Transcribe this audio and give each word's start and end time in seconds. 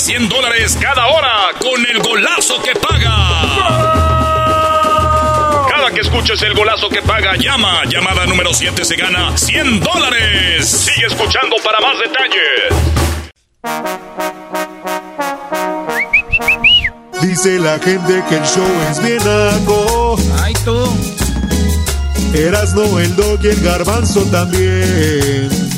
Te 0.00 0.06
regala 0.06 0.28
100 0.28 0.28
dólares 0.28 0.78
cada 0.80 1.06
hora 1.08 1.50
con 1.60 1.86
el 1.86 2.00
golazo 2.02 2.62
que 2.62 2.72
paga. 2.74 3.14
Cada 5.70 5.90
que 5.92 6.00
escuches 6.00 6.40
el 6.42 6.54
golazo 6.54 6.88
que 6.88 7.02
paga, 7.02 7.36
llama. 7.36 7.84
Llamada 7.84 8.26
número 8.26 8.52
7 8.52 8.84
se 8.84 8.96
gana 8.96 9.36
100 9.36 9.80
dólares. 9.80 10.68
Sigue 10.68 11.06
escuchando 11.06 11.56
para 11.64 11.80
más 11.80 11.96
detalles. 11.98 12.74
Dice 17.22 17.58
la 17.58 17.78
gente 17.78 18.22
que 18.28 18.36
el 18.36 18.44
show 18.44 18.66
es 18.90 19.02
bien 19.02 19.20
algo. 19.20 20.16
Ay, 20.42 20.54
tú. 20.64 20.96
Erasno, 22.34 22.98
el 23.00 23.16
dog 23.16 23.40
y 23.42 23.48
el 23.48 23.60
garbanzo 23.62 24.22
también. 24.30 25.69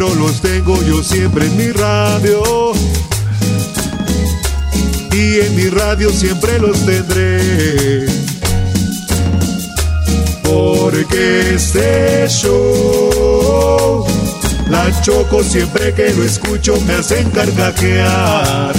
Pero 0.00 0.14
los 0.14 0.40
tengo 0.40 0.82
yo 0.84 1.04
siempre 1.04 1.44
en 1.44 1.56
mi 1.58 1.72
radio. 1.72 2.72
Y 5.12 5.40
en 5.40 5.54
mi 5.54 5.68
radio 5.68 6.08
siempre 6.08 6.58
los 6.58 6.86
tendré. 6.86 8.06
Porque 10.42 11.54
este 11.54 12.26
show, 12.30 14.06
la 14.70 15.02
choco 15.02 15.44
siempre 15.44 15.92
que 15.92 16.14
lo 16.14 16.24
escucho 16.24 16.80
me 16.86 16.94
hacen 16.94 17.28
carcajear. 17.28 18.74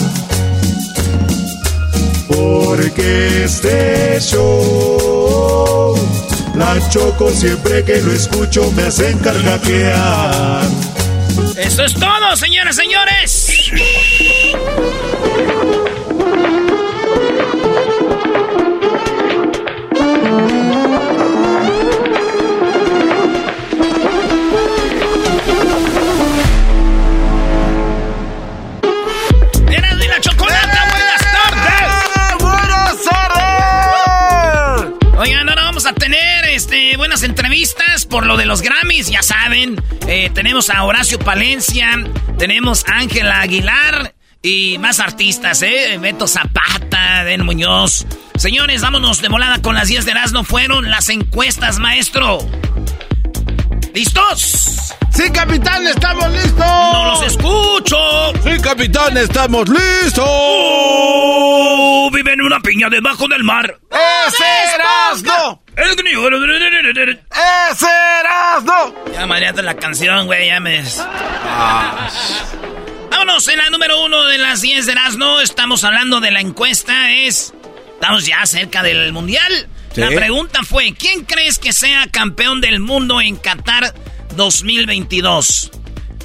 Porque 2.30 3.44
este 3.44 4.20
show, 4.20 5.96
la 6.56 6.90
choco 6.90 7.30
siempre 7.30 7.84
que 7.84 8.02
lo 8.02 8.12
escucho 8.12 8.72
me 8.72 8.86
hacen 8.86 9.20
carcajear. 9.20 10.91
Eso 11.58 11.84
es 11.84 11.94
todo, 11.94 12.36
señoras, 12.36 12.76
señores. 12.76 13.72
Tener 36.12 36.50
este, 36.50 36.98
buenas 36.98 37.24
entrevistas 37.24 38.06
por 38.06 38.26
lo 38.26 38.36
de 38.36 38.46
los 38.46 38.62
Grammys, 38.62 39.10
ya 39.10 39.24
saben. 39.24 39.82
Eh, 40.08 40.30
tenemos 40.34 40.70
a 40.70 40.84
Horacio 40.84 41.18
Palencia, 41.20 42.04
tenemos 42.38 42.84
a 42.86 42.98
Ángela 42.98 43.40
Aguilar 43.40 44.14
y 44.42 44.78
más 44.80 45.00
artistas, 45.00 45.62
¿eh? 45.62 45.98
Beto 46.02 46.28
Zapata, 46.28 47.24
Den 47.24 47.46
Muñoz. 47.46 48.06
Señores, 48.36 48.82
vámonos 48.82 49.22
de 49.22 49.30
volada 49.30 49.62
con 49.62 49.74
las 49.74 49.88
10 49.88 50.04
de 50.04 50.12
Erasmo. 50.12 50.44
Fueron 50.44 50.92
las 50.92 51.08
encuestas, 51.08 51.80
maestro. 51.80 52.40
¿Listos? 53.94 54.94
Sí, 55.12 55.30
capitán, 55.32 55.86
estamos 55.86 56.32
listos. 56.32 56.58
¡No 56.58 57.06
los 57.06 57.24
escucho! 57.24 57.98
Sí, 58.44 58.62
capitán, 58.62 59.18
estamos 59.18 59.68
listos. 59.68 60.24
¡Oh! 60.26 62.10
Vive 62.14 62.34
en 62.34 62.42
una 62.42 62.62
piña 62.62 62.90
debajo 62.90 63.28
del 63.28 63.44
mar. 63.44 63.78
¡Ese 63.90 64.46
Erasmo! 64.76 65.62
¡Ese 67.72 67.88
Erasmo! 68.22 68.96
Ya 69.12 69.26
mareaste 69.26 69.62
la 69.62 69.76
canción, 69.76 70.26
güey, 70.26 70.48
ya 70.48 70.62
me... 70.62 70.84
Vámonos, 73.10 73.48
en 73.50 73.58
la 73.58 73.70
número 73.70 74.02
uno 74.04 74.24
de 74.26 74.38
las 74.38 74.62
10 74.62 74.86
de 74.86 74.92
Erasmo, 74.94 75.42
estamos 75.42 75.84
hablando 75.84 76.22
de 76.22 76.32
la 76.32 76.40
encuesta, 76.40 77.12
es... 77.12 77.54
Estamos 77.94 78.26
ya 78.26 78.46
cerca 78.46 78.82
del 78.82 79.12
Mundial. 79.12 79.68
La 79.96 80.10
pregunta 80.10 80.64
fue, 80.64 80.94
¿quién 80.94 81.26
crees 81.26 81.60
que 81.60 81.74
sea 81.74 82.08
campeón 82.10 82.62
del 82.62 82.80
mundo 82.80 83.20
en 83.20 83.36
Qatar 83.36 83.94
2022? 84.36 85.72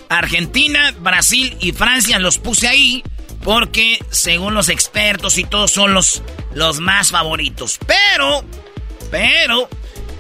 Argentina, 0.09 0.95
Brasil 1.01 1.57
y 1.61 1.73
Francia 1.73 2.19
los 2.19 2.39
puse 2.39 2.69
ahí 2.69 3.03
porque 3.43 3.99
según 4.11 4.55
los 4.55 4.69
expertos 4.69 5.39
y 5.39 5.45
todos 5.45 5.71
son 5.71 5.95
los, 5.95 6.23
los 6.55 6.81
más 6.81 7.11
favoritos. 7.11 7.79
Pero, 7.87 8.45
pero, 9.11 9.69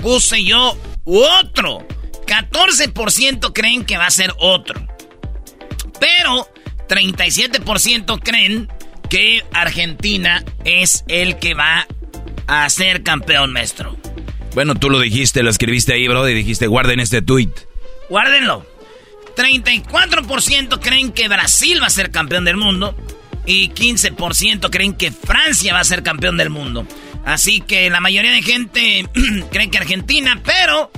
puse 0.00 0.44
yo 0.44 0.76
otro. 1.04 1.86
14% 2.26 3.52
creen 3.52 3.84
que 3.84 3.96
va 3.96 4.06
a 4.06 4.10
ser 4.10 4.32
otro. 4.38 4.84
Pero 6.00 6.48
37% 6.88 8.20
creen 8.22 8.68
que 9.08 9.44
Argentina 9.52 10.44
es 10.64 11.04
el 11.08 11.38
que 11.38 11.54
va 11.54 11.86
a 12.46 12.68
ser 12.68 13.02
campeón, 13.02 13.52
maestro. 13.52 13.96
Bueno, 14.54 14.74
tú 14.74 14.88
lo 14.90 15.00
dijiste, 15.00 15.42
lo 15.42 15.50
escribiste 15.50 15.92
ahí, 15.92 16.08
bro, 16.08 16.28
y 16.28 16.34
dijiste, 16.34 16.66
guarden 16.66 17.00
este 17.00 17.22
tweet. 17.22 17.50
Guárdenlo. 18.08 18.66
34% 19.36 20.80
creen 20.80 21.12
que 21.12 21.28
Brasil 21.28 21.80
va 21.82 21.86
a 21.86 21.90
ser 21.90 22.10
campeón 22.10 22.44
del 22.44 22.56
mundo 22.56 22.96
y 23.44 23.70
15% 23.70 24.70
creen 24.70 24.94
que 24.94 25.12
Francia 25.12 25.74
va 25.74 25.80
a 25.80 25.84
ser 25.84 26.02
campeón 26.02 26.36
del 26.36 26.50
mundo. 26.50 26.86
Así 27.24 27.60
que 27.60 27.90
la 27.90 28.00
mayoría 28.00 28.30
de 28.30 28.42
gente 28.42 29.06
cree 29.50 29.70
que 29.70 29.78
Argentina, 29.78 30.40
pero 30.44 30.90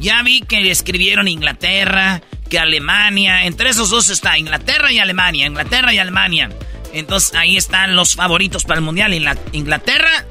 ya 0.00 0.22
vi 0.22 0.42
que 0.42 0.70
escribieron 0.70 1.28
Inglaterra, 1.28 2.20
que 2.48 2.58
Alemania. 2.58 3.44
Entre 3.44 3.70
esos 3.70 3.90
dos 3.90 4.10
está 4.10 4.38
Inglaterra 4.38 4.92
y 4.92 4.98
Alemania, 4.98 5.46
Inglaterra 5.46 5.92
y 5.92 5.98
Alemania. 5.98 6.50
Entonces 6.92 7.34
ahí 7.34 7.56
están 7.56 7.96
los 7.96 8.14
favoritos 8.14 8.64
para 8.64 8.78
el 8.78 8.84
Mundial. 8.84 9.14
Inglaterra, 9.52 10.26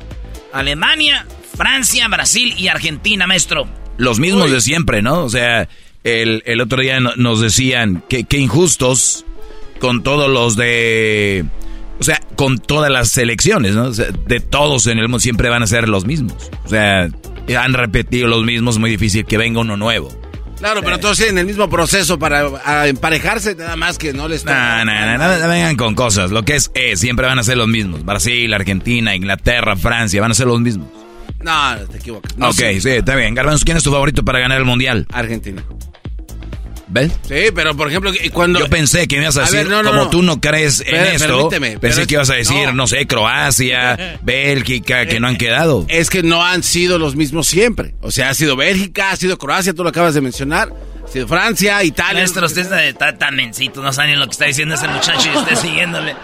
Alemania, 0.60 1.26
Francia, 1.56 2.08
Brasil 2.08 2.54
y 2.58 2.68
Argentina, 2.68 3.28
maestro. 3.28 3.68
Los 3.98 4.20
mismos 4.20 4.52
de 4.52 4.62
siempre, 4.62 5.02
¿no? 5.02 5.24
O 5.24 5.30
sea, 5.30 5.68
el, 6.04 6.44
el 6.46 6.62
otro 6.62 6.82
día 6.82 7.00
no- 7.00 7.16
nos 7.16 7.42
decían 7.42 8.04
que, 8.10 8.24
que 8.26 8.38
injustos 8.38 9.26
con 9.80 10.04
todos 10.04 10.30
los 10.30 10.56
de... 10.56 11.46
O 12.00 12.04
sea, 12.04 12.22
con 12.36 12.60
todas 12.60 12.92
las 12.92 13.10
selecciones, 13.10 13.74
¿no? 13.74 13.86
O 13.86 13.94
sea, 13.94 14.08
de 14.28 14.40
todos 14.40 14.86
en 14.86 15.00
el 15.00 15.06
mundo 15.06 15.20
siempre 15.20 15.50
van 15.50 15.64
a 15.64 15.68
ser 15.68 15.90
los 15.90 16.06
mismos. 16.06 16.52
O 16.64 16.70
sea, 16.70 17.10
han 17.58 17.74
repetido 17.74 18.28
los 18.28 18.44
mismos, 18.44 18.78
muy 18.78 18.92
difícil 18.92 19.26
que 19.26 19.38
venga 19.38 19.62
uno 19.62 19.78
nuevo. 19.78 20.10
Claro, 20.58 20.82
pero 20.84 21.00
todos 21.00 21.18
tienen 21.18 21.38
el 21.38 21.46
mismo 21.46 21.70
proceso 21.70 22.18
para 22.18 22.88
emparejarse, 22.88 23.56
nada 23.56 23.76
más 23.76 23.98
que 23.98 24.14
no 24.14 24.28
les 24.28 24.44
No, 24.44 24.86
no, 24.86 24.86
no, 24.86 25.18
no, 25.18 25.38
no 25.38 25.48
vengan 25.48 25.76
con 25.76 25.96
cosas. 25.96 26.32
Lo 26.32 26.44
que 26.44 26.56
es, 26.56 26.72
es, 26.74 27.00
siempre 27.00 27.28
van 27.28 27.40
a 27.40 27.44
ser 27.44 27.58
los 27.58 27.68
mismos. 27.68 28.04
Brasil, 28.04 28.54
Argentina, 28.54 29.16
Inglaterra, 29.16 29.76
Francia, 29.76 30.22
van 30.22 30.32
a 30.32 30.34
ser 30.34 30.48
los 30.48 30.60
mismos. 30.60 30.88
No, 31.42 31.76
te 31.90 31.98
equivocas. 31.98 32.38
No, 32.38 32.50
ok, 32.50 32.56
sí. 32.56 32.82
sí, 32.82 32.90
está 32.90 33.16
bien. 33.16 33.36
Garbanzo, 33.36 33.64
¿quién 33.64 33.78
es 33.78 33.84
tu 33.84 33.92
favorito 33.92 34.26
para 34.26 34.40
ganar 34.40 34.58
el 34.58 34.66
Mundial? 34.66 35.06
Argentina. 35.14 35.64
¿Ves? 36.90 37.12
Sí, 37.28 37.52
pero 37.54 37.76
por 37.76 37.90
ejemplo, 37.90 38.12
cuando... 38.32 38.60
Yo 38.60 38.70
pensé 38.70 39.08
que 39.08 39.18
me 39.18 39.24
ibas 39.24 39.38
a 39.38 39.42
A 39.42 39.44
decir, 39.44 39.60
ver, 39.60 39.68
no, 39.68 39.84
no, 39.84 39.90
como 39.90 40.04
no. 40.06 40.10
tú 40.10 40.22
no 40.22 40.40
crees 40.40 40.82
en 40.86 40.96
esto, 40.96 41.50
pensé 41.50 41.78
pero 41.80 42.08
que 42.08 42.14
ibas 42.14 42.30
a 42.30 42.36
decir, 42.36 42.68
no. 42.68 42.74
no, 42.74 42.88
sé, 42.88 43.06
Croacia, 43.08 44.20
Bélgica, 44.22 45.06
que 45.06 45.20
no 45.20 45.28
han 45.28 45.38
quedado. 45.38 45.86
Es 45.90 46.10
que 46.10 46.24
no 46.24 46.46
han 46.46 46.64
sido 46.64 46.98
los 46.98 47.16
mismos 47.16 47.48
siempre. 47.48 47.94
O 48.02 48.12
sea, 48.12 48.30
ha 48.30 48.34
sido 48.34 48.56
Bélgica, 48.56 49.12
ha 49.12 49.16
sido 49.18 49.38
Croacia, 49.38 49.74
tú 49.74 49.84
lo 49.84 49.90
acabas 49.90 50.14
de 50.14 50.22
mencionar. 50.22 50.72
Sí, 51.12 51.24
Francia, 51.28 51.84
Italia. 51.84 52.22
Maestro, 52.22 52.46
usted 52.46 52.72
está 52.88 53.18
tan 53.18 53.36
mencito, 53.36 53.82
no 53.82 53.92
saben 53.92 54.20
lo 54.20 54.26
que 54.26 54.32
está 54.32 54.46
diciendo 54.46 54.76
ese 54.76 54.88
muchacho 54.88 55.30
y 55.34 55.38
usted 55.38 55.56
siguiéndole. 55.56 56.16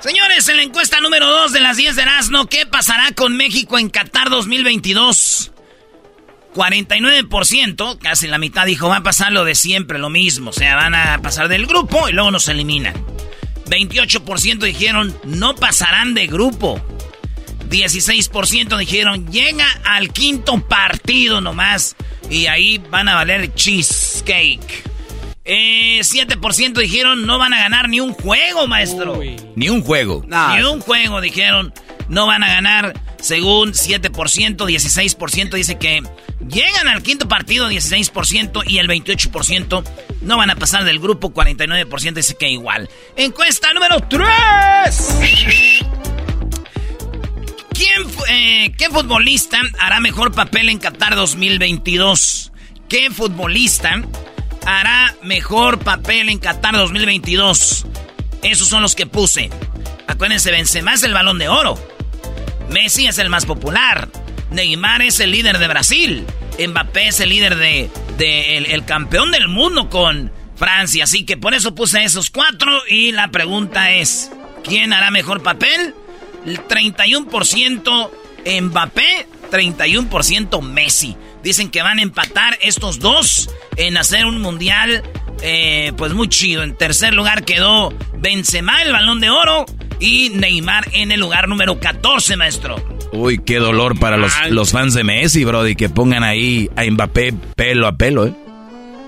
Señores, 0.00 0.48
en 0.48 0.56
la 0.56 0.62
encuesta 0.62 1.00
número 1.00 1.26
2 1.26 1.52
de 1.52 1.60
las 1.60 1.76
10 1.78 1.96
de 1.96 2.02
Erasmo, 2.02 2.46
¿qué 2.46 2.66
pasará 2.66 3.12
con 3.12 3.36
México 3.36 3.78
en 3.78 3.88
Qatar 3.88 4.28
2022? 4.30 5.52
49%, 6.56 7.98
casi 7.98 8.26
la 8.28 8.38
mitad 8.38 8.64
dijo, 8.64 8.88
va 8.88 8.96
a 8.96 9.02
pasar 9.02 9.30
lo 9.30 9.44
de 9.44 9.54
siempre, 9.54 9.98
lo 9.98 10.08
mismo. 10.08 10.50
O 10.50 10.52
sea, 10.54 10.74
van 10.74 10.94
a 10.94 11.20
pasar 11.22 11.48
del 11.48 11.66
grupo 11.66 12.08
y 12.08 12.12
luego 12.12 12.30
nos 12.30 12.48
eliminan. 12.48 12.94
28% 13.68 14.58
dijeron, 14.60 15.14
no 15.24 15.54
pasarán 15.54 16.14
de 16.14 16.26
grupo. 16.26 16.80
16% 17.68 18.78
dijeron, 18.78 19.30
llega 19.30 19.66
al 19.84 20.12
quinto 20.12 20.58
partido 20.66 21.42
nomás. 21.42 21.94
Y 22.30 22.46
ahí 22.46 22.78
van 22.90 23.08
a 23.08 23.16
valer 23.16 23.54
cheesecake. 23.54 24.84
Eh, 25.44 26.00
7% 26.00 26.72
dijeron 26.80 27.24
no 27.24 27.38
van 27.38 27.54
a 27.54 27.60
ganar 27.60 27.88
ni 27.88 28.00
un 28.00 28.14
juego, 28.14 28.66
maestro. 28.66 29.20
Ni 29.54 29.68
un 29.68 29.82
juego. 29.82 30.24
Ni 30.26 30.62
un 30.62 30.80
juego, 30.80 31.20
dijeron. 31.20 31.72
No 32.08 32.26
van 32.26 32.42
a 32.42 32.48
ganar, 32.48 33.00
según 33.20 33.72
7%, 33.72 34.56
16% 34.56 35.50
dice 35.50 35.76
que 35.78 36.02
llegan 36.40 36.88
al 36.88 37.02
quinto 37.02 37.28
partido, 37.28 37.70
16%, 37.70 38.62
y 38.66 38.78
el 38.78 38.88
28% 38.88 39.84
no 40.22 40.36
van 40.36 40.50
a 40.50 40.56
pasar 40.56 40.84
del 40.84 40.98
grupo, 40.98 41.32
49% 41.32 42.14
dice 42.14 42.36
que 42.36 42.48
igual. 42.48 42.88
Encuesta 43.16 43.72
número 43.72 44.00
3. 44.00 44.26
¿Quién, 47.72 48.02
eh, 48.28 48.72
¿Qué 48.78 48.88
futbolista 48.88 49.60
hará 49.78 50.00
mejor 50.00 50.32
papel 50.32 50.68
en 50.68 50.78
Qatar 50.78 51.14
2022? 51.14 52.52
¿Qué 52.88 53.10
futbolista 53.10 54.02
hará 54.64 55.14
mejor 55.22 55.78
papel 55.80 56.28
en 56.30 56.38
Qatar 56.38 56.74
2022? 56.74 57.86
Esos 58.42 58.68
son 58.68 58.82
los 58.82 58.94
que 58.94 59.06
puse. 59.06 59.50
Acuérdense, 60.06 60.50
Benzema 60.50 60.94
es 60.94 61.02
el 61.02 61.12
balón 61.12 61.38
de 61.38 61.48
oro. 61.48 61.78
Messi 62.70 63.06
es 63.06 63.18
el 63.18 63.28
más 63.28 63.44
popular. 63.44 64.08
Neymar 64.50 65.02
es 65.02 65.20
el 65.20 65.30
líder 65.32 65.58
de 65.58 65.68
Brasil. 65.68 66.24
Mbappé 66.58 67.08
es 67.08 67.20
el 67.20 67.28
líder 67.30 67.56
de, 67.56 67.90
el, 68.18 68.84
campeón 68.84 69.30
del 69.30 69.48
mundo 69.48 69.90
con 69.90 70.32
Francia. 70.56 71.04
Así 71.04 71.24
que 71.24 71.36
por 71.36 71.54
eso 71.54 71.74
puse 71.74 72.02
esos 72.04 72.30
cuatro. 72.30 72.70
Y 72.88 73.12
la 73.12 73.28
pregunta 73.28 73.92
es: 73.92 74.30
¿quién 74.64 74.92
hará 74.92 75.10
mejor 75.10 75.42
papel? 75.42 75.94
El 76.46 76.58
31% 76.60 78.10
Mbappé, 78.62 79.26
31% 79.50 80.62
Messi. 80.62 81.16
Dicen 81.42 81.70
que 81.70 81.82
van 81.82 81.98
a 81.98 82.02
empatar 82.02 82.58
estos 82.62 82.98
dos 82.98 83.50
en 83.76 83.96
hacer 83.96 84.26
un 84.26 84.40
mundial, 84.40 85.02
eh, 85.42 85.92
pues 85.96 86.12
muy 86.12 86.28
chido. 86.28 86.62
En 86.62 86.76
tercer 86.76 87.14
lugar 87.14 87.44
quedó 87.44 87.92
Benzema, 88.18 88.82
el 88.82 88.92
balón 88.92 89.20
de 89.20 89.30
oro, 89.30 89.66
y 90.00 90.30
Neymar 90.30 90.88
en 90.92 91.12
el 91.12 91.20
lugar 91.20 91.48
número 91.48 91.78
14, 91.80 92.36
maestro. 92.36 92.76
Uy, 93.12 93.38
qué 93.38 93.58
dolor 93.58 93.98
para 93.98 94.16
los, 94.16 94.32
los 94.50 94.72
fans 94.72 94.94
de 94.94 95.04
Messi, 95.04 95.44
Brody, 95.44 95.76
que 95.76 95.88
pongan 95.88 96.24
ahí 96.24 96.70
a 96.76 96.84
Mbappé 96.84 97.34
pelo 97.54 97.86
a 97.86 97.96
pelo, 97.96 98.26
¿eh? 98.26 98.34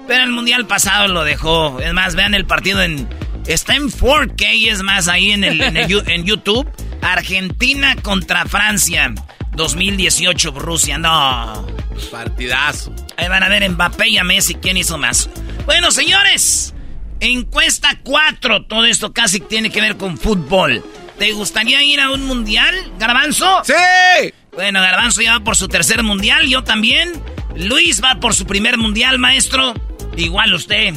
Pero 0.06 0.24
el 0.24 0.30
mundial 0.30 0.66
pasado 0.66 1.08
lo 1.08 1.22
dejó. 1.22 1.78
Es 1.80 1.92
más, 1.92 2.14
vean 2.14 2.34
el 2.34 2.46
partido 2.46 2.82
en. 2.82 3.06
Está 3.46 3.76
en 3.76 3.90
4K, 3.90 4.70
es 4.70 4.82
más, 4.82 5.08
ahí 5.08 5.32
en, 5.32 5.44
el, 5.44 5.60
en 5.60 6.24
YouTube. 6.24 6.66
Argentina 7.02 7.94
contra 7.96 8.46
Francia. 8.46 9.12
2018, 9.54 10.50
Rusia. 10.52 10.98
No. 10.98 11.66
Partidazo. 12.10 12.94
Ahí 13.16 13.28
van 13.28 13.42
a 13.42 13.48
ver 13.48 13.68
Mbappé 13.68 14.08
y 14.08 14.18
a 14.18 14.24
Messi 14.24 14.54
quién 14.54 14.76
hizo 14.76 14.96
más. 14.96 15.28
Bueno, 15.66 15.90
señores. 15.90 16.74
Encuesta 17.20 17.98
4. 18.02 18.64
Todo 18.66 18.84
esto 18.84 19.12
casi 19.12 19.40
tiene 19.40 19.70
que 19.70 19.80
ver 19.80 19.96
con 19.96 20.18
fútbol. 20.18 20.84
¿Te 21.18 21.32
gustaría 21.32 21.82
ir 21.82 22.00
a 22.00 22.12
un 22.12 22.26
mundial, 22.26 22.74
Garbanzo? 22.98 23.62
¡Sí! 23.64 24.32
Bueno, 24.52 24.80
Garbanzo 24.80 25.20
ya 25.20 25.38
va 25.38 25.44
por 25.44 25.56
su 25.56 25.68
tercer 25.68 26.02
mundial, 26.02 26.46
yo 26.48 26.62
también. 26.62 27.12
Luis 27.56 28.02
va 28.02 28.20
por 28.20 28.34
su 28.34 28.46
primer 28.46 28.78
mundial, 28.78 29.18
maestro. 29.18 29.74
Igual 30.16 30.54
usted. 30.54 30.94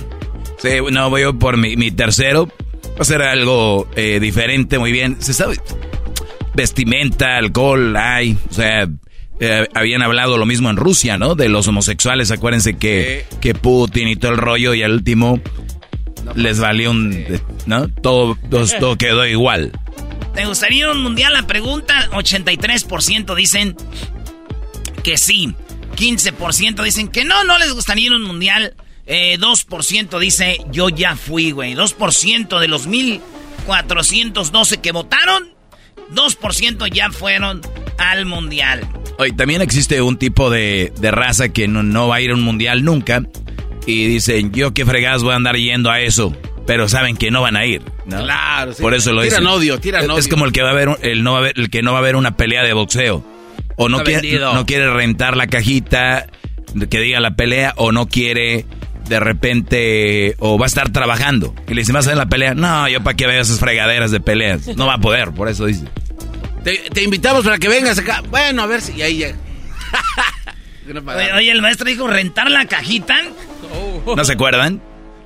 Sí, 0.60 0.70
no, 0.92 1.10
voy 1.10 1.32
por 1.34 1.58
mi, 1.58 1.92
tercero. 1.92 2.48
Va 2.48 3.02
a 3.02 3.06
ser 3.06 3.24
algo 3.24 3.88
eh, 3.96 4.20
diferente, 4.20 4.78
muy 4.78 4.92
bien. 4.92 5.18
Se 5.22 5.34
sabe, 5.34 5.58
vestimenta, 6.54 7.38
alcohol, 7.38 7.96
hay, 7.98 8.38
o 8.50 8.54
sea, 8.54 8.88
eh, 9.40 9.68
habían 9.74 10.04
hablado 10.04 10.38
lo 10.38 10.46
mismo 10.46 10.70
en 10.70 10.78
Rusia, 10.78 11.18
¿no? 11.18 11.34
De 11.34 11.50
los 11.50 11.68
homosexuales, 11.68 12.30
acuérdense 12.30 12.76
que, 12.78 13.26
que 13.40 13.56
Putin 13.56 14.08
y 14.08 14.16
todo 14.16 14.32
el 14.32 14.38
rollo 14.38 14.76
y 14.76 14.84
al 14.84 14.92
último 14.92 15.40
les 16.36 16.60
valió 16.60 16.92
un, 16.92 17.26
¿no? 17.66 17.88
Todo, 17.88 18.38
todo, 18.80 18.98
quedó 18.98 19.26
igual. 19.26 19.72
¿Te 20.34 20.46
gustaría 20.46 20.90
un 20.90 21.02
mundial? 21.02 21.34
La 21.34 21.48
pregunta, 21.48 22.10
83% 22.12 23.36
dicen 23.36 23.76
que 25.04 25.18
sí. 25.18 25.54
15% 25.96 26.84
dicen 26.84 27.10
que 27.10 27.26
no, 27.26 27.44
no 27.44 27.60
les 27.60 27.74
gustaría 27.74 28.12
un 28.12 28.24
mundial. 28.24 28.76
2% 29.08 30.18
eh, 30.18 30.20
dice 30.20 30.58
yo 30.72 30.90
ya 30.90 31.16
fui, 31.16 31.52
güey. 31.52 31.76
2% 31.76 32.60
de 32.60 32.68
los 32.68 32.88
1412 32.88 34.78
que 34.78 34.92
votaron 34.92 35.52
2% 36.14 36.92
ya 36.92 37.10
fueron 37.12 37.62
al 37.98 38.26
mundial. 38.26 38.88
Oye, 39.18 39.32
también 39.34 39.62
existe 39.62 40.02
un 40.02 40.18
tipo 40.18 40.50
de, 40.50 40.92
raza 41.02 41.50
que 41.50 41.68
no, 41.68 42.08
va 42.08 42.16
a 42.16 42.22
ir 42.22 42.32
a 42.32 42.34
un 42.34 42.42
mundial 42.42 42.84
nunca. 42.84 43.24
Y 43.86 44.08
dicen, 44.08 44.52
yo 44.52 44.74
qué 44.74 44.86
fregadas 44.86 45.24
voy 45.24 45.34
a 45.34 45.36
andar 45.36 45.56
yendo 45.56 45.90
a 45.90 46.00
eso. 46.00 46.36
Pero 46.68 46.88
saben 46.88 47.18
que 47.18 47.32
no 47.32 47.42
van 47.42 47.56
a 47.56 47.66
ir. 47.66 47.82
Claro, 48.08 48.74
Por 48.80 48.94
eso 48.94 49.12
lo 49.12 49.24
tiran 49.24 49.48
odio, 49.48 49.80
tiran 49.80 50.06
odio. 50.06 50.20
Es 50.20 50.28
como 50.28 50.46
el 50.46 50.52
que 50.52 50.62
va 50.62 50.70
a 50.70 50.74
ver, 50.74 50.90
el, 51.02 51.24
no 51.24 51.34
va 51.34 51.40
a 51.40 51.42
ver, 51.42 51.54
el 51.58 51.70
que 51.70 51.82
no 51.82 51.92
va 51.92 52.00
a 52.00 52.02
ver 52.02 52.16
una 52.16 52.38
pelea 52.38 52.64
de 52.64 52.74
boxeo. 52.74 53.26
O 53.76 53.90
no 53.90 54.04
quiere, 54.04 54.40
no 54.40 54.66
quiere 54.66 54.92
rentar 54.94 55.36
la 55.36 55.48
cajita 55.48 56.28
que 56.90 57.00
diga 57.00 57.20
la 57.20 57.36
pelea, 57.36 57.74
o 57.78 57.92
no 57.92 58.08
quiere 58.08 58.66
de 59.08 59.20
repente 59.20 60.36
o 60.40 60.58
va 60.58 60.66
a 60.66 60.68
estar 60.68 60.90
trabajando. 60.90 61.54
Y 61.68 61.74
le 61.74 61.82
dice, 61.82 61.92
¿vas 61.92 62.06
a 62.08 62.12
ver 62.12 62.18
la 62.18 62.28
pelea? 62.28 62.54
No, 62.54 62.88
yo 62.88 63.04
para 63.04 63.16
que 63.16 63.28
vea 63.28 63.42
esas 63.42 63.60
fregaderas 63.60 64.12
de 64.12 64.22
peleas. 64.22 64.68
No 64.78 64.88
va 64.88 64.96
a 64.96 64.98
poder, 65.00 65.32
por 65.32 65.50
eso 65.50 65.66
dice. 65.66 65.86
Te, 66.64 67.04
invitamos 67.04 67.44
para 67.44 67.58
que 67.58 67.68
vengas 67.68 68.00
acá. 68.00 68.22
Bueno, 68.30 68.62
a 68.62 68.68
ver 68.68 68.82
si 68.82 69.02
ahí 69.02 69.18
ya. 69.18 69.36
oye, 71.36 71.52
el 71.52 71.62
maestro 71.62 71.88
dijo 71.88 72.08
rentar 72.08 72.50
la 72.50 72.66
cajita. 72.66 73.18
¿No 74.16 74.24
se 74.24 74.34
acuerdan? 74.34 74.82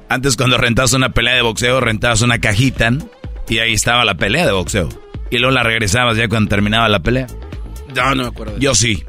Antes 0.09 0.37
cuando 0.37 0.57
rentabas 0.57 0.93
una 0.93 1.09
pelea 1.09 1.35
de 1.35 1.41
boxeo, 1.41 1.79
rentabas 1.79 2.21
una 2.21 2.39
cajita 2.39 2.91
y 3.49 3.59
ahí 3.59 3.73
estaba 3.73 4.05
la 4.05 4.15
pelea 4.15 4.45
de 4.45 4.51
boxeo. 4.51 4.89
Y 5.31 5.39
luego 5.39 5.53
la 5.53 5.63
regresabas 5.63 6.17
ya 6.17 6.27
cuando 6.27 6.49
terminaba 6.49 6.87
la 6.89 6.99
pelea. 6.99 7.27
No, 7.95 8.13
no 8.13 8.23
me 8.23 8.29
acuerdo. 8.29 8.57
Yo 8.59 8.75
sí. 8.75 9.03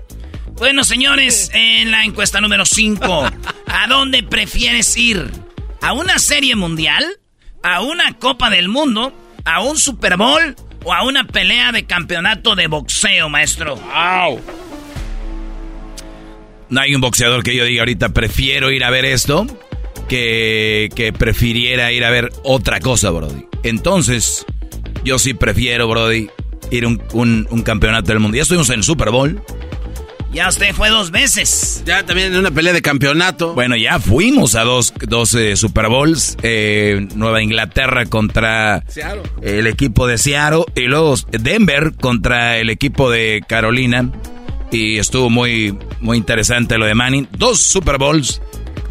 Bueno, 0.53 0.85
señores, 0.85 1.51
en 1.55 1.91
la 1.91 2.05
encuesta 2.05 2.41
número 2.41 2.65
5, 2.65 3.29
¿a 3.67 3.87
dónde 3.89 4.23
prefieres 4.23 4.97
ir? 4.97 5.31
¿A 5.83 5.93
una 5.93 6.19
serie 6.19 6.57
mundial? 6.57 7.05
¿A 7.63 7.81
una 7.83 8.15
Copa 8.15 8.49
del 8.49 8.69
Mundo? 8.69 9.13
¿A 9.45 9.61
un 9.61 9.77
Super 9.77 10.17
Bowl? 10.17 10.57
¿O 10.85 10.95
a 10.95 11.03
una 11.05 11.27
pelea 11.27 11.73
de 11.73 11.85
campeonato 11.85 12.55
de 12.55 12.69
boxeo, 12.69 13.29
maestro? 13.29 13.77
¡Wow! 13.77 14.41
No 16.69 16.81
hay 16.81 16.95
un 16.95 17.01
boxeador 17.01 17.43
que 17.43 17.55
yo 17.55 17.65
diga 17.65 17.83
ahorita 17.83 18.11
prefiero 18.11 18.71
ir 18.71 18.85
a 18.85 18.91
ver 18.91 19.05
esto 19.05 19.47
que, 20.09 20.89
que 20.95 21.13
prefiriera 21.13 21.93
ir 21.93 22.05
a 22.05 22.11
ver 22.11 22.31
otra 22.43 22.81
cosa, 22.81 23.11
Brody. 23.11 23.47
Entonces, 23.63 24.45
yo 25.05 25.19
sí 25.19 25.35
prefiero, 25.35 25.89
Brody, 25.89 26.29
ir 26.71 26.85
a 26.85 26.89
un, 26.89 27.47
un 27.51 27.63
campeonato 27.63 28.09
del 28.09 28.21
mundo. 28.21 28.37
Ya 28.37 28.43
estuvimos 28.43 28.71
en 28.71 28.77
el 28.77 28.85
Super 28.85 29.11
Bowl. 29.11 29.43
Ya 30.37 30.49
usted 30.49 30.75
fue 30.75 30.91
dos 30.91 31.11
veces. 31.13 31.83
Ya 31.87 32.05
también 32.05 32.33
en 32.33 32.39
una 32.39 32.51
pelea 32.51 32.75
de 32.75 32.83
campeonato. 32.83 33.55
Bueno, 33.55 33.75
ya 33.75 33.99
fuimos 33.99 34.55
a 34.55 34.65
dos, 34.65 34.93
dos 35.09 35.33
eh, 35.35 35.57
Super 35.57 35.89
Bowls. 35.89 36.37
Eh, 36.43 37.09
Nueva 37.15 37.43
Inglaterra 37.43 38.05
contra 38.05 38.85
el 39.41 39.67
equipo 39.67 40.07
de 40.07 40.19
Seattle. 40.19 40.65
Y 40.75 40.83
luego 40.83 41.15
Denver 41.31 41.95
contra 41.99 42.59
el 42.59 42.69
equipo 42.69 43.11
de 43.11 43.43
Carolina. 43.49 44.11
Y 44.71 44.99
estuvo 44.99 45.29
muy, 45.31 45.77
muy 46.01 46.19
interesante 46.19 46.79
lo 46.79 46.87
de 46.87 46.95
Manning. 46.95 47.27
Dos 47.33 47.59
Super 47.61 47.99
Bowls, 47.99 48.41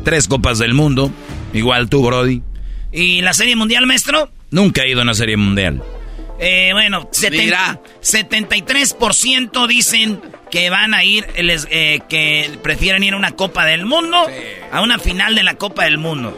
tres 0.04 0.28
Copas 0.28 0.60
del 0.60 0.74
Mundo. 0.74 1.10
Igual 1.54 1.90
tú, 1.90 2.06
Brody. 2.06 2.42
¿Y 2.92 3.22
la 3.22 3.34
Serie 3.34 3.56
Mundial, 3.56 3.86
maestro? 3.86 4.30
Nunca 4.52 4.84
he 4.84 4.92
ido 4.92 5.00
a 5.02 5.04
una 5.04 5.14
Serie 5.14 5.38
Mundial. 5.38 5.82
Eh, 6.40 6.72
bueno, 6.74 7.10
73% 7.12 9.68
dicen 9.68 10.22
que 10.52 10.70
van 10.70 10.94
a 10.94 11.04
ir, 11.04 11.26
les, 11.42 11.68
eh, 11.72 12.02
que 12.10 12.60
prefieren 12.62 13.04
ir 13.04 13.14
a 13.14 13.18
una 13.18 13.32
Copa 13.32 13.66
del 13.66 13.86
Mundo, 13.86 14.28
a 14.72 14.82
una 14.82 15.00
final 15.00 15.34
de 15.36 15.44
la 15.44 15.56
Copa 15.56 15.86
del 15.86 15.98
Mundo. 15.98 16.38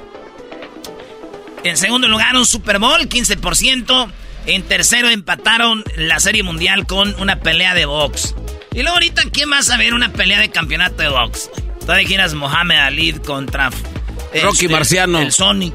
En 1.64 1.78
segundo 1.78 2.08
lugar, 2.08 2.36
un 2.36 2.46
Super 2.46 2.78
Bowl, 2.80 3.10
15%. 3.10 4.12
En 4.46 4.62
tercero, 4.64 5.10
empataron 5.10 5.84
la 5.98 6.20
Serie 6.20 6.44
Mundial 6.44 6.86
con 6.86 7.16
una 7.20 7.40
pelea 7.40 7.74
de 7.74 7.86
box. 7.86 8.36
Y 8.78 8.82
luego 8.84 8.94
ahorita, 8.94 9.24
¿quién 9.32 9.50
va 9.52 9.58
a 9.58 9.78
ver 9.78 9.96
una 9.96 10.14
pelea 10.14 10.40
de 10.40 10.52
campeonato 10.52 11.02
de 11.02 11.10
box? 11.10 11.50
Todavía 11.80 12.08
quieras 12.08 12.36
Mohamed 12.36 12.78
Ali 12.78 13.14
contra 13.14 13.72
Rocky 13.72 14.66
Este, 14.66 14.70
Marciano. 14.70 15.18
El 15.18 15.32
Sony. 15.32 15.74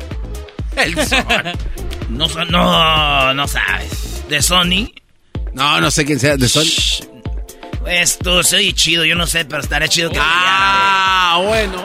El 0.77 0.95
Sony. 1.05 1.53
No, 2.11 2.29
no, 2.29 3.35
no 3.35 3.49
sabes. 3.49 4.23
De 4.29 4.41
Sony. 4.41 4.93
No, 5.53 5.81
no 5.81 5.91
sé 5.91 6.05
quién 6.05 6.21
sea 6.21 6.37
de 6.37 6.49
Sony. 6.49 7.05
Esto 7.89 8.45
soy 8.45 8.73
chido, 8.73 9.05
yo 9.05 9.17
no 9.17 9.27
sé, 9.27 9.47
pero 9.47 9.63
estaría 9.63 9.89
chido 9.89 10.09
que 10.11 10.21
Ah, 10.23 11.41
bueno. 11.45 11.83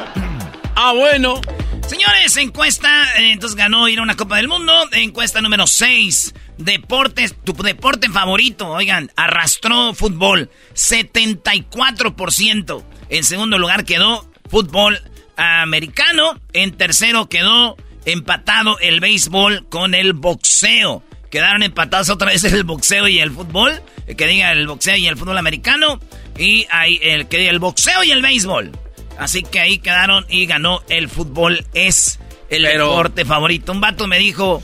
Ah, 0.75 0.93
bueno. 0.93 1.41
Señores, 1.88 2.38
encuesta, 2.38 3.05
eh, 3.17 3.31
entonces 3.31 3.55
ganó 3.55 3.88
ir 3.88 3.97
a 3.97 4.03
una 4.03 4.15
Copa 4.15 4.36
del 4.36 4.47
Mundo. 4.47 4.71
Encuesta 4.91 5.41
número 5.41 5.65
6. 5.65 6.36
Deportes, 6.57 7.35
tu 7.43 7.53
deporte 7.53 8.09
favorito, 8.09 8.67
oigan, 8.69 9.11
arrastró 9.15 9.93
fútbol, 9.93 10.49
74%. 10.75 12.83
En 13.09 13.23
segundo 13.23 13.57
lugar 13.57 13.85
quedó 13.85 14.29
fútbol 14.49 14.99
americano. 15.35 16.39
En 16.53 16.75
tercero 16.75 17.29
quedó 17.29 17.77
empatado 18.05 18.79
el 18.79 18.99
béisbol 18.99 19.67
con 19.69 19.93
el 19.93 20.13
boxeo. 20.13 21.03
Quedaron 21.29 21.63
empatados 21.63 22.09
otra 22.09 22.31
vez 22.31 22.43
el 22.45 22.63
boxeo 22.63 23.07
y 23.07 23.19
el 23.19 23.31
fútbol. 23.31 23.81
Que 24.17 24.27
diga 24.27 24.51
el 24.51 24.67
boxeo 24.67 24.95
y 24.95 25.07
el 25.07 25.17
fútbol 25.17 25.37
americano. 25.37 25.99
Y 26.37 26.65
ahí 26.71 26.99
el 27.01 27.27
que 27.27 27.37
diga 27.39 27.51
el 27.51 27.59
boxeo 27.59 28.03
y 28.03 28.11
el 28.11 28.21
béisbol. 28.21 28.71
Así 29.19 29.43
que 29.43 29.59
ahí 29.59 29.79
quedaron 29.79 30.25
y 30.29 30.45
ganó 30.45 30.81
el 30.89 31.09
fútbol. 31.09 31.65
Es 31.73 32.19
el 32.49 32.63
Pero- 32.63 32.89
deporte 32.89 33.25
favorito. 33.25 33.71
Un 33.71 33.81
vato 33.81 34.07
me 34.07 34.19
dijo, 34.19 34.63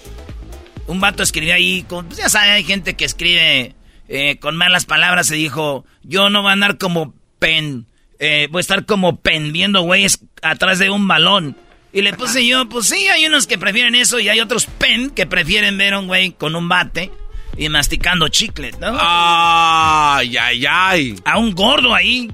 un 0.88 1.00
vato 1.00 1.24
escribió 1.24 1.54
ahí, 1.54 1.84
con, 1.84 2.08
pues 2.08 2.20
ya 2.20 2.30
sabes, 2.30 2.50
hay 2.50 2.64
gente 2.64 2.96
que 2.96 3.06
escribe 3.06 3.76
eh, 4.08 4.38
con 4.40 4.56
malas 4.56 4.86
palabras. 4.86 5.28
Se 5.28 5.36
dijo, 5.36 5.86
yo 6.04 6.30
no 6.30 6.42
voy 6.42 6.50
a 6.50 6.54
andar 6.54 6.78
como 6.78 7.14
pen, 7.40 7.86
eh, 8.20 8.48
voy 8.52 8.60
a 8.60 8.62
estar 8.62 8.86
como 8.86 9.18
pen 9.18 9.52
viendo 9.52 9.82
güeyes 9.82 10.20
atrás 10.42 10.80
de 10.80 10.90
un 10.90 11.08
balón. 11.08 11.56
Y 11.92 12.02
le 12.02 12.14
puse 12.14 12.46
yo, 12.46 12.68
pues 12.70 12.88
sí, 12.88 13.08
hay 13.08 13.28
unos 13.28 13.46
que 13.46 13.58
prefieren 13.60 13.94
eso 13.94 14.20
y 14.20 14.28
hay 14.28 14.40
otros 14.40 14.66
pen 14.66 15.12
que 15.12 15.28
prefieren 15.28 15.78
ver 15.78 15.94
a 15.94 16.00
un 16.00 16.08
güey 16.08 16.32
con 16.32 16.56
un 16.56 16.68
bate 16.68 17.12
y 17.56 17.70
masticando 17.70 18.30
chicle, 18.30 18.72
¿no? 18.80 18.98
Ay, 19.00 20.36
ay, 20.38 20.66
ay. 20.68 21.16
A 21.24 21.38
un 21.38 21.54
gordo 21.54 21.94
ahí. 21.94 22.32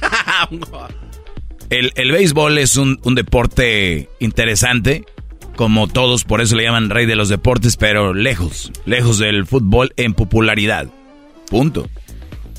El, 1.70 1.92
el 1.94 2.10
béisbol 2.10 2.58
es 2.58 2.76
un, 2.76 2.98
un 3.04 3.14
deporte 3.14 4.08
interesante, 4.18 5.04
como 5.60 5.88
todos, 5.88 6.24
por 6.24 6.40
eso 6.40 6.56
le 6.56 6.62
llaman 6.62 6.88
rey 6.88 7.04
de 7.04 7.14
los 7.14 7.28
deportes, 7.28 7.76
pero 7.76 8.14
lejos, 8.14 8.72
lejos 8.86 9.18
del 9.18 9.44
fútbol 9.44 9.92
en 9.98 10.14
popularidad. 10.14 10.88
Punto. 11.50 11.86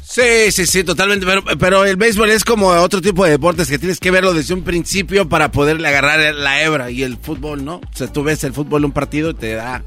Sí, 0.04 0.52
sí, 0.52 0.68
sí, 0.68 0.84
totalmente. 0.84 1.26
Pero, 1.26 1.44
pero 1.58 1.84
el 1.84 1.96
béisbol 1.96 2.30
es 2.30 2.44
como 2.44 2.68
otro 2.68 3.02
tipo 3.02 3.26
de 3.26 3.32
deportes 3.32 3.70
que 3.70 3.80
tienes 3.80 4.00
que 4.00 4.12
verlo 4.12 4.36
desde 4.36 4.54
un 4.54 4.62
principio 4.62 5.28
para 5.28 5.52
poderle 5.52 5.88
agarrar 5.88 6.36
la 6.36 6.62
hebra. 6.62 6.92
Y 6.92 7.02
el 7.02 7.18
fútbol, 7.18 7.66
¿no? 7.66 7.78
O 7.78 7.90
sea, 7.92 8.06
tú 8.06 8.22
ves 8.22 8.44
el 8.44 8.54
fútbol 8.54 8.86
un 8.86 8.92
partido 8.92 9.32
y 9.32 9.34
te 9.34 9.54
da. 9.56 9.84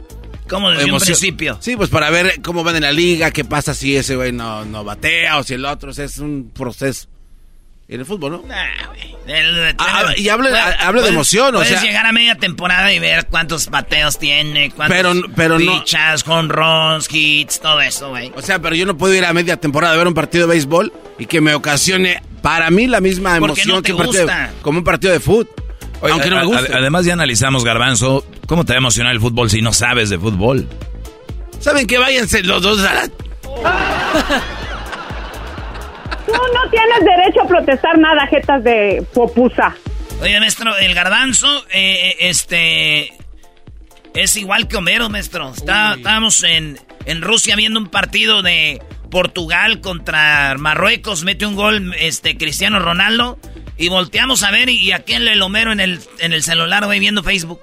Como 0.49 0.71
desde 0.71 0.91
un 0.91 0.99
principio. 0.99 1.59
Sí, 1.61 1.77
pues 1.77 1.91
para 1.91 2.11
ver 2.11 2.43
cómo 2.43 2.65
van 2.65 2.75
en 2.75 2.83
la 2.83 2.91
liga, 2.91 3.31
qué 3.31 3.45
pasa 3.45 3.75
si 3.75 3.95
ese 3.95 4.17
güey 4.17 4.33
no, 4.33 4.65
no 4.65 4.83
batea 4.83 5.39
o 5.39 5.45
si 5.45 5.55
el 5.55 5.65
otro. 5.67 5.93
O 5.93 5.95
sea, 5.95 6.05
es 6.05 6.19
un 6.19 6.51
proceso. 6.53 7.07
Y 7.87 7.95
en 7.95 8.01
el 8.01 8.07
fútbol, 8.07 8.33
¿no? 8.33 8.43
Nah, 8.49 8.87
güey. 8.89 9.15
El- 9.27 9.75
Ah, 9.79 10.13
y 10.17 10.29
hablo- 10.29 10.49
puedes- 10.51 10.65
hablo 10.81 11.01
de 11.01 11.07
puedes- 11.07 11.11
emoción, 11.15 11.49
o 11.55 11.59
Puedes 11.59 11.69
sea- 11.69 11.83
llegar 11.83 12.07
a 12.07 12.13
media 12.13 12.35
temporada 12.35 12.93
y 12.93 12.99
ver 12.99 13.27
cuántos 13.31 13.69
bateos 13.71 14.19
tiene, 14.19 14.71
cuántos 14.71 14.97
Pero- 14.97 15.13
pero 15.37 15.59
no- 15.59 15.81
pichas, 15.81 16.27
home 16.27 16.49
runs, 16.51 17.09
hits, 17.11 17.61
todo 17.61 17.81
eso, 17.81 18.09
güey. 18.11 18.33
O 18.37 18.43
sea, 18.43 18.59
pero 18.59 18.75
yo 18.75 18.85
no 18.87 18.97
puedo 18.97 19.15
ir 19.15 19.25
a 19.25 19.33
media 19.33 19.57
temporada 19.59 19.95
a 19.95 19.97
ver 19.97 20.07
un 20.09 20.15
partido 20.15 20.47
de 20.47 20.53
béisbol 20.55 20.93
y 21.19 21.27
que 21.27 21.41
me 21.41 21.55
ocasione 21.55 22.23
para 22.43 22.71
mí 22.71 22.87
la 22.87 23.01
misma 23.01 23.39
Porque 23.39 23.63
emoción 23.63 23.77
no 23.77 23.83
te 23.83 23.87
que 23.89 23.93
un 23.93 23.99
partido 23.99 24.23
gusta. 24.25 24.51
como 24.63 24.79
un 24.79 24.85
partido 24.85 25.13
de 25.13 25.21
fútbol. 25.21 25.49
Aunque 26.11 26.29
no 26.31 26.37
a- 26.37 26.41
me 26.41 26.47
guste. 26.47 26.73
a- 26.73 26.77
además 26.79 27.05
ya 27.07 27.15
analizamos, 27.15 27.65
Garbanzo, 27.65 28.27
¿cómo 28.47 28.65
te 28.67 28.73
va 28.73 28.77
a 28.77 28.79
emocionar 28.79 29.13
el 29.15 29.21
fútbol 29.21 29.49
si 29.51 29.63
no 29.63 29.73
sabes 29.73 30.11
de 30.11 30.19
fútbol? 30.19 30.69
¿Saben 31.61 31.87
que 31.87 31.97
váyanse 31.99 32.43
los 32.43 32.61
dos 32.63 32.81
a 32.85 32.93
la... 32.95 33.09
Tú 36.27 36.33
no 36.33 36.71
tienes 36.71 36.99
derecho 37.01 37.24
a 37.45 37.49
protestar 37.49 37.99
nada, 37.99 38.27
jetas 38.27 38.63
de 38.65 39.05
popusa. 39.15 39.75
Oye, 40.21 40.39
maestro, 40.41 40.77
el 40.79 40.95
garbanzo, 40.95 41.65
eh, 41.73 42.17
este, 42.21 43.13
es 44.15 44.37
igual 44.37 44.69
que 44.69 44.77
Homero, 44.77 45.09
maestro. 45.09 45.53
Está- 45.55 45.95
estábamos 45.95 46.43
en, 46.45 46.79
en 47.07 47.23
Rusia 47.23 47.57
viendo 47.57 47.79
un 47.81 47.89
partido 47.89 48.43
de 48.43 48.81
Portugal 49.11 49.81
contra 49.81 50.55
Marruecos, 50.59 51.25
mete 51.25 51.47
un 51.47 51.55
gol, 51.57 51.95
este, 51.99 52.37
Cristiano 52.37 52.79
Ronaldo, 52.79 53.39
y 53.77 53.89
volteamos 53.89 54.43
a 54.45 54.51
ver 54.51 54.69
y, 54.71 54.79
y 54.79 54.93
aquí 54.93 55.15
el 55.15 55.43
Homero 55.43 55.73
en 55.73 55.81
el, 55.81 56.01
en 56.21 56.33
el 56.33 56.43
celular, 56.43 56.85
güey, 56.87 57.01
viendo 57.01 57.23
Facebook. 57.23 57.61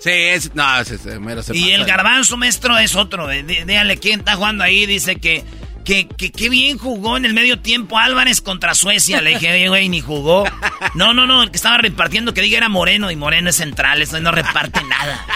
Sí, 0.00 0.10
es... 0.10 0.52
No, 0.56 0.80
ese, 0.80 0.96
ese 0.96 1.20
mero 1.20 1.44
se 1.44 1.56
Y 1.56 1.60
pasa. 1.62 1.74
el 1.76 1.84
garbanzo, 1.84 2.36
maestro, 2.36 2.76
es 2.76 2.96
otro. 2.96 3.30
eh. 3.30 3.44
Dí- 3.46 3.64
Dígale 3.64 3.98
quién 3.98 4.18
está 4.18 4.34
jugando 4.34 4.64
ahí. 4.64 4.84
Dice 4.84 5.14
que, 5.20 5.44
que, 5.84 6.06
que, 6.08 6.30
qué 6.30 6.48
bien 6.48 6.78
jugó 6.78 7.16
en 7.16 7.24
el 7.24 7.34
medio 7.34 7.58
tiempo 7.60 7.98
Álvarez 7.98 8.40
contra 8.40 8.74
Suecia. 8.74 9.20
Le 9.20 9.30
dije, 9.30 9.52
oye, 9.52 9.68
güey, 9.68 9.88
ni 9.88 10.00
jugó. 10.00 10.44
No, 10.94 11.14
no, 11.14 11.26
no, 11.26 11.42
el 11.42 11.50
que 11.50 11.56
estaba 11.56 11.78
repartiendo, 11.78 12.34
que 12.34 12.42
diga 12.42 12.58
era 12.58 12.68
Moreno. 12.68 13.10
Y 13.10 13.16
Moreno 13.16 13.50
es 13.50 13.56
central, 13.56 14.02
eso 14.02 14.20
no 14.20 14.30
reparte 14.32 14.80
nada. 14.84 15.26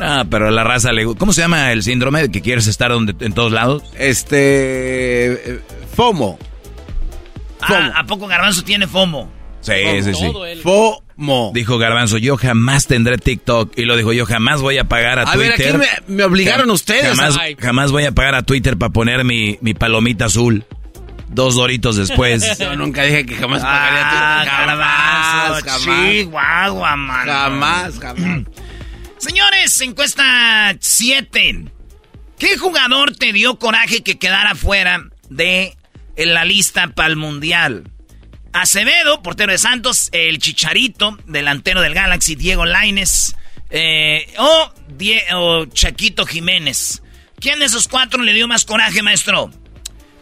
Ah, 0.00 0.24
pero 0.30 0.50
la 0.50 0.62
raza 0.62 0.92
le... 0.92 1.04
¿Cómo 1.16 1.32
se 1.32 1.40
llama 1.40 1.72
el 1.72 1.82
síndrome 1.82 2.22
de 2.22 2.30
que 2.30 2.40
quieres 2.40 2.68
estar 2.68 2.90
donde, 2.90 3.14
en 3.24 3.32
todos 3.32 3.50
lados? 3.52 3.82
Este... 3.98 5.32
eh, 5.32 5.60
FOMO. 5.96 6.38
Ah, 7.60 7.92
¿A 7.96 8.04
poco 8.04 8.28
Garbanzo 8.28 8.62
tiene 8.62 8.86
FOMO? 8.86 9.28
Sí, 9.60 9.72
sí, 10.02 10.14
sí. 10.14 10.32
FOMO. 10.62 11.02
Dijo 11.52 11.78
Garbanzo, 11.78 12.16
yo 12.18 12.36
jamás 12.36 12.86
tendré 12.86 13.18
TikTok. 13.18 13.76
Y 13.76 13.84
lo 13.84 13.96
dijo, 13.96 14.12
yo 14.12 14.24
jamás 14.24 14.60
voy 14.60 14.78
a 14.78 14.84
pagar 14.84 15.18
a, 15.18 15.22
A 15.22 15.36
ver, 15.36 15.54
Twitter. 15.56 15.76
aquí 15.76 15.86
me, 16.08 16.16
me 16.16 16.24
obligaron 16.24 16.70
ustedes. 16.70 17.08
Jamás, 17.16 17.36
Ay, 17.36 17.56
jamás 17.58 17.90
voy 17.90 18.04
a 18.04 18.12
pagar 18.12 18.34
a 18.36 18.42
Twitter 18.42 18.76
para 18.78 18.92
poner 18.92 19.24
mi, 19.24 19.58
mi 19.60 19.74
palomita 19.74 20.26
azul. 20.26 20.64
Dos 21.28 21.56
doritos 21.56 21.96
después. 21.96 22.58
Yo 22.60 22.76
nunca 22.76 23.02
dije 23.02 23.26
que 23.26 23.34
jamás 23.34 23.62
Ah, 23.64 23.66
pagaría 23.66 24.10
Twitter. 24.10 24.66
Garbanzo, 24.66 25.66
Jamás, 25.66 25.84
jamás. 25.84 26.10
Chihuahua, 26.12 26.96
mano. 26.96 27.32
Jamás, 27.32 27.98
jamás. 27.98 28.42
Señores, 29.18 29.80
encuesta 29.80 30.76
7. 30.78 31.64
¿Qué 32.38 32.56
jugador 32.56 33.16
te 33.16 33.32
dio 33.32 33.58
coraje 33.58 34.04
que 34.04 34.18
quedara 34.18 34.54
fuera 34.54 35.02
de 35.28 35.76
en 36.14 36.34
la 36.34 36.44
lista 36.44 36.88
para 36.94 37.08
el 37.08 37.16
Mundial? 37.16 37.90
Acevedo, 38.62 39.22
portero 39.22 39.52
de 39.52 39.58
Santos, 39.58 40.08
el 40.12 40.38
Chicharito, 40.38 41.16
delantero 41.26 41.80
del 41.80 41.94
Galaxy, 41.94 42.34
Diego 42.34 42.64
Laines, 42.64 43.36
eh, 43.70 44.26
o, 44.38 44.72
Die- 44.96 45.22
o 45.34 45.66
Chaquito 45.66 46.26
Jiménez. 46.26 47.00
¿Quién 47.38 47.60
de 47.60 47.66
esos 47.66 47.86
cuatro 47.86 48.20
le 48.22 48.32
dio 48.34 48.48
más 48.48 48.64
coraje, 48.64 49.00
maestro? 49.02 49.50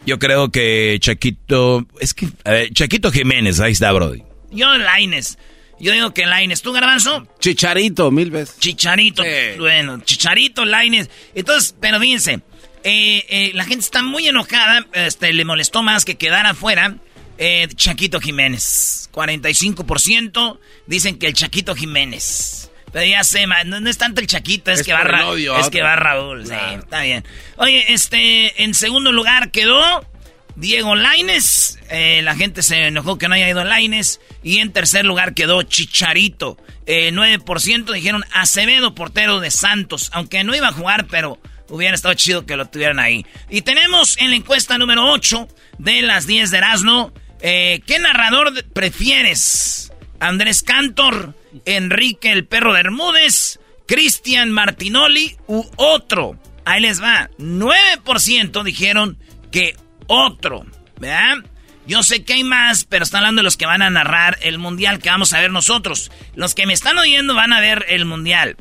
Yo 0.05 0.19
creo 0.19 0.51
que 0.53 0.99
Chaquito... 1.01 1.87
Es 1.99 2.13
que... 2.13 2.29
a 2.45 2.51
ver, 2.51 2.73
Chaquito 2.75 3.11
Jiménez, 3.11 3.59
ahí 3.61 3.73
está, 3.73 3.91
Brody. 3.93 4.23
Yo, 4.51 4.77
Laines. 4.77 5.39
Yo 5.81 5.93
digo 5.93 6.13
que 6.13 6.27
Laines. 6.27 6.61
¿Tú, 6.61 6.73
Garbanzo? 6.73 7.27
Chicharito, 7.41 8.11
mil 8.11 8.31
veces. 8.31 8.59
Chicharito, 8.59 9.23
Sí. 9.23 9.59
bueno, 9.59 10.01
Chicharito, 10.05 10.65
Laines. 10.67 11.09
Entonces, 11.35 11.75
pero 11.81 11.99
fíjense, 11.99 12.41
eh, 12.85 13.25
eh, 13.29 13.51
la 13.55 13.65
gente 13.65 13.85
está 13.85 14.03
muy 14.03 14.29
enojada, 14.29 14.87
este, 14.93 15.33
le 15.33 15.45
molestó 15.47 15.83
más 15.83 16.05
que 16.05 16.17
quedara 16.17 16.53
fuera 16.55 16.97
eh, 17.39 17.69
Chaquito 17.75 18.21
Jiménez. 18.21 19.09
45% 19.13 20.59
dicen 20.87 21.19
que 21.19 21.27
el 21.29 21.35
Chaquito 21.35 21.75
Jiménez. 21.75 22.71
Pero 22.93 23.07
ya 23.07 23.25
sé, 23.25 23.47
no, 23.47 23.81
no 23.81 23.91
es 23.91 23.99
tanto 23.99 24.21
el 24.21 24.27
Chaquito, 24.27 24.71
es, 24.71 24.81
Es 24.81 24.87
que 24.87 24.93
va 24.93 25.03
Ra- 25.05 25.27
odio 25.29 25.59
es 25.59 25.69
que 25.69 25.83
va 25.83 25.97
Raúl. 25.97 26.47
Sí, 26.47 26.55
está 26.79 27.03
bien. 27.03 27.25
Oye, 27.57 27.93
este, 27.93 28.63
en 28.63 28.75
segundo 28.75 29.13
lugar 29.13 29.51
quedó 29.51 30.07
Diego 30.55 30.95
Laines. 30.95 31.79
Eh, 31.91 32.21
la 32.23 32.35
gente 32.35 32.63
se 32.63 32.87
enojó 32.87 33.19
que 33.19 33.29
no 33.29 33.35
haya 33.35 33.49
ido 33.49 33.65
Laines. 33.65 34.21
Y 34.43 34.59
en 34.59 34.73
tercer 34.73 35.05
lugar 35.05 35.35
quedó 35.35 35.63
Chicharito. 35.63 36.57
Eh, 36.87 37.11
9% 37.13 37.93
dijeron 37.93 38.25
Acevedo, 38.33 38.95
portero 38.95 39.41
de 39.41 39.51
Santos. 39.51 40.11
Aunque 40.15 40.43
no 40.45 40.55
iba 40.55 40.69
a 40.69 40.73
jugar, 40.73 41.07
pero 41.09 41.39
hubiera 41.69 41.95
estado 41.95 42.15
chido 42.15 42.47
que 42.47 42.57
lo 42.57 42.67
tuvieran 42.67 42.99
ahí. 43.01 43.27
Y 43.51 43.61
tenemos 43.63 44.17
en 44.19 44.31
la 44.31 44.37
encuesta 44.37 44.79
número 44.79 45.11
8 45.13 45.49
de 45.79 46.01
las 46.03 46.27
10 46.27 46.51
de 46.51 46.59
Erasmo. 46.59 47.13
Eh, 47.49 47.81
¿Qué 47.87 48.01
narrador 48.01 48.65
prefieres? 48.73 49.93
¿Andrés 50.19 50.65
Cantor? 50.65 51.37
¿Enrique 51.65 52.33
el 52.33 52.45
perro 52.45 52.73
de 52.73 52.83
Bermúdez? 52.83 53.61
¿Cristian 53.87 54.51
Martinoli 54.51 55.37
u 55.47 55.65
otro? 55.77 56.41
Ahí 56.65 56.81
les 56.81 57.01
va. 57.01 57.31
9% 57.39 58.65
dijeron 58.65 59.17
que 59.53 59.77
otro. 60.09 60.67
¿Verdad? 60.99 61.45
Yo 61.87 62.03
sé 62.03 62.25
que 62.25 62.33
hay 62.33 62.43
más, 62.43 62.85
pero 62.85 63.05
están 63.05 63.19
hablando 63.19 63.43
de 63.43 63.45
los 63.45 63.57
que 63.57 63.67
van 63.67 63.83
a 63.83 63.91
narrar 63.91 64.39
el 64.43 64.59
mundial 64.59 64.99
que 64.99 65.11
vamos 65.11 65.33
a 65.33 65.41
ver 65.41 65.53
nosotros. 65.53 66.11
Los 66.35 66.57
que 66.57 66.67
me 66.67 66.73
están 66.73 66.99
oyendo 66.99 67.37
van 67.37 67.53
a 67.53 67.61
ver 67.61 67.87
el 67.89 68.07
mundial. 68.07 68.57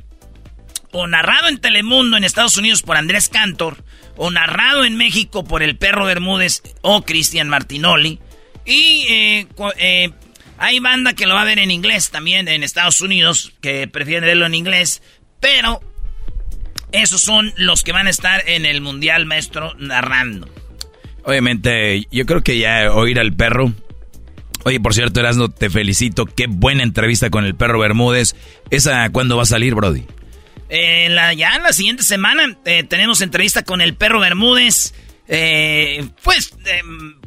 O 0.91 1.07
narrado 1.07 1.47
en 1.47 1.57
Telemundo 1.57 2.17
en 2.17 2.23
Estados 2.23 2.55
Unidos 2.55 2.83
por 2.83 2.97
Andrés 2.97 3.29
Cantor. 3.29 3.83
O 4.15 4.29
narrado 4.29 4.85
en 4.85 4.95
México 4.95 5.43
por 5.43 5.63
el 5.63 5.75
perro 5.75 6.05
Bermúdez 6.05 6.61
o 6.81 7.01
Cristian 7.01 7.49
Martinoli. 7.49 8.19
Y 8.65 9.05
eh, 9.09 9.47
eh, 9.77 10.09
Hay 10.57 10.79
banda 10.79 11.13
que 11.13 11.25
lo 11.25 11.35
va 11.35 11.41
a 11.41 11.45
ver 11.45 11.59
en 11.59 11.71
inglés 11.71 12.09
también 12.09 12.47
en 12.47 12.63
Estados 12.63 13.01
Unidos, 13.01 13.53
que 13.61 13.87
prefieren 13.87 14.25
verlo 14.25 14.45
en 14.45 14.55
inglés, 14.55 15.01
pero 15.39 15.81
esos 16.91 17.21
son 17.21 17.53
los 17.57 17.83
que 17.83 17.91
van 17.91 18.07
a 18.07 18.09
estar 18.09 18.43
en 18.47 18.65
el 18.65 18.81
Mundial, 18.81 19.25
maestro, 19.25 19.73
narrando. 19.77 20.47
Obviamente, 21.23 22.05
yo 22.11 22.25
creo 22.25 22.41
que 22.41 22.57
ya 22.57 22.91
oír 22.93 23.19
al 23.19 23.33
perro. 23.33 23.73
Oye, 24.63 24.79
por 24.79 24.93
cierto, 24.93 25.19
Erasno, 25.19 25.49
te 25.49 25.69
felicito. 25.69 26.25
Qué 26.25 26.45
buena 26.47 26.83
entrevista 26.83 27.29
con 27.29 27.45
el 27.45 27.55
perro 27.55 27.79
Bermúdez. 27.79 28.35
¿Esa 28.69 29.09
cuándo 29.09 29.35
va 29.37 29.43
a 29.43 29.47
salir, 29.47 29.75
Brody? 29.75 30.05
Eh, 30.69 31.07
la, 31.09 31.33
ya 31.33 31.55
en 31.55 31.63
la 31.63 31.73
siguiente 31.73 32.03
semana 32.03 32.57
eh, 32.65 32.83
tenemos 32.83 33.21
entrevista 33.21 33.63
con 33.63 33.81
el 33.81 33.95
perro 33.95 34.19
Bermúdez. 34.19 34.93
Eh, 35.27 36.05
pues, 36.23 36.55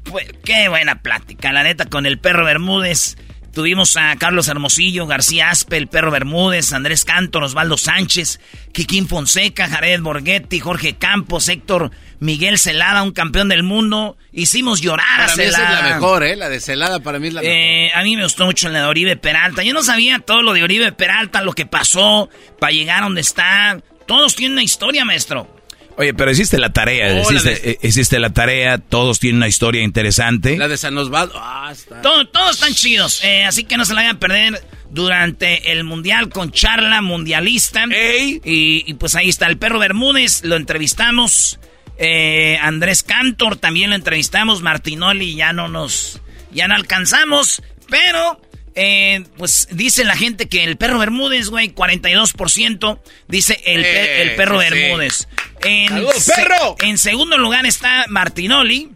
pues, 0.04 0.26
qué 0.44 0.68
buena 0.68 1.02
plática, 1.02 1.52
la 1.52 1.62
neta, 1.62 1.86
con 1.86 2.06
el 2.06 2.18
perro 2.18 2.44
Bermúdez. 2.44 3.16
Tuvimos 3.58 3.96
a 3.96 4.14
Carlos 4.16 4.46
Hermosillo, 4.46 5.08
García 5.08 5.50
Aspe, 5.50 5.78
el 5.78 5.88
Perro 5.88 6.12
Bermúdez, 6.12 6.72
Andrés 6.72 7.04
Cantor, 7.04 7.42
Osvaldo 7.42 7.76
Sánchez, 7.76 8.38
Kikín 8.72 9.08
Fonseca, 9.08 9.66
Jared 9.66 10.00
Borghetti, 10.00 10.60
Jorge 10.60 10.96
Campos, 10.96 11.48
Héctor 11.48 11.90
Miguel 12.20 12.58
Celada, 12.58 13.02
un 13.02 13.10
campeón 13.10 13.48
del 13.48 13.64
mundo. 13.64 14.16
Hicimos 14.32 14.80
llorar 14.80 15.22
a 15.22 15.28
Celada. 15.30 15.68
Mí 15.70 15.74
es 15.74 15.82
la 15.82 15.94
mejor, 15.94 16.22
¿eh? 16.22 16.36
La 16.36 16.48
de 16.48 16.60
Celada 16.60 17.00
para 17.00 17.18
mí 17.18 17.28
es 17.28 17.34
la 17.34 17.40
eh, 17.42 17.86
mejor. 17.86 17.98
A 17.98 18.04
mí 18.04 18.16
me 18.16 18.22
gustó 18.22 18.44
mucho 18.44 18.68
la 18.68 18.80
de 18.80 18.86
Oribe 18.86 19.16
Peralta. 19.16 19.64
Yo 19.64 19.74
no 19.74 19.82
sabía 19.82 20.20
todo 20.20 20.42
lo 20.42 20.52
de 20.52 20.62
Oribe 20.62 20.92
Peralta, 20.92 21.42
lo 21.42 21.52
que 21.52 21.66
pasó 21.66 22.28
para 22.60 22.72
llegar 22.72 23.00
a 23.00 23.06
donde 23.06 23.22
está. 23.22 23.80
Todos 24.06 24.36
tienen 24.36 24.52
una 24.52 24.62
historia, 24.62 25.04
maestro. 25.04 25.57
Oye, 25.98 26.14
pero 26.14 26.30
hiciste 26.30 26.58
la 26.58 26.72
tarea, 26.72 27.06
oh, 27.06 27.30
eh, 27.32 27.78
hiciste, 27.82 28.20
la 28.20 28.30
tarea, 28.30 28.78
todos 28.78 29.18
tienen 29.18 29.38
una 29.38 29.48
historia 29.48 29.82
interesante. 29.82 30.56
La 30.56 30.68
de 30.68 30.76
San 30.76 30.96
Osvaldo, 30.96 31.34
ah, 31.36 31.70
está. 31.72 32.00
todos 32.02 32.52
están 32.52 32.72
chidos, 32.72 33.24
eh, 33.24 33.44
así 33.44 33.64
que 33.64 33.76
no 33.76 33.84
se 33.84 33.94
la 33.94 34.02
vayan 34.02 34.16
a 34.16 34.20
perder 34.20 34.62
durante 34.90 35.72
el 35.72 35.82
Mundial 35.82 36.28
con 36.28 36.52
charla 36.52 37.02
mundialista. 37.02 37.84
Ey. 37.90 38.40
Y, 38.44 38.94
pues 38.94 39.16
ahí 39.16 39.28
está, 39.28 39.48
el 39.48 39.58
perro 39.58 39.80
Bermúdez, 39.80 40.44
lo 40.44 40.54
entrevistamos. 40.54 41.58
Eh, 41.98 42.56
Andrés 42.62 43.02
Cantor 43.02 43.56
también 43.56 43.90
lo 43.90 43.96
entrevistamos. 43.96 44.62
Martinoli 44.62 45.34
ya 45.34 45.52
no 45.52 45.66
nos, 45.66 46.20
ya 46.52 46.68
no 46.68 46.76
alcanzamos, 46.76 47.60
pero 47.90 48.40
eh, 48.76 49.24
pues 49.36 49.66
dice 49.72 50.04
la 50.04 50.16
gente 50.16 50.48
que 50.48 50.62
el 50.62 50.76
perro 50.76 51.00
Bermúdez, 51.00 51.48
güey, 51.48 51.74
42%. 51.74 53.00
Dice 53.26 53.60
el, 53.66 53.84
el 53.84 54.36
perro 54.36 54.58
Bermúdez. 54.58 55.26
En, 55.64 55.88
perro! 55.88 56.76
en 56.80 56.98
segundo 56.98 57.38
lugar 57.38 57.66
está 57.66 58.06
Martinoli. 58.08 58.90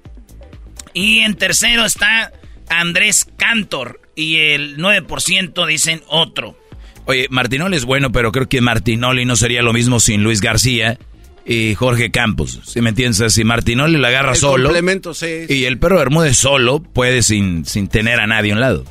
Y 0.94 1.20
en 1.20 1.36
tercero 1.36 1.84
está 1.84 2.32
Andrés 2.68 3.26
Cantor. 3.36 4.00
Y 4.14 4.38
el 4.38 4.76
9% 4.76 5.66
dicen 5.66 6.02
otro. 6.08 6.58
Oye, 7.06 7.26
Martinoli 7.30 7.76
es 7.76 7.84
bueno, 7.84 8.12
pero 8.12 8.30
creo 8.30 8.48
que 8.48 8.60
Martinoli 8.60 9.24
no 9.24 9.36
sería 9.36 9.62
lo 9.62 9.72
mismo 9.72 10.00
sin 10.00 10.22
Luis 10.22 10.40
García 10.40 10.98
y 11.44 11.74
Jorge 11.74 12.10
Campos. 12.10 12.60
Si 12.64 12.80
me 12.80 12.90
entiendes, 12.90 13.32
si 13.32 13.44
Martinoli 13.44 13.98
la 13.98 14.08
agarra 14.08 14.34
solo. 14.34 14.72
sí, 15.14 15.46
Y 15.48 15.64
el 15.64 15.78
perro 15.78 15.98
Bermúdez 15.98 16.36
solo 16.36 16.80
puede 16.82 17.22
sin, 17.22 17.64
sin 17.64 17.88
tener 17.88 18.20
a 18.20 18.26
nadie 18.26 18.52
a 18.52 18.54
un 18.54 18.60
lado. 18.60 18.84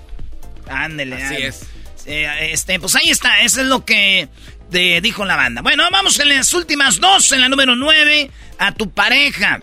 Ándele. 0.67 1.15
Así 1.15 1.35
es. 1.35 1.67
este, 2.05 2.79
pues 2.79 2.95
ahí 2.95 3.09
está, 3.09 3.41
eso 3.41 3.61
es 3.61 3.67
lo 3.67 3.85
que 3.85 4.27
dijo 4.71 5.25
la 5.25 5.35
banda. 5.35 5.61
Bueno, 5.61 5.83
vamos 5.91 6.19
en 6.19 6.29
las 6.29 6.53
últimas 6.53 6.99
dos, 6.99 7.31
en 7.31 7.41
la 7.41 7.49
número 7.49 7.75
nueve, 7.75 8.31
a 8.57 8.71
tu 8.71 8.89
pareja. 8.91 9.61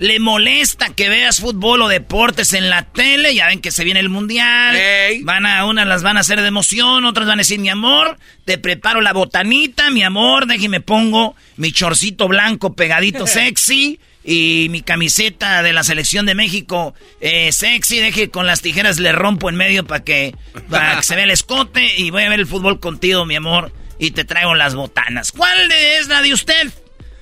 ¿Le 0.00 0.20
molesta 0.20 0.94
que 0.94 1.08
veas 1.08 1.40
fútbol 1.40 1.82
o 1.82 1.88
deportes 1.88 2.52
en 2.52 2.70
la 2.70 2.84
tele? 2.84 3.34
Ya 3.34 3.48
ven 3.48 3.60
que 3.60 3.72
se 3.72 3.82
viene 3.82 3.98
el 3.98 4.08
mundial. 4.08 4.76
Van 5.22 5.44
a, 5.44 5.64
unas 5.66 5.88
las 5.88 6.04
van 6.04 6.16
a 6.16 6.20
hacer 6.20 6.40
de 6.40 6.46
emoción, 6.46 7.04
otras 7.04 7.26
van 7.26 7.38
a 7.38 7.42
decir, 7.42 7.58
mi 7.58 7.68
amor, 7.68 8.16
te 8.44 8.58
preparo 8.58 9.00
la 9.00 9.12
botanita, 9.12 9.90
mi 9.90 10.04
amor, 10.04 10.46
déjeme 10.46 10.80
pongo 10.80 11.34
mi 11.56 11.72
chorcito 11.72 12.28
blanco 12.28 12.74
pegadito 12.74 13.26
sexy 13.26 13.98
y 14.24 14.68
mi 14.70 14.82
camiseta 14.82 15.62
de 15.62 15.72
la 15.72 15.82
selección 15.82 16.26
de 16.26 16.34
México 16.34 16.94
eh, 17.20 17.50
sexy, 17.50 17.98
deje 17.98 18.30
con 18.30 18.46
las 18.46 18.60
tijeras 18.60 18.98
le 19.00 19.10
rompo 19.12 19.48
en 19.48 19.56
medio 19.56 19.84
para 19.84 20.04
que, 20.04 20.34
que 20.54 21.02
se 21.02 21.16
vea 21.16 21.24
el 21.24 21.30
escote 21.30 21.96
y 21.96 22.10
voy 22.10 22.22
a 22.22 22.28
ver 22.28 22.38
el 22.38 22.46
fútbol 22.46 22.78
contigo, 22.78 23.24
mi 23.24 23.34
amor, 23.34 23.72
y 23.98 24.12
te 24.12 24.24
traigo 24.24 24.54
las 24.54 24.74
botanas. 24.74 25.32
¿Cuál 25.32 25.70
es 25.72 26.08
la 26.08 26.22
de 26.22 26.32
usted? 26.32 26.72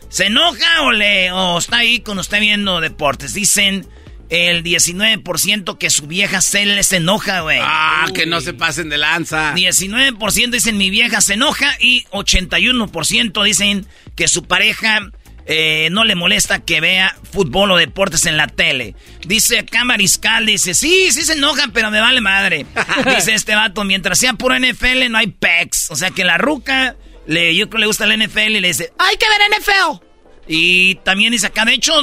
¿Se 0.09 0.27
enoja 0.27 0.83
o, 0.83 0.93
le, 0.93 1.33
o 1.33 1.59
está 1.59 1.79
ahí 1.79 2.01
con 2.01 2.19
usted 2.19 2.41
viendo 2.41 2.81
deportes? 2.81 3.35
Dicen 3.35 3.87
el 4.29 4.65
19% 4.65 5.79
que 5.79 5.91
su 5.91 6.07
vieja 6.07 6.41
se 6.41 6.67
les 6.67 6.93
enoja, 6.93 7.41
güey. 7.41 7.59
Ah, 7.63 8.07
que 8.15 8.27
no 8.27 8.41
se 8.41 8.53
pasen 8.53 8.89
de 8.89 8.99
lanza. 8.99 9.55
19% 9.55 10.51
dicen 10.51 10.79
mi 10.79 10.91
vieja 10.91 11.21
se 11.21 11.35
enoja 11.35 11.77
y 11.81 12.05
81% 12.11 13.45
dicen 13.45 13.87
que 14.15 14.29
su 14.29 14.45
pareja 14.45 15.11
eh, 15.47 15.89
no 15.93 16.05
le 16.05 16.17
molesta 16.17 16.59
que 16.59 16.81
vea 16.81 17.17
fútbol 17.31 17.71
o 17.71 17.77
deportes 17.77 18.27
en 18.27 18.37
la 18.37 18.49
tele. 18.49 18.97
Dice 19.27 19.61
acá 19.61 19.85
Mariscal, 19.85 20.45
dice, 20.45 20.75
sí, 20.75 21.13
sí 21.13 21.23
se 21.23 21.35
enoja, 21.35 21.69
pero 21.73 21.91
me 21.91 22.01
vale 22.01 22.21
madre. 22.21 22.67
dice 23.17 23.35
este 23.35 23.55
vato, 23.55 23.85
mientras 23.85 24.19
sea 24.19 24.33
puro 24.35 24.59
NFL 24.59 25.09
no 25.09 25.19
hay 25.19 25.29
pecs. 25.29 25.91
O 25.91 25.97
sea 25.97 26.11
que 26.11 26.25
la 26.25 26.37
ruca, 26.37 26.97
le, 27.27 27.55
yo 27.55 27.69
creo 27.69 27.79
que 27.79 27.79
le 27.79 27.87
gusta 27.87 28.05
el 28.05 28.27
NFL 28.27 28.57
y 28.57 28.61
le 28.61 28.69
dice, 28.69 28.93
hay 28.99 29.17
que 29.17 29.27
ver 29.29 29.61
NFL. 29.61 30.05
Y 30.49 30.97
también 30.97 31.33
dice 31.33 31.47
acá, 31.47 31.65
de 31.65 31.75
hecho, 31.75 31.95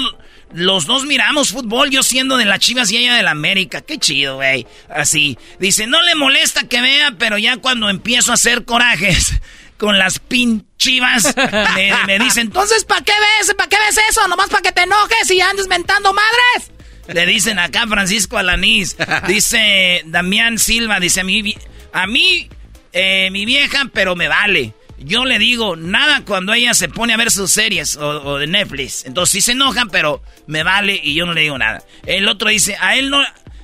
los 0.54 0.86
dos 0.86 1.06
miramos 1.06 1.50
fútbol, 1.50 1.90
yo 1.90 2.04
siendo 2.04 2.38
de 2.38 2.46
las 2.46 2.60
Chivas 2.60 2.92
y 2.92 2.98
ella 2.98 3.16
de 3.16 3.24
la 3.24 3.32
América. 3.32 3.82
Qué 3.82 3.98
chido, 3.98 4.36
güey. 4.36 4.68
Así. 4.90 5.38
Dice, 5.60 5.88
no 5.88 6.02
le 6.02 6.16
molesta 6.16 6.68
que 6.68 6.80
vea, 6.80 7.16
pero 7.18 7.38
ya 7.38 7.58
cuando 7.58 7.90
empiezo 7.90 8.32
a 8.32 8.36
hacer 8.36 8.64
corajes 8.64 9.34
con 9.78 10.00
las 10.00 10.20
pinchivas, 10.20 11.36
me, 11.76 11.92
me 12.08 12.20
dice, 12.20 12.42
entonces, 12.42 12.86
¿para 12.86 13.02
qué 13.02 13.14
ves? 13.14 13.54
¿Para 13.56 13.70
qué 13.70 13.78
ves 13.78 14.00
eso? 14.10 14.28
Nomás 14.28 14.50
para 14.50 14.62
que 14.62 14.72
te 14.72 14.84
enojes 14.84 15.32
y 15.32 15.42
andes 15.42 15.68
mentando 15.68 16.14
madres. 16.14 16.72
Le 17.08 17.26
dicen 17.26 17.60
acá 17.60 17.86
Francisco 17.88 18.38
Alanís. 18.38 18.96
Dice 19.28 20.04
Damián 20.06 20.58
Silva, 20.58 21.00
dice 21.00 21.22
a 21.22 21.24
mí, 21.24 21.56
a 21.92 22.08
mí, 22.08 22.50
eh, 22.94 23.30
mi 23.32 23.46
vieja, 23.46 23.90
pero 23.94 24.16
me 24.16 24.28
vale. 24.28 24.74
Yo 25.00 25.26
le 25.26 25.38
digo 25.38 25.76
nada 25.76 26.24
cuando 26.26 26.54
ella 26.54 26.74
se 26.74 26.88
pone 26.88 27.14
a 27.14 27.18
ver 27.18 27.30
sus 27.30 27.52
series 27.52 27.98
o, 27.98 28.38
de 28.38 28.48
Netflix. 28.48 29.06
Entonces 29.06 29.32
sí 29.32 29.42
se 29.42 29.52
enojan, 29.52 29.90
pero 29.90 30.22
me 30.48 30.64
vale 30.64 31.00
y 31.02 31.14
yo 31.14 31.26
no 31.26 31.34
le 31.34 31.42
digo 31.42 31.58
nada. 31.58 31.84
El 32.06 32.28
otro 32.30 32.50
dice, 32.50 32.78
a 32.80 32.96
él 32.96 33.10
no, 33.10 33.22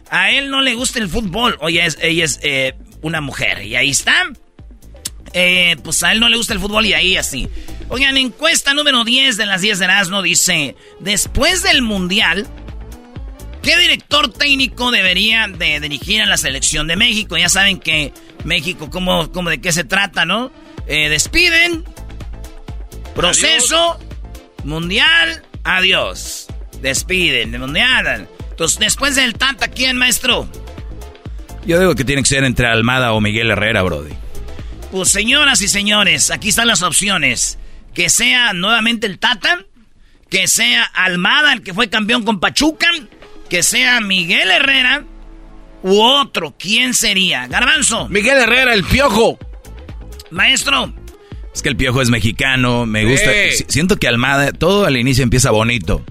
a 0.10 0.32
él 0.32 0.50
no 0.50 0.62
le 0.62 0.74
gusta 0.74 1.00
el 1.00 1.08
fútbol. 1.08 1.58
Oye, 1.62 1.86
es, 1.86 1.98
ella 2.02 2.26
es 2.26 2.40
eh, 2.44 2.74
una 3.02 3.22
mujer. 3.22 3.64
Y 3.64 3.78
ahí 3.78 3.90
está. 3.90 4.30
Eh, 5.34 5.76
pues 5.84 6.04
a 6.04 6.12
él 6.12 6.20
no 6.20 6.30
le 6.30 6.38
gusta 6.38 6.54
el 6.54 6.60
fútbol 6.60 6.86
y 6.86 6.94
ahí 6.94 7.18
así. 7.18 7.48
Oigan, 7.90 8.18
encuesta 8.18 8.74
número 8.74 9.04
10 9.04 9.38
de 9.38 9.46
las 9.46 9.62
10 9.62 9.80
de 9.80 9.86
Erasmo 9.86 10.22
dice, 10.22 10.76
después 11.00 11.64
del 11.64 11.82
Mundial, 11.82 12.48
¿qué 13.62 13.78
director 13.78 14.32
técnico 14.32 14.92
debería 14.92 15.48
de 15.48 15.80
dirigir 15.80 16.22
a 16.22 16.26
la 16.26 16.38
selección 16.38 16.88
de 16.88 16.96
México? 16.96 17.38
Ya 17.38 17.50
saben 17.50 17.80
que 17.80 18.14
México, 18.44 18.90
¿cómo, 18.90 19.32
cómo 19.32 19.50
de 19.50 19.62
qué 19.62 19.72
se 19.72 19.84
trata, 19.84 20.26
no? 20.26 20.52
Eh, 20.88 21.10
despiden, 21.10 21.84
proceso, 23.16 24.00
Mundial, 24.64 25.44
adiós. 25.64 26.48
Despiden, 26.82 27.60
Mundial. 27.60 28.28
Entonces, 28.52 28.80
después 28.80 29.16
del 29.16 29.36
Tata, 29.36 29.70
¿quién, 29.70 29.98
maestro? 29.98 30.48
Yo 31.66 31.80
digo 31.80 31.96
que 31.96 32.04
tiene 32.04 32.22
que 32.24 32.30
ser 32.30 32.44
entre 32.44 32.68
Almada 32.68 33.14
o 33.14 33.22
Miguel 33.22 33.52
Herrera, 33.52 33.84
Brody. 33.84 34.12
Pues 34.92 35.10
señoras 35.10 35.62
y 35.62 35.68
señores, 35.68 36.32
aquí 36.32 36.50
están 36.50 36.68
las 36.68 36.82
opciones. 36.82 37.60
Que 37.94 38.10
sea 38.10 38.54
nuevamente 38.54 39.08
el 39.08 39.20
Tata, 39.20 39.66
que 40.30 40.48
sea 40.48 40.84
Almada, 40.84 41.54
el 41.54 41.62
que 41.62 41.74
fue 41.74 41.90
campeón 41.90 42.24
con 42.24 42.40
Pachuca, 42.40 42.88
que 43.50 43.64
sea 43.64 44.00
Miguel 44.02 44.50
Herrera 44.50 45.04
u 45.84 46.00
otro. 46.00 46.56
¿Quién 46.58 46.94
sería? 46.94 47.48
Garbanzo. 47.48 48.10
Miguel 48.10 48.38
Herrera, 48.38 48.74
el 48.74 48.84
piojo. 48.84 49.38
Maestro. 50.32 50.94
Es 51.54 51.64
que 51.64 51.70
el 51.70 51.76
piojo 51.76 52.02
es 52.02 52.10
mexicano, 52.10 52.86
me 52.86 53.06
gusta. 53.06 53.32
Siento 53.68 53.98
que 53.98 54.08
Almada, 54.08 54.52
todo 54.52 54.86
al 54.86 54.98
inicio 54.98 55.24
empieza 55.24 55.52
bonito. 55.52 56.06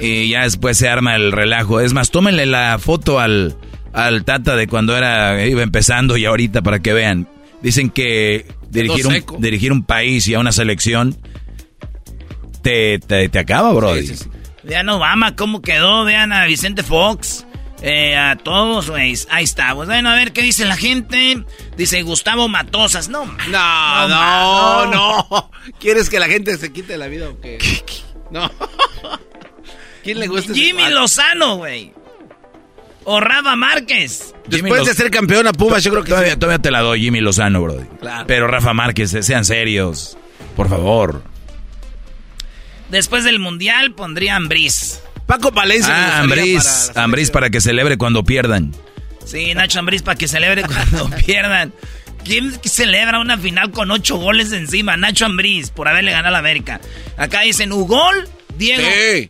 Y 0.00 0.30
ya 0.30 0.42
después 0.42 0.78
se 0.78 0.88
arma 0.88 1.16
el 1.16 1.32
relajo. 1.32 1.80
Es 1.80 1.92
más, 1.92 2.10
tómenle 2.10 2.46
la 2.46 2.78
foto 2.78 3.18
al, 3.18 3.56
al 3.92 4.24
Tata 4.24 4.56
de 4.56 4.68
cuando 4.68 4.96
era 4.96 5.44
iba 5.44 5.62
empezando 5.62 6.16
y 6.16 6.24
ahorita 6.24 6.62
para 6.62 6.78
que 6.78 6.92
vean. 6.92 7.28
Dicen 7.62 7.90
que 7.90 8.46
dirigir 8.70 9.06
un, 9.06 9.40
dirigir 9.40 9.72
un 9.72 9.84
país 9.84 10.26
y 10.28 10.34
a 10.34 10.38
una 10.38 10.52
selección 10.52 11.16
te, 12.62 12.98
te, 12.98 13.38
acaba, 13.38 13.72
bro. 13.72 13.94
Vean 14.64 14.88
Obama 14.88 15.36
cómo 15.36 15.62
quedó, 15.62 16.04
vean 16.04 16.32
a 16.32 16.44
Vicente 16.46 16.82
Fox. 16.82 17.46
Eh, 17.82 18.16
a 18.16 18.36
todos, 18.36 18.90
güey. 18.90 19.14
Ahí 19.30 19.44
está. 19.44 19.74
Pues 19.74 19.88
bueno, 19.88 20.10
a 20.10 20.14
ver 20.14 20.32
qué 20.32 20.42
dice 20.42 20.64
la 20.64 20.76
gente. 20.76 21.44
Dice 21.76 22.02
Gustavo 22.02 22.48
Matosas. 22.48 23.08
No, 23.08 23.26
no, 23.26 24.08
no, 24.08 24.86
no. 24.86 25.50
¿Quieres 25.78 26.08
que 26.08 26.18
la 26.18 26.26
gente 26.26 26.56
se 26.56 26.72
quite 26.72 26.96
la 26.96 27.06
vida 27.06 27.28
o 27.28 27.40
qué? 27.40 27.58
No. 28.30 28.50
¿Quién 30.02 30.20
le 30.20 30.26
gusta 30.26 30.54
Jimmy 30.54 30.88
Lozano, 30.88 31.56
güey. 31.56 31.92
O 33.06 33.20
Rafa 33.20 33.54
Márquez. 33.56 34.34
Después 34.48 34.84
de 34.84 34.92
ser 34.92 35.10
campeón 35.10 35.46
a 35.46 35.52
Pumas, 35.52 35.82
yo 35.82 35.92
creo 35.92 36.02
que 36.02 36.10
todavía, 36.10 36.36
todavía 36.36 36.58
te 36.60 36.70
la 36.70 36.80
doy, 36.80 37.00
Jimmy 37.00 37.20
Lozano, 37.20 37.62
bro. 37.62 37.86
Pero 38.26 38.48
Rafa 38.48 38.74
Márquez, 38.74 39.14
eh, 39.14 39.22
sean 39.22 39.44
serios. 39.44 40.18
Por 40.56 40.68
favor. 40.68 41.22
Después 42.90 43.24
del 43.24 43.38
Mundial 43.38 43.94
pondría 43.94 44.36
Ambriz. 44.36 45.00
Paco 45.26 45.52
Palencia. 45.52 45.94
Ah, 45.94 46.20
Ambriz. 46.20 46.90
Para, 46.92 47.32
para 47.32 47.50
que 47.50 47.60
celebre 47.60 47.96
cuando 47.96 48.24
pierdan. 48.24 48.72
Sí, 49.24 49.54
Nacho 49.54 49.78
Ambriz 49.78 50.02
para 50.02 50.16
que 50.16 50.26
celebre 50.26 50.64
cuando 50.64 51.08
pierdan. 51.26 51.72
¿Quién 52.24 52.58
celebra 52.64 53.20
una 53.20 53.38
final 53.38 53.70
con 53.70 53.92
ocho 53.92 54.16
goles 54.16 54.50
encima? 54.50 54.96
Nacho 54.96 55.26
Ambriz, 55.26 55.70
por 55.70 55.86
haberle 55.86 56.10
ganado 56.10 56.28
a 56.28 56.32
la 56.32 56.38
América. 56.38 56.80
Acá 57.16 57.42
dicen 57.42 57.72
Ugol, 57.72 58.28
Diego, 58.58 58.82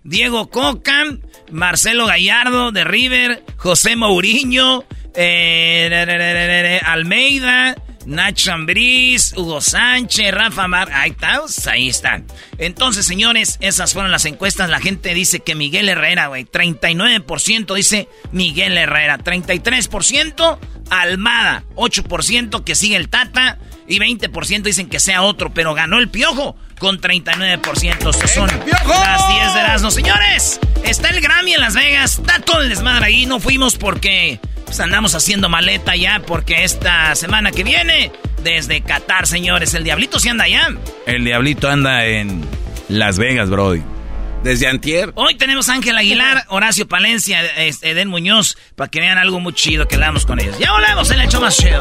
Diego 0.02 0.48
Coca, 0.48 1.04
Marcelo 1.50 2.06
Gallardo 2.06 2.72
de 2.72 2.84
River, 2.84 3.44
José 3.56 3.96
Mourinho, 3.96 4.84
eh, 5.14 6.80
Almeida, 6.84 7.76
Nacho 8.06 8.52
Ambriz, 8.52 9.34
Hugo 9.36 9.60
Sánchez, 9.60 10.32
Rafa 10.32 10.68
Mar. 10.68 10.88
Ahí 10.92 11.10
está, 11.10 11.42
ahí 11.70 11.88
están. 11.88 12.24
Entonces, 12.58 13.04
señores, 13.04 13.58
esas 13.60 13.92
fueron 13.92 14.12
las 14.12 14.24
encuestas. 14.24 14.70
La 14.70 14.78
gente 14.78 15.12
dice 15.12 15.40
que 15.40 15.56
Miguel 15.56 15.88
Herrera, 15.88 16.28
güey. 16.28 16.44
39% 16.44 17.74
dice 17.74 18.08
Miguel 18.30 18.78
Herrera. 18.78 19.18
33% 19.18 20.58
Almada. 20.90 21.64
8% 21.74 22.62
que 22.62 22.74
sigue 22.76 22.96
el 22.96 23.08
Tata. 23.08 23.58
Y 23.88 23.98
20% 23.98 24.62
dicen 24.62 24.88
que 24.88 25.00
sea 25.00 25.22
otro, 25.22 25.52
pero 25.52 25.74
ganó 25.74 25.98
el 25.98 26.08
Piojo 26.08 26.56
con 26.78 27.00
39%. 27.00 28.12
Son 28.28 28.48
las 28.48 29.28
10 29.28 29.54
de 29.54 29.62
las 29.62 29.82
no, 29.82 29.90
señores. 29.90 30.60
Está 30.84 31.10
el 31.10 31.20
Grammy 31.20 31.54
en 31.54 31.60
Las 31.60 31.74
Vegas. 31.74 32.18
Está 32.18 32.40
todo 32.40 32.62
el 32.62 32.68
desmadre 32.68 33.06
ahí. 33.06 33.26
No 33.26 33.40
fuimos 33.40 33.76
porque 33.76 34.40
pues 34.64 34.80
andamos 34.80 35.14
haciendo 35.14 35.48
maleta 35.48 35.94
ya 35.96 36.20
porque 36.26 36.64
esta 36.64 37.14
semana 37.14 37.52
que 37.52 37.64
viene, 37.64 38.10
desde 38.42 38.82
Qatar, 38.82 39.26
señores, 39.26 39.74
el 39.74 39.84
Diablito 39.84 40.18
sí 40.18 40.28
anda 40.28 40.44
allá. 40.44 40.68
El 41.06 41.24
Diablito 41.24 41.70
anda 41.70 42.04
en 42.04 42.44
Las 42.88 43.18
Vegas, 43.18 43.48
bro. 43.48 43.74
Desde 44.42 44.68
antier. 44.68 45.12
Hoy 45.14 45.34
tenemos 45.36 45.68
a 45.68 45.74
Ángel 45.74 45.96
Aguilar, 45.96 46.44
Horacio 46.48 46.86
Palencia, 46.86 47.40
Eden 47.56 48.08
Muñoz, 48.08 48.56
para 48.76 48.90
que 48.90 49.00
vean 49.00 49.18
algo 49.18 49.40
muy 49.40 49.52
chido 49.54 49.88
que 49.88 49.96
damos 49.96 50.26
con 50.26 50.40
ellos. 50.40 50.58
Ya 50.58 50.72
volvemos 50.72 51.10
en 51.10 51.20
el 51.20 51.26
hecho 51.26 51.40
más 51.40 51.56
chido. 51.56 51.80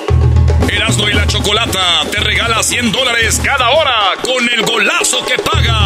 Erasmo 0.81 1.07
y 1.07 1.13
la 1.13 1.27
Chocolata 1.27 2.01
te 2.11 2.19
regala 2.21 2.63
100 2.63 2.91
dólares 2.91 3.39
cada 3.43 3.69
hora 3.69 4.13
con 4.23 4.49
el 4.49 4.63
golazo 4.63 5.23
que 5.27 5.37
paga. 5.37 5.77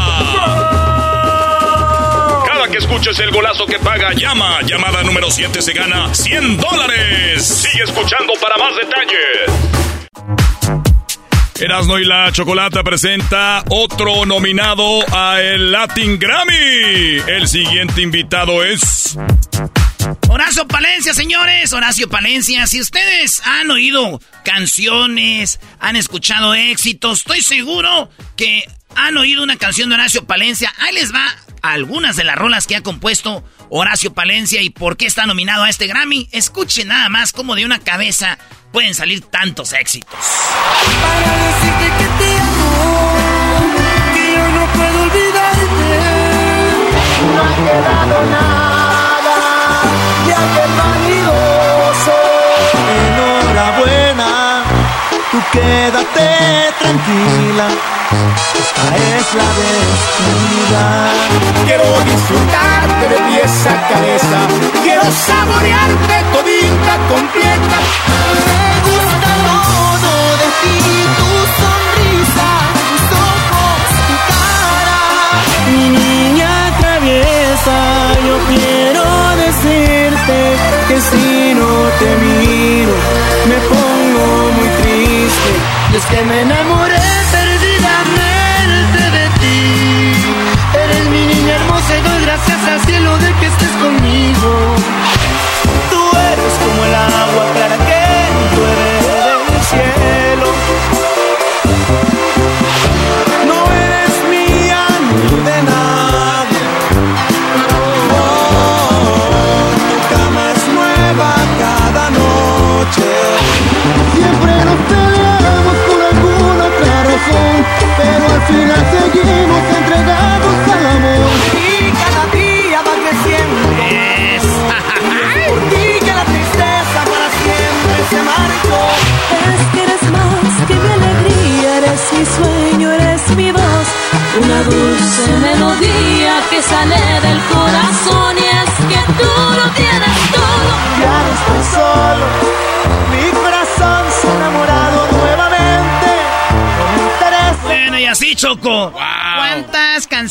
Cada 2.47 2.69
que 2.69 2.77
escuches 2.77 3.19
el 3.19 3.31
golazo 3.31 3.65
que 3.65 3.77
paga, 3.77 4.13
llama. 4.13 4.61
Llamada 4.61 5.03
número 5.03 5.29
7 5.29 5.61
se 5.61 5.73
gana 5.73 6.15
100 6.15 6.55
dólares. 6.55 7.45
Sigue 7.45 7.83
escuchando 7.83 8.35
para 8.41 8.55
más 8.57 8.73
detalles. 8.77 9.51
Erasmo 11.59 11.99
y 11.99 12.05
la 12.05 12.31
Chocolata 12.31 12.81
presenta 12.81 13.65
otro 13.69 14.25
nominado 14.25 15.01
a 15.13 15.41
el 15.41 15.73
Latin 15.73 16.17
Grammy. 16.17 17.19
El 17.27 17.49
siguiente 17.49 18.01
invitado 18.01 18.63
es... 18.63 19.17
Horacio 20.27 20.67
Palencia, 20.67 21.13
señores, 21.13 21.73
Horacio 21.73 22.09
Palencia, 22.09 22.67
si 22.67 22.81
ustedes 22.81 23.41
han 23.45 23.71
oído 23.71 24.21
canciones, 24.43 25.59
han 25.79 25.95
escuchado 25.95 26.53
éxitos, 26.53 27.19
estoy 27.19 27.41
seguro 27.41 28.09
que 28.35 28.63
han 28.95 29.17
oído 29.17 29.43
una 29.43 29.57
canción 29.57 29.89
de 29.89 29.95
Horacio 29.95 30.25
Palencia. 30.25 30.73
Ahí 30.79 30.93
les 30.93 31.13
va 31.13 31.25
algunas 31.61 32.15
de 32.15 32.23
las 32.23 32.35
rolas 32.35 32.67
que 32.67 32.75
ha 32.75 32.81
compuesto 32.81 33.43
Horacio 33.69 34.13
Palencia 34.13 34.61
y 34.61 34.69
por 34.69 34.97
qué 34.97 35.05
está 35.05 35.25
nominado 35.25 35.63
a 35.63 35.69
este 35.69 35.87
Grammy. 35.87 36.29
Escuchen 36.31 36.89
nada 36.89 37.09
más 37.09 37.31
cómo 37.31 37.55
de 37.55 37.65
una 37.65 37.79
cabeza 37.79 38.37
pueden 38.71 38.93
salir 38.93 39.21
tantos 39.21 39.73
éxitos. 39.73 40.19
Para 41.01 41.37
decirte 41.45 41.85
que 41.97 42.05
te 42.23 42.37
amo, 42.37 43.75
que 44.13 44.33
yo 44.33 44.47
no 44.49 44.65
puedo 44.73 45.01
olvidarte. 45.03 45.65
No 47.33 47.41
ha 47.41 47.55
quedado 47.55 48.25
nada, 48.25 48.54
vanidoso. 50.79 52.15
Enhorabuena, 52.97 54.63
tú 55.31 55.37
quédate 55.51 56.27
tranquila. 56.79 57.67
Esta 58.63 58.85
es 58.95 59.27
la 59.39 59.49
despedida. 59.63 60.83
Quiero 61.65 61.87
disfrutarte 62.03 63.07
de 63.09 63.17
pies 63.29 63.67
a 63.67 63.87
cabeza. 63.89 64.39
Quiero 64.83 65.03
saborearte 65.11 66.15
todita 66.33 66.97
completa. 67.09 68.74
Que 80.87 81.01
si 81.01 81.53
no 81.53 81.71
te 81.99 82.09
miro, 82.23 82.93
me 83.49 83.57
pongo 83.69 84.51
muy 84.57 84.69
triste. 84.81 85.51
Y 85.91 85.95
es 85.95 86.05
que 86.05 86.21
me 86.23 86.41
enamoré 86.41 86.94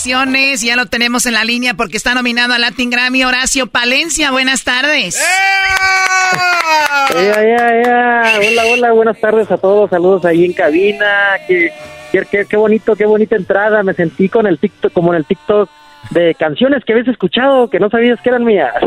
¿Cuántas 0.05 0.21
canciones 0.21 0.61
ya 0.61 0.77
lo 0.77 0.85
tenemos 0.85 1.25
en 1.25 1.33
la 1.33 1.45
línea 1.45 1.73
porque 1.73 1.97
está 1.97 2.14
nominado 2.14 2.53
a 2.53 2.59
Latin 2.59 2.90
Grammy 2.90 3.25
Horacio 3.25 3.69
Palencia? 3.69 4.31
Buenas 4.33 4.62
tardes. 4.62 5.19
Hola, 7.14 8.67
hola, 8.71 8.93
buenas 8.93 9.19
tardes 9.19 9.51
a 9.51 9.57
todos. 9.57 9.88
Saludos 9.88 10.27
ahí 10.27 10.45
en 10.45 10.53
cabina. 10.53 11.38
Qué, 11.49 11.73
qué, 12.12 12.45
qué 12.47 12.57
bonito, 12.59 12.95
qué 12.97 13.07
bonita 13.07 13.35
entrada. 13.35 13.83
Me 13.83 13.95
sentí 13.95 14.29
con 14.29 14.47
el 14.47 14.59
TikTok, 14.59 14.93
como 14.93 15.14
en 15.14 15.21
el 15.21 15.25
TikTok 15.25 15.71
de 16.11 16.35
canciones 16.35 16.85
que 16.85 16.93
habías 16.93 17.09
escuchado 17.09 17.69
que 17.69 17.79
no 17.79 17.90
sabías 17.90 18.21
que 18.21 18.29
eran 18.29 18.45
mías. 18.45 18.75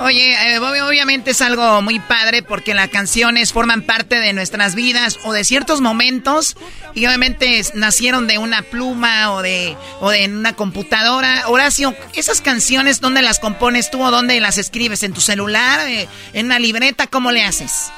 Oye, 0.00 0.32
eh, 0.32 0.58
obviamente 0.58 1.30
es 1.30 1.40
algo 1.42 1.80
muy 1.80 2.00
padre 2.00 2.42
porque 2.42 2.74
las 2.74 2.88
canciones 2.88 3.52
forman 3.52 3.82
parte 3.82 4.18
de 4.18 4.32
nuestras 4.32 4.74
vidas 4.74 5.18
o 5.24 5.32
de 5.32 5.44
ciertos 5.44 5.80
momentos 5.80 6.56
y 6.94 7.06
obviamente 7.06 7.60
nacieron 7.74 8.26
de 8.26 8.38
una 8.38 8.62
pluma 8.62 9.32
o 9.32 9.42
de, 9.42 9.76
o 10.00 10.10
de 10.10 10.26
una 10.26 10.54
computadora. 10.54 11.44
Horacio, 11.46 11.94
¿esas 12.14 12.40
canciones 12.40 13.00
dónde 13.00 13.22
las 13.22 13.38
compones 13.38 13.90
tú 13.90 14.02
o 14.02 14.10
dónde 14.10 14.40
las 14.40 14.58
escribes? 14.58 15.02
¿En 15.04 15.12
tu 15.12 15.20
celular? 15.20 15.88
Eh, 15.88 16.08
¿En 16.32 16.46
una 16.46 16.58
libreta? 16.58 17.06
¿Cómo 17.06 17.30
le 17.30 17.44
haces? 17.44 17.92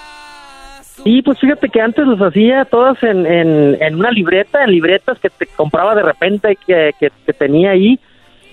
Sí, 1.02 1.22
pues 1.22 1.38
fíjate 1.40 1.68
que 1.68 1.80
antes 1.80 2.06
los 2.06 2.20
hacía 2.20 2.64
todas 2.64 3.02
en, 3.02 3.26
en, 3.26 3.94
una 3.94 4.10
libreta, 4.10 4.62
en 4.62 4.70
libretas 4.70 5.18
que 5.18 5.28
te 5.28 5.46
compraba 5.46 5.94
de 5.94 6.02
repente 6.02 6.56
que, 6.66 6.92
que, 6.98 7.10
que 7.26 7.32
tenía 7.32 7.72
ahí 7.72 7.98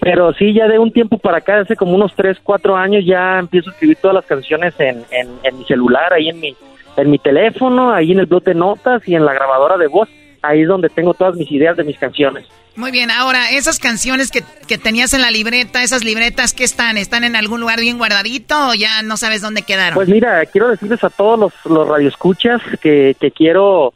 pero 0.01 0.33
sí, 0.33 0.51
ya 0.51 0.67
de 0.67 0.79
un 0.79 0.91
tiempo 0.91 1.19
para 1.19 1.37
acá, 1.37 1.59
hace 1.59 1.75
como 1.75 1.93
unos 1.93 2.15
3, 2.15 2.39
4 2.41 2.75
años, 2.75 3.05
ya 3.05 3.37
empiezo 3.37 3.69
a 3.69 3.73
escribir 3.73 3.97
todas 4.01 4.15
las 4.15 4.25
canciones 4.25 4.73
en, 4.79 5.05
en, 5.11 5.57
mi 5.59 5.63
celular, 5.65 6.11
ahí 6.11 6.27
en 6.27 6.39
mi, 6.39 6.55
en 6.97 7.11
mi 7.11 7.19
teléfono, 7.19 7.93
ahí 7.93 8.11
en 8.11 8.17
el 8.17 8.25
blog 8.25 8.43
de 8.43 8.55
notas 8.55 9.07
y 9.07 9.13
en 9.13 9.25
la 9.25 9.35
grabadora 9.35 9.77
de 9.77 9.85
voz. 9.85 10.09
Ahí 10.41 10.61
es 10.61 10.67
donde 10.67 10.89
tengo 10.89 11.13
todas 11.13 11.35
mis 11.35 11.51
ideas 11.51 11.77
de 11.77 11.83
mis 11.83 11.97
canciones. 11.97 12.47
Muy 12.75 12.91
bien, 12.91 13.11
ahora, 13.11 13.51
esas 13.51 13.79
canciones 13.79 14.31
que, 14.31 14.43
que 14.67 14.77
tenías 14.77 15.13
en 15.13 15.21
la 15.21 15.29
libreta, 15.29 15.83
esas 15.83 16.03
libretas, 16.05 16.53
¿qué 16.53 16.63
están? 16.63 16.97
¿Están 16.97 17.23
en 17.25 17.35
algún 17.35 17.59
lugar 17.59 17.81
bien 17.81 17.97
guardadito 17.97 18.69
o 18.69 18.73
ya 18.73 19.01
no 19.03 19.17
sabes 19.17 19.41
dónde 19.41 19.61
quedaron? 19.63 19.95
Pues 19.95 20.07
mira, 20.07 20.45
quiero 20.45 20.69
decirles 20.69 21.03
a 21.03 21.09
todos 21.09 21.37
los, 21.37 21.53
los 21.65 21.87
radioescuchas 21.87 22.61
que, 22.81 23.15
que 23.19 23.31
quiero, 23.31 23.93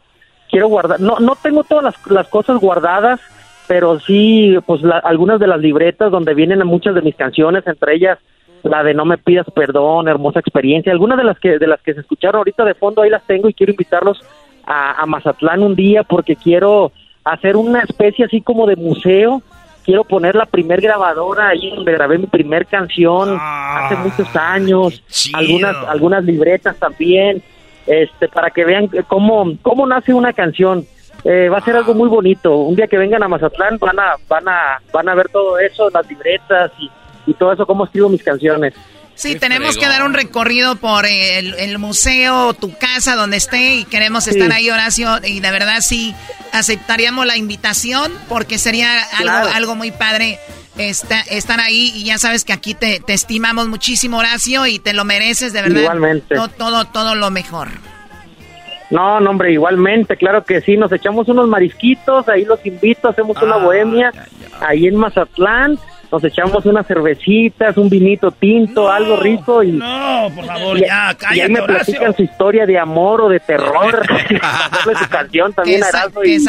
quiero 0.50 0.68
guardar. 0.68 1.00
No, 1.00 1.20
no 1.20 1.36
tengo 1.36 1.64
todas 1.64 1.86
las, 1.86 2.08
las 2.12 2.28
cosas 2.28 2.58
guardadas, 2.58 3.22
pero 3.68 4.00
sí, 4.02 4.58
pues 4.66 4.82
algunas 5.04 5.40
de 5.40 5.48
las 5.48 5.62
libretas 5.62 6.12
donde 6.12 6.34
vienen 6.34 6.66
muchas 6.68 6.96
de 6.96 7.02
mis 7.02 7.16
canciones, 7.16 7.66
entre 7.66 7.96
ellas 7.96 8.20
la 8.64 8.84
de 8.84 8.94
No 8.94 9.06
me 9.06 9.18
pidas 9.18 9.46
perdón, 9.54 10.08
hermosa 10.08 10.40
experiencia, 10.40 10.92
algunas 10.92 11.18
de 11.18 11.24
las 11.24 11.40
que 11.40 11.60
de 11.60 11.68
las 11.68 11.82
que 11.82 11.94
se 11.94 12.02
escucharon 12.02 12.40
ahorita 12.40 12.66
de 12.66 12.74
fondo 12.74 13.02
ahí 13.02 13.10
las 13.10 13.26
tengo 13.26 13.48
y 13.48 13.54
quiero 13.54 13.72
invitarlos 13.72 14.22
a, 14.65 15.06
Mazatlán 15.06 15.63
un 15.63 15.75
día 15.75 16.04
porque 16.04 16.36
quiero 16.36 16.91
hacer 17.23 17.56
una 17.56 17.82
especie 17.82 18.25
así 18.25 18.41
como 18.41 18.67
de 18.67 18.75
museo, 18.75 19.41
quiero 19.84 20.04
poner 20.04 20.36
la 20.36 20.45
primer 20.45 20.82
grabadora 20.82 21.49
ahí 21.49 21.71
donde 21.71 21.91
grabé 21.91 22.17
mi 22.17 22.28
primer 22.28 22.65
canción 22.65 23.38
hace 23.39 23.95
muchos 23.95 24.36
años, 24.36 25.04
algunas 25.34 25.75
algunas 25.88 26.23
libretas 26.23 26.78
también, 26.78 27.41
este 27.86 28.28
para 28.28 28.49
que 28.49 28.65
vean 28.65 28.89
cómo 29.08 29.54
cómo 29.62 29.86
nace 29.86 30.13
una 30.13 30.34
canción 30.34 30.86
eh, 31.25 31.49
va 31.49 31.58
a 31.58 31.62
ser 31.62 31.75
algo 31.75 31.95
muy 31.95 32.08
bonito. 32.08 32.56
Un 32.56 32.75
día 32.75 32.88
que 32.88 32.99
vengan 32.99 33.23
a 33.23 33.28
Mazatlán 33.28 33.80
van 33.80 33.99
a, 33.99 34.13
van 34.30 34.47
a, 34.47 34.80
van 34.93 35.10
a 35.10 35.15
ver 35.15 35.28
todo 35.30 35.58
eso, 35.58 35.89
las 35.89 36.08
libretas 36.08 36.71
y, 36.78 36.89
y 37.25 37.34
todo 37.34 37.51
eso, 37.51 37.65
cómo 37.65 37.86
escribo 37.86 38.10
mis 38.10 38.23
canciones. 38.23 38.75
Sí, 39.15 39.36
tenemos 39.39 39.78
que 39.78 39.88
dar 39.88 40.04
un 40.04 40.13
recorrido 40.13 40.75
por 40.75 41.06
el, 41.06 41.78
museo, 41.80 42.54
tu 42.54 42.78
casa, 42.78 43.15
donde 43.15 43.38
esté, 43.38 43.75
y 43.75 43.86
queremos 43.86 44.28
estar 44.28 44.51
ahí, 44.51 44.69
Horacio, 44.69 45.19
y 45.23 45.39
de 45.39 45.51
verdad 45.51 45.82
sí 45.82 46.13
aceptaríamos 46.51 47.25
la 47.25 47.38
invitación, 47.38 48.12
porque 48.28 48.58
sería 48.58 49.01
algo, 49.17 49.49
algo 49.54 49.75
muy 49.75 49.91
padre 49.91 50.39
estar 50.78 51.60
ahí, 51.60 51.93
y 51.95 52.06
ya 52.06 52.17
sabes 52.17 52.43
que 52.43 52.54
aquí 52.54 52.73
te, 52.73 52.99
te 52.99 53.13
estimamos 53.13 53.67
muchísimo, 53.67 54.17
Horacio, 54.17 54.67
y 54.67 54.80
te 54.80 54.93
lo 54.93 55.06
mereces, 55.06 55.54
de 55.54 55.62
verdad. 55.62 55.82
Igualmente. 55.82 56.36
Todo, 56.36 56.49
todo, 56.49 56.86
todo 56.86 57.15
lo 57.15 57.32
mejor. 57.32 57.69
No, 58.91 59.19
no, 59.19 59.32
hombre, 59.32 59.51
igualmente, 59.51 60.15
claro 60.15 60.43
que 60.43 60.62
sí, 60.62 60.78
nos 60.78 60.91
echamos 60.91 61.28
unos 61.28 61.47
marisquitos, 61.47 62.30
ahí 62.30 62.45
los 62.45 62.63
invito, 62.65 63.10
hacemos 63.10 63.41
una 63.41 63.56
ah, 63.56 63.60
bohemia, 63.60 64.13
ahí 64.62 64.88
en 64.88 64.95
Mazatlán, 64.95 65.80
nos 66.15 66.23
echamos 66.23 66.65
unas 66.65 66.88
cervecitas, 66.88 67.75
un 67.75 67.89
vinito 67.89 68.32
tinto, 68.32 68.89
algo 68.89 69.17
rico 69.17 69.62
y... 69.62 69.73
No, 69.73 70.32
por 70.34 70.45
favor, 70.45 70.80
ya, 70.80 71.13
cállate, 71.17 71.38
Y 71.38 71.41
ahí 71.41 71.49
me 71.49 71.62
platican 71.62 72.15
su 72.15 72.23
historia 72.23 72.65
de 72.65 72.80
amor 72.80 73.21
o 73.21 73.30
de 73.30 73.41
terror, 73.41 74.06
su 74.97 75.10
canción 75.10 75.54
también, 75.54 75.84
Erasmo, 75.84 76.23
y 76.23 76.43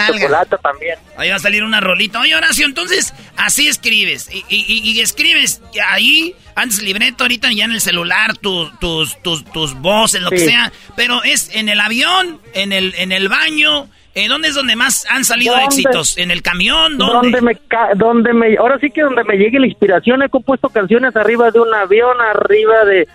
también. 0.62 0.98
Ahí 1.16 1.30
va 1.30 1.36
a 1.36 1.40
salir 1.40 1.64
una 1.64 1.80
rolita. 1.80 2.20
Oye, 2.20 2.36
Horacio, 2.36 2.64
entonces, 2.64 3.12
así 3.36 3.66
escribes, 3.66 4.30
y, 4.32 4.44
y, 4.48 4.92
y 4.92 5.00
escribes 5.00 5.60
ahí 5.88 6.34
antes 6.54 6.82
libreto, 6.82 7.24
ahorita 7.24 7.52
ya 7.52 7.64
en 7.64 7.72
el 7.72 7.80
celular, 7.80 8.36
tus, 8.38 8.78
tus, 8.78 9.20
tus, 9.22 9.44
tus 9.44 9.74
voces, 9.74 10.22
lo 10.22 10.30
que 10.30 10.38
sea. 10.38 10.72
Pero 10.96 11.22
es 11.22 11.50
en 11.54 11.68
el 11.68 11.80
avión, 11.80 12.40
en 12.54 12.72
el, 12.72 12.94
en 12.96 13.12
el 13.12 13.28
baño. 13.28 13.88
¿Eh, 14.16 14.28
¿Dónde 14.28 14.48
es 14.48 14.54
donde 14.54 14.76
más 14.76 15.06
han 15.10 15.26
salido 15.26 15.54
éxitos? 15.58 16.16
¿En 16.16 16.30
el 16.30 16.40
camión? 16.40 16.96
¿Dónde? 16.96 17.42
me, 17.42 17.54
donde 17.96 18.32
me, 18.32 18.56
ahora 18.56 18.78
sí 18.78 18.90
que 18.90 19.02
donde 19.02 19.22
me 19.24 19.36
llegue 19.36 19.60
la 19.60 19.66
inspiración. 19.66 20.22
He 20.22 20.30
compuesto 20.30 20.70
canciones 20.70 21.14
arriba 21.16 21.50
de 21.50 21.60
un 21.60 21.74
avión, 21.74 22.16
arriba 22.22 22.86
de, 22.86 23.06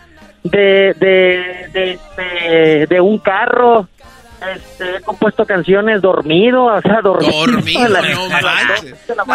de, 0.43 0.93
de, 0.99 1.99
de, 2.15 2.87
de, 2.87 3.01
un 3.01 3.17
carro. 3.17 3.87
Este, 4.55 4.97
he 4.97 5.01
compuesto 5.01 5.43
canciones 5.43 6.03
dormido, 6.03 6.65
o 6.65 6.81
sea, 6.81 7.01
dormido. 7.01 7.47
Dormido, 7.47 7.87
no, 9.25 9.33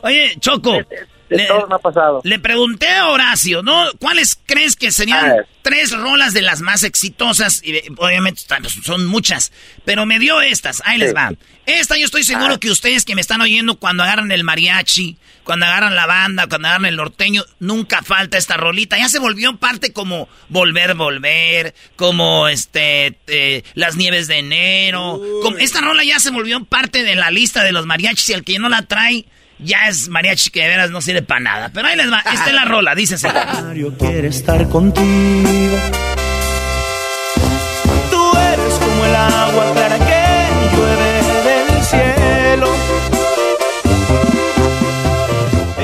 Oye, 0.00 0.34
Choco, 0.40 0.78
le, 1.36 1.46
todo 1.46 1.66
me 1.66 1.74
ha 1.74 1.78
pasado. 1.78 2.20
Le 2.24 2.38
pregunté 2.38 2.88
a 2.88 3.08
Horacio, 3.08 3.62
¿no? 3.62 3.86
¿Cuáles 3.98 4.38
crees 4.46 4.76
que 4.76 4.92
serían 4.92 5.46
tres 5.62 5.92
rolas 5.92 6.34
de 6.34 6.42
las 6.42 6.60
más 6.60 6.82
exitosas? 6.82 7.62
Y 7.64 7.80
obviamente 7.96 8.42
son 8.82 9.06
muchas, 9.06 9.52
pero 9.84 10.06
me 10.06 10.18
dio 10.18 10.40
estas. 10.40 10.82
Ahí 10.84 10.98
les 10.98 11.14
va. 11.14 11.32
Esta 11.64 11.96
yo 11.96 12.04
estoy 12.04 12.24
seguro 12.24 12.54
ah. 12.54 12.60
que 12.60 12.70
ustedes 12.70 13.04
que 13.04 13.14
me 13.14 13.20
están 13.20 13.40
oyendo 13.40 13.76
cuando 13.76 14.02
agarran 14.02 14.32
el 14.32 14.42
mariachi, 14.42 15.16
cuando 15.44 15.66
agarran 15.66 15.94
la 15.94 16.06
banda, 16.06 16.48
cuando 16.48 16.68
agarran 16.68 16.86
el 16.86 16.96
norteño, 16.96 17.44
nunca 17.60 18.02
falta 18.02 18.36
esta 18.36 18.56
rolita. 18.56 18.98
Ya 18.98 19.08
se 19.08 19.20
volvió 19.20 19.56
parte 19.56 19.92
como 19.92 20.28
Volver, 20.48 20.94
Volver, 20.94 21.74
como 21.94 22.48
este 22.48 23.18
eh, 23.28 23.62
Las 23.74 23.96
Nieves 23.96 24.26
de 24.26 24.38
Enero. 24.38 25.20
Como, 25.42 25.56
esta 25.58 25.80
rola 25.80 26.02
ya 26.02 26.18
se 26.18 26.30
volvió 26.30 26.64
parte 26.64 27.04
de 27.04 27.14
la 27.14 27.30
lista 27.30 27.62
de 27.62 27.72
los 27.72 27.86
mariachis 27.86 28.30
y 28.30 28.32
el 28.32 28.44
que 28.44 28.58
no 28.58 28.68
la 28.68 28.82
trae 28.82 29.26
ya 29.64 29.88
es 29.88 30.08
mariachi 30.08 30.50
que 30.50 30.62
de 30.62 30.68
veras 30.68 30.90
no 30.90 31.00
sirve 31.00 31.22
para 31.22 31.40
nada. 31.40 31.70
Pero 31.72 31.88
ahí 31.88 31.96
les 31.96 32.10
va, 32.10 32.18
esta 32.18 32.46
es 32.46 32.54
la 32.54 32.64
rola, 32.64 32.94
dícese. 32.94 33.28
Mario 33.32 33.96
quiere 33.98 34.28
estar 34.28 34.68
contigo. 34.68 35.76
Tú 38.10 38.38
eres 38.38 38.74
como 38.74 39.04
el 39.06 39.16
agua 39.16 39.72
clara 39.72 39.98
que 39.98 40.46
llueve 40.76 41.22
del 41.44 41.82
cielo. 41.84 42.68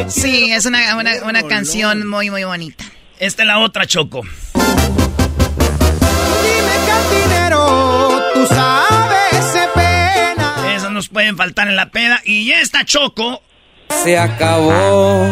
Sí, 0.09 0.53
es 0.53 0.67
una, 0.67 0.97
una, 0.97 1.43
canción 1.45 2.09
muy, 2.09 2.31
muy 2.31 2.45
bonita. 2.45 2.85
Esta 3.19 3.43
es 3.43 3.47
la 3.47 3.59
otra, 3.59 3.87
Choco. 3.87 4.23
Dime 4.23 4.69
cantinero, 6.87 8.23
tú 8.35 8.47
sabes 8.47 8.99
nos 10.99 11.09
pueden 11.09 11.37
faltar 11.37 11.69
en 11.69 11.77
la 11.77 11.91
peda. 11.91 12.21
Y 12.25 12.47
ya 12.47 12.61
está 12.61 12.85
Choco 12.85 13.43
se 14.03 14.19
acabó. 14.19 15.27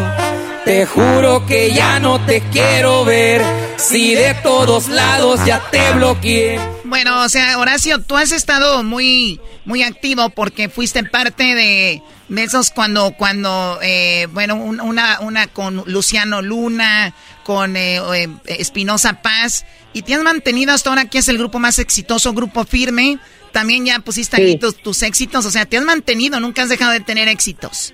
Te 0.65 0.85
juro 0.85 1.45
que 1.45 1.73
ya 1.73 1.99
no 1.99 2.19
te 2.25 2.41
quiero 2.51 3.05
ver. 3.05 3.41
Si 3.77 4.15
de 4.15 4.33
todos 4.43 4.89
lados 4.89 5.39
ya 5.45 5.61
te 5.71 5.91
bloqueé. 5.93 6.59
Bueno, 6.83 7.21
o 7.21 7.29
sea, 7.29 7.57
Horacio, 7.57 8.01
tú 8.01 8.17
has 8.17 8.31
estado 8.31 8.83
muy, 8.83 9.39
muy 9.65 9.83
activo 9.83 10.29
porque 10.29 10.67
fuiste 10.67 11.03
parte 11.03 11.55
de, 11.55 12.01
de 12.27 12.43
esos 12.43 12.71
cuando, 12.71 13.11
cuando, 13.11 13.79
eh, 13.81 14.27
bueno, 14.31 14.55
una, 14.55 15.19
una 15.21 15.47
con 15.47 15.83
Luciano 15.85 16.41
Luna, 16.41 17.13
con 17.43 17.77
eh, 17.77 18.01
eh, 18.15 18.27
Espinosa 18.45 19.21
Paz, 19.21 19.65
y 19.93 20.01
te 20.01 20.15
has 20.15 20.23
mantenido 20.23 20.73
hasta 20.73 20.89
ahora 20.89 21.05
que 21.05 21.19
es 21.19 21.27
el 21.29 21.37
grupo 21.37 21.59
más 21.59 21.79
exitoso, 21.79 22.33
grupo 22.33 22.65
firme. 22.65 23.19
También 23.53 23.85
ya 23.85 23.99
pusiste 23.99 24.41
ahí 24.41 24.57
tus, 24.59 24.75
tus 24.75 25.01
éxitos, 25.03 25.45
o 25.45 25.51
sea, 25.51 25.65
te 25.65 25.77
has 25.77 25.83
mantenido, 25.85 26.39
nunca 26.39 26.63
has 26.63 26.69
dejado 26.69 26.91
de 26.91 26.99
tener 26.99 27.27
éxitos. 27.27 27.93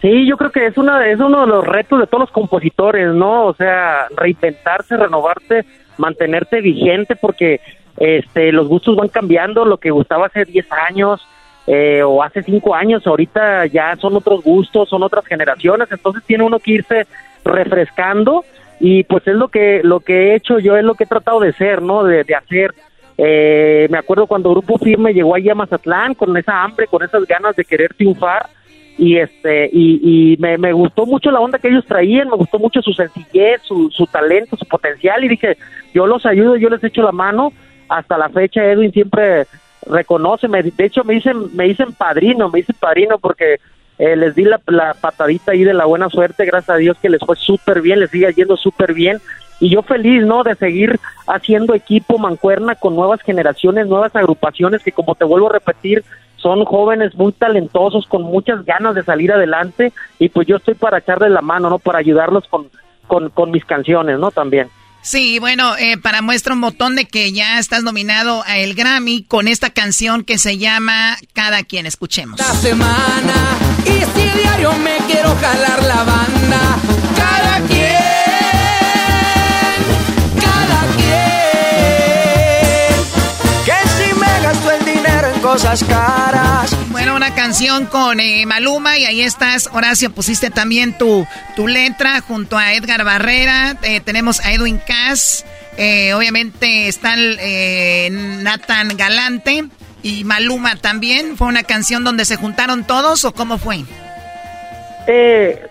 Sí, 0.00 0.26
yo 0.26 0.36
creo 0.36 0.50
que 0.50 0.66
es 0.66 0.78
una 0.78 1.08
es 1.08 1.18
uno 1.18 1.40
de 1.40 1.46
los 1.48 1.66
retos 1.66 1.98
de 1.98 2.06
todos 2.06 2.22
los 2.22 2.30
compositores, 2.30 3.12
¿no? 3.14 3.46
O 3.46 3.54
sea, 3.54 4.06
reinventarse, 4.16 4.96
renovarte, 4.96 5.64
mantenerte 5.96 6.60
vigente 6.60 7.16
porque 7.16 7.60
este 7.96 8.52
los 8.52 8.68
gustos 8.68 8.94
van 8.94 9.08
cambiando, 9.08 9.64
lo 9.64 9.78
que 9.78 9.90
gustaba 9.90 10.26
hace 10.26 10.44
10 10.44 10.66
años 10.88 11.26
eh, 11.66 12.02
o 12.02 12.22
hace 12.22 12.42
cinco 12.44 12.74
años, 12.74 13.06
ahorita 13.06 13.66
ya 13.66 13.96
son 13.96 14.14
otros 14.16 14.42
gustos, 14.42 14.88
son 14.88 15.02
otras 15.02 15.26
generaciones, 15.26 15.90
entonces 15.90 16.22
tiene 16.24 16.44
uno 16.44 16.60
que 16.60 16.72
irse 16.72 17.06
refrescando 17.44 18.44
y 18.80 19.02
pues 19.02 19.26
es 19.26 19.34
lo 19.34 19.48
que 19.48 19.80
lo 19.82 19.98
que 19.98 20.30
he 20.30 20.34
hecho 20.36 20.60
yo, 20.60 20.76
es 20.76 20.84
lo 20.84 20.94
que 20.94 21.04
he 21.04 21.08
tratado 21.08 21.40
de 21.40 21.52
ser, 21.54 21.82
¿no? 21.82 22.04
De, 22.04 22.24
hacer. 22.34 22.72
Eh, 23.18 23.88
me 23.90 23.98
acuerdo 23.98 24.28
cuando 24.28 24.50
Grupo 24.50 24.78
Firme 24.78 25.12
llegó 25.12 25.34
ahí 25.34 25.48
a 25.50 25.56
Mazatlán 25.56 26.14
con 26.14 26.36
esa 26.36 26.62
hambre, 26.62 26.86
con 26.86 27.02
esas 27.02 27.26
ganas 27.26 27.56
de 27.56 27.64
querer 27.64 27.92
triunfar 27.94 28.46
y 28.98 29.16
este 29.16 29.70
y, 29.72 30.00
y 30.02 30.36
me, 30.38 30.58
me 30.58 30.72
gustó 30.72 31.06
mucho 31.06 31.30
la 31.30 31.40
onda 31.40 31.58
que 31.58 31.68
ellos 31.68 31.86
traían, 31.86 32.28
me 32.28 32.36
gustó 32.36 32.58
mucho 32.58 32.82
su 32.82 32.92
sencillez, 32.92 33.62
su, 33.62 33.90
su 33.90 34.06
talento, 34.06 34.56
su 34.56 34.66
potencial 34.66 35.24
y 35.24 35.28
dije, 35.28 35.56
yo 35.94 36.06
los 36.06 36.26
ayudo, 36.26 36.56
yo 36.56 36.68
les 36.68 36.82
echo 36.82 37.02
la 37.02 37.12
mano. 37.12 37.52
Hasta 37.88 38.18
la 38.18 38.28
fecha 38.28 38.62
Edwin 38.64 38.92
siempre 38.92 39.46
reconoce, 39.86 40.48
me, 40.48 40.62
de 40.62 40.84
hecho 40.84 41.04
me 41.04 41.14
dicen 41.14 41.56
me 41.56 41.64
dicen 41.64 41.92
padrino, 41.92 42.50
me 42.50 42.58
dicen 42.58 42.76
padrino 42.78 43.18
porque 43.18 43.60
eh, 43.98 44.16
les 44.16 44.34
di 44.34 44.44
la, 44.44 44.60
la, 44.66 44.94
patadita 44.94 45.52
ahí 45.52 45.64
de 45.64 45.74
la 45.74 45.86
buena 45.86 46.08
suerte, 46.10 46.44
gracias 46.44 46.70
a 46.70 46.78
Dios 46.78 46.98
que 47.00 47.08
les 47.08 47.20
fue 47.20 47.36
súper 47.36 47.80
bien, 47.80 48.00
les 48.00 48.10
sigue 48.10 48.32
yendo 48.34 48.56
súper 48.56 48.92
bien. 48.92 49.18
Y 49.60 49.70
yo 49.70 49.82
feliz, 49.82 50.24
¿no? 50.24 50.44
De 50.44 50.54
seguir 50.54 51.00
haciendo 51.26 51.74
equipo 51.74 52.18
mancuerna 52.18 52.76
con 52.76 52.94
nuevas 52.94 53.20
generaciones, 53.22 53.88
nuevas 53.88 54.14
agrupaciones 54.14 54.84
que, 54.84 54.92
como 54.92 55.16
te 55.16 55.24
vuelvo 55.24 55.50
a 55.50 55.54
repetir, 55.54 56.04
son 56.38 56.64
jóvenes 56.64 57.14
muy 57.14 57.32
talentosos, 57.32 58.06
con 58.06 58.22
muchas 58.22 58.64
ganas 58.64 58.94
de 58.94 59.04
salir 59.04 59.32
adelante. 59.32 59.92
Y 60.18 60.28
pues 60.28 60.46
yo 60.46 60.56
estoy 60.56 60.74
para 60.74 60.98
echarles 60.98 61.30
la 61.30 61.42
mano, 61.42 61.68
¿no? 61.68 61.78
Para 61.78 61.98
ayudarlos 61.98 62.44
con, 62.48 62.68
con, 63.06 63.30
con 63.30 63.50
mis 63.50 63.64
canciones, 63.64 64.18
¿no? 64.18 64.30
También. 64.30 64.68
Sí, 65.00 65.38
bueno, 65.38 65.76
eh, 65.78 65.96
para 65.96 66.22
muestra 66.22 66.54
un 66.54 66.60
botón 66.60 66.96
de 66.96 67.06
que 67.06 67.32
ya 67.32 67.58
estás 67.58 67.82
nominado 67.82 68.42
a 68.46 68.58
el 68.58 68.74
Grammy 68.74 69.22
con 69.22 69.48
esta 69.48 69.70
canción 69.70 70.24
que 70.24 70.38
se 70.38 70.58
llama 70.58 71.16
Cada 71.32 71.62
quien. 71.62 71.86
Escuchemos. 71.86 72.38
La 72.38 72.52
semana 72.52 73.34
y 73.84 74.04
si 74.04 74.38
diario 74.38 74.72
me 74.74 74.96
quiero 75.06 75.34
jalar 75.36 75.82
la 75.84 76.04
banda. 76.04 76.60
Cada 77.16 77.66
quien, 77.66 77.87
cosas 85.52 85.82
caras. 85.84 86.76
Bueno, 86.90 87.16
una 87.16 87.34
canción 87.34 87.86
con 87.86 88.20
eh, 88.20 88.44
Maluma 88.44 88.98
y 88.98 89.06
ahí 89.06 89.22
estás, 89.22 89.70
Horacio, 89.72 90.10
pusiste 90.10 90.50
también 90.50 90.98
tu, 90.98 91.26
tu 91.56 91.66
letra 91.66 92.20
junto 92.20 92.58
a 92.58 92.74
Edgar 92.74 93.02
Barrera, 93.02 93.74
eh, 93.82 94.00
tenemos 94.00 94.44
a 94.44 94.52
Edwin 94.52 94.78
Cass, 94.78 95.46
eh, 95.78 96.12
obviamente 96.12 96.88
está 96.88 97.14
eh, 97.16 98.10
Nathan 98.10 98.94
Galante 98.98 99.64
y 100.02 100.24
Maluma 100.24 100.76
también. 100.76 101.38
¿Fue 101.38 101.46
una 101.46 101.62
canción 101.62 102.04
donde 102.04 102.26
se 102.26 102.36
juntaron 102.36 102.84
todos 102.84 103.24
o 103.24 103.32
cómo 103.32 103.56
fue? 103.56 103.84
Eh, 105.06 105.66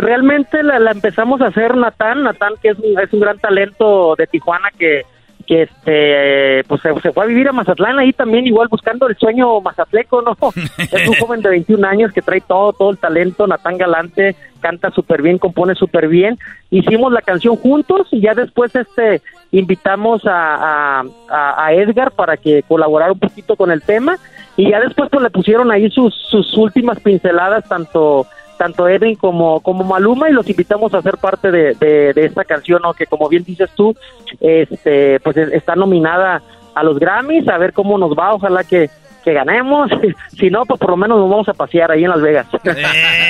realmente 0.00 0.64
la, 0.64 0.80
la, 0.80 0.90
empezamos 0.90 1.40
a 1.42 1.46
hacer 1.46 1.76
Natán, 1.76 2.24
Natán 2.24 2.54
que 2.60 2.70
es 2.70 2.78
un, 2.78 2.98
es 2.98 3.12
un 3.12 3.20
gran 3.20 3.38
talento 3.38 4.16
de 4.18 4.26
Tijuana 4.26 4.70
que 4.76 5.02
que 5.42 5.62
este 5.62 6.64
pues 6.68 6.80
se, 6.80 7.12
fue 7.12 7.24
a 7.24 7.26
vivir 7.26 7.48
a 7.48 7.52
Mazatlán 7.52 7.98
ahí 7.98 8.12
también 8.12 8.46
igual 8.46 8.68
buscando 8.68 9.06
el 9.08 9.16
sueño 9.16 9.60
mazatleco 9.60 10.22
no 10.22 10.36
es 10.78 11.08
un 11.08 11.14
joven 11.14 11.40
de 11.40 11.50
21 11.50 11.86
años 11.86 12.12
que 12.12 12.22
trae 12.22 12.40
todo 12.40 12.72
todo 12.72 12.90
el 12.90 12.98
talento 12.98 13.46
Natán 13.46 13.78
Galante 13.78 14.36
canta 14.60 14.90
súper 14.90 15.22
bien 15.22 15.38
compone 15.38 15.74
súper 15.74 16.08
bien 16.08 16.38
hicimos 16.70 17.12
la 17.12 17.22
canción 17.22 17.56
juntos 17.56 18.08
y 18.10 18.20
ya 18.20 18.34
después 18.34 18.74
este 18.74 19.22
invitamos 19.52 20.24
a, 20.26 21.00
a, 21.00 21.66
a, 21.66 21.72
Edgar 21.74 22.10
para 22.10 22.36
que 22.36 22.62
colaborara 22.62 23.12
un 23.12 23.18
poquito 23.18 23.54
con 23.54 23.70
el 23.70 23.82
tema. 23.82 24.16
Y 24.56 24.70
ya 24.70 24.80
después 24.80 25.08
pues 25.10 25.22
le 25.22 25.30
pusieron 25.30 25.70
ahí 25.70 25.90
sus 25.90 26.14
sus 26.30 26.56
últimas 26.56 27.00
pinceladas 27.00 27.66
tanto 27.68 28.26
tanto 28.58 28.88
Edwin 28.88 29.16
como, 29.16 29.60
como 29.60 29.84
Maluma 29.84 30.28
y 30.28 30.32
los 30.32 30.48
invitamos 30.48 30.94
a 30.94 31.02
ser 31.02 31.16
parte 31.18 31.50
de, 31.50 31.74
de, 31.74 32.12
de 32.12 32.26
esta 32.26 32.44
canción, 32.44 32.80
¿no? 32.82 32.94
que 32.94 33.06
como 33.06 33.28
bien 33.28 33.44
dices 33.44 33.70
tú, 33.74 33.96
este, 34.40 35.20
pues 35.20 35.36
está 35.36 35.74
nominada 35.74 36.42
a 36.74 36.82
los 36.82 36.98
Grammys, 36.98 37.48
a 37.48 37.58
ver 37.58 37.72
cómo 37.72 37.98
nos 37.98 38.12
va, 38.12 38.34
ojalá 38.34 38.64
que, 38.64 38.90
que 39.24 39.32
ganemos, 39.32 39.90
si 40.38 40.50
no, 40.50 40.64
pues 40.64 40.78
por 40.80 40.90
lo 40.90 40.96
menos 40.96 41.18
nos 41.18 41.30
vamos 41.30 41.48
a 41.48 41.54
pasear 41.54 41.90
ahí 41.90 42.04
en 42.04 42.10
Las 42.10 42.20
Vegas. 42.20 42.46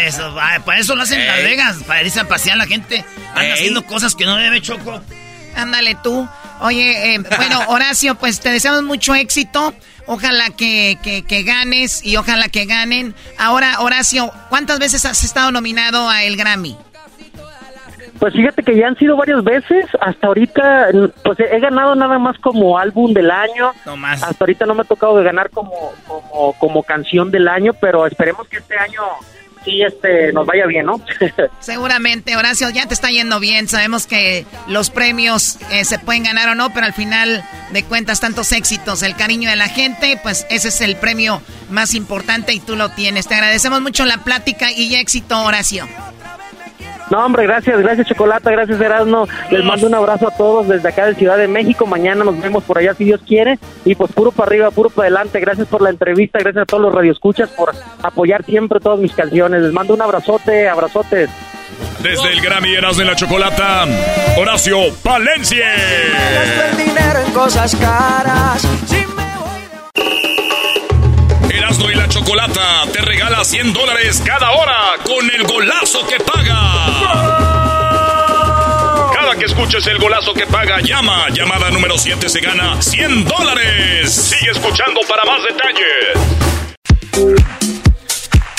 Eso, 0.06 0.35
para 0.64 0.78
eso 0.78 0.94
lo 0.94 1.02
hacen 1.02 1.20
en 1.20 1.26
Las 1.26 1.42
Vegas, 1.42 1.85
para 1.87 2.02
irse 2.02 2.20
a 2.20 2.28
pasear 2.28 2.56
la 2.56 2.66
gente, 2.66 3.04
anda 3.35 3.54
haciendo 3.54 3.85
cosas 3.85 4.14
que 4.14 4.24
no 4.24 4.37
debe, 4.37 4.61
Choco. 4.61 5.00
Ándale 5.56 5.96
tú. 6.02 6.28
Oye, 6.62 7.14
eh, 7.14 7.18
bueno, 7.37 7.61
Horacio, 7.68 8.14
pues 8.14 8.40
te 8.40 8.51
deseamos 8.51 8.83
mucho 8.83 9.14
éxito. 9.14 9.75
Ojalá 10.07 10.51
que, 10.57 10.98
que, 11.03 11.25
que, 11.25 11.42
ganes 11.42 12.05
y 12.05 12.16
ojalá 12.16 12.48
que 12.48 12.66
ganen. 12.66 13.14
Ahora, 13.38 13.81
Horacio, 13.81 14.31
¿cuántas 14.48 14.79
veces 14.79 15.05
has 15.05 15.22
estado 15.22 15.53
nominado 15.53 16.09
a 16.09 16.25
el 16.25 16.37
Grammy? 16.37 16.77
Pues 18.18 18.35
fíjate 18.35 18.62
que 18.62 18.77
ya 18.77 18.87
han 18.87 18.96
sido 18.96 19.16
varias 19.16 19.42
veces. 19.42 19.87
Hasta 20.01 20.29
ahorita, 20.29 20.88
pues 21.25 21.40
he 21.40 21.59
ganado 21.59 21.94
nada 21.96 22.18
más 22.18 22.38
como 22.38 22.79
álbum 22.79 23.12
del 23.12 23.31
año. 23.31 23.72
No 23.85 23.96
más. 23.96 24.22
Hasta 24.22 24.44
ahorita 24.44 24.66
no 24.66 24.75
me 24.75 24.83
ha 24.83 24.85
tocado 24.85 25.16
de 25.18 25.25
ganar 25.25 25.51
como, 25.51 25.92
como, 26.07 26.53
como 26.55 26.83
canción 26.85 27.31
del 27.31 27.48
año, 27.48 27.72
pero 27.75 28.07
esperemos 28.07 28.46
que 28.48 28.59
este 28.59 28.79
año 28.79 29.03
sí 29.64 29.83
este 29.83 30.33
nos 30.33 30.46
vaya 30.46 30.66
bien, 30.66 30.87
¿no? 30.87 31.01
Seguramente, 31.61 32.37
Horacio, 32.37 32.70
ya 32.70 32.87
te 32.87 32.94
está 32.94 33.11
yendo 33.11 33.40
bien. 33.40 33.68
Sabemos 33.68 34.07
que 34.07 34.46
los 34.68 34.90
premios 34.90 35.59
eh, 35.70 35.85
se 35.85 35.98
pueden 35.98 36.25
ganar 36.25 36.48
o 36.48 36.55
no, 36.55 36.72
pero 36.72 36.87
al 36.87 36.92
final 36.92 37.44
de 37.72 37.85
cuentas 37.85 38.20
tantos 38.20 38.53
éxitos, 38.53 39.03
el 39.03 39.16
cariño 39.16 39.51
de 39.51 39.57
la 39.57 39.68
gente, 39.68 40.18
pues 40.22 40.46
ese 40.51 40.68
es 40.68 40.81
el 40.81 40.96
premio 40.96 41.42
más 41.70 41.94
importante 41.94 42.53
y 42.53 42.61
tú 42.61 42.77
lo 42.77 42.90
tienes. 42.90 43.27
Te 43.27 43.35
agradecemos 43.35 43.81
mucho 43.81 44.05
la 44.05 44.18
plática 44.18 44.70
y 44.70 44.94
éxito, 44.94 45.40
Horacio. 45.42 45.88
No, 47.10 47.24
hombre, 47.24 47.44
gracias, 47.44 47.78
gracias 47.78 48.06
Chocolata, 48.06 48.50
gracias 48.50 48.80
Erasmo. 48.80 49.28
Les 49.50 49.64
mando 49.64 49.86
un 49.86 49.94
abrazo 49.94 50.28
a 50.28 50.36
todos 50.36 50.68
desde 50.68 50.88
acá 50.88 51.06
de 51.06 51.14
Ciudad 51.14 51.36
de 51.36 51.48
México. 51.48 51.86
Mañana 51.86 52.24
nos 52.24 52.40
vemos 52.40 52.64
por 52.64 52.78
allá 52.78 52.94
si 52.94 53.04
Dios 53.04 53.20
quiere. 53.26 53.58
Y 53.84 53.94
pues 53.94 54.12
puro 54.12 54.32
para 54.32 54.48
arriba, 54.48 54.70
puro 54.70 54.90
para 54.90 55.08
adelante. 55.08 55.40
Gracias 55.40 55.68
por 55.68 55.82
la 55.82 55.90
entrevista, 55.90 56.38
gracias 56.38 56.62
a 56.62 56.66
todos 56.66 56.82
los 56.82 56.94
radioescuchas 56.94 57.50
por 57.50 57.72
apoyar 58.02 58.44
siempre 58.44 58.80
todas 58.80 58.98
mis 58.98 59.12
canciones. 59.12 59.62
Les 59.62 59.72
mando 59.72 59.94
un 59.94 60.02
abrazote, 60.02 60.68
abrazotes. 60.68 61.28
Desde 62.02 62.32
el 62.32 62.40
Grammy 62.40 62.74
Erasmo 62.74 63.02
en 63.02 63.08
la 63.08 63.16
Chocolata, 63.16 63.84
Horacio 64.36 64.76
Palencia. 65.02 65.66
el 66.70 66.76
dinero 66.76 67.20
en 67.24 67.32
cosas 67.32 67.76
caras. 67.76 68.66
Chocolata 72.24 72.85
te 72.92 73.00
regala 73.00 73.44
100 73.44 73.72
dólares 73.72 74.22
cada 74.24 74.52
hora 74.52 74.94
con 75.02 75.28
el 75.28 75.42
golazo 75.42 76.06
que 76.06 76.20
paga. 76.20 76.56
Cada 79.12 79.35
que 79.37 79.46
escuches 79.46 79.85
el 79.88 79.98
golazo 79.98 80.32
que 80.32 80.46
paga, 80.46 80.80
llama. 80.80 81.28
Llamada 81.30 81.68
número 81.72 81.98
7 81.98 82.28
se 82.28 82.40
gana 82.40 82.80
100 82.80 83.24
dólares. 83.24 84.14
Sigue 84.14 84.52
escuchando 84.52 85.00
para 85.08 85.24
más 85.24 85.40
detalles. 85.42 86.12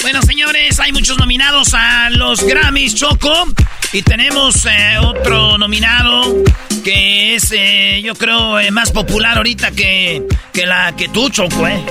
Bueno, 0.01 0.21
señores, 0.23 0.81
hay 0.81 0.91
muchos 0.91 1.17
nominados 1.17 1.73
a 1.73 2.09
los 2.09 2.43
Grammys, 2.43 2.95
Choco. 2.95 3.47
Y 3.93 4.01
tenemos 4.01 4.65
eh, 4.65 4.97
otro 5.01 5.57
nominado 5.57 6.43
que 6.83 7.35
es, 7.35 7.53
eh, 7.55 8.01
yo 8.03 8.13
creo, 8.15 8.59
eh, 8.59 8.71
más 8.71 8.91
popular 8.91 9.37
ahorita 9.37 9.71
que, 9.71 10.27
que 10.51 10.65
la 10.65 10.93
que 10.97 11.07
tú, 11.07 11.29
Choco, 11.29 11.65
¿eh? 11.65 11.81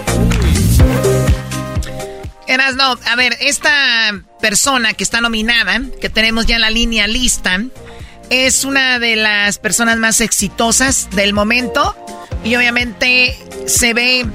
Eras, 2.46 2.74
no, 2.74 2.98
a 3.06 3.16
ver, 3.16 3.36
esta 3.40 4.24
persona 4.40 4.94
que 4.94 5.04
está 5.04 5.20
nominada, 5.20 5.80
que 6.00 6.08
tenemos 6.08 6.46
ya 6.46 6.56
en 6.56 6.62
la 6.62 6.70
línea 6.70 7.06
lista, 7.06 7.62
es 8.30 8.64
una 8.64 8.98
de 8.98 9.16
las 9.16 9.58
personas 9.58 9.98
más 9.98 10.20
exitosas 10.20 11.08
del 11.10 11.32
momento 11.32 11.94
y 12.44 12.56
obviamente 12.56 13.38
se 13.66 13.94
ve 13.94 14.26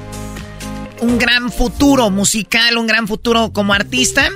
un 1.01 1.17
gran 1.17 1.51
futuro 1.51 2.09
musical, 2.09 2.77
un 2.77 2.87
gran 2.87 3.07
futuro 3.07 3.51
como 3.51 3.73
artista. 3.73 4.29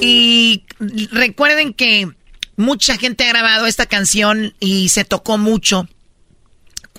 Y 0.00 0.64
recuerden 1.12 1.74
que 1.74 2.08
mucha 2.56 2.96
gente 2.96 3.24
ha 3.24 3.28
grabado 3.28 3.66
esta 3.66 3.86
canción 3.86 4.54
y 4.60 4.90
se 4.90 5.04
tocó 5.04 5.38
mucho 5.38 5.88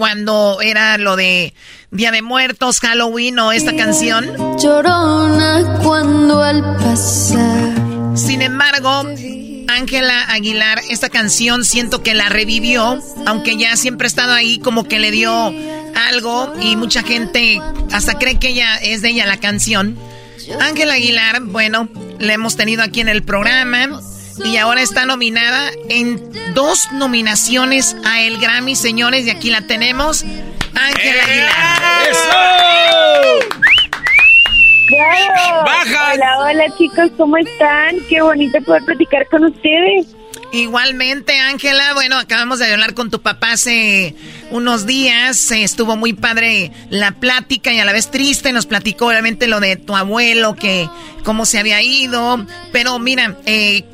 cuando 0.02 0.62
era 0.64 0.97
lo 0.97 1.16
de 1.16 1.54
Día 1.91 2.10
de 2.10 2.24
Muertos, 2.24 2.80
Halloween 2.80 3.38
o 3.38 3.52
esta 3.52 3.76
canción. 3.76 4.26
Llorona 4.58 5.78
cuando 5.84 6.41
al 6.41 6.76
pasar. 6.78 8.18
Sin 8.18 8.41
embargo, 8.41 9.04
Ángela 9.68 10.24
Aguilar, 10.30 10.82
esta 10.89 11.10
canción 11.10 11.64
siento 11.66 12.02
que 12.02 12.16
la 12.16 12.30
revivió, 12.30 12.99
aunque 13.28 13.58
ya 13.58 13.78
siempre 13.78 14.08
ha 14.08 14.10
estado 14.10 14.34
ahí, 14.34 14.58
como 14.58 14.86
que 14.86 14.97
le 14.97 15.12
dio 15.12 15.54
algo 16.10 16.52
y 16.60 16.76
mucha 16.78 17.04
gente 17.04 17.62
hasta 17.91 18.18
cree 18.18 18.39
que 18.39 18.47
ella 18.47 18.78
es 18.78 19.04
de 19.04 19.10
ella 19.10 19.28
la 19.28 19.38
canción. 19.38 19.99
Ángela 20.62 20.95
Aguilar, 20.95 21.41
bueno, 21.41 21.89
la 22.18 22.34
hemos 22.34 22.58
tenido 22.58 22.82
aquí 22.82 23.02
en 23.02 23.08
el 23.08 23.22
programa 23.22 24.02
y 24.46 24.58
ahora 24.58 24.82
está 24.82 25.06
nominada 25.06 25.72
en 25.89 26.54
dos 26.54 26.88
nominaciones 26.94 27.96
a 28.06 28.22
el 28.22 28.39
Grammy, 28.39 28.76
señores, 28.76 29.26
y 29.26 29.30
aquí 29.30 29.50
la 29.50 29.62
tenemos. 29.62 30.24
Ángela 30.74 31.24
Aguilar. 31.24 32.10
¡Eso! 32.10 32.28
Baja. 35.66 36.14
Hola, 36.14 36.39
hola 36.39 36.66
chicos, 36.78 37.12
¿cómo 37.18 37.38
están? 37.38 37.96
Qué 38.10 38.22
bonito 38.22 38.60
poder 38.62 38.84
platicar 38.84 39.28
con 39.30 39.46
ustedes. 39.46 40.08
Igualmente, 40.52 41.39
Ángela, 41.39 41.94
bueno, 41.94 42.18
acabamos 42.18 42.60
de 42.60 42.72
hablar 42.72 42.94
con 42.94 43.10
tu 43.10 43.22
papá 43.22 43.54
hace 43.54 44.16
unos 44.50 44.86
días, 44.86 45.50
estuvo 45.52 45.96
muy 45.96 46.12
padre 46.12 46.74
la 46.89 47.14
plática 47.14 47.72
y 47.72 47.80
a 47.80 47.86
la 47.86 47.94
vez 47.94 48.12
triste, 48.12 48.52
nos 48.52 48.66
platicó 48.66 49.08
obviamente 49.08 49.48
lo 49.48 49.62
de 49.62 49.78
tu 49.78 49.96
abuelo, 49.96 50.56
que 50.56 50.89
cómo 51.24 51.46
se 51.46 51.58
había 51.58 51.82
ido, 51.82 52.46
pero 52.74 53.00
mira, 53.00 53.38
eh, 53.46 53.86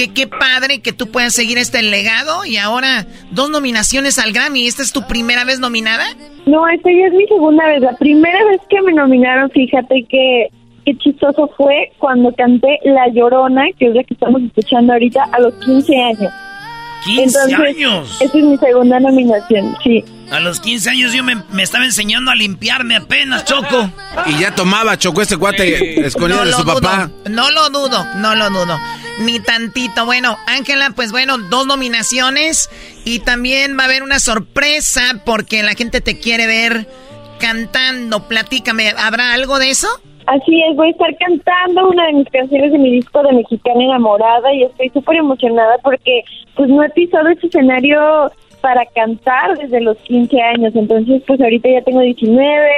que 0.00 0.14
qué 0.14 0.26
padre 0.26 0.80
que 0.80 0.94
tú 0.94 1.08
puedas 1.08 1.34
seguir 1.34 1.58
este 1.58 1.82
legado 1.82 2.46
y 2.46 2.56
ahora 2.56 3.06
dos 3.32 3.50
nominaciones 3.50 4.18
al 4.18 4.32
Grammy, 4.32 4.66
¿esta 4.66 4.82
es 4.82 4.92
tu 4.92 5.06
primera 5.06 5.44
vez 5.44 5.60
nominada? 5.60 6.04
No, 6.46 6.66
esta 6.68 6.90
ya 6.90 7.06
es 7.08 7.12
mi 7.12 7.26
segunda 7.26 7.66
vez, 7.66 7.82
la 7.82 7.94
primera 7.96 8.42
vez 8.46 8.62
que 8.70 8.80
me 8.80 8.94
nominaron, 8.94 9.50
fíjate 9.50 10.06
que 10.08 10.48
qué 10.86 10.96
chistoso 10.96 11.50
fue 11.54 11.92
cuando 11.98 12.32
canté 12.34 12.78
La 12.84 13.08
Llorona, 13.08 13.66
que 13.78 13.88
es 13.88 13.94
la 13.94 14.02
que 14.04 14.14
estamos 14.14 14.40
escuchando 14.42 14.94
ahorita, 14.94 15.22
a 15.32 15.40
los 15.40 15.52
15 15.66 15.96
años. 15.98 16.32
15 17.04 17.54
años. 17.54 18.22
Esa 18.22 18.38
es 18.38 18.44
mi 18.44 18.56
segunda 18.56 19.00
nominación, 19.00 19.76
sí. 19.84 20.02
A 20.30 20.38
los 20.38 20.60
15 20.60 20.90
años 20.90 21.12
yo 21.12 21.24
me, 21.24 21.34
estaba 21.62 21.84
enseñando 21.84 22.30
a 22.30 22.34
limpiarme 22.36 22.96
apenas, 22.96 23.44
Choco. 23.44 23.90
Y 24.26 24.38
ya 24.38 24.54
tomaba, 24.54 24.96
Choco, 24.96 25.22
este 25.22 25.36
cuate 25.36 26.06
escondido 26.06 26.44
de 26.44 26.52
su 26.52 26.64
papá. 26.64 27.10
No 27.28 27.50
lo 27.50 27.68
dudo, 27.70 28.04
no 28.16 28.34
lo 28.36 28.48
dudo. 28.50 28.78
Ni 29.20 29.40
tantito. 29.40 30.06
Bueno, 30.06 30.36
Ángela, 30.46 30.90
pues 30.94 31.10
bueno, 31.10 31.36
dos 31.36 31.66
nominaciones. 31.66 32.70
Y 33.04 33.20
también 33.20 33.76
va 33.76 33.82
a 33.82 33.86
haber 33.86 34.02
una 34.04 34.20
sorpresa 34.20 35.20
porque 35.24 35.62
la 35.64 35.74
gente 35.74 36.00
te 36.00 36.20
quiere 36.20 36.46
ver 36.46 36.86
cantando. 37.40 38.28
Platícame, 38.28 38.94
¿habrá 38.96 39.32
algo 39.32 39.58
de 39.58 39.70
eso? 39.70 39.88
Así 40.26 40.62
es, 40.62 40.76
voy 40.76 40.88
a 40.88 40.90
estar 40.90 41.16
cantando 41.16 41.88
una 41.88 42.06
de 42.06 42.12
mis 42.12 42.28
canciones 42.28 42.70
de 42.70 42.78
mi 42.78 42.92
disco 42.92 43.20
de 43.24 43.32
Mexicana 43.32 43.82
Enamorada 43.82 44.52
y 44.54 44.62
estoy 44.62 44.90
súper 44.90 45.16
emocionada 45.16 45.76
porque 45.82 46.22
pues 46.54 46.68
no 46.68 46.84
he 46.84 46.90
pisado 46.90 47.28
ese 47.30 47.48
escenario 47.48 48.30
para 48.60 48.84
cantar 48.94 49.58
desde 49.58 49.80
los 49.80 49.96
15 49.98 50.40
años, 50.40 50.72
entonces 50.74 51.22
pues 51.26 51.40
ahorita 51.40 51.68
ya 51.68 51.82
tengo 51.82 52.00
19, 52.00 52.70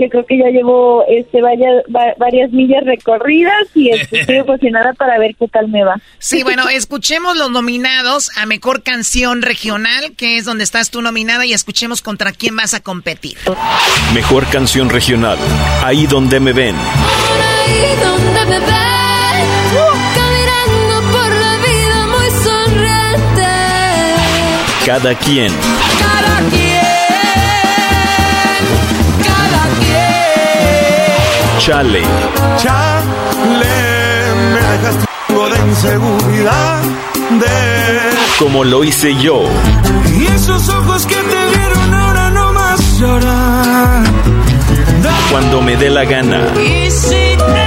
yo 0.00 0.08
creo 0.08 0.24
que 0.24 0.38
ya 0.38 0.48
llevo 0.48 1.04
este 1.08 1.42
varias, 1.42 1.84
varias 2.16 2.50
millas 2.52 2.84
recorridas 2.84 3.68
y 3.74 3.90
estoy 3.90 4.36
emocionada 4.36 4.94
para 4.94 5.18
ver 5.18 5.36
qué 5.38 5.46
tal 5.46 5.68
me 5.68 5.84
va. 5.84 5.96
Sí, 6.18 6.42
bueno, 6.42 6.68
escuchemos 6.70 7.36
los 7.36 7.50
nominados 7.50 8.30
a 8.36 8.46
Mejor 8.46 8.82
Canción 8.82 9.42
Regional, 9.42 10.14
que 10.16 10.38
es 10.38 10.46
donde 10.46 10.64
estás 10.64 10.90
tú 10.90 11.02
nominada, 11.02 11.44
y 11.44 11.52
escuchemos 11.52 12.00
contra 12.00 12.32
quién 12.32 12.56
vas 12.56 12.72
a 12.72 12.80
competir. 12.80 13.36
Mejor 14.14 14.46
Canción 14.46 14.88
Regional, 14.88 15.38
Ahí 15.84 16.06
donde 16.06 16.40
me 16.40 16.52
ven. 16.52 16.76
Ahí 16.76 17.96
donde 18.02 18.46
me 18.46 18.66
ven, 18.66 18.89
Cada 24.90 25.14
quien. 25.14 25.52
Cada 26.00 26.50
quien. 26.50 26.80
Chale. 31.60 32.02
Chale, 32.58 33.76
me 34.52 34.60
dejaste 34.72 35.06
de 35.28 35.68
inseguridad. 35.68 36.82
De... 37.38 37.56
Como 38.40 38.64
lo 38.64 38.82
hice 38.82 39.14
yo. 39.14 39.44
Y 40.18 40.26
esos 40.26 40.68
ojos 40.68 41.06
que 41.06 41.14
te 41.14 41.56
vieron 41.56 41.94
ahora 41.94 42.30
no 42.30 42.52
más 42.52 42.98
llorar. 42.98 44.02
Cuando 45.30 45.62
me 45.62 45.76
dé 45.76 45.88
la 45.88 46.04
gana. 46.04 46.48
Y 46.56 46.90
si 46.90 47.36
te 47.36 47.59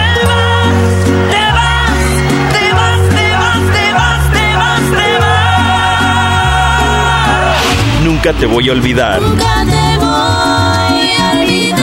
Nunca 8.26 8.40
te 8.40 8.46
voy 8.46 8.70
a 8.70 8.72
olvidar. 8.72 9.22
Nunca 9.22 9.66
te 9.66 9.98
voy 9.98 11.12
a 11.20 11.32
olvidar. 11.34 11.78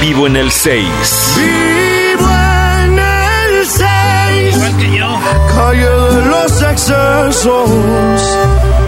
Vivo 0.00 0.26
en 0.26 0.34
el 0.34 0.50
6. 0.50 0.88
Vivo 1.36 2.28
en 2.82 2.98
el 2.98 3.64
6. 3.64 4.56
Igual 4.56 4.76
que 4.76 4.98
yo. 4.98 5.20
Calle 5.54 5.88
de 5.88 6.26
los 6.26 6.62
excesos. 6.62 7.70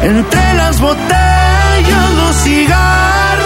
Entre 0.03 0.55
las 0.55 0.81
botellas, 0.81 2.11
los 2.17 2.35
cigarros. 2.43 3.38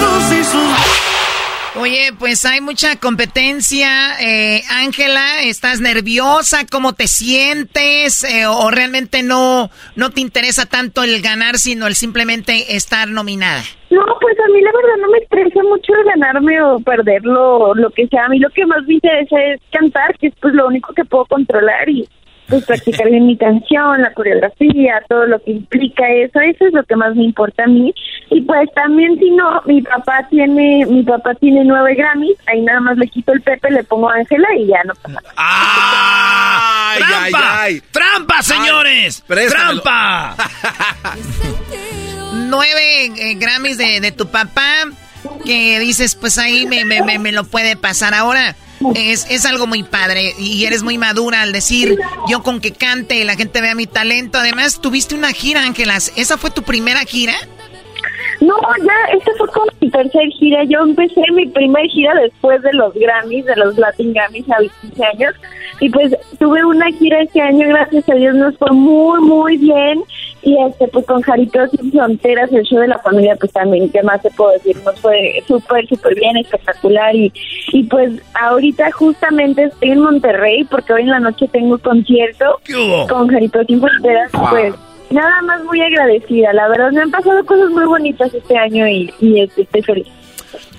Oye, 1.82 2.12
pues 2.16 2.44
hay 2.44 2.60
mucha 2.60 2.94
competencia. 2.94 3.88
Eh, 4.20 4.62
Ángela, 4.70 5.42
¿estás 5.42 5.80
nerviosa? 5.80 6.58
¿Cómo 6.70 6.92
te 6.92 7.08
sientes? 7.08 8.22
Eh, 8.22 8.46
¿O 8.46 8.70
realmente 8.70 9.24
no, 9.24 9.68
no 9.96 10.10
te 10.10 10.20
interesa 10.20 10.64
tanto 10.66 11.02
el 11.02 11.20
ganar, 11.20 11.56
sino 11.56 11.88
el 11.88 11.96
simplemente 11.96 12.76
estar 12.76 13.08
nominada? 13.08 13.62
No, 13.90 14.04
pues 14.20 14.36
a 14.38 14.52
mí 14.52 14.60
la 14.60 14.70
verdad 14.70 14.96
no 15.00 15.08
me 15.10 15.18
estresa 15.18 15.60
mucho 15.64 15.92
el 15.92 16.04
ganarme 16.04 16.62
o 16.62 16.78
perderlo, 16.78 17.74
lo 17.74 17.90
que 17.90 18.06
sea. 18.06 18.26
A 18.26 18.28
mí 18.28 18.38
lo 18.38 18.50
que 18.50 18.64
más 18.64 18.86
me 18.86 18.94
interesa 18.94 19.42
es 19.42 19.60
cantar, 19.72 20.16
que 20.18 20.28
es 20.28 20.34
pues 20.40 20.54
lo 20.54 20.68
único 20.68 20.94
que 20.94 21.04
puedo 21.04 21.24
controlar 21.24 21.88
y 21.88 22.08
pues 22.52 22.66
practicar 22.66 23.08
bien 23.08 23.26
mi 23.26 23.34
canción, 23.38 24.02
la 24.02 24.12
coreografía, 24.12 25.02
todo 25.08 25.24
lo 25.24 25.42
que 25.42 25.52
implica 25.52 26.06
eso, 26.10 26.38
eso 26.38 26.66
es 26.66 26.74
lo 26.74 26.84
que 26.84 26.96
más 26.96 27.16
me 27.16 27.24
importa 27.24 27.64
a 27.64 27.66
mí. 27.66 27.94
Y 28.28 28.42
pues 28.42 28.68
también 28.74 29.18
si 29.18 29.30
no, 29.30 29.62
mi 29.64 29.80
papá 29.80 30.26
tiene, 30.28 30.84
mi 30.84 31.02
papá 31.02 31.34
tiene 31.36 31.64
nueve 31.64 31.94
Grammys, 31.94 32.36
ahí 32.46 32.60
nada 32.60 32.80
más 32.80 32.98
le 32.98 33.08
quito 33.08 33.32
el 33.32 33.40
Pepe, 33.40 33.70
le 33.70 33.82
pongo 33.84 34.10
a 34.10 34.16
Ángela 34.16 34.46
y 34.58 34.66
ya 34.66 34.84
no 34.84 34.92
pasa 34.96 35.08
nada. 35.08 35.34
Ay, 35.34 36.98
¡Trampa! 36.98 37.22
ay, 37.22 37.32
ay. 37.72 37.82
¡Trampa, 37.90 38.42
señores! 38.42 39.24
¡Trampa! 39.48 40.36
Nueve 42.34 43.06
eh, 43.16 43.34
Grammys 43.36 43.78
de, 43.78 44.00
de 44.02 44.12
tu 44.12 44.26
papá 44.26 44.84
que 45.46 45.80
dices, 45.80 46.16
pues 46.16 46.36
ahí 46.36 46.66
me, 46.66 46.84
me, 46.84 47.00
me, 47.00 47.18
me 47.18 47.32
lo 47.32 47.44
puede 47.44 47.76
pasar. 47.76 48.12
Ahora, 48.12 48.54
es, 48.94 49.26
es 49.30 49.46
algo 49.46 49.66
muy 49.66 49.82
padre 49.82 50.34
y 50.38 50.64
eres 50.64 50.82
muy 50.82 50.98
madura 50.98 51.42
al 51.42 51.52
decir, 51.52 51.98
yo 52.28 52.42
con 52.42 52.60
que 52.60 52.72
cante 52.72 53.16
y 53.16 53.24
la 53.24 53.34
gente 53.34 53.60
vea 53.60 53.74
mi 53.74 53.86
talento. 53.86 54.38
Además, 54.38 54.80
tuviste 54.80 55.14
una 55.14 55.32
gira, 55.32 55.64
Ángelas. 55.64 56.12
¿Esa 56.16 56.38
fue 56.38 56.50
tu 56.50 56.62
primera 56.62 57.00
gira? 57.00 57.34
No, 58.40 58.56
ya, 58.84 59.16
esta 59.16 59.30
fue 59.38 59.48
como 59.48 59.66
mi 59.80 59.90
tercer 59.90 60.28
gira. 60.38 60.64
Yo 60.64 60.80
empecé 60.80 61.20
mi 61.32 61.46
primer 61.46 61.86
gira 61.86 62.12
después 62.14 62.60
de 62.62 62.72
los 62.72 62.92
Grammys, 62.94 63.44
de 63.44 63.56
los 63.56 63.78
Latin 63.78 64.12
Grammys 64.12 64.50
a 64.50 64.60
los 64.62 64.72
15 64.80 65.04
años. 65.04 65.34
Y 65.80 65.88
pues 65.90 66.12
tuve 66.38 66.64
una 66.64 66.90
gira 66.92 67.22
este 67.22 67.40
año, 67.40 67.68
gracias 67.68 68.08
a 68.08 68.14
Dios, 68.14 68.34
nos 68.34 68.56
fue 68.58 68.70
muy, 68.72 69.20
muy 69.20 69.56
bien. 69.58 70.02
Y 70.42 70.56
este, 70.66 70.88
pues 70.88 71.06
con 71.06 71.22
Jaritos 71.22 71.70
Sin 71.70 71.92
Fronteras, 71.92 72.52
el 72.52 72.64
show 72.64 72.80
de 72.80 72.88
la 72.88 72.98
familia, 72.98 73.36
pues 73.36 73.52
también, 73.52 73.90
¿qué 73.90 74.02
más 74.02 74.20
te 74.22 74.30
puedo 74.30 74.50
decir? 74.52 74.76
Nos 74.84 74.98
fue 74.98 75.42
súper, 75.46 75.86
súper 75.88 76.14
bien, 76.16 76.36
espectacular. 76.36 77.14
Y, 77.14 77.32
y 77.72 77.84
pues 77.84 78.10
ahorita 78.34 78.90
justamente 78.90 79.64
estoy 79.64 79.92
en 79.92 80.00
Monterrey, 80.00 80.64
porque 80.64 80.92
hoy 80.92 81.02
en 81.02 81.10
la 81.10 81.20
noche 81.20 81.48
tengo 81.48 81.74
un 81.74 81.78
concierto 81.78 82.60
con 83.08 83.28
Jaritos 83.28 83.66
Sin 83.68 83.80
Fronteras. 83.80 84.30
Pues 84.50 84.74
nada 85.10 85.42
más 85.42 85.62
muy 85.64 85.80
agradecida, 85.80 86.52
la 86.52 86.68
verdad, 86.68 86.90
me 86.90 87.02
han 87.02 87.10
pasado 87.10 87.44
cosas 87.44 87.70
muy 87.70 87.84
bonitas 87.84 88.34
este 88.34 88.56
año 88.56 88.88
y, 88.88 89.12
y 89.20 89.42
este, 89.42 89.62
estoy 89.62 89.82
feliz. 89.82 90.06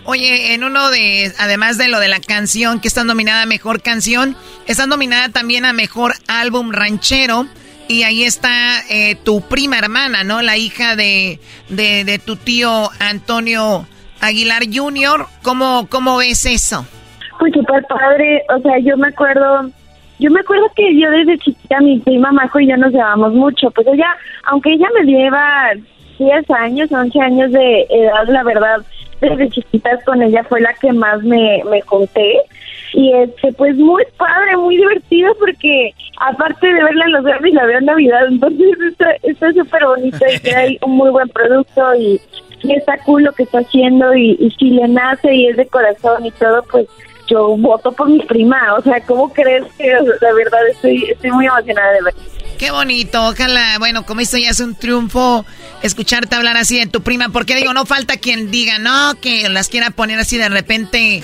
Oye, 0.06 0.54
en 0.54 0.66
uno 0.66 0.90
de, 0.92 1.32
además 1.40 1.78
de 1.78 1.88
lo 1.88 2.00
de 2.02 2.10
la 2.10 2.20
canción, 2.20 2.82
que 2.82 2.90
está 2.90 3.06
nominada 3.06 3.44
a 3.44 3.46
Mejor 3.46 3.82
Canción, 3.82 4.36
está 4.68 4.86
nominada 4.86 5.30
también 5.30 5.64
a 5.64 5.72
Mejor 5.72 6.16
Álbum 6.28 6.74
Ranchero. 6.74 7.48
Y 7.88 8.04
ahí 8.04 8.24
está 8.24 8.50
eh, 8.90 9.16
tu 9.16 9.42
prima 9.42 9.78
hermana, 9.78 10.24
¿no? 10.24 10.42
La 10.42 10.58
hija 10.58 10.96
de, 10.96 11.40
de, 11.70 12.20
tu 12.26 12.36
tío 12.36 12.90
Antonio 13.00 13.86
Aguilar 14.22 14.64
Jr. 14.72 15.26
¿Cómo, 15.42 15.88
¿Cómo 15.90 16.18
ves 16.18 16.46
eso? 16.46 16.86
Pues 17.40 17.54
súper 17.54 17.84
padre, 17.88 18.44
o 18.56 18.60
sea, 18.62 18.80
yo 18.80 18.96
me 18.96 19.10
acuerdo, 19.10 19.70
yo 20.20 20.32
me 20.32 20.40
acuerdo 20.40 20.66
que 20.76 20.98
yo 20.98 21.10
desde 21.10 21.38
chiquita, 21.40 21.82
mi 21.82 22.00
prima 22.00 22.32
Majo 22.32 22.60
y 22.60 22.68
yo 22.68 22.78
nos 22.78 22.94
llevamos 22.94 23.34
mucho, 23.34 23.70
pues 23.72 23.86
ella, 23.88 24.16
aunque 24.46 24.72
ella 24.72 24.88
me 24.98 25.06
lleva 25.06 25.72
10 26.20 26.50
años, 26.52 26.92
11 26.92 27.20
años 27.20 27.52
de 27.52 27.82
edad, 27.90 28.28
la 28.28 28.44
verdad, 28.44 28.78
desde 29.20 29.50
chiquitas 29.50 30.04
con 30.06 30.22
ella 30.22 30.44
fue 30.44 30.62
la 30.62 30.74
que 30.74 30.92
más 30.94 31.22
me, 31.24 31.64
me 31.70 31.82
junté. 31.82 32.40
Y 32.94 33.12
este, 33.12 33.52
pues 33.54 33.76
muy 33.76 34.04
padre, 34.18 34.56
muy 34.58 34.78
divertido 34.78 35.34
porque 35.40 35.94
aparte 36.20 36.68
de 36.68 36.84
verla 36.84 37.06
en 37.06 37.12
los 37.14 37.24
Grammys, 37.24 37.54
la 37.54 37.66
veo 37.66 37.80
en 37.80 37.86
Navidad, 37.86 38.28
entonces 38.28 38.78
está 38.92 39.12
está 39.24 39.52
súper 39.52 39.86
bonito 39.86 40.18
y 40.32 40.40
que 40.40 40.56
hay 40.56 40.78
un 40.86 40.98
muy 40.98 41.10
buen 41.10 41.28
producto 41.30 41.96
y, 41.96 42.22
y 42.62 42.74
está 42.74 42.98
cool 43.00 43.24
lo 43.24 43.32
que 43.32 43.44
está 43.44 43.60
haciendo 43.60 44.14
y, 44.16 44.38
y 44.40 44.52
si 44.52 44.70
le 44.72 44.88
nace 44.88 45.34
y 45.34 45.48
es 45.48 45.58
de 45.58 45.66
corazón 45.68 46.26
y 46.26 46.32
todo, 46.32 46.64
pues 46.72 46.88
yo 47.28 47.58
voto 47.58 47.92
por 47.92 48.10
mi 48.10 48.20
prima, 48.20 48.76
o 48.78 48.82
sea, 48.82 49.02
¿cómo 49.06 49.32
crees 49.34 49.64
que 49.78 49.92
la 50.22 50.34
verdad 50.34 50.68
estoy, 50.70 51.04
estoy 51.10 51.32
muy 51.32 51.48
emocionada 51.48 51.94
de 51.94 52.02
ver? 52.04 52.14
qué 52.64 52.72
bonito. 52.72 53.26
Ojalá, 53.28 53.78
bueno, 53.78 54.06
como 54.06 54.22
esto 54.22 54.38
ya 54.38 54.52
es 54.52 54.62
un 54.62 54.74
triunfo, 54.76 55.46
escucharte 55.82 56.36
hablar 56.36 56.56
así 56.56 56.80
de 56.80 56.88
tu 56.88 57.02
prima. 57.02 57.28
Porque 57.28 57.58
digo, 57.58 57.74
no 57.74 57.86
falta 57.86 58.16
quien 58.16 58.52
diga, 58.52 58.80
no, 58.80 59.16
que 59.20 59.50
las 59.50 59.68
quiera 59.68 59.90
poner 59.90 60.18
así 60.18 60.38
de 60.38 60.48
repente 60.48 61.24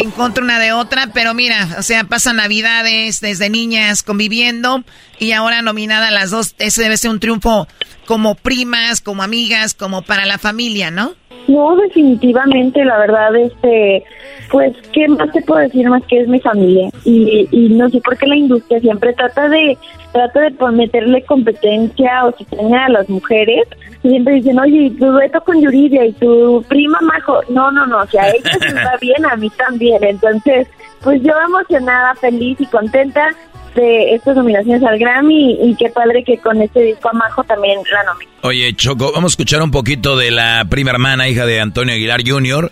en 0.00 0.10
contra 0.10 0.42
una 0.42 0.58
de 0.58 0.72
otra. 0.72 1.08
Pero 1.12 1.34
mira, 1.34 1.68
o 1.78 1.82
sea, 1.82 2.04
pasan 2.04 2.36
navidades 2.36 3.20
desde 3.20 3.50
niñas 3.50 4.02
conviviendo 4.02 4.84
y 5.18 5.32
ahora 5.32 5.62
nominada 5.62 6.08
a 6.08 6.10
las 6.10 6.30
dos. 6.30 6.54
Ese 6.58 6.82
debe 6.82 6.96
ser 6.96 7.10
un 7.10 7.20
triunfo 7.20 7.66
como 8.06 8.34
primas, 8.34 9.00
como 9.00 9.22
amigas, 9.22 9.74
como 9.74 10.02
para 10.02 10.26
la 10.26 10.38
familia, 10.38 10.90
¿no? 10.90 11.12
No, 11.48 11.76
definitivamente, 11.76 12.84
la 12.84 12.98
verdad, 12.98 13.34
este, 13.36 14.04
pues, 14.50 14.76
¿qué 14.92 15.08
más 15.08 15.32
te 15.32 15.40
puedo 15.42 15.60
decir 15.60 15.88
más 15.88 16.04
que 16.04 16.20
es 16.20 16.28
mi 16.28 16.40
familia? 16.40 16.90
Y, 17.04 17.48
y 17.50 17.70
no 17.70 17.88
sé 17.88 18.00
por 18.02 18.18
qué 18.18 18.26
la 18.26 18.36
industria 18.36 18.80
siempre 18.80 19.14
trata 19.14 19.48
de, 19.48 19.78
trata 20.12 20.40
de 20.40 20.72
meterle 20.72 21.22
competencia 21.24 22.26
o 22.26 22.32
tenga 22.32 22.84
a 22.84 22.90
las 22.90 23.08
mujeres. 23.08 23.66
Siempre 24.02 24.34
dicen, 24.34 24.58
oye, 24.58 24.92
tu 24.98 25.06
dueto 25.06 25.40
con 25.42 25.60
Yuridia 25.60 26.04
y 26.04 26.12
tu 26.12 26.62
prima 26.68 26.98
Majo. 27.00 27.40
No, 27.48 27.70
no, 27.70 27.86
no, 27.86 28.00
o 28.00 28.06
sea, 28.06 28.24
a 28.24 28.30
ella 28.30 28.58
se 28.60 28.74
va 28.84 28.96
bien, 29.00 29.24
a 29.24 29.36
mí 29.36 29.50
también. 29.50 30.04
Entonces, 30.04 30.68
pues 31.02 31.22
yo 31.22 31.32
emocionada, 31.46 32.14
feliz 32.16 32.60
y 32.60 32.66
contenta 32.66 33.30
de 33.74 34.14
estas 34.14 34.36
nominaciones 34.36 34.82
al 34.82 34.98
Grammy 34.98 35.58
y, 35.62 35.76
qué 35.76 35.88
padre 35.88 36.24
que 36.24 36.38
con 36.38 36.60
este 36.60 36.80
disco 36.80 37.08
a 37.08 37.12
Majo 37.12 37.44
también 37.44 37.80
la 37.90 38.04
nomina. 38.04 38.30
Oye, 38.42 38.74
Choco, 38.74 39.12
vamos 39.12 39.32
a 39.32 39.34
escuchar 39.34 39.62
un 39.62 39.70
poquito 39.70 40.16
de 40.16 40.30
la 40.30 40.66
prima 40.68 40.90
hermana, 40.90 41.28
hija 41.28 41.46
de 41.46 41.60
Antonio 41.60 41.94
Aguilar 41.94 42.22
Jr., 42.26 42.70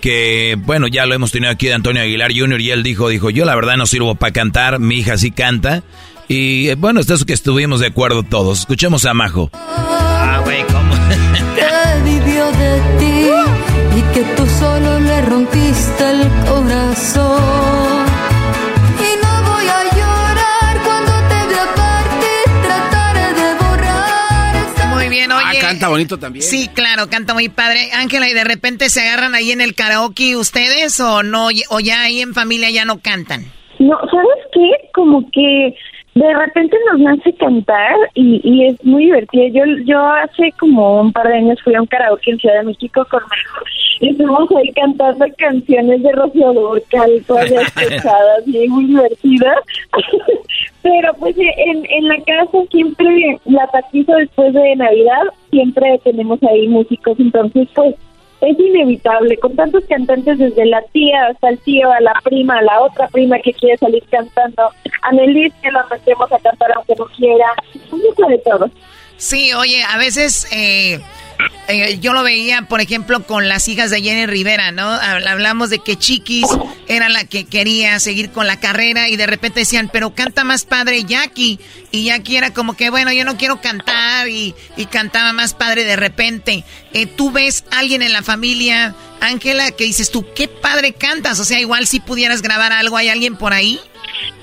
que, 0.00 0.56
bueno, 0.58 0.86
ya 0.86 1.06
lo 1.06 1.14
hemos 1.14 1.32
tenido 1.32 1.50
aquí 1.50 1.66
de 1.66 1.74
Antonio 1.74 2.02
Aguilar 2.02 2.30
Jr. 2.32 2.60
y 2.60 2.70
él 2.70 2.82
dijo, 2.82 3.08
dijo, 3.08 3.30
yo 3.30 3.44
la 3.44 3.54
verdad 3.56 3.76
no 3.76 3.86
sirvo 3.86 4.14
para 4.14 4.32
cantar, 4.32 4.78
mi 4.78 4.96
hija 4.96 5.18
sí 5.18 5.30
canta. 5.32 5.82
Y 6.28 6.74
bueno, 6.74 7.00
esto 7.00 7.14
es 7.14 7.24
que 7.24 7.32
estuvimos 7.32 7.80
de 7.80 7.86
acuerdo 7.86 8.22
todos. 8.22 8.60
Escuchemos 8.60 9.06
a 9.06 9.14
Majo. 9.14 9.50
Ah, 9.54 10.40
güey, 10.44 10.62
¿cómo? 10.64 10.87
Canta 25.88 25.90
bonito 25.90 26.18
también. 26.18 26.42
Sí, 26.42 26.68
claro, 26.68 27.08
canta 27.08 27.34
muy 27.34 27.48
padre. 27.48 27.90
Ángela, 27.94 28.28
¿y 28.28 28.34
de 28.34 28.44
repente 28.44 28.90
se 28.90 29.00
agarran 29.00 29.34
ahí 29.34 29.50
en 29.50 29.60
el 29.60 29.74
karaoke 29.74 30.36
ustedes 30.36 31.00
o 31.00 31.22
no? 31.22 31.48
O 31.70 31.80
ya 31.80 32.02
ahí 32.02 32.20
en 32.20 32.34
familia 32.34 32.70
ya 32.70 32.84
no 32.84 32.98
cantan. 32.98 33.44
No, 33.78 33.96
¿sabes 34.10 34.44
qué? 34.52 34.90
Como 34.92 35.30
que 35.30 35.74
de 36.18 36.34
repente 36.34 36.76
nos 36.90 37.00
nace 37.00 37.32
cantar 37.34 37.94
y, 38.14 38.40
y 38.42 38.66
es 38.66 38.84
muy 38.84 39.06
divertido. 39.06 39.46
Yo 39.48 39.64
yo 39.84 40.00
hace 40.00 40.52
como 40.58 41.00
un 41.00 41.12
par 41.12 41.28
de 41.28 41.34
años 41.34 41.60
fui 41.62 41.74
a 41.74 41.80
un 41.80 41.86
karaoke 41.86 42.32
en 42.32 42.38
Ciudad 42.38 42.58
de 42.58 42.64
México 42.64 43.06
con 43.10 43.22
y 44.00 44.10
estuvimos 44.10 44.48
ahí 44.52 44.72
cantando 44.72 45.26
canciones 45.38 46.02
de 46.02 46.12
Rocío 46.12 46.52
Durcal, 46.52 47.24
todas 47.26 47.50
pesadas 47.74 48.46
y 48.46 48.68
muy 48.68 48.86
divertidas. 48.86 49.58
Pero 50.82 51.12
pues 51.18 51.36
en, 51.36 51.84
en 51.90 52.08
la 52.08 52.16
casa 52.18 52.58
siempre, 52.70 53.38
la 53.46 53.66
taquiza 53.68 54.16
después 54.16 54.54
de 54.54 54.76
Navidad, 54.76 55.24
siempre 55.50 56.00
tenemos 56.04 56.40
ahí 56.44 56.68
músicos, 56.68 57.18
entonces 57.18 57.68
pues 57.74 57.94
es 58.40 58.58
inevitable, 58.58 59.36
con 59.38 59.56
tantos 59.56 59.84
cantantes 59.88 60.38
desde 60.38 60.66
la 60.66 60.82
tía 60.92 61.26
hasta 61.26 61.48
el 61.50 61.58
tío, 61.58 61.90
a 61.90 62.00
la 62.00 62.12
prima, 62.22 62.58
a 62.58 62.62
la 62.62 62.80
otra 62.80 63.08
prima 63.08 63.38
que 63.40 63.52
quiere 63.52 63.76
salir 63.78 64.02
cantando, 64.10 64.70
a 65.02 65.12
Nelis 65.12 65.52
que 65.62 65.70
la 65.70 65.84
metemos 65.90 66.30
a 66.30 66.38
cantar 66.38 66.72
aunque 66.76 66.94
no 66.96 67.06
quiera, 67.06 67.46
un 67.90 68.00
de 68.28 68.38
todo. 68.38 68.70
Sí, 69.16 69.52
oye, 69.54 69.82
a 69.82 69.98
veces 69.98 70.46
eh, 70.52 71.00
eh, 71.68 71.98
yo 72.00 72.12
lo 72.12 72.22
veía, 72.22 72.62
por 72.62 72.80
ejemplo, 72.80 73.26
con 73.26 73.46
las 73.46 73.68
hijas 73.68 73.90
de 73.90 74.00
Jenny 74.00 74.26
Rivera, 74.26 74.72
¿no? 74.72 74.88
Hablamos 74.88 75.70
de 75.70 75.80
que 75.80 75.96
Chiquis 75.96 76.46
era 76.86 77.08
la 77.08 77.24
que 77.24 77.44
quería 77.44 78.00
seguir 78.00 78.30
con 78.30 78.46
la 78.46 78.58
carrera 78.58 79.08
y 79.08 79.16
de 79.16 79.26
repente 79.26 79.60
decían, 79.60 79.90
pero 79.92 80.14
canta 80.14 80.44
más 80.44 80.64
padre 80.64 81.04
Jackie. 81.04 81.60
Y 81.90 82.04
Jackie 82.04 82.38
era 82.38 82.52
como 82.52 82.74
que, 82.74 82.90
bueno, 82.90 83.12
yo 83.12 83.24
no 83.24 83.36
quiero 83.36 83.60
cantar 83.60 84.28
y, 84.28 84.54
cantaba 84.90 85.32
más 85.32 85.54
padre 85.54 85.84
de 85.84 85.96
repente. 85.96 86.64
Eh, 86.94 87.06
¿Tú 87.06 87.30
ves 87.30 87.64
a 87.70 87.80
alguien 87.80 88.00
en 88.02 88.12
la 88.12 88.22
familia, 88.22 88.94
Ángela, 89.20 89.70
que 89.70 89.84
dices 89.84 90.10
tú, 90.10 90.26
qué 90.34 90.48
padre 90.48 90.94
cantas? 90.94 91.38
O 91.38 91.44
sea, 91.44 91.60
igual 91.60 91.86
si 91.86 92.00
pudieras 92.00 92.40
grabar 92.40 92.72
algo, 92.72 92.96
¿hay 92.96 93.08
alguien 93.10 93.36
por 93.36 93.52
ahí? 93.52 93.78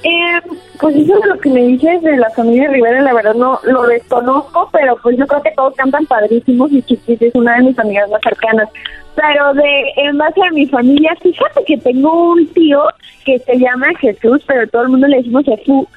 Eh, 0.04 0.42
pues 0.80 0.96
eso 0.96 1.20
de 1.20 1.28
lo 1.28 1.40
que 1.40 1.50
me 1.50 1.62
dices 1.62 2.02
de 2.04 2.18
la 2.18 2.30
familia 2.32 2.70
Rivera, 2.70 3.02
la 3.02 3.14
verdad 3.14 3.34
no 3.34 3.60
lo 3.64 3.84
desconozco, 3.84 4.70
pero 4.72 4.96
pues 5.02 5.18
yo 5.18 5.26
creo 5.26 5.42
que 5.42 5.52
todos 5.52 5.76
cantan 5.76 6.06
padrísimos 6.06 6.72
y 6.72 6.84
Chiquis 6.84 7.22
es 7.22 7.34
una 7.34 7.56
de 7.56 7.64
mis 7.64 7.80
amigas 7.80 8.10
más 8.10 8.22
cercanas. 8.22 8.70
Pero 9.16 9.54
de 9.54 9.94
en 9.98 10.18
base 10.18 10.42
a 10.44 10.52
mi 10.52 10.68
familia, 10.68 11.16
fíjate 11.22 11.64
que 11.66 11.78
tengo 11.78 12.34
un 12.34 12.46
tío 12.54 12.84
que 13.26 13.40
se 13.40 13.58
llama 13.58 13.88
Jesús, 14.00 14.44
pero 14.46 14.68
todo 14.68 14.84
el 14.84 14.90
mundo 14.90 15.08
le 15.08 15.18
decimos 15.18 15.46
Jesús. 15.46 15.88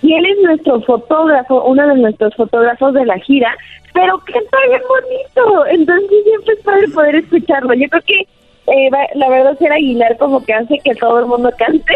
Y 0.00 0.14
él 0.14 0.24
es 0.26 0.38
nuestro 0.44 0.80
fotógrafo, 0.82 1.64
uno 1.64 1.88
de 1.88 1.96
nuestros 1.96 2.34
fotógrafos 2.36 2.94
de 2.94 3.04
la 3.04 3.18
gira, 3.18 3.54
pero 3.92 4.18
canta 4.18 4.58
bien 4.68 4.82
bonito. 4.88 5.66
Entonces 5.66 6.08
siempre 6.24 6.54
es 6.54 6.60
padre 6.60 6.88
poder 6.88 7.14
escucharlo. 7.16 7.74
Yo 7.74 7.88
creo 7.88 8.02
que 8.06 8.28
eh, 8.70 8.90
la 9.14 9.28
verdad 9.28 9.58
ser 9.58 9.72
Aguilar 9.72 10.16
como 10.18 10.44
que 10.44 10.52
hace 10.52 10.78
que 10.84 10.94
todo 10.94 11.20
el 11.20 11.26
mundo 11.26 11.50
cante. 11.58 11.94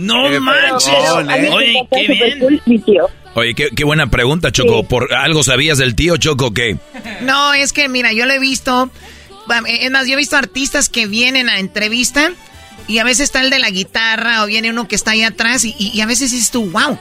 No 0.00 0.28
manches. 0.40 0.94
Oye, 1.52 1.88
qué 1.90 2.06
bien. 2.08 3.00
Oye, 3.34 3.54
qué, 3.54 3.84
buena 3.84 4.08
pregunta, 4.08 4.52
Choco. 4.52 4.84
¿Por 4.84 5.12
algo 5.12 5.42
sabías 5.42 5.78
del 5.78 5.94
tío 5.94 6.16
Choco 6.16 6.52
qué? 6.52 6.76
No, 7.22 7.52
es 7.52 7.72
que 7.72 7.88
mira, 7.88 8.12
yo 8.12 8.26
lo 8.26 8.32
he 8.32 8.38
visto. 8.38 8.90
Es 9.66 9.90
más, 9.90 10.06
yo 10.06 10.14
he 10.14 10.16
visto 10.16 10.36
artistas 10.36 10.88
que 10.88 11.06
vienen 11.06 11.48
a 11.48 11.58
entrevista 11.58 12.30
y 12.86 12.98
a 12.98 13.04
veces 13.04 13.24
está 13.24 13.40
el 13.40 13.50
de 13.50 13.58
la 13.58 13.70
guitarra 13.70 14.42
o 14.42 14.46
viene 14.46 14.70
uno 14.70 14.88
que 14.88 14.94
está 14.94 15.12
ahí 15.12 15.22
atrás 15.22 15.64
y, 15.64 16.00
a 16.00 16.06
veces 16.06 16.30
dices 16.30 16.50
tú, 16.50 16.70
wow. 16.70 16.98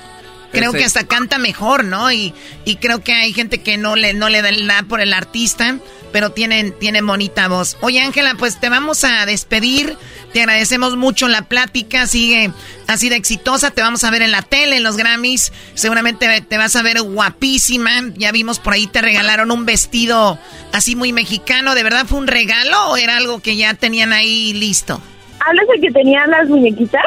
Creo 0.54 0.72
que 0.72 0.86
hasta 0.86 1.06
canta 1.06 1.38
mejor, 1.38 1.84
¿no? 1.84 2.12
Y, 2.12 2.34
y 2.64 2.78
creo 2.78 3.04
que 3.04 3.14
hay 3.14 3.34
gente 3.34 3.62
que 3.62 3.78
no 3.78 3.96
le, 3.96 4.14
no 4.14 4.30
le 4.30 4.42
da 4.42 4.52
nada 4.52 4.84
por 4.84 5.02
el 5.02 5.14
artista 5.14 5.76
pero 6.14 6.30
tienen, 6.30 6.72
tienen 6.78 7.06
bonita 7.06 7.48
voz. 7.50 7.76
Oye, 7.82 8.00
Ángela, 8.00 8.36
pues 8.38 8.60
te 8.60 8.70
vamos 8.70 9.04
a 9.04 9.26
despedir. 9.26 9.98
Te 10.32 10.42
agradecemos 10.42 10.96
mucho 10.96 11.28
la 11.28 11.42
plática. 11.42 12.06
Sigue 12.06 12.52
así 12.88 13.10
de 13.10 13.16
exitosa. 13.16 13.72
Te 13.72 13.82
vamos 13.82 14.04
a 14.04 14.12
ver 14.12 14.22
en 14.22 14.32
la 14.32 14.44
tele, 14.44 14.78
en 14.78 14.84
los 14.84 14.96
Grammys. 14.96 15.52
Seguramente 15.74 16.42
te 16.42 16.58
vas 16.58 16.76
a 16.76 16.84
ver 16.84 17.02
guapísima. 17.02 17.92
Ya 18.16 18.32
vimos 18.32 18.60
por 18.60 18.74
ahí 18.74 18.86
te 18.86 19.02
regalaron 19.02 19.52
un 19.52 19.66
vestido 19.66 20.38
así 20.72 20.96
muy 20.96 21.12
mexicano. 21.12 21.74
¿De 21.74 21.82
verdad 21.82 22.06
fue 22.06 22.20
un 22.20 22.28
regalo 22.28 22.92
o 22.92 22.98
era 22.98 23.18
algo 23.18 23.42
que 23.42 23.58
ya 23.58 23.74
tenían 23.74 24.14
ahí 24.14 24.54
listo? 24.54 25.02
¿Hablas 25.40 25.66
de 25.74 25.82
que 25.82 25.92
tenían 25.92 26.30
las 26.30 26.48
muñequitas? 26.48 27.04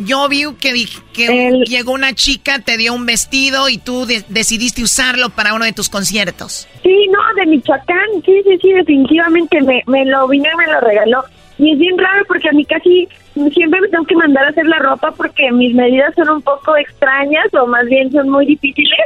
Yo 0.00 0.28
vi 0.28 0.44
que, 0.58 0.72
que 1.12 1.50
llegó 1.66 1.92
una 1.92 2.14
chica, 2.14 2.58
te 2.58 2.78
dio 2.78 2.94
un 2.94 3.04
vestido 3.04 3.68
y 3.68 3.76
tú 3.76 4.06
decidiste 4.28 4.82
usarlo 4.82 5.28
para 5.28 5.52
uno 5.52 5.66
de 5.66 5.74
tus 5.74 5.90
conciertos. 5.90 6.66
Sí, 6.82 7.06
no, 7.08 7.18
de 7.36 7.46
Michoacán, 7.46 8.06
sí, 8.24 8.42
sí, 8.44 8.58
sí, 8.62 8.72
definitivamente 8.72 9.60
me, 9.60 9.82
me 9.86 10.06
lo 10.06 10.26
vino 10.26 10.48
y 10.50 10.56
me 10.56 10.72
lo 10.72 10.80
regaló. 10.80 11.22
Y 11.58 11.72
es 11.72 11.78
bien 11.78 11.98
raro 11.98 12.24
porque 12.26 12.48
a 12.48 12.52
mí 12.52 12.64
casi 12.64 13.06
siempre 13.52 13.82
me 13.82 13.88
tengo 13.88 14.06
que 14.06 14.16
mandar 14.16 14.46
a 14.46 14.48
hacer 14.48 14.66
la 14.66 14.78
ropa 14.78 15.12
porque 15.12 15.52
mis 15.52 15.74
medidas 15.74 16.14
son 16.14 16.30
un 16.30 16.40
poco 16.40 16.74
extrañas 16.78 17.52
o 17.52 17.66
más 17.66 17.84
bien 17.84 18.10
son 18.10 18.30
muy 18.30 18.46
difíciles 18.46 18.98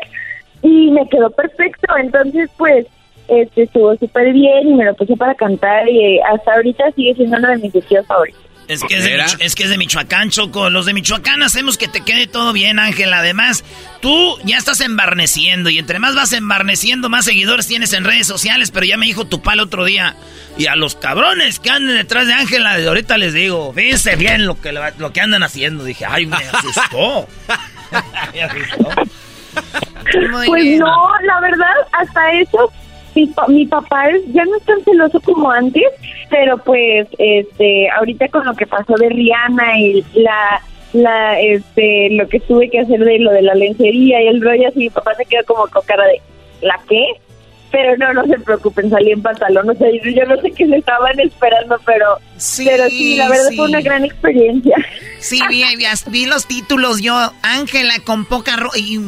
y 0.63 0.93
me 0.93 1.09
quedó 1.09 1.31
perfecto. 1.31 1.97
Entonces, 1.97 2.49
pues, 2.57 2.87
este 3.27 3.65
estuvo 3.65 3.97
súper 3.97 4.33
bien 4.33 4.69
y 4.69 4.75
me 4.75 4.85
lo 4.85 4.95
puse 4.95 5.17
para 5.17 5.35
cantar 5.35 5.89
y 5.89 6.21
hasta 6.21 6.55
ahorita 6.55 6.93
sigue 6.93 7.15
siendo 7.15 7.39
uno 7.39 7.49
de 7.49 7.59
mis 7.59 7.73
vestidos 7.73 8.07
favoritos. 8.07 8.54
Es 8.69 8.83
que 8.83 8.97
es, 8.97 9.05
de 9.05 9.23
es 9.41 9.55
que 9.55 9.65
es 9.65 9.71
de 9.71 9.77
Michoacán, 9.77 10.31
Choco. 10.31 10.71
Los 10.71 10.87
de 10.87 10.95
Michoacán 10.95 11.43
hacemos 11.43 11.77
que 11.77 11.89
te 11.89 12.01
quede 12.01 12.27
todo 12.27 12.53
bien, 12.53 12.79
Ángel. 12.79 13.13
Además, 13.13 13.65
tú 14.01 14.39
ya 14.45 14.57
estás 14.57 14.81
embarneciendo 14.81 15.71
y 15.71 15.79
entre 15.79 15.99
más 15.99 16.15
vas 16.15 16.33
embarneciendo, 16.33 17.09
más 17.09 17.25
seguidores 17.25 17.67
tienes 17.67 17.93
en 17.93 18.05
redes 18.05 18.27
sociales. 18.27 18.71
Pero 18.71 18.87
ya 18.87 18.97
me 18.97 19.07
dijo 19.07 19.27
tu 19.27 19.43
pal 19.43 19.61
otro 19.61 19.85
día. 19.85 20.17
Y 20.57 20.67
a 20.67 20.77
los 20.77 20.95
cabrones 20.95 21.61
que 21.61 21.71
andan 21.71 21.97
detrás 21.97 22.27
de 22.27 22.35
Ángela, 22.35 22.79
de 22.79 22.89
ahorita 22.89 23.19
les 23.19 23.35
digo, 23.35 23.73
fíjense 23.73 24.17
bien 24.17 24.47
lo 24.47 24.61
que, 24.61 24.73
lo 24.73 25.13
que 25.13 25.21
andan 25.21 25.43
haciendo. 25.43 25.85
Dije, 25.85 26.07
ay, 26.09 26.27
me 26.27 26.37
asustó. 26.37 27.29
pues 30.47 30.79
no, 30.79 31.09
la 31.23 31.41
verdad, 31.41 31.75
hasta 31.93 32.33
eso 32.33 32.73
mi, 33.49 33.67
papá 33.67 34.11
es, 34.11 34.23
ya 34.33 34.45
no 34.45 34.57
es 34.57 34.65
tan 34.65 34.83
celoso 34.85 35.21
como 35.21 35.51
antes, 35.51 35.85
pero 36.31 36.59
pues 36.59 37.09
este 37.19 37.89
ahorita 37.91 38.29
con 38.29 38.45
lo 38.45 38.55
que 38.55 38.67
pasó 38.67 38.95
de 38.95 39.09
Rihanna 39.09 39.79
y 39.79 40.05
la 40.15 40.61
la 40.93 41.41
este 41.41 42.11
lo 42.11 42.29
que 42.29 42.41
tuve 42.41 42.71
que 42.71 42.81
hacer 42.81 43.01
de 43.01 43.19
lo 43.19 43.33
de 43.33 43.43
la 43.43 43.55
lencería 43.55 44.23
y 44.23 44.29
el 44.29 44.43
rollo 44.43 44.69
así 44.69 44.81
mi 44.81 44.91
papá 44.91 45.15
se 45.15 45.25
quedó 45.25 45.45
como 45.47 45.67
con 45.69 45.83
cara 45.85 46.05
de 46.07 46.21
¿la 46.63 46.81
qué? 46.89 47.05
pero 47.75 47.97
no, 47.97 48.13
no 48.13 48.25
se 48.27 48.39
preocupen, 48.39 48.89
salí 48.89 49.11
en 49.11 49.21
pantalón, 49.21 49.69
o 49.69 49.75
sea, 49.75 49.89
yo 49.91 50.25
no 50.27 50.41
sé 50.41 50.53
qué 50.53 50.65
se 50.65 50.77
estaban 50.77 51.19
esperando, 51.19 51.77
pero 51.85 52.07
sí, 52.37 52.65
pero 52.65 52.89
sí 52.89 53.17
la 53.17 53.29
verdad 53.29 53.51
fue 53.57 53.67
una 53.67 53.81
gran 53.81 54.05
experiencia. 54.05 54.77
Sí, 55.19 55.41
vi, 55.49 55.65
vi, 56.07 56.27
los 56.27 56.47
títulos, 56.47 57.03
yo, 57.03 57.33
Ángela 57.43 57.95
con 58.05 58.27
poca 58.27 58.55
ropa, 58.55 58.79
y, 58.79 59.01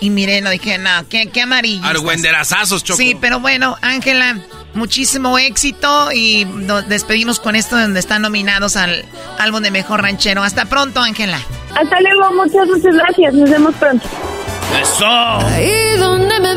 y, 0.00 0.08
miré, 0.08 0.40
no 0.40 0.48
dije, 0.48 0.78
no, 0.78 1.06
qué, 1.10 1.26
qué 1.26 1.42
amarillo. 1.42 1.84
Argüenderazazos, 1.84 2.82
Choco. 2.82 2.96
Sí, 2.96 3.14
pero 3.20 3.40
bueno, 3.40 3.76
Ángela, 3.82 4.38
muchísimo 4.74 5.38
éxito 5.38 6.10
y 6.12 6.44
nos 6.44 6.88
despedimos 6.88 7.40
con 7.40 7.56
esto 7.56 7.78
donde 7.78 8.00
están 8.00 8.22
nominados 8.22 8.76
al 8.76 9.04
álbum 9.38 9.62
de 9.62 9.70
Mejor 9.70 10.02
Ranchero. 10.02 10.42
Hasta 10.42 10.66
pronto, 10.66 11.00
Ángela. 11.00 11.38
Hasta 11.74 12.00
luego, 12.00 12.34
muchas, 12.34 12.66
muchas 12.68 12.94
gracias, 12.94 13.34
nos 13.34 13.50
vemos 13.50 13.74
pronto. 13.76 14.06
¡Eso! 14.80 15.06
Ahí 15.06 15.96
donde 15.98 16.40
me 16.40 16.56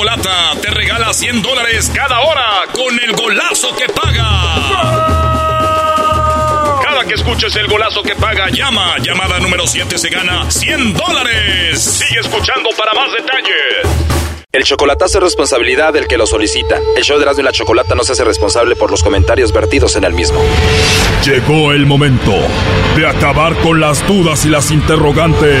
Chocolata 0.00 0.52
te 0.62 0.70
regala 0.70 1.12
100 1.12 1.42
dólares 1.42 1.90
cada 1.94 2.20
hora 2.20 2.62
con 2.72 2.98
el 2.98 3.12
golazo 3.12 3.68
que 3.76 3.86
paga. 3.92 4.24
Cada 6.82 7.04
que 7.04 7.12
escuches 7.12 7.54
el 7.56 7.66
golazo 7.68 8.02
que 8.02 8.14
paga, 8.14 8.48
llama. 8.48 8.96
Llamada 9.02 9.38
número 9.40 9.66
7 9.66 9.98
se 9.98 10.08
gana 10.08 10.50
100 10.50 10.94
dólares. 10.94 11.82
Sigue 11.82 12.20
escuchando 12.20 12.70
para 12.78 12.94
más 12.94 13.12
detalles. 13.12 14.08
El 14.52 14.64
chocolatazo 14.64 15.18
es 15.18 15.24
responsabilidad 15.24 15.92
del 15.92 16.08
que 16.08 16.16
lo 16.16 16.26
solicita. 16.26 16.80
El 16.96 17.04
show 17.04 17.18
de 17.18 17.24
Erasmo 17.24 17.42
y 17.42 17.44
la 17.44 17.52
Chocolata 17.52 17.94
no 17.94 18.02
se 18.02 18.12
hace 18.12 18.24
responsable 18.24 18.76
por 18.76 18.90
los 18.90 19.02
comentarios 19.02 19.52
vertidos 19.52 19.96
en 19.96 20.04
el 20.04 20.14
mismo. 20.14 20.40
Llegó 21.26 21.72
el 21.72 21.84
momento 21.84 22.32
de 22.96 23.06
acabar 23.06 23.54
con 23.56 23.80
las 23.80 24.06
dudas 24.08 24.46
y 24.46 24.48
las 24.48 24.70
interrogantes. 24.70 25.60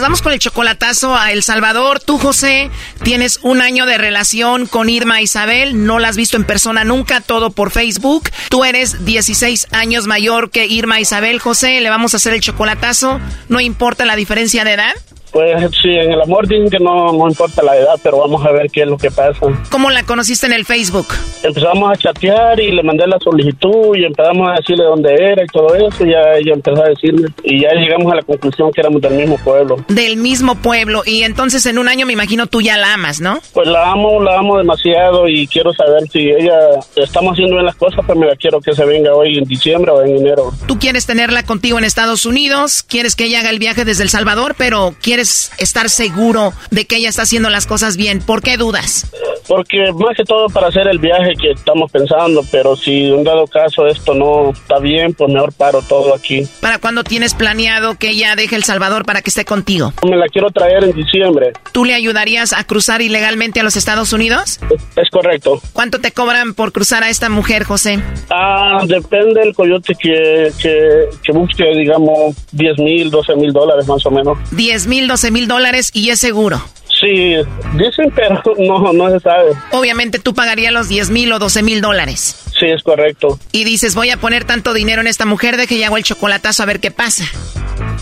Vamos 0.00 0.22
con 0.22 0.32
el 0.32 0.38
chocolatazo 0.38 1.14
a 1.14 1.30
El 1.30 1.42
Salvador. 1.42 2.00
Tú, 2.00 2.18
José, 2.18 2.70
tienes 3.02 3.38
un 3.42 3.60
año 3.60 3.84
de 3.84 3.98
relación 3.98 4.66
con 4.66 4.88
Irma 4.88 5.20
Isabel. 5.20 5.84
No 5.84 5.98
la 5.98 6.08
has 6.08 6.16
visto 6.16 6.36
en 6.36 6.44
persona 6.44 6.84
nunca, 6.84 7.20
todo 7.20 7.50
por 7.50 7.70
Facebook. 7.70 8.30
Tú 8.48 8.64
eres 8.64 9.04
16 9.04 9.68
años 9.72 10.06
mayor 10.06 10.50
que 10.50 10.66
Irma 10.66 11.00
Isabel. 11.00 11.38
José, 11.38 11.80
le 11.80 11.90
vamos 11.90 12.14
a 12.14 12.16
hacer 12.16 12.32
el 12.32 12.40
chocolatazo. 12.40 13.20
No 13.48 13.60
importa 13.60 14.06
la 14.06 14.16
diferencia 14.16 14.64
de 14.64 14.72
edad. 14.72 14.94
Pues 15.32 15.70
sí, 15.80 15.90
en 15.90 16.12
el 16.12 16.20
amor 16.20 16.48
dicen 16.48 16.70
que 16.70 16.78
no, 16.78 17.12
no 17.12 17.28
importa 17.28 17.62
la 17.62 17.76
edad, 17.76 17.94
pero 18.02 18.18
vamos 18.18 18.44
a 18.44 18.50
ver 18.50 18.70
qué 18.70 18.82
es 18.82 18.88
lo 18.88 18.96
que 18.96 19.10
pasa. 19.10 19.38
¿Cómo 19.70 19.90
la 19.90 20.02
conociste 20.02 20.46
en 20.46 20.52
el 20.52 20.64
Facebook? 20.64 21.06
Empezamos 21.42 21.92
a 21.92 21.96
chatear 21.96 22.60
y 22.60 22.72
le 22.72 22.82
mandé 22.82 23.06
la 23.06 23.18
solicitud 23.18 23.96
y 23.96 24.04
empezamos 24.04 24.48
a 24.48 24.54
decirle 24.54 24.84
dónde 24.84 25.14
era 25.14 25.42
y 25.44 25.46
todo 25.46 25.74
eso. 25.74 26.04
Y 26.04 26.10
ya 26.10 26.20
ella 26.36 26.54
empezó 26.54 26.82
a 26.82 26.88
decirle 26.88 27.28
y 27.44 27.62
ya 27.62 27.70
llegamos 27.74 28.12
a 28.12 28.16
la 28.16 28.22
conclusión 28.22 28.72
que 28.72 28.80
éramos 28.80 29.00
del 29.02 29.14
mismo 29.14 29.38
pueblo. 29.38 29.76
Del 29.88 30.16
mismo 30.16 30.54
pueblo. 30.56 31.02
Y 31.06 31.22
entonces 31.22 31.64
en 31.66 31.78
un 31.78 31.88
año 31.88 32.06
me 32.06 32.12
imagino 32.12 32.46
tú 32.46 32.60
ya 32.60 32.76
la 32.76 32.94
amas, 32.94 33.20
¿no? 33.20 33.38
Pues 33.52 33.68
la 33.68 33.90
amo, 33.90 34.20
la 34.22 34.38
amo 34.38 34.58
demasiado 34.58 35.28
y 35.28 35.46
quiero 35.46 35.72
saber 35.72 36.08
si 36.10 36.30
ella 36.30 36.58
estamos 36.96 37.32
haciendo 37.32 37.56
bien 37.56 37.66
las 37.66 37.76
cosas, 37.76 38.00
pues 38.06 38.18
me 38.18 38.26
la 38.26 38.36
quiero 38.36 38.60
que 38.60 38.72
se 38.72 38.84
venga 38.84 39.14
hoy 39.14 39.38
en 39.38 39.44
diciembre 39.44 39.92
o 39.92 40.02
en 40.02 40.16
enero. 40.16 40.52
Tú 40.66 40.78
quieres 40.78 41.06
tenerla 41.06 41.44
contigo 41.44 41.78
en 41.78 41.84
Estados 41.84 42.26
Unidos, 42.26 42.82
quieres 42.82 43.16
que 43.16 43.24
ella 43.24 43.40
haga 43.40 43.50
el 43.50 43.58
viaje 43.58 43.84
desde 43.84 44.02
El 44.02 44.10
Salvador, 44.10 44.54
pero 44.58 44.94
quieres 45.00 45.19
estar 45.20 45.90
seguro 45.90 46.52
de 46.70 46.84
que 46.84 46.96
ella 46.96 47.08
está 47.08 47.22
haciendo 47.22 47.50
las 47.50 47.66
cosas 47.66 47.96
bien. 47.96 48.20
¿Por 48.20 48.42
qué 48.42 48.56
dudas? 48.56 49.10
Porque 49.46 49.92
más 49.92 50.16
que 50.16 50.24
todo 50.24 50.46
para 50.48 50.68
hacer 50.68 50.86
el 50.88 50.98
viaje 50.98 51.34
que 51.40 51.50
estamos 51.50 51.90
pensando, 51.90 52.42
pero 52.52 52.76
si 52.76 53.06
en 53.06 53.24
dado 53.24 53.46
caso 53.46 53.86
esto 53.86 54.14
no 54.14 54.50
está 54.50 54.78
bien, 54.78 55.12
pues 55.14 55.32
mejor 55.32 55.52
paro 55.52 55.82
todo 55.82 56.14
aquí. 56.14 56.46
¿Para 56.60 56.78
cuándo 56.78 57.02
tienes 57.04 57.34
planeado 57.34 57.96
que 57.96 58.10
ella 58.10 58.36
deje 58.36 58.56
El 58.56 58.64
Salvador 58.64 59.04
para 59.04 59.22
que 59.22 59.30
esté 59.30 59.44
contigo? 59.44 59.92
Me 60.08 60.16
la 60.16 60.26
quiero 60.28 60.50
traer 60.50 60.84
en 60.84 60.92
diciembre. 60.92 61.52
¿Tú 61.72 61.84
le 61.84 61.94
ayudarías 61.94 62.52
a 62.52 62.64
cruzar 62.64 63.02
ilegalmente 63.02 63.60
a 63.60 63.62
los 63.62 63.76
Estados 63.76 64.12
Unidos? 64.12 64.60
Es, 64.96 65.10
correcto. 65.10 65.60
¿Cuánto 65.72 66.00
te 66.00 66.12
cobran 66.12 66.54
por 66.54 66.72
cruzar 66.72 67.02
a 67.02 67.10
esta 67.10 67.28
mujer, 67.28 67.64
José? 67.64 67.98
Ah, 68.30 68.82
depende 68.86 69.40
del 69.40 69.54
coyote 69.54 69.94
que, 69.94 70.52
que, 70.60 71.08
que 71.22 71.32
busque, 71.32 71.64
digamos, 71.76 72.36
10 72.52 72.78
mil, 72.78 73.10
12 73.10 73.36
mil 73.36 73.52
dólares 73.52 73.86
más 73.88 74.04
o 74.06 74.10
menos. 74.10 74.38
10 74.52 74.86
mil, 74.86 75.08
12 75.10 75.32
mil 75.32 75.48
dólares 75.48 75.90
y 75.92 76.10
es 76.10 76.20
seguro. 76.20 76.62
Sí, 77.00 77.34
dicen, 77.74 78.12
pero 78.14 78.40
no, 78.58 78.92
no 78.92 79.10
se 79.10 79.18
sabe. 79.18 79.50
Obviamente 79.72 80.20
tú 80.20 80.34
pagarías 80.34 80.72
los 80.72 80.88
10 80.88 81.10
mil 81.10 81.32
o 81.32 81.40
12 81.40 81.62
mil 81.64 81.80
dólares. 81.80 82.36
Sí, 82.60 82.66
es 82.66 82.82
correcto. 82.82 83.38
Y 83.52 83.64
dices, 83.64 83.94
voy 83.94 84.10
a 84.10 84.18
poner 84.18 84.44
tanto 84.44 84.74
dinero 84.74 85.00
en 85.00 85.06
esta 85.06 85.24
mujer 85.24 85.56
de 85.56 85.66
que 85.66 85.78
ya 85.78 85.86
hago 85.86 85.96
el 85.96 86.04
chocolatazo 86.04 86.62
a 86.62 86.66
ver 86.66 86.78
qué 86.78 86.90
pasa. 86.90 87.24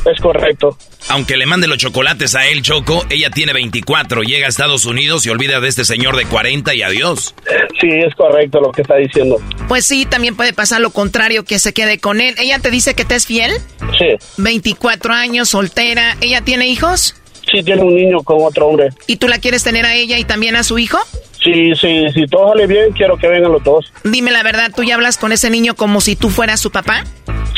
Es 0.05 0.21
correcto. 0.21 0.77
Aunque 1.11 1.37
le 1.37 1.47
mande 1.47 1.69
los 1.69 1.79
chocolates 1.79 2.35
a 2.35 2.47
él, 2.49 2.63
Choco, 2.63 3.07
ella 3.09 3.31
tiene 3.31 3.53
24, 3.53 4.23
llega 4.23 4.47
a 4.47 4.49
Estados 4.49 4.85
Unidos 4.85 5.25
y 5.27 5.31
olvida 5.31 5.61
de 5.61 5.69
este 5.69 5.85
señor 5.85 6.17
de 6.17 6.27
40 6.27 6.75
y 6.75 6.83
adiós. 6.83 7.35
Sí, 7.81 7.89
es 7.89 8.15
correcto 8.17 8.61
lo 8.61 8.73
que 8.73 8.83
está 8.83 8.97
diciendo. 8.97 9.37
Pues 9.69 9.87
sí, 9.87 10.07
también 10.07 10.35
puede 10.35 10.53
pasar 10.53 10.81
lo 10.81 10.91
contrario, 10.91 11.45
que 11.45 11.59
se 11.59 11.73
quede 11.73 11.99
con 11.99 12.21
él. 12.21 12.35
¿Ella 12.39 12.59
te 12.59 12.71
dice 12.71 12.95
que 12.95 13.05
te 13.05 13.15
es 13.15 13.27
fiel? 13.27 13.53
Sí. 13.97 14.17
24 14.39 15.15
años, 15.15 15.51
soltera. 15.51 16.17
¿Ella 16.21 16.43
tiene 16.43 16.69
hijos? 16.69 17.15
Sí, 17.51 17.63
tiene 17.63 17.83
un 17.83 17.95
niño 17.95 18.19
con 18.23 18.39
otro 18.43 18.67
hombre. 18.67 18.91
¿Y 19.07 19.17
tú 19.17 19.29
la 19.29 19.39
quieres 19.39 19.63
tener 19.63 19.87
a 19.87 19.95
ella 19.95 20.19
y 20.19 20.25
también 20.25 20.57
a 20.57 20.65
su 20.65 20.79
hijo? 20.79 20.99
Sí, 21.43 21.73
sí, 21.77 22.07
si 22.13 22.27
todo 22.27 22.49
sale 22.49 22.67
bien, 22.67 22.93
quiero 22.93 23.17
que 23.17 23.29
vengan 23.29 23.53
los 23.53 23.63
dos. 23.63 23.93
Dime 24.05 24.31
la 24.31 24.43
verdad, 24.43 24.73
¿tú 24.75 24.83
ya 24.83 24.95
hablas 24.95 25.19
con 25.19 25.33
ese 25.33 25.51
niño 25.51 25.75
como 25.75 26.01
si 26.01 26.17
tú 26.17 26.31
fueras 26.31 26.61
su 26.61 26.71
papá? 26.71 27.05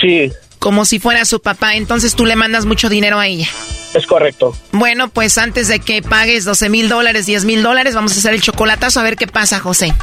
Sí. 0.01 0.31
Como 0.59 0.85
si 0.85 0.99
fuera 0.99 1.25
su 1.25 1.41
papá, 1.41 1.75
entonces 1.75 2.15
tú 2.15 2.27
le 2.27 2.37
mandas 2.37 2.67
mucho 2.67 2.89
dinero 2.91 3.19
a 3.19 3.27
ella. 3.27 3.47
Es 3.95 4.07
correcto. 4.07 4.55
Bueno, 4.73 5.09
pues 5.09 5.39
antes 5.39 5.69
de 5.69 5.81
que 5.81 6.03
pagues 6.03 6.45
12 6.45 6.69
mil 6.69 6.89
dólares, 6.89 7.27
10 7.27 7.45
mil 7.47 7.63
dólares, 7.63 7.95
vamos 7.95 8.15
a 8.15 8.19
hacer 8.19 8.35
el 8.35 8.43
chocolatazo 8.43 9.01
a 9.01 9.03
ver 9.03 9.17
qué 9.17 9.27
pasa, 9.27 9.59
José. 9.59 9.95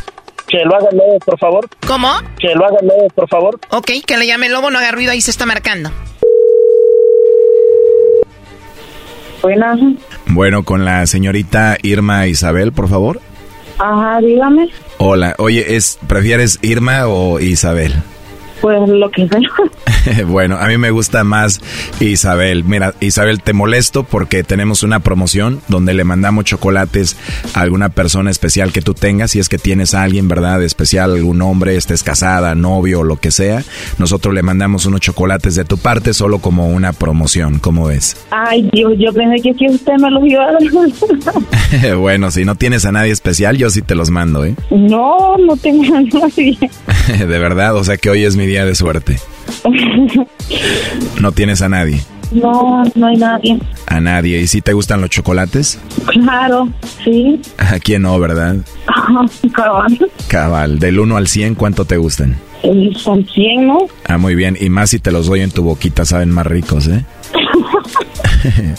Que 0.47 0.57
lo 0.65 0.75
haga 0.75 0.89
Lobo, 0.91 1.19
por 1.19 1.38
favor. 1.38 1.69
¿Cómo? 1.86 2.09
Que 2.39 2.55
lo 2.55 2.65
haga 2.65 2.78
Lobo, 2.82 3.07
por 3.09 3.30
favor. 3.30 3.59
Ok, 3.69 3.91
que 4.05 4.17
le 4.17 4.25
llame 4.28 4.49
Lobo, 4.49 4.71
no 4.71 4.80
haga 4.80 4.91
ruido, 4.91 5.11
ahí 5.11 5.21
se 5.21 5.32
está 5.32 5.45
marcando. 5.45 5.91
Buenas. 9.41 9.80
Bueno, 10.25 10.63
con 10.63 10.84
la 10.84 11.05
señorita 11.05 11.78
Irma 11.84 12.28
Isabel, 12.28 12.71
por 12.71 12.89
favor. 12.89 13.21
Ajá, 13.80 14.19
dígame. 14.21 14.69
Hola, 14.97 15.36
oye, 15.38 15.75
¿es, 15.75 15.99
¿prefieres 16.07 16.59
Irma 16.61 17.07
o 17.07 17.39
Isabel? 17.39 17.93
Pues 18.62 18.89
lo 18.89 19.10
que 19.12 19.28
sea. 19.28 20.24
bueno, 20.26 20.58
a 20.58 20.68
mí 20.68 20.78
me 20.78 20.91
gusta 20.91 21.24
más 21.24 21.62
Isabel. 21.99 22.64
Mira, 22.64 22.93
Isabel, 22.99 23.41
te 23.41 23.53
molesto 23.53 24.03
porque 24.03 24.43
tenemos 24.43 24.84
una 24.84 24.99
promoción 24.99 25.62
donde 25.68 25.93
le 25.93 26.03
mandamos 26.03 26.45
chocolates 26.45 27.18
a 27.53 27.62
alguna 27.62 27.89
persona 27.89 28.32
especial 28.32 28.72
que 28.72 28.82
tú 28.82 28.93
tengas. 28.93 29.32
Si 29.32 29.39
es 29.39 29.49
que 29.49 29.58
tienes 29.58 29.93
a 29.93 30.03
alguien, 30.03 30.28
¿verdad? 30.28 30.64
Especial, 30.64 31.14
algún 31.14 31.41
hombre, 31.41 31.76
estés 31.76 32.03
casada, 32.03 32.55
novio, 32.55 33.03
lo 33.03 33.18
que 33.18 33.32
sea. 33.32 33.64
Nosotros 33.97 34.34
le 34.34 34.43
mandamos 34.43 34.86
unos 34.86 35.01
chocolates 35.01 35.55
de 35.55 35.66
tu 35.66 35.78
parte 35.78 36.14
solo 36.14 36.39
como 36.39 36.70
una 36.70 36.93
promoción. 36.93 37.60
¿Cómo 37.60 37.88
ves? 37.88 38.18
Ay, 38.32 38.70
Dios, 38.74 38.93
yo 38.97 39.14
pensé 39.14 39.41
que 39.41 39.53
si 39.53 39.70
usted 39.70 39.93
me 39.99 40.10
los 40.10 40.26
iba 40.26 40.43
a 40.43 40.51
dar. 40.53 41.95
bueno, 41.97 42.32
si 42.32 42.45
no 42.45 42.55
tienes 42.55 42.86
a 42.86 42.91
nadie 42.91 43.12
especial, 43.12 43.58
yo 43.58 43.70
sí 43.70 43.82
te 43.82 43.95
los 43.95 44.10
mando, 44.10 44.45
¿eh? 44.45 44.55
No, 44.72 45.38
no 45.38 45.55
tengo 45.58 45.95
a 45.95 46.01
nadie. 46.01 46.58
de 47.08 47.39
verdad, 47.39 47.76
o 47.76 47.84
sea 47.84 47.97
que 47.97 48.10
hoy 48.10 48.24
es 48.24 48.36
mi 48.36 48.46
día 48.47 48.65
de 48.65 48.73
suerte. 48.73 49.19
¿No 51.21 51.31
tienes 51.31 51.61
a 51.61 51.69
nadie? 51.69 52.01
No, 52.31 52.83
no 52.95 53.07
hay 53.07 53.17
nadie. 53.17 53.59
¿A 53.85 53.99
nadie? 53.99 54.41
¿Y 54.41 54.47
si 54.47 54.61
te 54.61 54.73
gustan 54.73 55.01
los 55.01 55.09
chocolates? 55.09 55.79
Claro, 56.07 56.67
sí. 57.03 57.41
¿A 57.57 57.79
quién 57.79 58.01
no, 58.03 58.19
verdad? 58.19 58.55
Cabal. 59.53 60.11
Cabal. 60.27 60.79
Del 60.79 60.99
1 60.99 61.17
al 61.17 61.27
100, 61.27 61.55
¿cuánto 61.55 61.85
te 61.85 61.97
gustan? 61.97 62.37
Son 62.95 63.25
100, 63.25 63.67
¿no? 63.67 63.79
Ah, 64.05 64.17
muy 64.17 64.35
bien. 64.35 64.57
Y 64.59 64.69
más 64.69 64.89
si 64.89 64.99
te 64.99 65.11
los 65.11 65.27
doy 65.27 65.41
en 65.41 65.51
tu 65.51 65.63
boquita, 65.63 66.05
saben 66.05 66.31
más 66.31 66.47
ricos, 66.47 66.87
¿eh? 66.87 67.05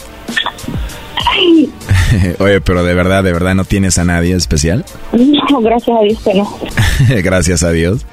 Oye, 2.39 2.61
pero 2.61 2.83
de 2.85 2.95
verdad, 2.95 3.23
de 3.23 3.33
verdad, 3.33 3.55
¿no 3.55 3.65
tienes 3.65 3.99
a 3.99 4.05
nadie 4.05 4.35
especial? 4.35 4.85
No, 5.13 5.61
gracias 5.61 5.97
a 5.97 6.03
Dios 6.03 6.19
que 6.23 6.35
no. 6.35 6.59
gracias 7.23 7.63
a 7.63 7.71
Dios. 7.71 8.05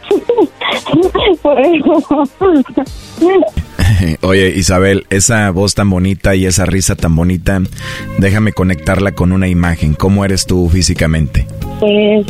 Oye, 4.22 4.54
Isabel, 4.56 5.06
esa 5.10 5.50
voz 5.52 5.76
tan 5.76 5.90
bonita 5.90 6.36
y 6.36 6.46
esa 6.46 6.66
risa 6.66 6.96
tan 6.96 7.16
bonita, 7.16 7.62
déjame 8.18 8.52
conectarla 8.52 9.12
con 9.12 9.32
una 9.32 9.48
imagen. 9.48 9.94
¿Cómo 9.94 10.26
eres 10.26 10.46
tú 10.46 10.68
físicamente? 10.70 11.48
Pues 11.80 12.26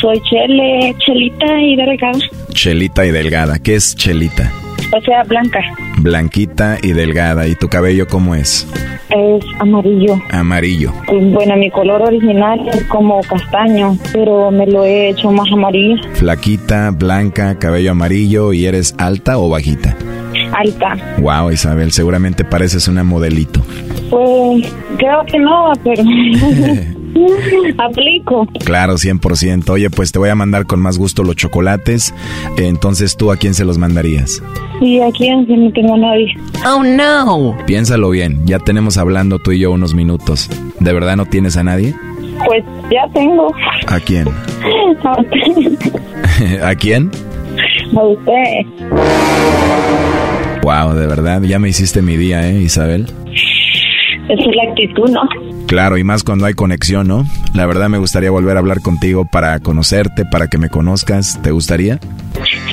soy 0.00 0.20
Chele, 0.28 0.94
Chelita 0.98 1.62
y 1.62 1.76
delgada. 1.76 2.18
Chelita 2.50 3.06
y 3.06 3.12
delgada. 3.12 3.58
¿Qué 3.60 3.76
es 3.76 3.94
Chelita? 3.94 4.52
O 4.92 5.00
sea, 5.00 5.22
blanca. 5.24 5.60
Blanquita 5.98 6.78
y 6.82 6.92
delgada. 6.92 7.46
¿Y 7.48 7.54
tu 7.54 7.68
cabello 7.68 8.06
cómo 8.06 8.34
es? 8.34 8.66
Es 9.10 9.44
amarillo. 9.60 10.20
Amarillo. 10.30 10.92
Bueno, 11.08 11.56
mi 11.56 11.70
color 11.70 12.02
original 12.02 12.68
es 12.68 12.82
como 12.84 13.20
castaño, 13.22 13.96
pero 14.12 14.50
me 14.50 14.66
lo 14.66 14.84
he 14.84 15.10
hecho 15.10 15.30
más 15.30 15.50
amarillo. 15.52 15.96
Flaquita, 16.14 16.90
blanca, 16.90 17.58
cabello 17.58 17.92
amarillo. 17.92 18.52
¿Y 18.52 18.66
eres 18.66 18.94
alta 18.98 19.38
o 19.38 19.48
bajita? 19.48 19.96
Alta. 20.52 20.96
Wow, 21.18 21.50
Isabel, 21.50 21.92
seguramente 21.92 22.44
pareces 22.44 22.88
una 22.88 23.04
modelito. 23.04 23.60
Pues 24.10 24.72
creo 24.98 25.24
que 25.26 25.38
no, 25.38 25.72
pero 25.82 26.02
aplico. 27.78 28.46
Claro, 28.64 28.94
100%. 28.94 29.68
Oye, 29.70 29.90
pues 29.90 30.12
te 30.12 30.18
voy 30.18 30.28
a 30.28 30.34
mandar 30.34 30.66
con 30.66 30.80
más 30.80 30.98
gusto 30.98 31.22
los 31.22 31.36
chocolates. 31.36 32.14
Entonces, 32.56 33.16
¿tú 33.16 33.30
a 33.32 33.36
quién 33.36 33.54
se 33.54 33.64
los 33.64 33.78
mandarías? 33.78 34.42
¿Y 34.80 35.00
a 35.00 35.10
quién? 35.12 35.46
Que 35.46 35.56
no 35.56 35.72
tengo 35.72 35.94
a 35.94 35.98
nadie. 35.98 36.34
Oh, 36.66 36.82
no. 36.82 37.56
Piénsalo 37.66 38.10
bien. 38.10 38.46
Ya 38.46 38.58
tenemos 38.58 38.98
hablando 38.98 39.38
tú 39.38 39.52
y 39.52 39.60
yo 39.60 39.70
unos 39.70 39.94
minutos. 39.94 40.50
¿De 40.80 40.92
verdad 40.92 41.16
no 41.16 41.26
tienes 41.26 41.56
a 41.56 41.64
nadie? 41.64 41.94
Pues 42.46 42.62
ya 42.90 43.08
tengo. 43.14 43.54
¿A 43.86 43.98
quién? 44.00 44.28
A 45.04 45.20
usted. 45.20 46.62
¿A 46.62 46.74
quién? 46.74 47.10
A 47.96 48.02
usted. 48.02 48.66
Wow, 50.62 50.94
de 50.94 51.06
verdad, 51.06 51.42
ya 51.42 51.58
me 51.58 51.68
hiciste 51.68 52.02
mi 52.02 52.16
día, 52.16 52.48
¿eh, 52.48 52.60
Isabel? 52.60 53.06
Esa 54.28 54.42
es 54.42 54.56
la 54.56 54.70
actitud, 54.70 55.08
¿no? 55.10 55.20
Claro, 55.66 55.98
y 55.98 56.04
más 56.04 56.22
cuando 56.22 56.46
hay 56.46 56.54
conexión, 56.54 57.08
¿no? 57.08 57.26
La 57.54 57.66
verdad 57.66 57.88
me 57.88 57.98
gustaría 57.98 58.30
volver 58.30 58.56
a 58.56 58.60
hablar 58.60 58.80
contigo 58.82 59.24
para 59.24 59.58
conocerte, 59.58 60.24
para 60.24 60.46
que 60.46 60.58
me 60.58 60.68
conozcas. 60.68 61.40
¿Te 61.42 61.50
gustaría? 61.50 61.98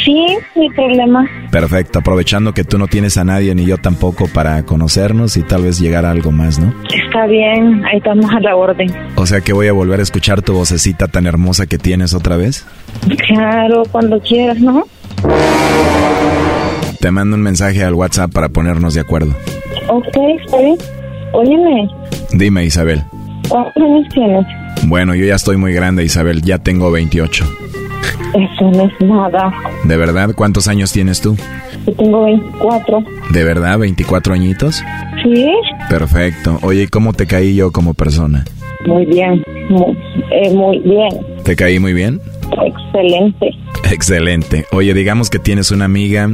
Sí, 0.03 0.37
mi 0.55 0.69
problema. 0.69 1.27
Perfecto, 1.49 1.99
aprovechando 1.99 2.53
que 2.53 2.63
tú 2.63 2.77
no 2.77 2.87
tienes 2.87 3.17
a 3.17 3.23
nadie 3.23 3.55
ni 3.55 3.65
yo 3.65 3.77
tampoco 3.77 4.27
para 4.27 4.61
conocernos 4.63 5.37
y 5.37 5.43
tal 5.43 5.63
vez 5.63 5.79
llegar 5.79 6.05
a 6.05 6.11
algo 6.11 6.31
más, 6.31 6.59
¿no? 6.59 6.73
Está 6.93 7.25
bien, 7.25 7.83
ahí 7.85 7.97
estamos 7.97 8.31
a 8.31 8.39
la 8.39 8.55
orden. 8.55 8.93
O 9.15 9.25
sea 9.25 9.41
que 9.41 9.53
voy 9.53 9.67
a 9.67 9.73
volver 9.73 9.99
a 9.99 10.03
escuchar 10.03 10.41
tu 10.41 10.53
vocecita 10.53 11.07
tan 11.07 11.25
hermosa 11.25 11.65
que 11.65 11.79
tienes 11.79 12.13
otra 12.13 12.37
vez. 12.37 12.65
Claro, 13.27 13.83
cuando 13.91 14.19
quieras, 14.19 14.59
¿no? 14.59 14.83
Te 16.99 17.11
mando 17.11 17.35
un 17.35 17.41
mensaje 17.41 17.83
al 17.83 17.95
WhatsApp 17.95 18.31
para 18.31 18.49
ponernos 18.49 18.93
de 18.93 19.01
acuerdo. 19.01 19.33
Ok, 19.87 20.15
está 20.45 20.57
bien. 20.59 20.77
Óyeme, 21.33 21.89
Dime, 22.31 22.63
Isabel. 22.65 23.03
¿cuántos 23.49 23.83
años 23.83 24.07
tienes? 24.13 24.45
Bueno, 24.85 25.15
yo 25.15 25.25
ya 25.25 25.35
estoy 25.35 25.57
muy 25.57 25.73
grande, 25.73 26.03
Isabel. 26.03 26.41
Ya 26.41 26.59
tengo 26.59 26.91
28. 26.91 27.45
Eso 28.33 28.71
no 28.71 28.85
es 28.85 29.01
nada. 29.01 29.53
¿De 29.83 29.97
verdad? 29.97 30.33
¿Cuántos 30.35 30.67
años 30.67 30.91
tienes 30.91 31.21
tú? 31.21 31.35
Yo 31.85 31.93
tengo 31.93 32.23
24. 32.23 33.03
¿De 33.31 33.43
verdad? 33.43 33.77
¿24 33.79 34.33
añitos? 34.33 34.83
¿Sí? 35.23 35.51
Perfecto. 35.89 36.59
Oye, 36.61 36.83
¿y 36.83 36.87
¿cómo 36.87 37.13
te 37.13 37.27
caí 37.27 37.55
yo 37.55 37.71
como 37.71 37.93
persona? 37.93 38.45
Muy 38.85 39.05
bien. 39.05 39.43
Muy, 39.69 39.97
eh, 40.31 40.53
muy 40.53 40.79
bien. 40.79 41.09
¿Te 41.43 41.55
caí 41.55 41.79
muy 41.79 41.93
bien? 41.93 42.19
Excelente. 42.65 43.51
Excelente. 43.91 44.65
Oye, 44.71 44.93
digamos 44.93 45.29
que 45.29 45.39
tienes 45.39 45.71
una 45.71 45.85
amiga 45.85 46.29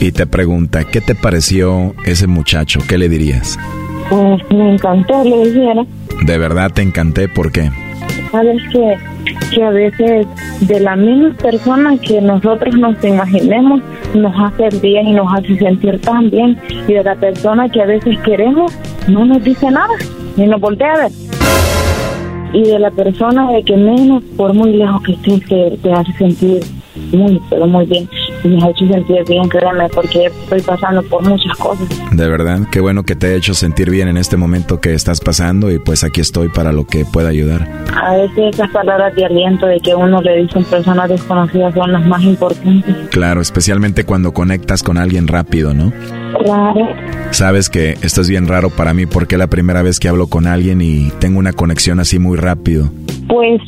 y 0.00 0.12
te 0.12 0.26
pregunta, 0.26 0.84
¿qué 0.84 1.00
te 1.00 1.14
pareció 1.14 1.94
ese 2.06 2.26
muchacho? 2.26 2.80
¿Qué 2.88 2.98
le 2.98 3.08
dirías? 3.08 3.58
Pues 4.12 4.42
me 4.50 4.74
encantó, 4.74 5.24
le 5.24 5.48
dijera. 5.48 5.86
De 6.26 6.36
verdad 6.36 6.70
te 6.70 6.82
encanté, 6.82 7.28
¿por 7.28 7.50
qué? 7.50 7.70
Sabes 8.30 8.60
que, 8.70 8.98
que 9.54 9.64
a 9.64 9.70
veces 9.70 10.26
de 10.60 10.80
la 10.80 10.96
misma 10.96 11.32
persona 11.36 11.96
que 11.96 12.20
nosotros 12.20 12.74
nos 12.76 13.02
imaginemos 13.02 13.80
nos 14.12 14.34
hace 14.38 14.68
bien 14.80 15.06
y 15.06 15.12
nos 15.14 15.32
hace 15.32 15.56
sentir 15.56 15.98
tan 16.02 16.28
bien. 16.30 16.58
Y 16.86 16.92
de 16.92 17.02
la 17.02 17.14
persona 17.14 17.70
que 17.70 17.80
a 17.80 17.86
veces 17.86 18.18
queremos 18.18 18.76
no 19.08 19.24
nos 19.24 19.42
dice 19.42 19.70
nada, 19.70 19.94
ni 20.36 20.46
nos 20.46 20.60
voltea 20.60 20.92
a 20.92 20.98
ver. 20.98 21.12
Y 22.52 22.64
de 22.64 22.78
la 22.80 22.90
persona 22.90 23.50
de 23.50 23.62
que 23.62 23.78
menos, 23.78 24.22
por 24.36 24.52
muy 24.52 24.74
lejos 24.74 25.02
que 25.04 25.12
estés, 25.12 25.46
que 25.46 25.78
te 25.82 25.90
hace 25.90 26.12
sentir 26.18 26.60
muy, 27.12 27.40
pero 27.48 27.66
muy 27.66 27.86
bien. 27.86 28.06
Me 28.44 28.62
ha 28.62 28.70
hecho 28.70 28.86
sentir 28.88 29.24
bien, 29.28 29.48
créeme, 29.48 29.88
porque 29.90 30.26
estoy 30.26 30.60
pasando 30.62 31.02
por 31.04 31.22
muchas 31.22 31.56
cosas. 31.58 31.88
De 32.10 32.28
verdad, 32.28 32.60
qué 32.70 32.80
bueno 32.80 33.04
que 33.04 33.14
te 33.14 33.28
he 33.28 33.36
hecho 33.36 33.54
sentir 33.54 33.90
bien 33.90 34.08
en 34.08 34.16
este 34.16 34.36
momento 34.36 34.80
que 34.80 34.94
estás 34.94 35.20
pasando 35.20 35.70
y 35.70 35.78
pues 35.78 36.04
aquí 36.04 36.20
estoy 36.20 36.48
para 36.48 36.72
lo 36.72 36.86
que 36.86 37.04
pueda 37.04 37.28
ayudar. 37.28 37.68
A 37.94 38.16
veces 38.16 38.54
esas 38.54 38.70
palabras 38.70 39.14
de 39.14 39.24
aliento 39.24 39.66
de 39.66 39.80
que 39.80 39.94
uno 39.94 40.20
le 40.22 40.42
dicen 40.42 40.64
personas 40.64 41.08
desconocidas 41.08 41.74
son 41.74 41.92
las 41.92 42.04
más 42.04 42.22
importantes. 42.22 42.94
Claro, 43.10 43.40
especialmente 43.40 44.04
cuando 44.04 44.32
conectas 44.32 44.82
con 44.82 44.98
alguien 44.98 45.28
rápido, 45.28 45.72
¿no? 45.74 45.92
Claro. 46.44 46.88
Sabes 47.30 47.70
que 47.70 47.96
esto 48.02 48.20
es 48.20 48.28
bien 48.28 48.48
raro 48.48 48.70
para 48.70 48.94
mí 48.94 49.06
porque 49.06 49.36
es 49.36 49.38
la 49.38 49.46
primera 49.46 49.82
vez 49.82 50.00
que 50.00 50.08
hablo 50.08 50.26
con 50.26 50.46
alguien 50.46 50.80
y 50.80 51.10
tengo 51.18 51.38
una 51.38 51.52
conexión 51.52 52.00
así 52.00 52.18
muy 52.18 52.36
rápido. 52.36 52.90
Pues 53.28 53.60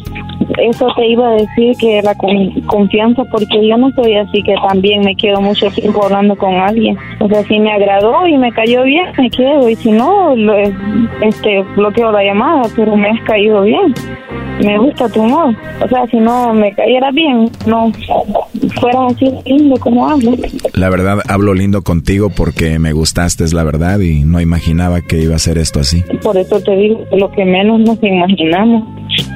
eso 0.58 0.86
te 0.96 1.06
iba 1.08 1.28
a 1.28 1.32
decir 1.32 1.76
que 1.78 2.00
la 2.02 2.14
con- 2.14 2.50
confianza, 2.66 3.24
porque 3.24 3.66
yo 3.66 3.76
no 3.76 3.90
soy 3.92 4.14
así 4.16 4.42
que 4.42 4.54
también 4.68 5.02
me 5.02 5.14
quedo 5.16 5.40
mucho 5.40 5.68
tiempo 5.70 6.04
hablando 6.04 6.36
con 6.36 6.54
alguien. 6.54 6.96
O 7.20 7.28
sea, 7.28 7.42
si 7.44 7.58
me 7.58 7.72
agradó 7.72 8.26
y 8.26 8.36
me 8.36 8.52
cayó 8.52 8.82
bien, 8.84 9.06
me 9.18 9.30
quedo, 9.30 9.68
y 9.68 9.76
si 9.76 9.90
no, 9.92 10.34
lo- 10.36 10.54
este 11.20 11.62
bloqueo 11.76 12.10
la 12.12 12.22
llamada, 12.24 12.62
pero 12.76 12.96
me 12.96 13.08
has 13.10 13.20
caído 13.22 13.62
bien. 13.62 13.94
Me 14.64 14.78
gusta 14.78 15.08
tu 15.08 15.20
humor. 15.20 15.52
O 15.84 15.88
sea, 15.88 16.06
si 16.06 16.16
no 16.18 16.54
me 16.54 16.72
cayera 16.74 17.10
bien, 17.10 17.50
no 17.66 17.90
fuera 18.80 19.06
así 19.06 19.26
lindo 19.46 19.76
como 19.80 20.08
hablas. 20.08 20.36
La 20.74 20.88
verdad, 20.90 21.18
hablo 21.28 21.54
lindo 21.54 21.82
contigo 21.82 22.30
porque 22.30 22.78
me 22.78 22.92
gustaste, 22.92 23.42
es 23.42 23.52
la 23.52 23.64
verdad, 23.64 23.98
y 23.98 24.22
no 24.22 24.40
imaginaba 24.40 25.00
que 25.00 25.20
iba 25.20 25.34
a 25.34 25.38
ser 25.40 25.58
esto 25.58 25.80
así. 25.80 26.04
Por 26.22 26.36
eso 26.36 26.60
te 26.60 26.76
digo 26.76 27.00
lo 27.16 27.30
que 27.32 27.44
menos 27.44 27.80
nos 27.80 28.00
imaginamos, 28.02 28.84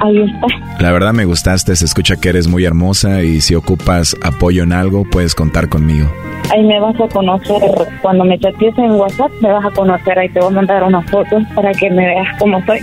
ahí 0.00 0.22
está. 0.22 0.46
La 0.80 0.92
verdad 0.92 1.12
me 1.12 1.24
gustaste, 1.24 1.74
se 1.76 1.84
escucha 1.84 2.16
que 2.16 2.28
eres 2.28 2.48
muy 2.48 2.64
hermosa 2.64 3.22
y 3.22 3.40
si 3.40 3.54
ocupas 3.54 4.16
apoyo 4.22 4.62
en 4.62 4.72
algo, 4.72 5.04
puedes 5.04 5.34
contar 5.34 5.68
conmigo. 5.68 6.10
Ahí 6.50 6.64
me 6.64 6.80
vas 6.80 6.98
a 7.00 7.08
conocer, 7.08 7.60
cuando 8.00 8.24
me 8.24 8.38
chatees 8.38 8.76
en 8.78 8.92
WhatsApp, 8.92 9.30
me 9.42 9.52
vas 9.52 9.66
a 9.66 9.70
conocer, 9.70 10.18
ahí 10.18 10.28
te 10.30 10.40
voy 10.40 10.48
a 10.48 10.52
mandar 10.52 10.82
una 10.82 11.02
foto 11.02 11.36
para 11.54 11.72
que 11.72 11.90
me 11.90 12.06
veas 12.06 12.26
cómo 12.38 12.64
soy. 12.64 12.78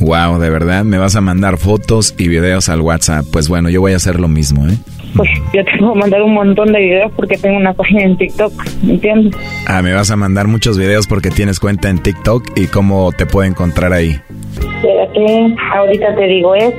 Wow, 0.00 0.40
de 0.40 0.50
verdad, 0.50 0.82
me 0.82 0.98
vas 0.98 1.14
a 1.14 1.20
mandar 1.20 1.58
fotos 1.58 2.14
y 2.16 2.28
videos 2.28 2.68
al 2.70 2.80
WhatsApp. 2.80 3.26
Pues 3.30 3.48
bueno, 3.48 3.68
yo 3.68 3.80
voy 3.80 3.92
a 3.92 3.96
hacer 3.96 4.18
lo 4.18 4.28
mismo, 4.28 4.66
¿eh? 4.66 4.76
Pues 5.14 5.28
yo 5.52 5.64
te 5.64 5.72
voy 5.78 5.92
a 5.92 6.00
mandar 6.00 6.22
un 6.22 6.34
montón 6.34 6.72
de 6.72 6.78
videos 6.78 7.12
porque 7.14 7.36
tengo 7.36 7.56
una 7.56 7.74
página 7.74 8.02
en 8.02 8.16
TikTok, 8.16 8.52
¿me 8.82 8.94
entiendes? 8.94 9.34
Ah, 9.66 9.82
me 9.82 9.92
vas 9.92 10.10
a 10.10 10.16
mandar 10.16 10.46
muchos 10.46 10.78
videos 10.78 11.06
porque 11.06 11.30
tienes 11.30 11.60
cuenta 11.60 11.90
en 11.90 11.98
TikTok 11.98 12.56
y 12.56 12.66
cómo 12.66 13.12
te 13.12 13.26
puedo 13.26 13.46
encontrar 13.46 13.92
ahí. 13.92 14.18
Espérate, 14.60 15.54
ahorita 15.74 16.14
te 16.14 16.24
digo, 16.26 16.54
es 16.54 16.74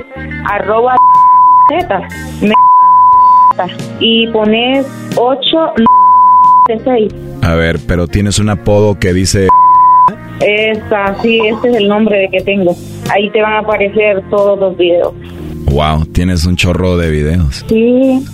arroba 0.50 0.94
z, 1.70 2.00
me- 2.42 2.52
y 4.00 4.26
pones 4.28 4.86
8 5.16 5.58
6. 6.84 7.12
A 7.42 7.54
ver, 7.54 7.78
pero 7.86 8.06
tienes 8.06 8.38
un 8.38 8.48
apodo 8.48 8.98
que 8.98 9.12
dice... 9.12 9.48
Esta, 10.40 11.14
sí, 11.22 11.40
este 11.46 11.68
es 11.70 11.76
el 11.76 11.88
nombre 11.88 12.28
que 12.32 12.40
tengo. 12.40 12.74
Ahí 13.12 13.30
te 13.30 13.42
van 13.42 13.52
a 13.54 13.58
aparecer 13.58 14.22
todos 14.30 14.58
los 14.58 14.76
videos. 14.76 15.12
Wow, 15.66 16.04
tienes 16.06 16.46
un 16.46 16.56
chorro 16.56 16.96
de 16.96 17.10
videos. 17.10 17.64
Sí. 17.68 18.24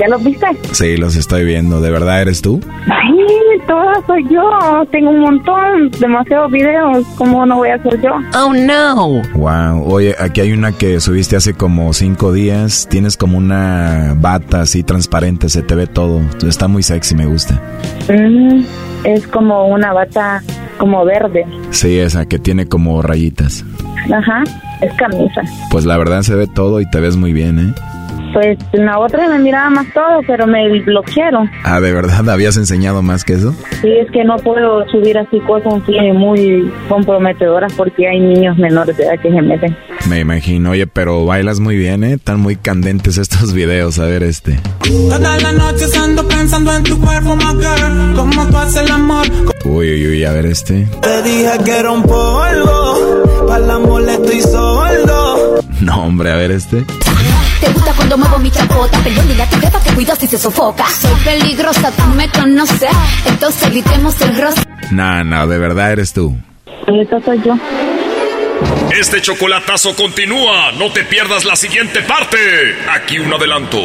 ¿Ya 0.00 0.08
los 0.08 0.24
viste? 0.24 0.46
Sí, 0.72 0.96
los 0.96 1.16
estoy 1.16 1.44
viendo. 1.44 1.80
¿De 1.80 1.90
verdad 1.90 2.20
eres 2.22 2.42
tú? 2.42 2.60
Sí, 2.60 3.60
toda 3.66 3.94
soy 4.06 4.24
yo. 4.28 4.50
Tengo 4.90 5.10
un 5.10 5.20
montón, 5.20 5.90
demasiados 6.00 6.50
videos. 6.50 7.06
¿Cómo 7.16 7.46
no 7.46 7.56
voy 7.56 7.68
a 7.68 7.82
ser 7.82 8.00
yo? 8.00 8.10
Oh 8.36 8.52
no. 8.52 9.22
Wow. 9.34 9.84
Oye, 9.92 10.14
aquí 10.18 10.40
hay 10.40 10.52
una 10.52 10.72
que 10.72 10.98
subiste 11.00 11.36
hace 11.36 11.54
como 11.54 11.92
cinco 11.92 12.32
días. 12.32 12.88
Tienes 12.90 13.16
como 13.16 13.38
una 13.38 14.14
bata 14.16 14.62
así 14.62 14.82
transparente, 14.82 15.48
se 15.48 15.62
te 15.62 15.74
ve 15.74 15.86
todo. 15.86 16.20
Está 16.46 16.66
muy 16.66 16.82
sexy, 16.82 17.14
me 17.14 17.26
gusta. 17.26 17.60
Mm, 18.08 18.64
es 19.04 19.26
como 19.28 19.68
una 19.68 19.92
bata 19.92 20.42
como 20.78 21.04
verde. 21.04 21.46
Sí, 21.70 21.98
esa 21.98 22.26
que 22.26 22.38
tiene 22.38 22.66
como 22.66 23.00
rayitas. 23.00 23.64
Ajá, 24.12 24.42
es 24.80 24.92
camisa. 24.94 25.42
Pues 25.70 25.86
la 25.86 25.96
verdad 25.96 26.22
se 26.22 26.34
ve 26.34 26.46
todo 26.46 26.80
y 26.80 26.90
te 26.90 27.00
ves 27.00 27.16
muy 27.16 27.32
bien, 27.32 27.58
¿eh? 27.58 27.74
Pues 28.34 28.58
en 28.72 28.84
la 28.84 28.98
otra 28.98 29.28
me 29.28 29.38
miraba 29.38 29.70
más 29.70 29.86
todo, 29.94 30.20
pero 30.26 30.46
me 30.46 30.68
bloquearon. 30.80 31.48
Ah, 31.62 31.80
¿de 31.80 31.92
verdad 31.92 32.28
habías 32.28 32.56
enseñado 32.56 33.00
más 33.00 33.24
que 33.24 33.34
eso? 33.34 33.54
Sí, 33.80 33.92
es 33.92 34.10
que 34.10 34.24
no 34.24 34.36
puedo 34.36 34.86
subir 34.88 35.16
así 35.16 35.38
cosas 35.40 35.74
muy 36.14 36.70
comprometedoras 36.88 37.72
porque 37.74 38.08
hay 38.08 38.18
niños 38.18 38.58
menores 38.58 38.96
de 38.96 39.04
edad 39.04 39.20
que 39.20 39.30
se 39.30 39.40
meten. 39.40 39.76
Me 40.08 40.20
imagino, 40.20 40.70
oye, 40.70 40.86
pero 40.86 41.24
bailas 41.24 41.60
muy 41.60 41.76
bien, 41.76 42.02
¿eh? 42.04 42.14
Están 42.14 42.40
muy 42.40 42.56
candentes 42.56 43.18
estos 43.18 43.52
videos, 43.54 43.98
a 43.98 44.06
ver 44.06 44.24
este. 44.24 44.58
Toda 44.82 45.38
la 45.38 45.52
noche 45.52 45.84
ando 45.96 46.26
pensando 46.26 46.74
en 46.74 46.82
tu 46.82 47.00
cuerpo, 47.00 47.36
my 47.36 47.52
girl. 47.54 48.14
Cómo 48.16 48.46
tú 48.48 48.56
haces 48.56 48.82
el 48.82 48.90
amor. 48.90 49.26
Uy, 49.64 49.92
uy, 49.92 50.06
uy, 50.08 50.24
a 50.24 50.32
ver 50.32 50.46
este. 50.46 50.86
Te 51.00 51.22
dije 51.22 51.52
que 51.64 51.78
era 51.78 51.90
un 51.92 52.02
polvo. 52.02 53.46
Para 53.46 53.66
la 53.66 53.78
molesto 53.78 54.32
y 54.32 54.40
sordo. 54.40 55.60
No, 55.80 56.04
hombre, 56.04 56.32
a 56.32 56.36
ver 56.36 56.50
este. 56.50 56.84
Te 57.60 57.72
gusta 57.72 57.92
cuando 57.94 58.18
muevo 58.18 58.38
mi 58.38 58.50
chapota, 58.50 58.98
perdón, 58.98 59.28
dile 59.28 59.42
a 59.42 59.48
tu 59.48 59.58
jefa 59.58 59.80
que 59.80 59.90
cuido 59.94 60.14
si 60.16 60.26
se 60.26 60.38
sofoca. 60.38 60.84
Soy 60.86 61.14
peligrosa, 61.24 61.90
tú 61.92 62.02
me 62.14 62.28
conoces, 62.28 62.90
entonces 63.26 63.70
gritemos 63.70 64.20
el 64.20 64.36
rostro. 64.40 64.64
No, 64.90 65.24
no, 65.24 65.46
de 65.46 65.58
verdad 65.58 65.92
eres 65.92 66.12
tú. 66.12 66.34
Esta 66.86 67.20
soy 67.22 67.40
yo. 67.42 67.54
Este 68.98 69.20
chocolatazo 69.20 69.94
continúa. 69.96 70.72
No 70.78 70.92
te 70.92 71.02
pierdas 71.04 71.44
la 71.44 71.56
siguiente 71.56 72.00
parte. 72.02 72.38
Aquí 72.92 73.18
un 73.18 73.32
adelanto. 73.32 73.78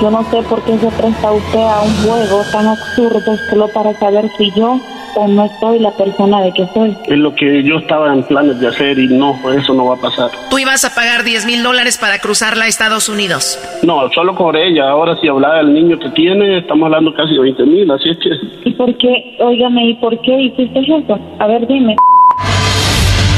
Yo 0.00 0.10
no 0.10 0.22
sé 0.30 0.42
por 0.48 0.62
qué 0.62 0.78
se 0.78 0.88
presta 0.88 1.32
usted 1.32 1.58
a 1.58 1.80
un 1.82 1.94
juego 2.02 2.44
tan 2.52 2.68
absurdo 2.68 3.36
solo 3.50 3.68
para 3.68 3.98
saber 3.98 4.30
si 4.38 4.52
yo 4.52 4.80
o 5.16 5.28
no 5.28 5.48
soy 5.60 5.78
la 5.78 5.90
persona 5.92 6.42
de 6.42 6.52
que 6.52 6.66
soy. 6.74 6.96
Es 7.06 7.18
lo 7.18 7.34
que 7.34 7.62
yo 7.62 7.76
estaba 7.78 8.12
en 8.12 8.22
planes 8.24 8.60
de 8.60 8.68
hacer 8.68 8.98
y 8.98 9.08
no, 9.08 9.36
eso 9.52 9.74
no 9.74 9.86
va 9.86 9.94
a 9.94 10.00
pasar. 10.00 10.30
Tú 10.50 10.58
ibas 10.58 10.84
a 10.84 10.94
pagar 10.94 11.24
10 11.24 11.46
mil 11.46 11.62
dólares 11.62 11.98
para 11.98 12.18
cruzarla 12.18 12.64
a 12.64 12.68
Estados 12.68 13.08
Unidos. 13.08 13.58
No, 13.82 14.08
solo 14.10 14.34
por 14.34 14.56
ella. 14.56 14.90
Ahora 14.90 15.16
si 15.20 15.28
hablaba 15.28 15.58
del 15.58 15.72
niño 15.72 15.98
que 15.98 16.10
tiene, 16.10 16.58
estamos 16.58 16.86
hablando 16.86 17.14
casi 17.14 17.34
de 17.34 17.40
20 17.40 17.64
mil, 17.64 17.90
así 17.90 18.10
es 18.10 18.18
que... 18.18 18.68
¿Y 18.68 18.72
por 18.74 18.96
qué? 18.96 19.36
Óigame, 19.40 19.90
¿y 19.90 19.94
por 19.94 20.20
qué 20.20 20.42
hiciste 20.42 20.80
eso? 20.80 21.18
A 21.38 21.46
ver, 21.46 21.66
dime. 21.66 21.96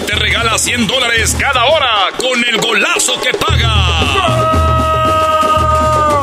Te 0.00 0.14
regala 0.16 0.58
100 0.58 0.86
dólares 0.86 1.36
cada 1.38 1.64
hora 1.64 2.08
con 2.18 2.44
el 2.44 2.56
golazo 2.58 3.20
que 3.20 3.32
paga. 3.32 3.74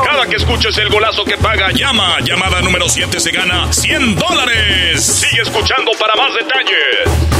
Cada 0.06 0.28
que 0.28 0.36
escuches 0.36 0.78
el 0.78 0.90
golazo 0.90 1.24
que 1.26 1.38
paga, 1.38 1.72
llama. 1.72 2.20
Llamada 2.20 2.62
número 2.62 2.88
7 2.90 3.20
se 3.20 3.32
gana 3.32 3.72
100 3.72 4.16
dólares. 4.16 5.04
Sigue 5.04 5.42
escuchando 5.42 5.92
para 6.00 6.16
más 6.16 6.34
detalles. 6.36 7.32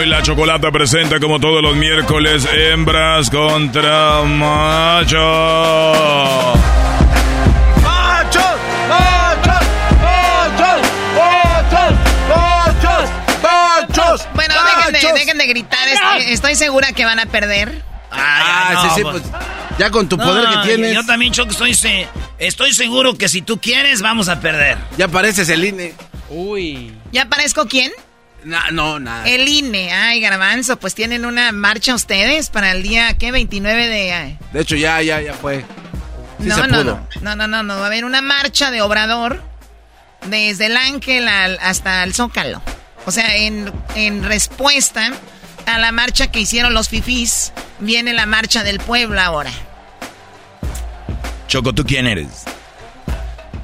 Y 0.00 0.06
la 0.06 0.22
Chocolata 0.22 0.70
presenta 0.70 1.18
como 1.18 1.40
todos 1.40 1.60
los 1.60 1.74
miércoles 1.74 2.46
hembras 2.52 3.30
contra 3.30 4.22
machos. 4.22 5.18
Dejen 15.12 15.14
de, 15.14 15.20
dejen 15.20 15.38
de 15.38 15.46
gritar. 15.46 15.88
Estoy, 15.88 16.32
estoy 16.32 16.54
segura 16.56 16.92
que 16.92 17.04
van 17.04 17.18
a 17.20 17.26
perder. 17.26 17.82
Ah, 18.10 18.82
sí, 18.82 18.88
sí, 18.96 19.02
pues. 19.02 19.22
Ya 19.78 19.90
con 19.90 20.08
tu 20.08 20.16
poder 20.16 20.48
que 20.48 20.68
tienes. 20.68 20.94
Yo 20.94 21.04
también, 21.04 21.32
Choco, 21.32 21.50
estoy, 21.50 22.06
estoy 22.38 22.72
seguro 22.72 23.16
que 23.16 23.28
si 23.28 23.42
tú 23.42 23.60
quieres, 23.60 24.00
vamos 24.02 24.28
a 24.28 24.40
perder. 24.40 24.78
Ya 24.96 25.08
pareces 25.08 25.48
el 25.50 25.64
INE. 25.64 25.94
Uy. 26.30 26.92
¿Ya 27.12 27.26
parezco 27.26 27.66
quién? 27.66 27.92
No, 28.44 28.58
no, 28.72 28.98
nada. 28.98 29.28
El 29.28 29.46
INE. 29.48 29.92
Ay, 29.92 30.20
garbanzo, 30.20 30.78
pues 30.78 30.94
tienen 30.94 31.24
una 31.26 31.52
marcha 31.52 31.94
ustedes 31.94 32.50
para 32.50 32.72
el 32.72 32.82
día, 32.82 33.16
¿qué? 33.18 33.30
29 33.32 33.88
de... 33.88 34.12
ay, 34.12 34.38
De 34.52 34.60
hecho, 34.60 34.74
ya, 34.76 35.00
ya, 35.02 35.20
ya 35.20 35.34
fue. 35.34 35.64
Sí 36.40 36.46
no, 36.46 36.54
se 36.54 36.68
no, 36.68 36.82
pudo. 36.82 37.08
no, 37.20 37.34
no, 37.36 37.46
no, 37.46 37.48
no, 37.48 37.62
no. 37.62 37.76
Va 37.78 37.84
a 37.84 37.86
haber 37.86 38.04
una 38.04 38.22
marcha 38.22 38.70
de 38.70 38.80
Obrador 38.80 39.42
desde 40.26 40.66
el 40.66 40.76
Ángel 40.76 41.26
al- 41.28 41.58
hasta 41.60 42.02
el 42.04 42.14
Zócalo. 42.14 42.62
O 43.08 43.10
sea, 43.10 43.36
en, 43.36 43.72
en 43.94 44.22
respuesta 44.22 45.10
a 45.64 45.78
la 45.78 45.92
marcha 45.92 46.26
que 46.30 46.40
hicieron 46.40 46.74
los 46.74 46.90
fifís, 46.90 47.52
viene 47.80 48.12
la 48.12 48.26
marcha 48.26 48.62
del 48.64 48.80
pueblo 48.80 49.18
ahora. 49.18 49.50
Choco, 51.46 51.72
¿tú 51.72 51.84
quién 51.86 52.06
eres? 52.06 52.44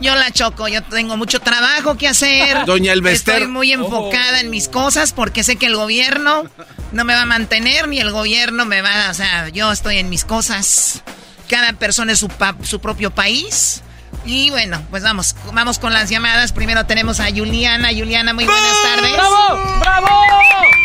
Yo 0.00 0.14
la 0.16 0.30
choco, 0.30 0.66
yo 0.68 0.82
tengo 0.82 1.18
mucho 1.18 1.40
trabajo 1.40 1.96
que 1.98 2.08
hacer. 2.08 2.64
Doña 2.66 2.92
Elvester. 2.94 3.34
Estoy 3.34 3.48
muy 3.48 3.72
enfocada 3.72 4.40
en 4.40 4.48
mis 4.48 4.68
cosas 4.68 5.12
porque 5.12 5.44
sé 5.44 5.56
que 5.56 5.66
el 5.66 5.76
gobierno 5.76 6.44
no 6.92 7.04
me 7.04 7.14
va 7.14 7.22
a 7.22 7.26
mantener 7.26 7.86
ni 7.88 8.00
el 8.00 8.10
gobierno 8.12 8.64
me 8.64 8.80
va 8.80 9.08
a... 9.08 9.10
O 9.10 9.14
sea, 9.14 9.50
yo 9.50 9.70
estoy 9.72 9.98
en 9.98 10.08
mis 10.08 10.24
cosas. 10.24 11.02
Cada 11.50 11.74
persona 11.74 12.12
es 12.12 12.18
su, 12.18 12.28
pa- 12.28 12.56
su 12.62 12.80
propio 12.80 13.10
país. 13.10 13.82
Y 14.26 14.50
bueno, 14.50 14.80
pues 14.90 15.02
vamos, 15.02 15.36
vamos 15.52 15.78
con 15.78 15.92
las 15.92 16.08
llamadas. 16.08 16.52
Primero 16.52 16.84
tenemos 16.86 17.20
a 17.20 17.26
Juliana. 17.26 17.88
Juliana, 17.88 18.32
muy 18.32 18.44
buenas 18.44 18.82
tardes. 18.82 19.12
¡Bravo! 19.12 19.78
¡Bravo! 19.80 20.06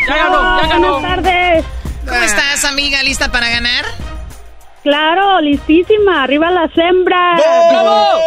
Ya 0.07 0.15
ganó, 0.17 0.61
ya 0.61 0.67
ganó. 0.67 0.91
Buenas 0.99 1.15
tardes. 1.23 1.65
¿Cómo 2.07 2.21
estás, 2.21 2.65
amiga? 2.65 3.01
¿Lista 3.03 3.31
para 3.31 3.49
ganar? 3.49 3.85
Claro, 4.83 5.41
listísima. 5.41 6.23
Arriba 6.23 6.49
las 6.51 6.71
hembras. 6.77 7.41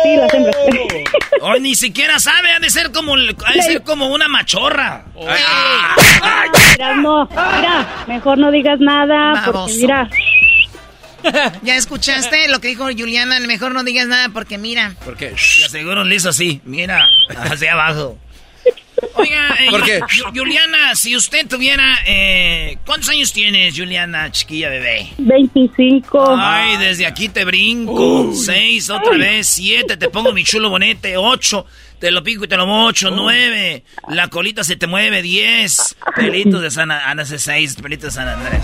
Sí, 0.03 0.17
las 0.17 0.33
hembras. 0.35 0.57
Hoy 1.43 1.61
ni 1.61 1.75
siquiera 1.75 2.19
sabe, 2.19 2.53
ha 2.53 2.61
de 2.61 2.71
ser 2.71 2.93
como, 2.93 3.15
ha 3.15 3.53
de 3.53 3.63
ser 3.63 3.83
como 3.83 4.07
una 4.09 4.29
machorra. 4.29 5.03
Mira, 5.17 6.95
no, 6.97 7.27
mira, 7.27 8.05
mejor 8.07 8.39
no 8.39 8.51
digas 8.51 8.79
nada, 8.81 9.33
porque 9.45 9.51
Baboso. 9.59 9.75
mira, 9.81 10.09
¿Ya 11.63 11.77
escuchaste 11.77 12.49
lo 12.49 12.61
que 12.61 12.69
dijo 12.69 12.85
Juliana? 12.85 13.39
Mejor 13.41 13.73
no 13.73 13.85
digas 13.85 14.07
nada 14.07 14.29
porque 14.31 14.59
mira. 14.59 14.95
¿Por 15.05 15.17
qué? 15.17 15.35
Ya 15.61 15.69
seguro 15.69 16.05
le 16.05 16.17
hizo 16.17 16.29
así. 16.31 16.61
Mira, 16.65 17.07
hacia 17.51 17.73
abajo. 17.73 18.19
Oiga, 19.15 19.57
eh, 19.61 19.67
¿Por 19.71 19.83
qué? 19.85 20.01
Yu- 20.01 20.33
Juliana, 20.39 20.95
si 20.95 21.17
usted 21.17 21.47
tuviera... 21.49 21.99
eh, 22.07 22.79
¿Cuántos 22.87 23.09
años 23.11 23.33
tienes, 23.33 23.77
Juliana, 23.77 24.31
chiquilla 24.31 24.69
bebé? 24.69 25.09
25. 25.19 26.37
Ay, 26.39 26.77
desde 26.77 27.07
aquí 27.07 27.29
te 27.29 27.45
brinco. 27.45 28.33
Seis, 28.35 28.91
otra 28.91 29.17
vez. 29.17 29.49
Siete, 29.49 29.97
te 29.97 30.09
pongo 30.09 30.33
mi 30.33 30.45
chulo 30.45 30.71
bonete. 30.71 31.17
Ocho, 31.17 31.67
te 31.99 32.11
lo 32.13 32.23
pico 32.23 32.45
y 32.45 32.49
te 32.49 32.57
lo 32.57 32.67
mocho. 32.67 33.11
Nueve, 33.11 33.83
la 34.09 34.29
colita 34.29 34.63
se 34.63 34.77
te 34.77 34.87
mueve. 34.87 35.21
Diez, 35.21 35.97
pelitos 36.15 36.63
de 36.63 36.71
San 36.71 36.91
Andrés. 36.93 37.35
Seis, 37.43 37.75
pelitos 37.83 38.05
de 38.15 38.21
San 38.23 38.29
Andrés. 38.29 38.63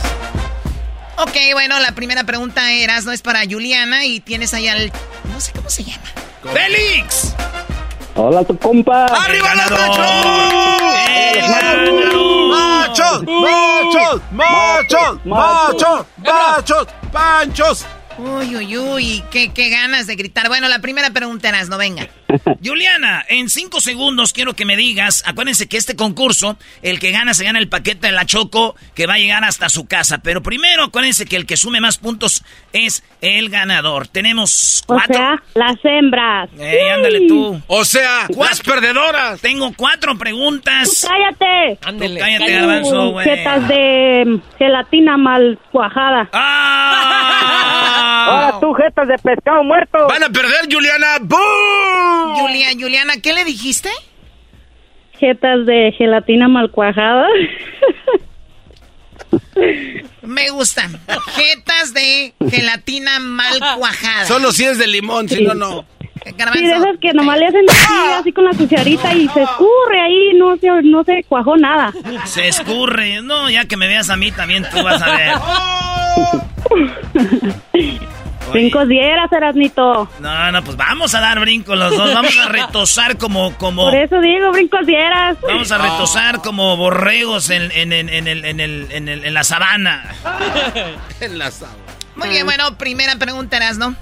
Ok, 1.21 1.37
bueno, 1.53 1.81
la 1.81 1.93
primera 1.93 2.23
pregunta 2.23 2.73
eras, 2.73 3.05
no 3.05 3.11
es 3.11 3.23
para 3.23 3.41
Juliana 3.41 4.05
y 4.05 4.21
tienes 4.21 4.55
ahí 4.55 4.69
al... 4.69 4.93
No 5.33 5.41
sé 5.41 5.53
cómo 5.53 5.69
se 5.69 5.83
llama. 5.83 6.05
¡Félix! 6.53 7.35
Hola, 8.15 8.45
tu 8.45 8.57
compa. 8.57 9.07
¡Arriba 9.07 9.55
los 9.55 9.71
¡Machos! 12.51 13.23
¡Machos! 13.25 14.23
¡Machos! 14.31 15.19
¡Machos! 15.25 16.07
¡Machos! 16.19 16.87
¡Panchos! 17.13 17.87
Uy, 18.19 18.57
uy, 18.57 18.77
uy, 18.77 19.25
qué, 19.31 19.53
qué 19.53 19.69
ganas 19.69 20.09
de 20.09 20.17
gritar. 20.17 20.49
Bueno, 20.49 20.69
la 20.69 20.81
primera 20.81 21.11
pregunta 21.11 21.49
eras, 21.49 21.69
no 21.69 21.79
venga. 21.79 22.09
Juliana, 22.65 23.25
en 23.29 23.49
cinco 23.49 23.81
segundos 23.81 24.33
quiero 24.33 24.55
que 24.55 24.65
me 24.65 24.77
digas, 24.77 25.23
acuérdense 25.25 25.69
que 25.69 25.77
este 25.77 25.95
concurso, 25.95 26.59
el 26.83 26.99
que 26.99 27.13
gana 27.13 27.33
se 27.33 27.45
gana 27.45 27.59
el 27.61 27.69
paquete 27.69 28.09
de 28.09 28.13
la 28.13 28.27
Choco 28.27 28.75
que 28.95 29.07
va 29.07 29.15
a 29.15 29.19
llegar 29.19 29.45
hasta 29.45 29.69
su 29.69 29.87
casa. 29.87 30.19
Pero 30.19 30.43
primero 30.43 30.85
acuérdense 30.85 31.27
que 31.27 31.37
el 31.37 31.47
que 31.47 31.57
sume 31.57 31.81
más 31.81 31.99
puntos 31.99 32.45
es 32.73 33.05
el 33.21 33.51
ganador. 33.51 34.09
Tenemos 34.09 34.83
O 34.87 34.95
cuatro. 34.95 35.15
sea, 35.15 35.43
las 35.55 35.77
hembras. 35.85 36.51
Ey, 36.59 36.89
ándale 36.89 37.21
tú. 37.29 37.61
O 37.69 37.85
sea, 37.85 38.27
las 38.37 38.61
perdedoras. 38.63 39.41
Tengo 39.41 39.73
cuatro 39.77 40.19
preguntas. 40.19 41.07
¡Cállate! 41.09 41.79
Ándale. 41.85 42.19
Cállate, 42.19 42.53
garbanzo, 42.53 43.11
güey. 43.11 43.27
De 43.29 44.41
gelatina 44.59 45.17
mal 45.17 45.59
cuajada. 45.71 46.29
Ahora 47.41 48.61
tú, 48.61 48.73
jetas 48.75 49.09
de 49.09 49.19
pescado 49.19 49.65
muerto. 49.65 50.07
¡Van 50.09 50.23
a 50.23 50.29
perder, 50.29 50.67
Juliana! 50.71 51.19
¡Boom! 51.21 52.37
Julia, 52.37 52.69
Juliana, 52.79 53.15
¿qué 53.23 53.33
le 53.33 53.45
dijiste? 53.45 53.91
Jetas 55.19 55.67
de 55.67 55.93
gelatina 55.97 56.49
mal 56.49 56.71
cuajada. 56.71 57.27
Me 60.23 60.51
gustan. 60.51 61.01
Jetas 61.35 61.95
de 61.95 62.35
gelatina 62.51 63.19
mal 63.19 63.59
cuajada. 63.77 64.27
Solo 64.27 64.53
si 64.53 64.65
es 64.65 64.79
de 64.79 64.87
limón, 64.87 65.29
si 65.29 65.43
no, 65.43 65.55
no. 65.55 65.87
Sí, 66.25 66.65
de 66.65 66.71
esas 66.73 66.99
que 67.01 67.13
nomás 67.13 67.39
le 67.39 67.47
hacen 67.47 67.65
así, 67.69 67.95
así 68.21 68.33
con 68.33 68.45
la 68.45 68.53
cucharita 68.53 69.13
y 69.15 69.29
se 69.29 69.43
escurre 69.43 70.01
ahí, 70.01 70.33
no 70.37 70.57
se, 70.57 70.69
no 70.83 71.05
se 71.05 71.25
cuajó 71.29 71.57
nada. 71.57 71.93
Se 72.25 72.49
escurre. 72.49 73.21
No, 73.23 73.49
ya 73.51 73.65
que 73.67 73.77
me 73.77 73.87
veas 73.89 74.11
a 74.11 74.17
mí 74.17 74.31
también 74.33 74.65
tú 74.71 74.83
vas 74.83 75.01
a 75.03 75.11
ver. 75.17 75.33
Cinco 78.53 78.87
dieras, 78.87 79.31
Erasnito. 79.31 80.09
No, 80.21 80.53
no, 80.53 80.65
pues 80.65 80.77
vamos 80.77 81.15
a 81.15 81.21
dar 81.21 81.39
brinco 81.39 81.77
los 81.77 81.95
dos. 81.95 82.15
Vamos 82.15 82.35
a 82.39 82.49
retosar 82.49 83.19
como, 83.19 83.55
como. 83.59 83.83
Por 83.85 83.95
eso 83.95 84.19
digo, 84.21 84.51
brincos 84.53 84.87
dieras. 84.87 85.37
Vamos 85.47 85.71
a 85.71 85.77
retosar 85.79 86.41
como 86.41 86.77
borregos 86.79 87.51
en, 87.51 87.71
en, 87.73 87.93
en, 87.93 88.09
en 88.09 88.27
el, 88.27 88.45
en, 88.47 88.61
el, 88.61 88.87
en, 88.91 89.09
el- 89.09 89.25
en 89.27 89.35
la 89.35 89.45
sabana. 89.45 90.15
En 91.21 91.37
la 91.39 91.51
sábana. 91.51 91.77
Muy 92.17 92.29
bien, 92.31 92.47
bueno, 92.47 92.77
primera 92.79 93.17
pregunta 93.17 93.57
eras, 93.59 93.77
¿no? 93.77 93.95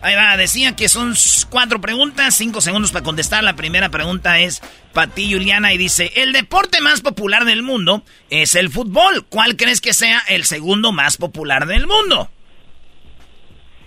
Ahí 0.00 0.14
va, 0.14 0.36
decía 0.36 0.76
que 0.76 0.88
son 0.88 1.14
cuatro 1.50 1.80
preguntas, 1.80 2.34
cinco 2.34 2.60
segundos 2.60 2.92
para 2.92 3.04
contestar. 3.04 3.42
La 3.42 3.56
primera 3.56 3.88
pregunta 3.88 4.38
es 4.38 4.62
para 4.92 5.12
ti, 5.12 5.32
Juliana, 5.32 5.72
y 5.72 5.78
dice, 5.78 6.12
el 6.14 6.32
deporte 6.32 6.80
más 6.80 7.00
popular 7.00 7.44
del 7.44 7.62
mundo 7.62 8.02
es 8.30 8.54
el 8.54 8.70
fútbol. 8.70 9.26
¿Cuál 9.28 9.56
crees 9.56 9.80
que 9.80 9.92
sea 9.92 10.22
el 10.28 10.44
segundo 10.44 10.92
más 10.92 11.16
popular 11.16 11.66
del 11.66 11.86
mundo? 11.88 12.30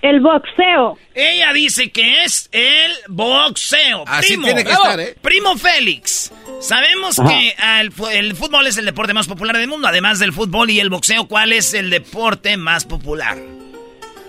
El 0.01 0.19
boxeo. 0.19 0.97
Ella 1.13 1.53
dice 1.53 1.91
que 1.91 2.23
es 2.23 2.49
el 2.51 2.91
boxeo. 3.07 4.03
Así 4.07 4.29
Primo, 4.33 4.45
tiene 4.45 4.63
que 4.63 4.71
estar, 4.71 4.99
¿eh? 4.99 5.15
Primo 5.21 5.55
Félix. 5.57 6.33
Sabemos 6.59 7.19
Ajá. 7.19 7.29
que 7.29 7.55
el, 7.79 7.93
el 8.11 8.35
fútbol 8.35 8.65
es 8.65 8.77
el 8.77 8.85
deporte 8.85 9.13
más 9.13 9.27
popular 9.27 9.57
del 9.57 9.67
mundo. 9.67 9.87
Además 9.87 10.17
del 10.17 10.33
fútbol 10.33 10.71
y 10.71 10.79
el 10.79 10.89
boxeo, 10.89 11.27
¿cuál 11.27 11.53
es 11.53 11.75
el 11.75 11.91
deporte 11.91 12.57
más 12.57 12.83
popular? 12.85 13.37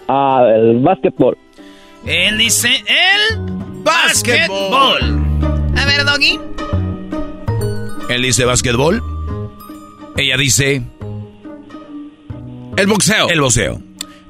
Ah, 0.09 0.43
el 0.55 0.81
básquetbol. 0.81 1.39
Él 2.07 2.39
dice 2.39 2.69
el 2.87 3.39
básquetbol. 3.85 5.23
A 5.77 5.85
ver, 5.85 6.05
Doggy. 6.05 6.39
Él 8.09 8.23
dice 8.23 8.45
básquetbol. 8.45 9.03
Ella 10.17 10.37
dice 10.37 10.83
El 12.77 12.87
boxeo. 12.87 13.29
el 13.29 13.41
boxeo. 13.41 13.81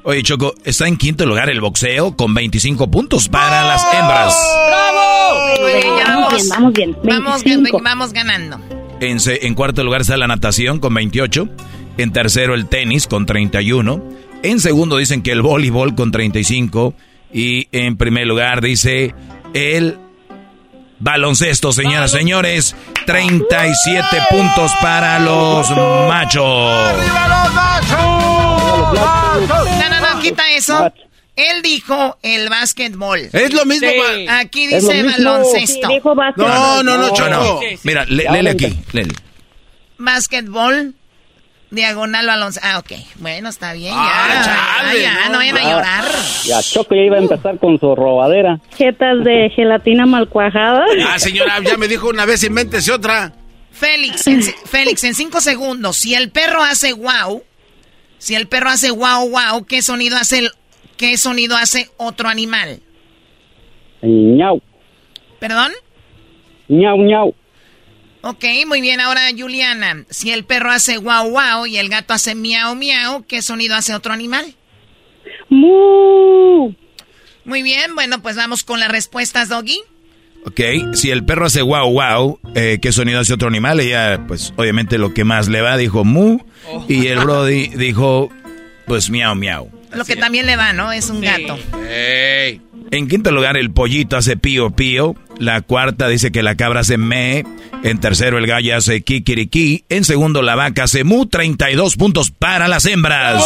Oye, 0.03 0.21
Choco, 0.21 0.53
está 0.65 0.87
en 0.87 0.97
quinto 0.97 1.25
lugar 1.25 1.49
el 1.49 1.61
boxeo 1.61 2.15
con 2.15 2.33
25 2.33 2.91
puntos 2.91 3.29
para 3.29 3.63
las 3.63 3.81
hembras. 3.93 4.35
Muy 5.59 5.71
bien, 5.73 5.97
ya 5.97 6.07
Vamos 6.15 6.33
bien, 6.33 6.49
vamos 6.49 6.73
bien. 6.73 6.97
Vamos, 7.03 7.43
25. 7.43 7.81
vamos 7.83 8.13
ganando. 8.13 8.59
En, 8.99 9.17
en 9.25 9.55
cuarto 9.55 9.83
lugar 9.83 10.01
está 10.01 10.17
la 10.17 10.27
natación 10.27 10.79
con 10.79 10.93
28. 10.93 11.47
En 11.97 12.11
tercero 12.11 12.53
el 12.53 12.67
tenis 12.67 13.07
con 13.07 13.25
31. 13.25 14.03
En 14.43 14.59
segundo 14.59 14.97
dicen 14.97 15.21
que 15.21 15.31
el 15.31 15.41
voleibol 15.41 15.95
con 15.95 16.11
35. 16.11 16.93
Y 17.33 17.67
en 17.71 17.97
primer 17.97 18.27
lugar 18.27 18.61
dice 18.61 19.13
el 19.53 19.97
baloncesto, 20.99 21.71
señoras 21.73 22.13
y 22.13 22.17
señores. 22.17 22.75
37 23.05 24.05
puntos 24.29 24.71
para 24.81 25.19
los 25.19 25.69
machos. 26.07 26.93
No, 28.63 29.89
no, 29.89 29.99
no, 30.15 30.21
quita 30.21 30.43
eso. 30.55 30.91
Él 31.35 31.61
dijo 31.63 32.17
el 32.21 32.47
básquetbol. 32.49 33.19
Es 33.33 33.53
lo 33.53 33.65
mismo. 33.65 33.89
Sí. 33.89 34.25
Aquí 34.29 34.67
dice 34.67 35.03
mismo. 35.03 35.11
baloncesto. 35.31 35.87
Sí. 35.87 35.99
No, 36.37 36.83
no, 36.83 36.97
no, 36.97 37.29
No. 37.29 37.59
Mira, 37.83 38.05
le- 38.05 38.29
léele 38.29 38.51
aquí. 38.51 38.79
léele. 38.91 39.13
Básquetbol, 39.97 40.93
diagonal 41.73 42.25
baloncesto. 42.25 42.67
Ah, 42.67 42.79
ok. 42.79 42.91
Bueno, 43.15 43.49
está 43.49 43.73
bien. 43.73 43.93
Ah, 43.95 44.27
ya, 44.29 44.43
chale, 44.43 45.01
ya, 45.01 45.13
ya, 45.13 45.25
no, 45.25 45.31
no 45.33 45.37
vayan 45.39 45.57
a 45.57 45.63
llorar. 45.63 46.05
Ya 46.45 46.61
Choco 46.61 46.95
ya 46.95 47.01
iba 47.01 47.17
a 47.17 47.21
empezar 47.21 47.59
con 47.59 47.79
su 47.79 47.95
robadera. 47.95 48.59
Jetas 48.77 49.23
de 49.23 49.51
gelatina 49.55 50.05
mal 50.05 50.29
cuajada. 50.29 50.85
Ah, 51.07 51.19
señora, 51.19 51.59
ya 51.63 51.77
me 51.77 51.87
dijo 51.87 52.07
una 52.09 52.25
vez, 52.25 52.43
invéntese 52.43 52.91
otra. 52.91 53.33
Félix, 53.71 54.27
en, 54.27 54.43
Félix, 54.43 55.03
en 55.03 55.15
cinco 55.15 55.41
segundos, 55.41 55.97
si 55.97 56.13
el 56.13 56.29
perro 56.29 56.61
hace 56.61 56.93
wow, 56.93 57.43
si 58.19 58.35
el 58.35 58.47
perro 58.47 58.69
hace 58.69 58.91
wow, 58.91 59.27
wow, 59.29 59.65
¿qué 59.65 59.81
sonido 59.81 60.15
hace 60.15 60.39
el, 60.39 60.51
qué 60.95 61.17
sonido 61.17 61.57
hace 61.57 61.89
otro 61.97 62.29
animal? 62.29 62.81
Ñau, 64.03 64.61
¿Perdón? 65.39 65.71
ñau, 66.69 66.97
ñau. 66.97 67.35
Ok, 68.25 68.45
muy 68.67 68.79
bien. 68.79 69.01
Ahora, 69.01 69.23
Juliana, 69.37 70.05
si 70.09 70.31
el 70.31 70.45
perro 70.45 70.71
hace 70.71 70.97
wow, 70.97 71.29
wow 71.29 71.65
y 71.65 71.75
el 71.75 71.89
gato 71.89 72.13
hace 72.13 72.35
miau, 72.35 72.73
miau, 72.73 73.25
¿qué 73.27 73.41
sonido 73.41 73.75
hace 73.75 73.93
otro 73.93 74.13
animal? 74.13 74.55
Mu. 75.49 76.73
Muy 77.43 77.61
bien, 77.63 77.95
bueno, 77.95 78.21
pues 78.21 78.37
vamos 78.37 78.63
con 78.63 78.79
las 78.79 78.89
respuestas, 78.89 79.49
Doggy. 79.49 79.77
Ok, 80.45 80.93
si 80.93 81.11
el 81.11 81.25
perro 81.25 81.47
hace 81.47 81.61
wow, 81.63 81.91
wow, 81.91 82.39
eh, 82.55 82.79
¿qué 82.81 82.93
sonido 82.93 83.19
hace 83.19 83.33
otro 83.33 83.49
animal? 83.49 83.81
Ella, 83.81 84.23
pues 84.25 84.53
obviamente 84.55 84.97
lo 84.97 85.13
que 85.13 85.25
más 85.25 85.49
le 85.49 85.61
va, 85.61 85.75
dijo 85.75 86.05
mu. 86.05 86.39
Y 86.87 87.07
el 87.07 87.19
Brody 87.19 87.67
dijo, 87.75 88.29
pues 88.85 89.09
miau, 89.09 89.35
miau. 89.35 89.69
Lo 89.91 90.05
que 90.05 90.15
también 90.15 90.45
le 90.45 90.55
va, 90.55 90.71
¿no? 90.71 90.93
Es 90.93 91.09
un 91.09 91.19
gato. 91.19 91.59
Ey. 91.89 92.61
En 92.93 93.07
quinto 93.07 93.31
lugar, 93.31 93.57
el 93.57 93.71
pollito 93.71 94.17
hace 94.17 94.37
pío, 94.37 94.69
pío. 94.69 95.15
La 95.39 95.61
cuarta 95.61 96.07
dice 96.07 96.31
que 96.31 96.43
la 96.43 96.53
cabra 96.53 96.81
hace 96.81 96.97
me. 96.97 97.43
En 97.83 97.99
tercero, 97.99 98.37
el 98.37 98.45
gallo 98.45 98.77
hace 98.77 99.01
kikiriki. 99.01 99.83
En 99.89 100.05
segundo, 100.05 100.43
la 100.43 100.53
vaca 100.53 100.83
hace 100.83 101.03
mu. 101.03 101.25
32 101.25 101.95
puntos 101.95 102.29
para 102.29 102.67
las 102.67 102.85
hembras. 102.85 103.43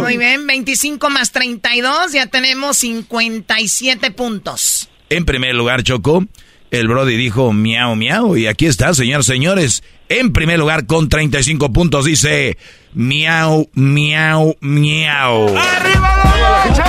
Muy 0.00 0.16
bien, 0.16 0.44
25 0.44 1.08
más 1.08 1.30
32, 1.30 2.14
ya 2.14 2.26
tenemos 2.26 2.78
57 2.78 4.10
puntos. 4.10 4.88
En 5.08 5.24
primer 5.24 5.54
lugar, 5.54 5.84
Choco, 5.84 6.24
el 6.72 6.88
Brody 6.88 7.14
dijo 7.14 7.52
miau, 7.52 7.94
miau. 7.94 8.36
Y 8.36 8.48
aquí 8.48 8.66
está, 8.66 8.92
señores, 8.92 9.26
señores. 9.26 9.84
En 10.08 10.32
primer 10.32 10.58
lugar, 10.58 10.86
con 10.86 11.08
35 11.08 11.72
puntos, 11.72 12.06
dice 12.06 12.58
miau, 12.92 13.70
miau, 13.74 14.56
miau. 14.60 15.54
¡Machos! 15.54 16.87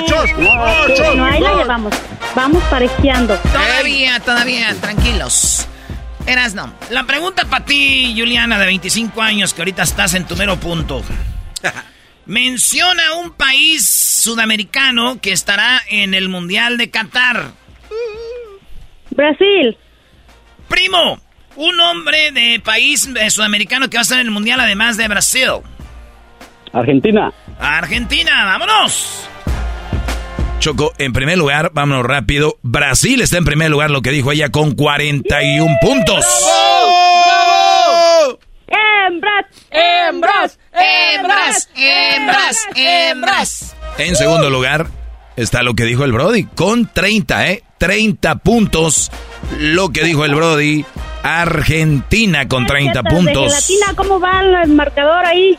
¡Machos! 0.00 0.38
No, 0.38 1.24
ahí 1.24 1.40
la 1.40 1.54
llevamos. 1.56 1.94
Vamos 2.34 2.62
parejeando. 2.64 3.36
Todavía, 3.36 4.20
todavía, 4.20 4.74
tranquilos. 4.80 5.66
Eras 6.26 6.54
no. 6.54 6.72
La 6.90 7.04
pregunta 7.04 7.44
para 7.46 7.64
ti, 7.64 8.14
Juliana, 8.16 8.58
de 8.58 8.66
25 8.66 9.20
años, 9.20 9.52
que 9.52 9.60
ahorita 9.60 9.82
estás 9.82 10.14
en 10.14 10.26
tu 10.26 10.36
mero 10.36 10.56
punto. 10.56 11.02
Menciona 12.26 13.14
un 13.14 13.32
país 13.32 13.88
sudamericano 13.88 15.20
que 15.20 15.32
estará 15.32 15.82
en 15.88 16.14
el 16.14 16.28
Mundial 16.28 16.78
de 16.78 16.90
Qatar. 16.90 17.50
Brasil. 19.10 19.76
Primo, 20.68 21.20
un 21.56 21.80
hombre 21.80 22.30
de 22.32 22.60
país 22.64 23.08
eh, 23.20 23.30
sudamericano 23.30 23.90
que 23.90 23.96
va 23.96 24.00
a 24.00 24.02
estar 24.02 24.20
en 24.20 24.26
el 24.26 24.32
Mundial 24.32 24.60
además 24.60 24.96
de 24.96 25.08
Brasil. 25.08 25.48
Argentina. 26.72 27.32
Argentina, 27.58 28.44
vámonos. 28.44 29.28
Choco, 30.62 30.92
en 30.98 31.12
primer 31.12 31.36
lugar, 31.38 31.72
vámonos 31.74 32.06
rápido. 32.06 32.56
Brasil 32.62 33.20
está 33.20 33.36
en 33.36 33.44
primer 33.44 33.68
lugar, 33.68 33.90
lo 33.90 34.00
que 34.00 34.12
dijo 34.12 34.30
ella, 34.30 34.50
con 34.50 34.76
41 34.76 35.76
puntos. 35.80 36.24
¡Hembras! 38.68 39.46
¡Hembras! 39.72 40.60
¡Hembras! 40.72 41.68
¡Hembras! 41.74 42.68
¡Hembras! 42.76 43.76
En 43.98 44.14
segundo 44.14 44.50
lugar 44.50 44.86
está 45.34 45.64
lo 45.64 45.74
que 45.74 45.82
dijo 45.82 46.04
el 46.04 46.12
Brody, 46.12 46.44
con 46.44 46.86
30, 46.86 47.48
¿eh? 47.48 47.64
30 47.78 48.36
puntos. 48.36 49.10
Lo 49.58 49.88
que 49.88 50.04
dijo 50.04 50.24
el 50.24 50.36
Brody. 50.36 50.84
Argentina 51.24 52.46
con 52.46 52.66
30 52.66 53.02
puntos. 53.02 53.52
Latina, 53.52 53.94
¿cómo 53.96 54.20
va 54.20 54.40
el 54.62 54.68
marcador 54.68 55.24
ahí? 55.24 55.58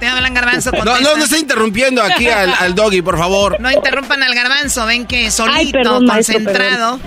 Te 0.00 0.06
hablan 0.08 0.32
garbanzo. 0.34 0.70
No, 0.72 0.98
no, 1.00 1.16
no 1.16 1.24
está 1.24 1.38
interrumpiendo 1.38 2.02
aquí 2.02 2.28
al, 2.28 2.52
al 2.58 2.74
doggy, 2.74 3.02
por 3.02 3.18
favor. 3.18 3.60
No 3.60 3.70
interrumpan 3.70 4.22
al 4.22 4.34
garbanzo, 4.34 4.86
ven 4.86 5.06
que 5.06 5.30
solito, 5.30 5.72
perdón, 5.72 6.06
maestro, 6.06 6.36
concentrado. 6.36 6.98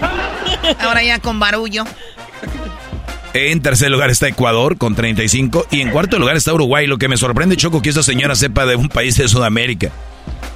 Ahora 0.80 1.02
ya 1.04 1.18
con 1.20 1.39
barullo. 1.39 1.84
En 3.34 3.64
tercer 3.64 3.89
lugar 3.89 4.12
está 4.12 4.28
Ecuador 4.28 4.78
con 4.78 4.94
35 4.94 5.66
y 5.72 5.82
en 5.82 5.89
cuarto 5.89 6.20
lugar 6.20 6.38
está 6.38 6.54
Uruguay. 6.54 6.86
Lo 6.86 7.00
que 7.00 7.08
me 7.08 7.18
sorprende, 7.18 7.58
Choco, 7.58 7.82
que 7.82 7.89
esta 7.89 8.04
señora 8.04 8.36
sepa 8.36 8.68
de 8.68 8.76
un 8.76 8.89
país 8.89 9.18
de 9.18 9.28
Sudamérica. 9.28 9.89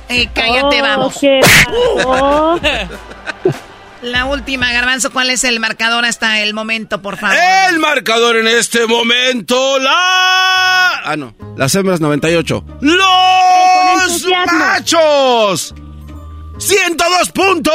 Eh, 0.09 0.29
cállate, 0.31 0.79
Oh, 0.79 0.83
vamos. 0.83 1.19
La 4.01 4.25
última, 4.25 4.71
garbanzo, 4.71 5.11
¿cuál 5.11 5.29
es 5.29 5.43
el 5.43 5.59
marcador 5.59 6.05
hasta 6.05 6.41
el 6.41 6.53
momento, 6.53 7.01
por 7.01 7.17
favor? 7.17 7.35
El 7.69 7.79
marcador 7.79 8.37
en 8.37 8.47
este 8.47 8.85
momento, 8.85 9.79
la... 9.79 11.01
Ah, 11.03 11.15
no. 11.17 11.33
Las 11.55 11.73
hembras 11.75 11.99
98. 11.99 12.63
¡Los 12.81 14.27
machos! 14.53 15.73
¡102 16.59 17.31
puntos! 17.33 17.73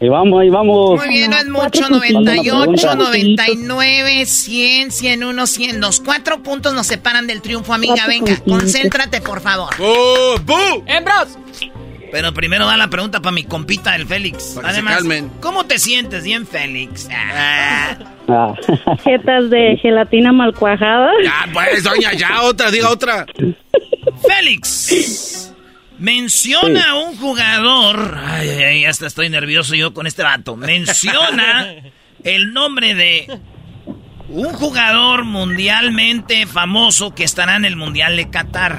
Ahí 0.00 0.08
vamos, 0.08 0.40
ahí 0.40 0.48
vamos. 0.48 0.98
Muy 0.98 1.08
bien, 1.08 1.30
no 1.30 1.36
es 1.36 1.48
mucho, 1.48 1.60
Cuatro 1.60 1.88
98, 1.90 2.64
puntitos. 2.64 2.96
99, 2.96 4.26
100, 4.26 4.90
101, 4.90 5.46
102. 5.46 6.00
Cuatro 6.04 6.42
puntos 6.42 6.72
nos 6.74 6.86
separan 6.86 7.26
del 7.26 7.42
triunfo, 7.42 7.74
amiga. 7.74 8.06
Venga, 8.06 8.36
concéntrate, 8.40 9.20
por 9.20 9.40
favor. 9.42 9.74
¡Oh, 9.78 10.36
bu! 10.44 10.82
¡Hembras! 10.86 11.36
Pero 12.12 12.32
primero 12.32 12.66
da 12.66 12.76
la 12.76 12.88
pregunta 12.88 13.20
para 13.20 13.32
mi 13.32 13.44
compita, 13.44 13.94
el 13.94 14.06
Félix. 14.06 14.52
Para 14.54 14.68
que 14.68 14.74
se 14.74 14.80
Además. 14.80 15.32
¿cómo 15.40 15.64
te 15.64 15.78
sientes 15.78 16.24
bien, 16.24 16.46
Félix? 16.46 17.08
Ah. 17.12 17.96
Ah. 18.28 18.54
Jetas 19.04 19.50
de 19.50 19.78
gelatina 19.80 20.32
mal 20.32 20.54
cuajada. 20.54 21.10
Ya, 21.22 21.46
pues, 21.52 21.84
doña, 21.84 22.12
ya, 22.12 22.42
otra, 22.42 22.70
diga 22.70 22.90
otra. 22.90 23.26
Félix, 24.26 25.54
menciona 25.98 26.96
un 26.96 27.16
jugador. 27.16 28.18
Ay, 28.24 28.48
ay, 28.48 28.62
ay, 28.62 28.84
hasta 28.84 29.06
estoy 29.06 29.28
nervioso 29.28 29.74
yo 29.74 29.92
con 29.94 30.06
este 30.06 30.22
vato. 30.22 30.56
Menciona 30.56 31.74
el 32.24 32.52
nombre 32.52 32.94
de 32.94 33.26
un 34.28 34.52
jugador 34.52 35.24
mundialmente 35.24 36.46
famoso 36.46 37.14
que 37.14 37.24
estará 37.24 37.56
en 37.56 37.64
el 37.64 37.76
Mundial 37.76 38.16
de 38.16 38.30
Qatar. 38.30 38.78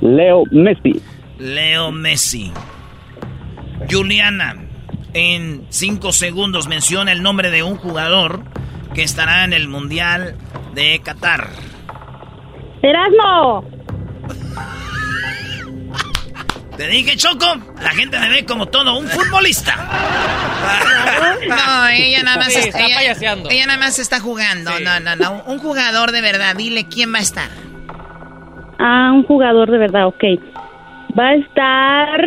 Leo 0.00 0.44
Messi. 0.50 1.00
Leo 1.42 1.90
Messi. 1.90 2.52
Juliana, 3.90 4.54
en 5.12 5.66
cinco 5.70 6.12
segundos 6.12 6.68
menciona 6.68 7.10
el 7.10 7.20
nombre 7.22 7.50
de 7.50 7.64
un 7.64 7.76
jugador 7.76 8.44
que 8.94 9.02
estará 9.02 9.42
en 9.42 9.52
el 9.52 9.66
Mundial 9.66 10.36
de 10.74 11.00
Qatar. 11.04 11.48
¡Erasmo! 12.80 13.64
Te 16.76 16.86
dije, 16.86 17.16
Choco, 17.16 17.46
la 17.82 17.90
gente 17.90 18.18
me 18.20 18.30
ve 18.30 18.44
como 18.46 18.66
todo 18.66 18.96
un 18.96 19.08
futbolista. 19.08 19.74
No, 21.48 21.88
ella 21.88 22.22
nada 22.22 22.36
más 22.38 22.52
Sí, 22.52 22.60
está, 22.60 22.68
está 22.68 22.86
ella, 22.86 22.96
payaseando. 22.96 23.50
ella 23.50 23.66
nada 23.66 23.78
más 23.80 23.98
está 23.98 24.20
jugando. 24.20 24.70
No, 24.78 25.00
no, 25.00 25.16
no. 25.16 25.42
Un 25.46 25.58
jugador 25.58 26.12
de 26.12 26.20
verdad. 26.20 26.54
Dile 26.54 26.86
quién 26.86 27.12
va 27.12 27.18
a 27.18 27.22
estar. 27.22 27.48
Ah, 28.78 29.10
un 29.12 29.24
jugador 29.24 29.70
de 29.70 29.78
verdad, 29.78 30.06
ok. 30.06 30.24
Va 31.18 31.28
a 31.28 31.34
estar... 31.34 32.20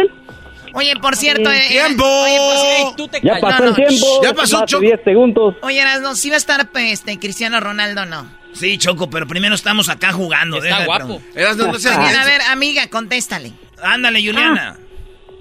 Oye, 0.74 0.94
por 1.02 1.16
cierto, 1.16 1.50
eh, 1.50 1.64
¡Tiempo! 1.70 2.04
oye, 2.06 2.38
por 2.38 3.08
cierto, 3.08 3.20
Ya 3.24 3.40
pasó 3.40 3.60
No, 3.60 3.64
el 3.66 3.70
no, 3.70 3.76
tiempo. 3.76 4.06
ya 4.24 4.34
pasó, 4.34 4.66
Choco. 4.66 4.82
10 4.82 5.00
segundos. 5.06 5.56
Oye, 5.62 5.82
no, 6.02 6.16
si 6.16 6.30
va 6.30 6.36
a 6.36 6.38
estar 6.38 6.70
pues, 6.70 6.92
este, 6.92 7.18
Cristiano 7.18 7.60
Ronaldo, 7.62 8.06
no. 8.06 8.28
Sí, 8.54 8.78
Choco, 8.78 9.10
pero 9.10 9.26
primero 9.26 9.56
estamos 9.56 9.88
acá 9.90 10.12
jugando. 10.12 10.58
Está 10.62 10.86
guapo. 10.86 11.06
preguntar. 11.06 11.42
Eras, 11.42 11.56
no, 11.58 11.68
no 11.68 11.80
seas 11.80 11.98
Bien, 11.98 12.16
a 12.16 12.26
ver, 12.26 12.42
amiga, 12.52 12.90
contéstale. 12.90 13.54
Ándale, 13.82 14.20
Juliana. 14.26 14.78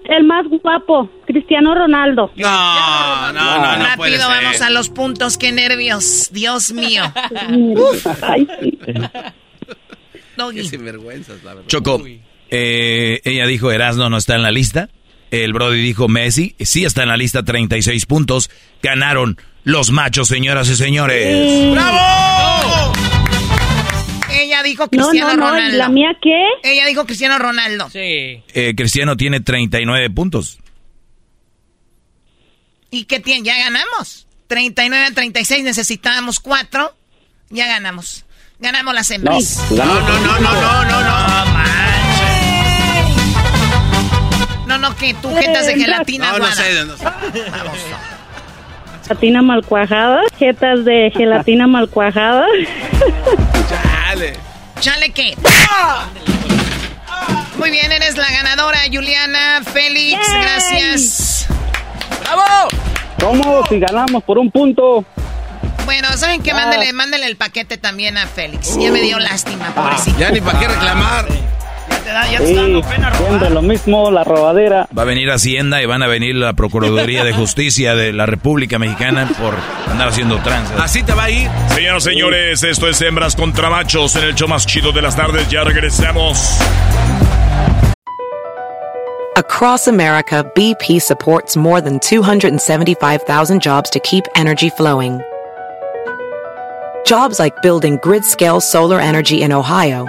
El 0.05 0.25
más 0.25 0.45
guapo, 0.49 1.11
Cristiano 1.27 1.75
Ronaldo. 1.75 2.31
No, 2.37 3.33
no, 3.33 3.59
no, 3.59 3.77
no 3.77 3.85
puede 3.97 4.19
Rápido, 4.19 4.31
ser. 4.33 4.43
vamos 4.45 4.61
a 4.61 4.71
los 4.71 4.89
puntos. 4.91 5.37
Qué 5.39 5.51
nervios. 5.51 6.29
Dios 6.31 6.73
mío. 6.73 7.03
Ay, 8.23 8.47
sí. 8.61 8.79
Doggy. 10.37 10.57
Qué 10.63 10.65
sinvergüenzas, 10.69 11.43
la 11.43 11.55
verdad. 11.55 11.69
Choco, 11.69 12.03
eh, 12.57 13.21
ella 13.25 13.47
dijo 13.47 13.73
Erasno 13.73 14.09
no 14.09 14.17
está 14.17 14.37
en 14.37 14.43
la 14.43 14.51
lista. 14.53 14.89
El 15.31 15.53
Brody 15.53 15.83
dijo 15.83 16.07
Messi, 16.09 16.55
sí 16.61 16.85
está 16.85 17.03
en 17.03 17.09
la 17.09 17.17
lista, 17.17 17.43
36 17.43 18.07
puntos. 18.07 18.51
Ganaron 18.83 19.37
los 19.65 19.91
machos, 19.91 20.29
señoras 20.29 20.69
y 20.69 20.77
señores. 20.77 21.73
¡Bravo! 21.73 22.93
Ella 24.31 24.63
dijo 24.63 24.85
No, 24.85 24.89
Cristiano 24.91 25.35
no, 25.35 25.37
no, 25.37 25.47
¿y 25.49 25.51
Ronaldo. 25.61 25.79
la 25.79 25.89
mía 25.89 26.11
qué? 26.23 26.45
Ella 26.63 26.87
dijo 26.87 27.05
Cristiano 27.05 27.39
Ronaldo. 27.39 27.89
Sí. 27.91 27.99
Eh, 28.53 28.75
Cristiano 28.77 29.17
tiene 29.17 29.41
39 29.41 30.11
puntos. 30.11 30.59
¿Y 32.91 33.05
qué 33.07 33.19
tiene? 33.21 33.45
Ya 33.45 33.57
ganamos. 33.59 34.29
39 34.47 35.07
a 35.07 35.11
36, 35.15 35.65
necesitábamos 35.65 36.39
4. 36.39 36.95
Ya 37.51 37.67
ganamos. 37.67 38.25
Ganamos 38.61 38.95
las 38.95 39.09
No, 39.11 39.15
hembras. 39.17 39.59
No, 39.71 39.77
ganamos. 39.77 40.11
no, 40.21 40.21
no, 40.21 40.41
no, 40.41 40.85
no, 40.85 41.03
no, 41.03 41.45
no. 41.59 41.64
No. 44.79 44.79
No, 44.79 44.89
no, 44.91 44.97
que 44.97 45.15
tú 45.15 45.35
jetas 45.37 45.67
de 45.67 45.75
gelatina 45.77 46.33
No, 46.33 46.39
no 46.39 46.45
aguada. 46.47 46.55
sé, 46.63 46.85
no 46.85 46.97
sé. 46.97 47.05
Vamos. 47.05 47.79
Gelatina 49.07 49.43
mal 49.43 49.65
cuajada. 49.65 50.21
Jetas 50.39 50.85
de 50.85 51.13
gelatina 51.15 51.67
mal 51.67 51.89
cuajada. 51.89 52.47
Chale. 53.69 54.35
Chale, 54.81 55.11
¿qué? 55.11 55.37
Muy 57.59 57.71
bien, 57.71 57.93
eres 57.93 58.17
la 58.17 58.31
ganadora, 58.31 58.79
Juliana. 58.93 59.63
Félix, 59.73 60.27
Yay. 60.27 60.41
gracias. 60.43 61.47
¿Cómo? 63.21 63.65
Si 63.69 63.79
ganamos 63.79 64.23
por 64.25 64.39
un 64.39 64.51
punto. 64.51 65.05
Bueno, 65.85 66.09
¿saben 66.17 66.43
qué? 66.43 66.53
Mándele, 66.55 66.93
mándele 66.93 67.27
el 67.27 67.37
paquete 67.37 67.77
también 67.79 68.17
a 68.19 68.27
Félix. 68.27 68.77
Ya 68.79 68.91
me 68.91 69.01
dio 69.03 69.19
lástima, 69.19 69.67
pobrecito. 69.75 70.19
Ya 70.19 70.31
ni 70.31 70.41
para 70.41 70.59
qué 70.59 70.69
reclamar. 70.69 71.27
Te 72.05 72.11
da, 72.11 72.31
ya 72.31 72.39
te 72.39 72.45
Sí, 72.45 72.51
está 72.53 72.63
dando 72.63 72.83
pena 72.83 73.11
siempre 73.15 73.39
robar. 73.39 73.53
lo 73.53 73.63
mismo, 73.63 74.11
la 74.11 74.25
robadera. 74.25 74.87
Va 74.97 75.03
a 75.03 75.05
venir 75.07 75.31
Hacienda 75.31 75.81
y 75.83 75.87
van 75.87 76.03
a 76.03 76.07
venir 76.07 76.35
la 76.35 76.53
Procuraduría 76.53 77.25
de 77.25 77.33
Justicia 77.33 77.95
de 77.95 78.13
la 78.13 78.27
República 78.27 78.79
Mexicana 78.79 79.27
por 79.41 79.55
andar 79.91 80.09
haciendo 80.09 80.37
tranzas. 80.41 80.79
Así 80.79 81.03
te 81.03 81.15
va 81.15 81.25
a 81.25 81.31
ir. 81.31 81.49
Señoras 81.75 82.07
y 82.07 82.11
señores, 82.11 82.63
esto 82.63 82.89
es 82.89 83.01
Hembras 83.01 83.35
contra 83.37 83.71
Machos 83.71 84.17
en 84.17 84.25
el 84.25 84.35
show 84.35 84.47
más 84.49 84.67
chido 84.67 84.93
de 84.93 85.01
las 85.01 85.17
tardes. 85.17 85.49
Ya 85.49 85.65
regresamos. 85.65 86.59
Across 89.37 89.89
America, 89.89 90.45
BP 90.55 91.01
supports 91.01 91.57
more 91.57 91.81
than 91.81 91.99
275,000 92.01 93.61
jobs 93.61 93.91
to 93.91 93.99
keep 94.01 94.25
energy 94.37 94.69
flowing. 94.71 95.21
Jobs 97.07 97.39
like 97.41 97.55
building 97.63 97.99
grid 98.03 98.25
scale 98.25 98.61
solar 98.61 99.01
energy 99.01 99.43
in 99.43 99.53
Ohio 99.53 100.07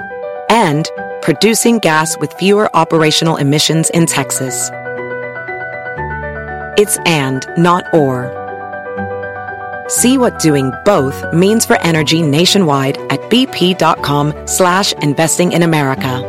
and 0.49 0.88
producing 1.26 1.80
gas 1.80 2.15
with 2.19 2.31
fewer 2.34 2.69
operational 2.76 3.38
emissions 3.38 3.89
in 3.95 4.06
Texas. 4.06 4.69
It's 6.77 6.97
and, 7.07 7.43
not 7.57 7.84
or. 7.95 8.30
See 9.88 10.19
what 10.19 10.38
doing 10.38 10.72
both 10.85 11.18
means 11.34 11.65
for 11.65 11.81
energy 11.81 12.22
nationwide 12.22 12.99
at 13.10 13.19
bp.com 13.31 14.35
slash 14.45 14.93
investing 15.02 15.53
in 15.53 15.64
America. 15.64 16.22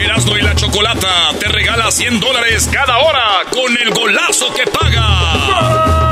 Erasmo 0.00 0.36
y 0.36 0.42
la 0.42 0.56
Chocolata 0.56 1.32
te 1.38 1.46
regala 1.46 1.92
100 1.92 2.18
dólares 2.18 2.68
cada 2.72 2.98
hora 2.98 3.44
con 3.52 3.72
el 3.80 3.94
golazo 3.94 4.52
que 4.52 4.66
paga. 4.66 6.11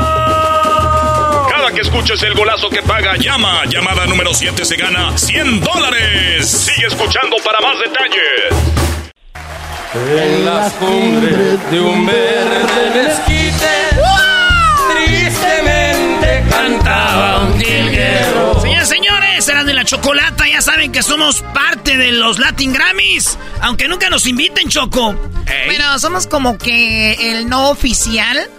Para 1.71 1.81
que 1.83 1.87
escuches 1.87 2.21
el 2.23 2.33
golazo 2.33 2.69
que 2.69 2.81
paga. 2.81 3.15
Llama. 3.15 3.63
Llamada 3.63 4.05
número 4.05 4.33
7 4.33 4.65
se 4.65 4.75
gana 4.75 5.17
100 5.17 5.61
dólares. 5.61 6.45
Sigue 6.45 6.87
escuchando 6.87 7.37
para 7.45 7.61
más 7.61 7.77
detalles. 7.79 8.81
En 9.93 10.43
las 10.45 10.73
cumbres 10.73 11.71
de 11.71 11.79
un 11.79 12.05
verde 12.05 12.91
mezquite, 12.93 13.69
tristemente 14.93 16.43
cantaba 16.49 17.39
un 17.39 17.57
jilguero. 17.57 18.59
Señores, 18.59 18.89
señores, 18.89 19.47
eran 19.47 19.65
de 19.65 19.73
la 19.73 19.85
chocolata. 19.85 20.45
Ya 20.49 20.61
saben 20.61 20.91
que 20.91 21.01
somos 21.01 21.41
parte 21.53 21.95
de 21.95 22.11
los 22.11 22.37
Latin 22.37 22.73
Grammys. 22.73 23.37
Aunque 23.61 23.87
nunca 23.87 24.09
nos 24.09 24.27
inviten, 24.27 24.67
Choco. 24.67 25.15
Pero 25.45 25.99
somos 25.99 26.27
como 26.27 26.57
que 26.57 27.31
el 27.31 27.47
no 27.47 27.69
oficial. 27.69 28.49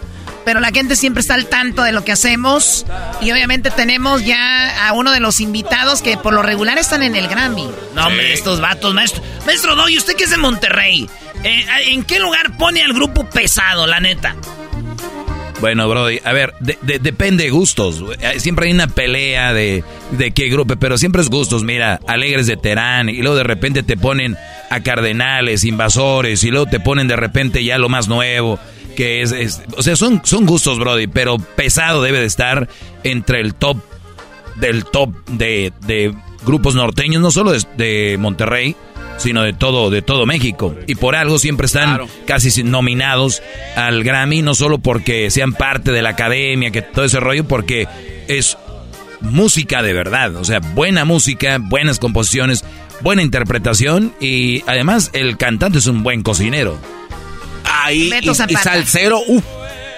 Pero 0.45 0.61
la 0.61 0.71
gente 0.71 0.97
siempre 0.97 1.21
está 1.21 1.35
al 1.35 1.47
tanto 1.47 1.83
de 1.83 1.93
lo 1.93 2.05
que 2.05 2.13
hacemos. 2.13 2.85
Y 3.21 3.31
obviamente 3.33 3.71
tenemos 3.71 4.25
ya 4.25 4.89
a 4.89 4.93
uno 4.93 5.13
de 5.13 5.21
los 5.21 5.41
invitados 5.41 6.03
que 6.03 6.17
por 6.17 6.33
lo 6.35 6.43
regular 6.43 6.79
están 6.79 7.03
en 7.03 7.15
el 7.17 7.29
Grammy. 7.29 7.69
No, 7.95 8.07
hombre, 8.07 8.33
estos 8.33 8.61
vatos, 8.61 8.93
maestro. 8.95 9.23
Maestro 9.47 9.77
Doy, 9.77 9.97
usted 9.99 10.15
que 10.17 10.25
es 10.25 10.31
de 10.31 10.39
Monterrey. 10.39 11.09
eh, 11.45 11.65
¿En 11.89 12.05
qué 12.05 12.19
lugar 12.21 12.57
pone 12.57 12.83
al 12.83 12.93
grupo 12.93 13.25
pesado, 13.29 13.87
la 13.87 14.01
neta? 14.01 14.35
Bueno, 15.61 15.89
Brody, 15.89 16.19
a 16.25 16.33
ver, 16.33 16.55
de- 16.59 16.77
de- 16.83 16.99
depende 16.99 17.45
de 17.45 17.51
gustos. 17.51 18.03
Eh, 18.21 18.41
Siempre 18.41 18.67
hay 18.67 18.73
una 18.73 18.89
pelea 18.89 19.53
de, 19.53 19.85
de 20.11 20.33
qué 20.33 20.49
grupo, 20.49 20.75
pero 20.75 20.99
siempre 20.99 21.23
es 21.23 21.29
gustos. 21.29 21.63
Mira, 21.63 22.01
Alegres 22.09 22.49
de 22.49 22.57
Terán, 22.57 23.09
y 23.09 23.19
luego 23.19 23.37
de 23.37 23.45
repente 23.45 23.85
te 23.85 23.97
ponen 23.97 24.37
a 24.71 24.81
Cardenales, 24.81 25.63
Invasores, 25.63 26.43
y 26.43 26.51
luego 26.51 26.67
te 26.67 26.81
ponen 26.81 27.07
de 27.07 27.15
repente 27.15 27.63
ya 27.63 27.79
lo 27.79 27.89
más 27.89 28.09
nuevo, 28.09 28.59
que 28.97 29.23
es... 29.23 29.33
es- 29.33 29.63
o 29.77 29.83
sea, 29.83 29.97
son, 29.97 30.21
son 30.25 30.47
gustos, 30.47 30.79
Brody, 30.79 31.07
pero 31.07 31.39
pesado 31.39 32.03
debe 32.03 32.21
de 32.21 32.27
estar 32.27 32.69
entre 33.05 33.41
el 33.41 33.55
top 33.55 33.79
del 34.57 34.85
top 34.85 35.11
de, 35.29 35.73
de 35.87 36.15
grupos 36.45 36.75
norteños, 36.75 37.23
no 37.23 37.31
solo 37.31 37.53
de, 37.53 37.63
de 37.77 38.17
Monterrey, 38.19 38.77
sino 39.17 39.43
de 39.43 39.53
todo, 39.53 39.89
de 39.91 40.03
todo 40.03 40.27
México. 40.27 40.75
Y 40.87 40.95
por 40.97 41.15
algo 41.17 41.39
siempre 41.39 41.67
están 41.67 42.01
casi 42.27 42.63
nominados 42.63 43.43
al 43.77 44.05
Grammy, 44.05 44.43
no 44.43 44.55
solo 44.55 44.79
porque 44.79 45.31
sean 45.31 45.53
parte 45.55 45.91
de 45.93 46.03
la 46.03 46.11
academia, 46.11 46.71
que 46.71 46.83
todo 46.83 47.05
ese 47.05 47.19
rollo, 47.21 47.45
porque 47.45 47.89
es 48.29 48.59
música 49.21 49.83
de 49.83 49.93
verdad. 49.93 50.37
O 50.37 50.45
sea, 50.45 50.59
buena 50.61 51.05
música, 51.05 51.59
buenas 51.61 51.99
composiciones, 51.99 52.65
buena 53.01 53.23
interpretación 53.23 54.13
y 54.21 54.63
además 54.67 55.11
el 55.13 55.37
cantante 55.37 55.79
es 55.79 55.87
un 55.87 56.03
buen 56.03 56.23
cocinero. 56.23 56.79
Ahí, 57.73 58.11
Beto 58.11 58.33
y, 58.49 58.55
salsero, 58.55 59.21
uff. 59.27 59.45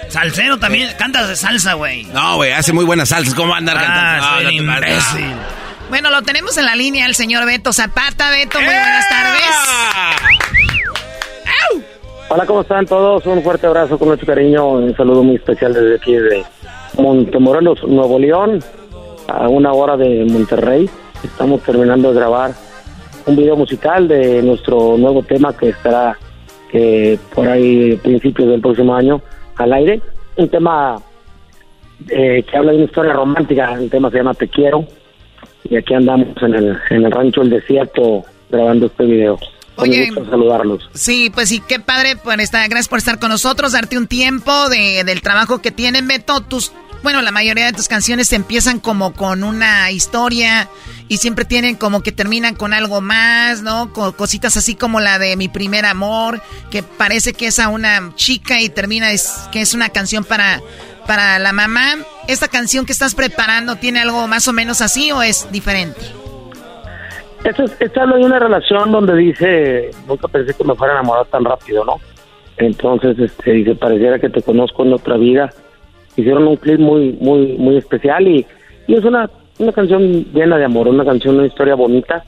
Salsero 0.09 0.59
también, 0.59 0.91
cantas 0.99 1.29
de 1.29 1.37
salsa, 1.37 1.75
güey. 1.75 2.05
No, 2.05 2.37
güey, 2.37 2.53
hace 2.53 2.73
muy 2.73 2.85
buenas 2.85 3.09
salsas. 3.09 3.35
¿Cómo 3.35 3.55
andar 3.55 3.77
Ah, 3.79 3.83
cantando? 3.83 4.27
No, 4.37 4.43
no 4.43 4.51
imbécil. 4.51 5.33
Bueno, 5.89 6.11
lo 6.11 6.23
tenemos 6.23 6.57
en 6.57 6.67
la 6.67 6.77
línea 6.77 7.07
el 7.07 7.15
señor 7.15 7.45
Beto 7.47 7.73
Zapata. 7.73 8.31
Beto, 8.31 8.59
muy 8.59 8.67
buenas 8.75 9.09
tardes. 9.09 9.41
Hola, 12.29 12.47
¿cómo 12.47 12.63
están 12.63 12.87
todos? 12.87 13.25
Un 13.27 13.43
fuerte 13.43 13.67
abrazo 13.67 13.99
con 13.99 14.09
mucho 14.09 14.27
cariño. 14.27 14.67
Un 14.67 14.97
saludo 14.97 15.23
muy 15.23 15.37
especial 15.37 15.73
desde 15.73 15.97
aquí 15.97 16.15
de 16.15 16.45
Montemorelos, 16.99 17.83
Nuevo 17.85 18.19
León, 18.19 18.61
a 19.29 19.49
una 19.49 19.73
hora 19.73 19.97
de 19.97 20.25
Monterrey. 20.29 20.89
Estamos 21.23 21.63
terminando 21.63 22.09
de 22.13 22.15
grabar 22.19 22.53
un 23.27 23.37
video 23.37 23.57
musical 23.57 24.09
de 24.09 24.43
nuestro 24.43 24.97
nuevo 24.99 25.23
tema 25.23 25.57
que 25.57 25.69
estará 25.71 26.19
eh, 26.75 27.17
por 27.33 27.49
ahí 27.49 27.97
principios 28.03 28.49
del 28.49 28.61
próximo 28.61 28.95
año 28.95 29.23
al 29.57 29.73
aire. 29.73 30.03
Un 30.37 30.49
tema 30.49 30.97
eh, 32.09 32.43
que 32.43 32.57
habla 32.57 32.73
de 32.73 32.79
una 32.79 32.87
historia 32.87 33.13
romántica. 33.13 33.75
El 33.75 33.89
tema 33.89 34.11
se 34.11 34.17
llama 34.19 34.35
Te 34.35 34.49
Quiero. 34.49 34.85
Y 35.71 35.77
aquí 35.77 35.95
andamos 35.95 36.37
en 36.43 36.55
el, 36.55 36.77
en 36.91 37.05
el 37.05 37.13
rancho 37.13 37.43
El 37.43 37.51
Desierto 37.51 38.25
grabando 38.51 38.87
este 38.87 39.05
video. 39.05 39.39
Con 39.77 39.89
Oye, 39.91 40.07
gusto 40.11 40.31
saludarlos. 40.31 40.89
Sí, 40.95 41.31
pues 41.35 41.49
sí, 41.49 41.61
qué 41.67 41.81
padre 41.81 42.17
por 42.17 42.41
estar, 42.41 42.69
gracias 42.69 42.89
por 42.89 42.99
estar 42.99 43.19
con 43.19 43.31
nosotros, 43.31 43.73
darte 43.73 43.99
un 43.99 44.07
tiempo 44.07 44.69
de, 44.69 45.03
del 45.05 45.21
trabajo 45.21 45.61
que 45.61 45.73
tienen, 45.73 46.07
Beto. 46.07 46.41
Tus, 46.43 46.71
bueno, 47.03 47.21
la 47.23 47.33
mayoría 47.33 47.67
de 47.67 47.73
tus 47.73 47.89
canciones 47.89 48.33
empiezan 48.33 48.79
como 48.79 49.13
con 49.15 49.43
una 49.43 49.91
historia 49.91 50.69
y 51.09 51.17
siempre 51.19 51.45
tienen 51.45 51.75
como 51.75 52.03
que 52.03 52.13
terminan 52.13 52.55
con 52.55 52.73
algo 52.73 53.01
más, 53.01 53.63
¿no? 53.63 53.93
Co- 53.93 54.17
cositas 54.17 54.57
así 54.57 54.75
como 54.77 55.01
la 55.01 55.19
de 55.19 55.37
Mi 55.37 55.49
Primer 55.49 55.85
Amor, 55.87 56.41
que 56.71 56.83
parece 56.85 57.33
que 57.35 57.49
es 57.49 57.59
a 57.59 57.69
una 57.69 58.13
chica 58.15 58.61
y 58.61 58.69
termina 58.69 59.11
es, 59.11 59.29
que 59.51 59.61
es 59.61 59.75
una 59.75 59.89
canción 59.89 60.25
para, 60.25 60.63
para 61.07 61.39
la 61.41 61.53
mamá. 61.53 61.97
¿Esta 62.29 62.47
canción 62.49 62.87
que 62.87 62.93
estás 62.93 63.15
preparando 63.15 63.77
tiene 63.77 64.01
algo 64.01 64.27
más 64.29 64.47
o 64.49 64.53
menos 64.53 64.81
así 64.81 65.11
o 65.13 65.21
es 65.21 65.51
diferente? 65.53 66.01
Esto, 67.45 67.65
es- 67.65 67.77
esto 67.81 68.01
habla 68.01 68.17
de 68.17 68.25
una 68.25 68.39
relación 68.39 68.91
donde 68.91 69.15
dice, 69.17 69.91
nunca 70.09 70.29
pensé 70.29 70.55
que 70.55 70.65
me 70.65 70.75
fuera 70.75 70.95
a 70.95 70.99
enamorar 71.01 71.27
tan 71.27 71.45
rápido, 71.45 71.85
¿no? 71.85 71.97
Entonces, 72.57 73.19
este, 73.19 73.53
dice, 73.53 73.75
pareciera 73.75 74.19
que 74.19 74.29
te 74.31 74.43
conozco 74.43 74.85
en 74.85 74.93
otra 74.93 75.17
vida. 75.17 75.51
Hicieron 76.17 76.47
un 76.47 76.57
clip 76.57 76.79
muy, 76.79 77.13
muy, 77.21 77.57
muy 77.59 77.77
especial 77.77 78.27
y, 78.29 78.47
y 78.87 78.95
es 78.95 79.05
una, 79.05 79.29
una 79.59 79.73
canción 79.73 80.25
llena 80.33 80.57
de 80.57 80.65
amor, 80.65 80.89
una 80.89 81.05
canción, 81.05 81.37
una 81.37 81.47
historia 81.47 81.75
bonita. 81.75 82.25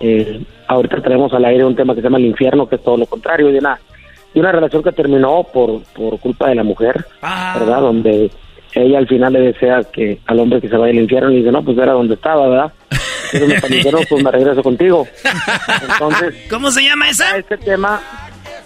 Eh, 0.00 0.42
ahorita 0.68 1.00
traemos 1.00 1.32
al 1.32 1.44
aire 1.46 1.64
un 1.64 1.74
tema 1.74 1.94
que 1.94 2.00
se 2.00 2.06
llama 2.06 2.18
El 2.18 2.26
Infierno, 2.26 2.68
que 2.68 2.76
es 2.76 2.82
todo 2.82 2.96
lo 2.98 3.06
contrario, 3.06 3.48
de 3.48 3.58
una, 3.58 3.78
de 4.34 4.40
una 4.40 4.52
relación 4.52 4.82
que 4.82 4.92
terminó 4.92 5.44
por, 5.52 5.82
por 5.94 6.18
culpa 6.20 6.48
de 6.50 6.54
la 6.56 6.62
mujer, 6.64 7.04
¿verdad? 7.58 7.80
Donde 7.80 8.30
ella 8.74 8.98
al 8.98 9.06
final 9.08 9.32
le 9.32 9.40
desea 9.40 9.82
que 9.84 10.18
al 10.26 10.38
hombre 10.40 10.60
que 10.60 10.68
se 10.68 10.76
vaya 10.76 10.92
al 10.92 10.98
infierno 11.02 11.30
y 11.30 11.36
dice, 11.36 11.50
no, 11.52 11.62
pues 11.64 11.78
era 11.78 11.92
donde 11.92 12.14
estaba, 12.14 12.46
¿verdad? 12.48 12.72
Infierno, 13.32 14.00
pues 14.08 14.22
me 14.24 14.30
regreso 14.30 14.62
contigo. 14.62 15.06
Entonces, 15.90 16.34
¿Cómo 16.50 16.70
se 16.70 16.82
llama 16.82 17.08
esa? 17.08 17.36
Este 17.36 17.56
tema, 17.58 18.00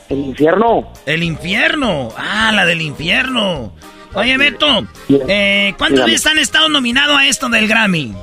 El 0.09 0.18
Infierno. 0.18 0.93
El 1.06 1.22
infierno. 1.22 2.09
Ah, 2.16 2.51
la 2.55 2.64
del 2.66 2.80
infierno. 2.82 3.72
Oye, 4.14 4.36
Beto, 4.38 4.86
eh, 5.28 5.74
¿cuántas 5.76 6.06
veces 6.06 6.26
han 6.26 6.38
estado 6.38 6.68
nominados 6.68 7.18
a 7.18 7.26
esto 7.26 7.48
del 7.48 7.68
Grammy? 7.68 8.14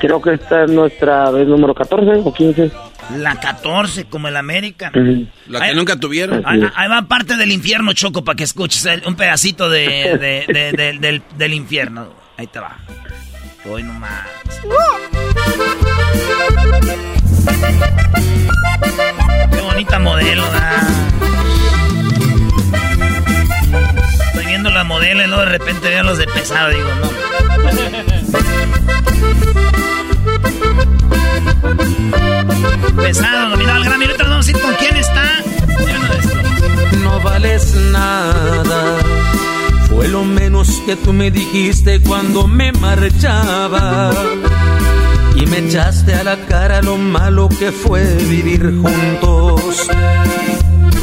Creo 0.00 0.20
que 0.20 0.34
esta 0.34 0.64
es 0.64 0.70
nuestra 0.70 1.30
vez 1.30 1.48
número 1.48 1.74
14 1.74 2.20
o 2.24 2.32
15. 2.32 2.70
La 3.16 3.36
14, 3.40 4.04
como 4.04 4.28
el 4.28 4.36
América. 4.36 4.92
La 5.48 5.60
que 5.68 5.74
nunca 5.74 5.96
tuvieron. 5.96 6.42
Ahí, 6.44 6.60
ahí 6.76 6.88
va 6.88 7.02
parte 7.08 7.36
del 7.38 7.50
infierno, 7.50 7.94
Choco, 7.94 8.22
para 8.22 8.36
que 8.36 8.44
escuches 8.44 8.86
un 9.06 9.16
pedacito 9.16 9.70
de, 9.70 10.18
de- 10.18 10.44
de- 10.52 10.72
de- 10.72 10.98
del, 10.98 11.22
del 11.36 11.54
infierno. 11.54 12.08
Ahí 12.36 12.46
te 12.46 12.60
va. 12.60 12.76
Hoy 13.64 13.82
nomás. 13.82 14.26
Qué 19.50 19.60
bonita 19.60 19.98
modelo, 19.98 20.42
da. 20.50 20.86
Estoy 24.26 24.46
viendo 24.46 24.70
la 24.70 24.84
modelo 24.84 25.24
y 25.24 25.26
luego 25.26 25.42
de 25.42 25.48
repente 25.50 25.88
veo 25.88 26.02
los 26.04 26.18
de 26.18 26.26
pesado, 26.26 26.70
digo, 26.70 26.88
no. 27.00 27.08
Pesado, 33.02 33.48
nominado 33.48 33.76
al 33.78 33.84
Grammy. 33.84 34.04
Ahorita 34.06 34.22
nos 34.24 34.30
vamos 34.30 34.46
a 34.46 34.50
ir 34.50 34.60
con 34.60 34.74
quién 34.74 34.96
está. 34.96 35.24
No 37.02 37.20
vales 37.20 37.74
nada. 37.74 38.98
Fue 39.88 40.06
lo 40.08 40.24
menos 40.24 40.82
que 40.86 40.96
tú 40.96 41.12
me 41.12 41.30
dijiste 41.30 42.00
cuando 42.00 42.46
me 42.46 42.72
marchaba. 42.72 44.12
Y 45.34 45.46
me 45.46 45.58
echaste 45.58 46.14
a 46.14 46.24
la 46.24 46.36
cara 46.46 46.82
lo 46.82 46.96
malo 46.96 47.48
que 47.48 47.72
fue 47.72 48.04
vivir 48.28 48.62
juntos. 48.82 49.88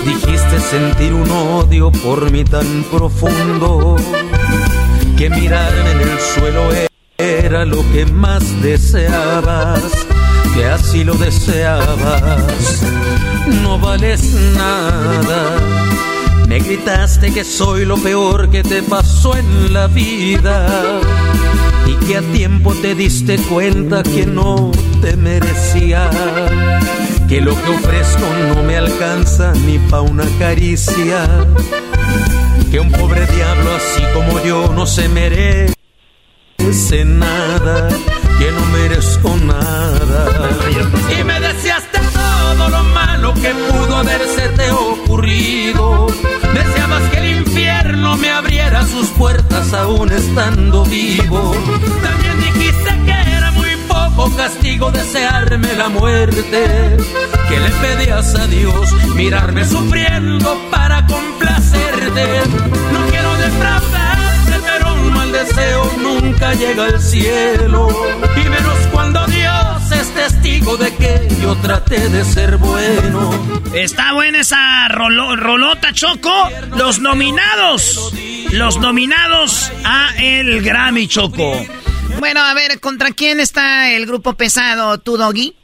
Dijiste 0.06 0.60
sentir 0.60 1.14
un 1.14 1.30
odio 1.30 1.91
por 1.91 2.32
mí 2.32 2.44
tan 2.44 2.84
profundo. 2.91 3.95
Que 5.18 5.30
mirarme 5.30 5.91
en 5.91 6.02
el 6.02 6.20
suelo 6.20 6.62
era 7.18 7.66
lo 7.66 7.82
que 7.91 8.06
más 8.06 8.44
deseabas. 8.62 9.82
Que 10.53 10.66
así 10.66 11.03
lo 11.03 11.16
deseabas. 11.16 12.84
No 13.64 13.80
vales 13.80 14.22
nada. 14.56 16.15
Me 16.48 16.60
gritaste 16.60 17.34
que 17.34 17.44
soy 17.44 17.86
lo 17.86 17.98
peor 17.98 18.50
que 18.50 18.64
te 18.64 18.84
pasó 18.84 19.36
en 19.36 19.74
la 19.74 19.88
vida 19.88 21.02
y 21.88 22.06
que 22.06 22.18
a 22.18 22.22
tiempo 22.22 22.74
te 22.76 22.96
diste 22.96 23.38
cuenta 23.38 24.04
que 24.04 24.26
no 24.26 24.72
te 25.02 25.16
merecía, 25.18 26.10
que 27.28 27.42
lo 27.42 27.60
que 27.62 27.70
ofrezco 27.70 28.26
no 28.54 28.64
me 28.64 28.78
alcanza 28.78 29.54
ni 29.66 29.80
pa' 29.80 30.02
una 30.02 30.26
caricia, 30.40 31.28
que 32.72 32.80
un 32.80 32.92
pobre 32.92 33.26
diablo 33.26 33.72
así 33.76 34.04
como 34.14 34.44
yo 34.44 34.72
no 34.74 34.86
se 34.86 35.10
merece 35.10 35.74
nada, 36.66 37.90
que 38.40 38.52
no 38.52 38.66
merezco 38.74 39.38
nada. 39.38 40.50
Y 41.12 41.24
me 41.24 41.40
deseaste 41.40 42.00
todo 42.12 42.70
lo 42.70 42.84
malo 42.86 43.34
que 43.36 43.54
pudo 43.54 43.98
habérsete 43.98 44.72
ocurrido. 44.72 46.08
Deseabas 46.54 47.04
que 47.12 47.18
el 47.20 47.38
infierno 47.38 48.18
me 48.18 48.32
abriera 48.32 48.84
sus 48.88 49.10
puertas 49.10 49.74
aún 49.74 50.12
estando 50.12 50.86
vivo. 50.86 51.56
También 52.02 52.40
dijiste 52.42 52.90
que 53.06 53.32
era 53.38 53.52
muy 53.52 53.76
poco 53.88 54.36
castigo 54.36 54.92
desearme 54.92 55.72
la 55.76 55.90
muerte. 55.90 56.98
Que 57.48 57.60
le 57.60 57.70
pedías 57.70 58.34
a 58.34 58.48
Dios 58.48 58.92
mirarme 59.14 59.66
sufriendo 59.66 60.58
para 60.72 61.06
complacerte. 61.06 62.26
No 62.92 63.06
quiero 63.12 63.36
defraudarte, 63.38 64.05
un 65.06 65.14
mal 65.14 65.32
deseo 65.32 65.91
nunca 66.02 66.53
llega 66.53 66.86
al 66.86 67.02
cielo. 67.02 67.88
Y 68.36 68.49
menos 68.49 68.77
cuando 68.91 69.26
Dios 69.27 69.91
es 69.91 70.14
testigo 70.14 70.77
de 70.77 70.94
que 70.95 71.27
yo 71.41 71.56
traté 71.57 72.10
de 72.10 72.23
ser 72.26 72.57
bueno. 72.57 73.32
Está 73.73 74.14
buena 74.14 74.40
esa 74.41 74.88
rolo- 74.90 75.36
rolota, 75.36 75.94
Choco. 75.94 76.49
Los 76.77 76.99
nominados. 76.99 78.11
Los 78.52 78.77
nominados 78.80 79.72
a 79.84 80.10
el 80.18 80.61
Grammy, 80.61 81.07
Choco. 81.07 81.53
Bueno, 82.19 82.41
a 82.41 82.53
ver, 82.53 82.80
¿contra 82.80 83.11
quién 83.11 83.40
está 83.40 83.91
el 83.91 84.06
grupo 84.06 84.34
pesado, 84.34 84.98
tu 84.99 85.18
doggy? 85.18 85.56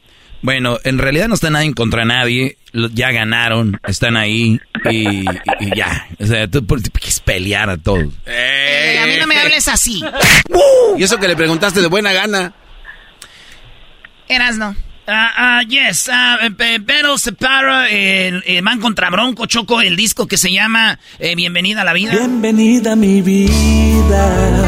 Bueno, 0.42 0.80
en 0.84 0.98
realidad 0.98 1.28
no 1.28 1.36
está 1.36 1.50
nadie 1.50 1.74
contra 1.74 2.04
nadie. 2.06 2.58
Ya 2.94 3.12
ganaron, 3.12 3.80
están 3.88 4.16
ahí 4.18 4.60
y, 4.90 4.96
y- 4.98 5.26
y 5.60 5.76
ya. 5.76 6.08
O 6.20 6.26
sea, 6.26 6.48
tú 6.48 6.66
quieres 6.66 7.20
pelear 7.20 7.70
a 7.70 7.78
todos. 7.78 8.06
Eh, 8.26 9.00
a 9.04 9.06
mí 9.06 9.14
no 9.20 9.28
me 9.28 9.38
hables 9.38 9.68
así. 9.68 10.02
Y 10.98 11.04
eso 11.04 11.18
que 11.18 11.28
le 11.28 11.36
preguntaste 11.38 11.80
de 11.82 11.88
buena 11.88 12.12
gana. 12.12 12.54
Eras 14.28 14.58
no. 14.58 14.76
Ah, 15.08 15.32
ah, 15.38 15.62
yes, 15.68 16.10
ah, 16.12 16.38
eh, 16.44 16.80
pero 16.86 17.18
separa 17.18 17.90
el, 17.90 18.44
el 18.46 18.62
Man 18.62 18.80
contra 18.80 19.10
Bronco 19.10 19.46
Choco, 19.46 19.82
el 19.82 19.96
disco 19.96 20.28
que 20.28 20.38
se 20.38 20.52
llama 20.52 21.00
eh, 21.20 21.36
Bienvenida 21.36 21.82
a 21.82 21.86
la 21.86 21.94
Vida. 21.94 22.12
Bienvenida 22.12 22.92
a 22.94 22.96
mi 22.96 23.22
vida, 23.22 24.64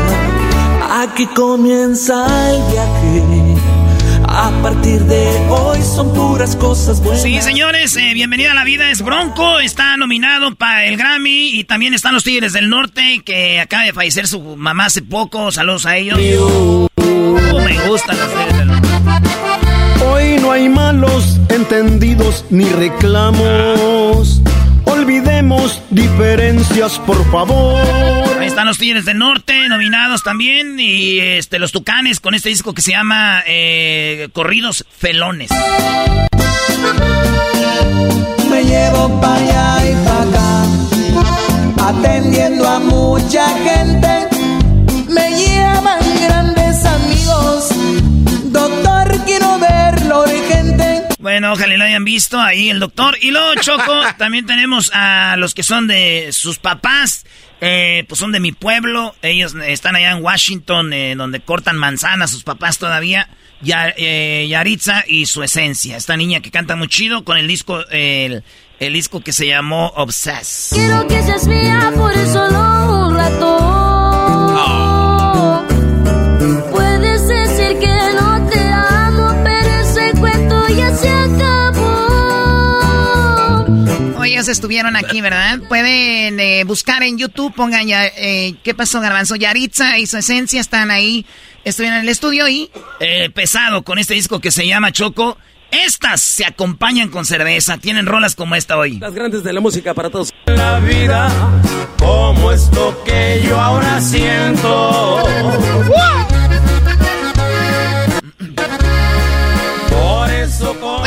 aquí 1.03 1.25
comienza 1.27 2.25
el 2.51 2.61
viaje. 2.71 3.42
A 4.35 4.49
partir 4.63 4.99
de 5.01 5.47
hoy 5.47 5.79
son 5.83 6.11
puras 6.11 6.55
cosas 6.55 6.99
buenas. 7.03 7.21
Sí, 7.21 7.39
señores, 7.41 7.95
eh, 7.97 8.13
Bienvenida 8.15 8.53
a 8.53 8.55
la 8.55 8.63
Vida 8.63 8.89
es 8.89 9.03
Bronco, 9.03 9.59
está 9.59 9.95
nominado 9.95 10.55
para 10.55 10.85
el 10.85 10.97
Grammy 10.97 11.49
y 11.49 11.65
también 11.65 11.93
están 11.93 12.15
los 12.15 12.23
Tigres 12.23 12.51
del 12.51 12.67
Norte 12.67 13.21
que 13.23 13.59
acaba 13.59 13.83
de 13.83 13.93
fallecer 13.93 14.27
su 14.27 14.41
mamá 14.57 14.85
hace 14.85 15.03
poco, 15.03 15.51
saludos 15.51 15.85
a 15.85 15.97
ellos. 15.97 16.17
Uh, 16.17 16.87
me 17.63 17.79
gustan 17.87 18.17
los 18.17 18.29
Tigres 18.33 18.57
del 18.57 18.67
Norte. 18.69 18.87
Hoy 20.03 20.37
no 20.41 20.51
hay 20.51 20.67
malos 20.67 21.39
entendidos 21.49 22.43
ni 22.49 22.65
reclamos. 22.65 24.42
Olvidemos 25.33 25.81
diferencias, 25.89 26.99
por 26.99 27.17
favor. 27.31 27.81
Ahí 28.39 28.45
están 28.45 28.67
los 28.67 28.77
Tigres 28.77 29.03
del 29.03 29.17
Norte, 29.17 29.67
nominados 29.67 30.21
también, 30.21 30.79
y 30.79 31.17
este 31.17 31.57
los 31.57 31.71
Tucanes 31.71 32.19
con 32.19 32.35
este 32.35 32.49
disco 32.49 32.75
que 32.75 32.83
se 32.83 32.91
llama 32.91 33.41
eh, 33.47 34.29
Corridos 34.31 34.85
Felones. 34.95 35.49
Me 38.47 38.63
llevo 38.63 39.19
para 39.19 39.35
allá 39.37 39.89
y 39.89 39.95
para 40.05 40.21
acá, 40.21 40.65
atendiendo 41.89 42.67
a 42.67 42.79
mucha 42.79 43.47
gente. 43.57 44.27
Me 45.09 45.31
llaman 45.31 45.52
Bueno, 51.23 51.53
ojalá 51.53 51.77
lo 51.77 51.85
hayan 51.85 52.03
visto 52.03 52.37
ahí 52.37 52.69
el 52.69 52.81
doctor. 52.81 53.17
Y 53.21 53.31
luego, 53.31 53.55
Choco, 53.55 54.01
también 54.17 54.45
tenemos 54.45 54.91
a 54.93 55.37
los 55.37 55.53
que 55.53 55.63
son 55.63 55.87
de 55.87 56.27
sus 56.33 56.59
papás, 56.59 57.25
eh, 57.61 58.03
pues 58.09 58.19
son 58.19 58.33
de 58.33 58.41
mi 58.41 58.51
pueblo. 58.51 59.15
Ellos 59.21 59.55
están 59.55 59.95
allá 59.95 60.11
en 60.11 60.21
Washington, 60.21 60.91
eh, 60.91 61.15
donde 61.15 61.39
cortan 61.39 61.77
manzanas 61.77 62.29
sus 62.29 62.43
papás 62.43 62.77
todavía. 62.77 63.29
Ya, 63.61 63.93
eh, 63.95 64.47
Yaritza 64.49 65.05
y 65.07 65.25
su 65.25 65.43
esencia. 65.43 65.95
Esta 65.95 66.17
niña 66.17 66.41
que 66.41 66.51
canta 66.51 66.75
muy 66.75 66.89
chido 66.89 67.23
con 67.23 67.37
el 67.37 67.47
disco, 67.47 67.87
el, 67.89 68.43
el 68.81 68.93
disco 68.93 69.21
que 69.21 69.31
se 69.31 69.47
llamó 69.47 69.93
Obsess. 69.95 70.71
Quiero 70.73 71.07
que 71.07 71.23
seas 71.23 71.47
mía 71.47 71.93
por 71.95 72.13
solo 72.27 72.59
un 72.59 73.02
estuvieron 84.53 84.95
aquí, 84.95 85.19
¿verdad? 85.19 85.59
Pueden 85.67 86.39
eh, 86.39 86.63
buscar 86.63 87.03
en 87.03 87.17
YouTube, 87.17 87.53
pongan 87.53 87.85
ya, 87.87 88.05
eh, 88.05 88.55
¿qué 88.63 88.73
pasó, 88.73 89.01
Garbanzo? 89.01 89.35
Yaritza 89.35 89.97
y 89.97 90.07
su 90.07 90.17
esencia 90.17 90.61
están 90.61 90.91
ahí, 90.91 91.25
estuvieron 91.65 91.97
en 91.97 92.03
el 92.03 92.09
estudio 92.09 92.47
y 92.47 92.71
eh, 93.01 93.29
pesado 93.29 93.83
con 93.83 93.99
este 93.99 94.13
disco 94.13 94.39
que 94.39 94.51
se 94.51 94.65
llama 94.65 94.91
Choco. 94.91 95.37
Estas 95.71 96.21
se 96.21 96.45
acompañan 96.45 97.09
con 97.09 97.25
cerveza, 97.25 97.77
tienen 97.79 98.05
rolas 98.05 98.35
como 98.35 98.55
esta 98.55 98.77
hoy. 98.77 98.99
Las 98.99 99.15
grandes 99.15 99.43
de 99.43 99.53
la 99.53 99.59
música 99.59 99.93
para 99.95 100.11
todos. 100.11 100.31
La 100.45 100.79
vida, 100.79 101.29
como 101.97 102.51
esto 102.51 103.03
que 103.03 103.41
yo 103.43 103.59
ahora 103.59 103.99
siento. 103.99 105.23
Por 105.23 106.32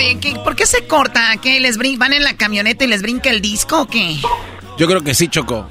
Oye, 0.07 0.19
¿qué- 0.20 0.39
¿por 0.45 0.55
qué 0.55 0.66
se 0.66 0.87
corta? 0.87 1.20
¿Qué 1.43 1.59
les 1.59 1.78
brin 1.78 1.99
van 1.99 2.12
en 2.12 2.23
la 2.23 2.37
camioneta 2.37 2.85
y 2.85 2.87
les 2.87 3.03
brinca 3.03 3.28
el 3.28 3.41
disco 3.41 3.83
o 3.83 3.87
qué? 3.89 4.15
Yo 4.78 4.87
creo 4.87 5.03
que 5.03 5.15
sí, 5.15 5.27
Choco. 5.28 5.66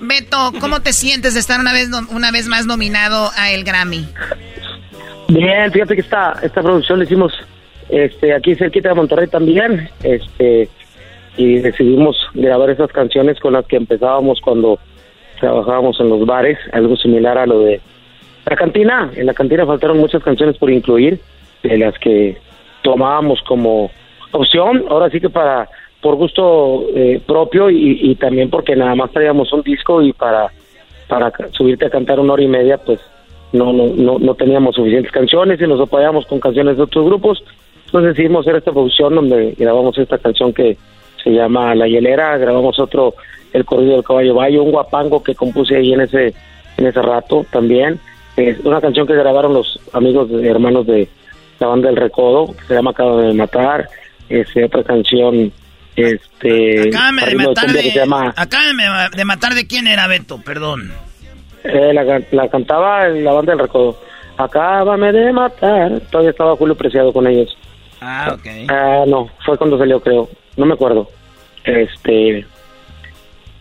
Beto, 0.00 0.52
¿cómo 0.60 0.80
te 0.80 0.92
sientes 0.92 1.32
de 1.32 1.40
estar 1.40 1.58
una 1.60 1.72
vez, 1.72 1.88
una 2.14 2.30
vez 2.30 2.46
más 2.46 2.66
nominado 2.66 3.30
a 3.38 3.52
el 3.52 3.64
Grammy? 3.64 4.06
Bien, 5.28 5.72
fíjate 5.72 5.94
que 5.94 6.02
esta, 6.02 6.36
esta 6.42 6.62
producción 6.62 6.98
la 6.98 7.04
hicimos 7.06 7.32
este, 7.88 8.34
aquí 8.34 8.54
cerquita 8.54 8.90
de 8.90 8.94
Monterrey 8.96 9.28
también, 9.28 9.88
este, 10.02 10.68
y 11.38 11.56
decidimos 11.60 12.16
grabar 12.34 12.68
esas 12.70 12.90
canciones 12.92 13.38
con 13.40 13.54
las 13.54 13.64
que 13.66 13.76
empezábamos 13.76 14.40
cuando 14.42 14.78
trabajábamos 15.38 15.98
en 16.00 16.10
los 16.10 16.26
bares, 16.26 16.58
algo 16.72 16.96
similar 16.96 17.38
a 17.38 17.46
lo 17.46 17.60
de 17.60 17.80
la 18.44 18.56
cantina. 18.56 19.10
En 19.16 19.24
la 19.24 19.32
cantina 19.32 19.64
faltaron 19.64 19.96
muchas 19.98 20.22
canciones 20.22 20.58
por 20.58 20.70
incluir, 20.70 21.18
de 21.62 21.78
las 21.78 21.94
que 21.98 22.36
tomábamos 22.82 23.40
como 23.42 23.90
opción, 24.32 24.84
ahora 24.88 25.10
sí 25.10 25.20
que 25.20 25.28
para 25.30 25.68
por 26.00 26.14
gusto 26.16 26.86
eh, 26.94 27.20
propio 27.26 27.68
y, 27.68 28.14
también 28.14 28.48
porque 28.48 28.74
nada 28.74 28.94
más 28.94 29.10
traíamos 29.10 29.52
un 29.52 29.62
disco 29.62 30.00
y 30.02 30.12
para 30.12 30.50
para 31.08 31.32
subirte 31.50 31.86
a 31.86 31.90
cantar 31.90 32.20
una 32.20 32.34
hora 32.34 32.42
y 32.44 32.48
media, 32.48 32.78
pues 32.78 33.00
no, 33.52 33.72
no, 33.72 33.88
no, 33.88 34.18
no 34.20 34.34
teníamos 34.36 34.76
suficientes 34.76 35.10
canciones 35.10 35.60
y 35.60 35.66
nos 35.66 35.80
apoyamos 35.80 36.24
con 36.26 36.38
canciones 36.38 36.76
de 36.76 36.84
otros 36.84 37.04
grupos. 37.04 37.42
Entonces 37.86 38.10
decidimos 38.14 38.46
hacer 38.46 38.56
esta 38.58 38.70
producción 38.70 39.16
donde 39.16 39.54
grabamos 39.58 39.98
esta 39.98 40.18
canción 40.18 40.52
que 40.52 40.76
se 41.22 41.30
llama 41.30 41.74
La 41.74 41.88
Hielera, 41.88 42.38
grabamos 42.38 42.78
otro, 42.78 43.14
El 43.52 43.64
Corrido 43.64 43.94
del 43.94 44.04
Caballo 44.04 44.34
Bayo, 44.36 44.62
un 44.62 44.70
guapango 44.70 45.20
que 45.22 45.34
compuse 45.34 45.74
ahí 45.76 45.92
en 45.92 46.02
ese, 46.02 46.32
en 46.78 46.86
ese 46.86 47.02
rato 47.02 47.44
también. 47.50 47.98
Es 48.36 48.60
una 48.60 48.80
canción 48.80 49.06
que 49.08 49.14
grabaron 49.14 49.52
los 49.52 49.80
amigos 49.92 50.30
de- 50.30 50.48
hermanos 50.48 50.86
de 50.86 51.08
la 51.60 51.66
banda 51.68 51.88
del 51.88 51.96
Recodo, 51.96 52.54
que 52.56 52.64
se 52.66 52.74
llama 52.74 52.90
Acabo 52.90 53.18
de 53.18 53.34
Matar. 53.34 53.88
Este, 54.28 54.64
otra 54.64 54.82
canción, 54.84 55.52
este, 55.96 56.88
Acábame 56.88 57.22
de 57.22 57.30
de 57.30 57.36
matar 57.36 57.72
de, 57.72 57.82
se 57.82 57.90
llama 57.90 58.34
de 59.16 59.24
matar 59.24 59.54
de 59.54 59.66
quién 59.66 59.86
era 59.86 60.06
Beto, 60.06 60.40
perdón. 60.40 60.92
Eh, 61.64 61.92
la, 61.92 62.22
la 62.30 62.48
cantaba 62.48 63.06
en 63.06 63.24
la 63.24 63.32
banda 63.32 63.52
del 63.52 63.60
recodo. 63.60 63.98
Acábame 64.36 65.12
de 65.12 65.32
matar. 65.32 66.00
Todavía 66.10 66.30
estaba 66.30 66.56
Julio 66.56 66.74
Preciado 66.74 67.12
con 67.12 67.26
ellos. 67.26 67.56
Ah, 68.00 68.34
ok. 68.34 68.46
Ah, 68.68 69.04
no, 69.06 69.28
fue 69.44 69.58
cuando 69.58 69.78
salió, 69.78 70.00
creo. 70.00 70.28
No 70.56 70.64
me 70.64 70.74
acuerdo. 70.74 71.08
Este. 71.64 72.46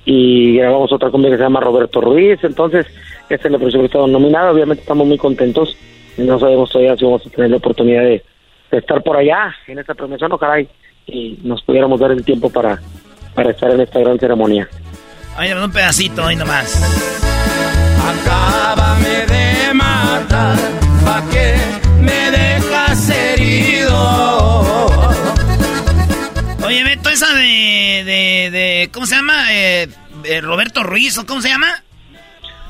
Y 0.06 0.58
grabamos 0.58 0.94
otra 0.94 1.10
cumbia 1.10 1.32
que 1.32 1.38
se 1.38 1.44
llama 1.44 1.60
Roberto 1.60 2.00
Ruiz. 2.00 2.40
Entonces, 2.44 2.86
esta 3.30 3.48
es 3.50 3.74
que 3.74 3.86
estaba 3.86 4.08
nominada. 4.08 4.52
Obviamente 4.52 4.82
estamos 4.82 5.06
muy 5.06 5.18
contentos. 5.18 5.76
No 6.18 6.40
sabemos 6.40 6.70
todavía 6.70 6.96
si 6.98 7.06
vamos 7.06 7.26
a 7.26 7.30
tener 7.30 7.50
la 7.50 7.58
oportunidad 7.58 8.02
de, 8.02 8.24
de 8.72 8.78
estar 8.78 9.02
por 9.04 9.18
allá 9.18 9.56
en 9.68 9.80
esta 9.80 9.94
premiación. 9.94 10.32
Ojalá 10.32 10.60
y, 10.60 10.70
y 11.08 11.40
nos 11.44 11.62
pudiéramos 11.64 12.00
dar 12.00 12.12
el 12.12 12.24
tiempo 12.26 12.50
para, 12.50 12.80
para 13.34 13.52
estar 13.52 13.72
en 13.72 13.82
esta 13.82 14.00
gran 14.00 14.20
ceremonia. 14.20 14.68
Oye, 15.38 15.56
un 15.56 15.72
pedacito 15.72 16.26
hoy 16.26 16.36
nomás. 16.36 16.76
Acábame 18.02 19.26
de 19.28 19.74
matar, 19.74 20.58
pa' 21.06 21.24
que 21.30 21.56
me 22.02 22.32
dejas 22.32 23.10
herido. 23.10 23.96
Oye, 26.66 26.84
Beto, 26.84 27.10
esa 27.10 27.34
de, 27.36 28.04
de, 28.06 28.50
de 28.52 28.90
¿cómo 28.94 29.06
se 29.06 29.16
llama? 29.16 29.54
Eh, 29.54 29.88
eh, 30.26 30.42
Roberto 30.42 30.84
Ruiz, 30.84 31.18
¿o 31.18 31.26
cómo 31.26 31.42
se 31.42 31.50
llama? 31.50 31.68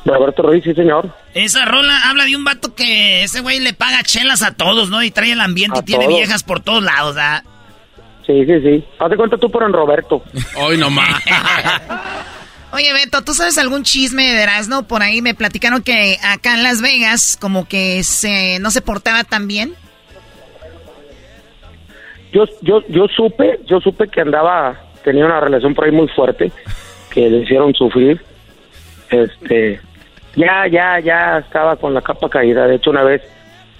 Roberto 0.05 0.43
Ruiz, 0.43 0.63
sí, 0.63 0.73
señor. 0.73 1.09
Esa 1.33 1.65
rola 1.65 2.09
habla 2.09 2.25
de 2.25 2.35
un 2.35 2.43
vato 2.43 2.73
que 2.73 3.23
ese 3.23 3.41
güey 3.41 3.59
le 3.59 3.73
paga 3.73 4.03
chelas 4.03 4.41
a 4.41 4.55
todos, 4.55 4.89
¿no? 4.89 5.03
Y 5.03 5.11
trae 5.11 5.31
el 5.31 5.41
ambiente 5.41 5.79
A 5.79 5.81
y 5.81 5.85
tiene 5.85 6.05
todos. 6.05 6.17
viejas 6.17 6.43
por 6.43 6.59
todos 6.59 6.83
lados, 6.83 7.15
¿ah? 7.19 7.43
Sí, 8.25 8.45
sí, 8.45 8.61
sí. 8.61 8.85
Hazte 8.99 9.15
cuenta 9.15 9.37
tú 9.37 9.49
por 9.49 9.63
en 9.63 9.73
Roberto. 9.73 10.23
Hoy 10.57 10.77
nomás. 10.77 11.23
Oye, 12.71 12.93
Beto, 12.93 13.23
¿tú 13.23 13.33
sabes 13.33 13.57
algún 13.57 13.83
chisme 13.83 14.23
de 14.31 14.43
Erasmo? 14.43 14.83
Por 14.83 15.01
ahí 15.01 15.23
me 15.23 15.33
platicaron 15.33 15.81
que 15.81 16.17
acá 16.23 16.53
en 16.53 16.61
Las 16.61 16.81
Vegas 16.81 17.37
como 17.39 17.67
que 17.67 18.03
se 18.03 18.59
no 18.59 18.69
se 18.69 18.81
portaba 18.81 19.23
tan 19.23 19.47
bien. 19.47 19.73
Yo, 22.31 22.45
yo, 22.61 22.83
yo 22.89 23.07
supe, 23.07 23.59
yo 23.65 23.79
supe 23.79 24.07
que 24.07 24.21
andaba, 24.21 24.79
tenía 25.03 25.25
una 25.25 25.39
relación 25.39 25.73
por 25.73 25.85
ahí 25.85 25.91
muy 25.91 26.07
fuerte, 26.09 26.51
que 27.09 27.27
le 27.27 27.39
hicieron 27.39 27.73
sufrir. 27.73 28.21
Este, 29.09 29.81
ya, 30.35 30.67
ya, 30.67 30.99
ya 30.99 31.39
estaba 31.39 31.75
con 31.75 31.93
la 31.93 32.01
capa 32.01 32.29
caída. 32.29 32.67
De 32.67 32.75
hecho, 32.75 32.91
una 32.91 33.03
vez 33.03 33.21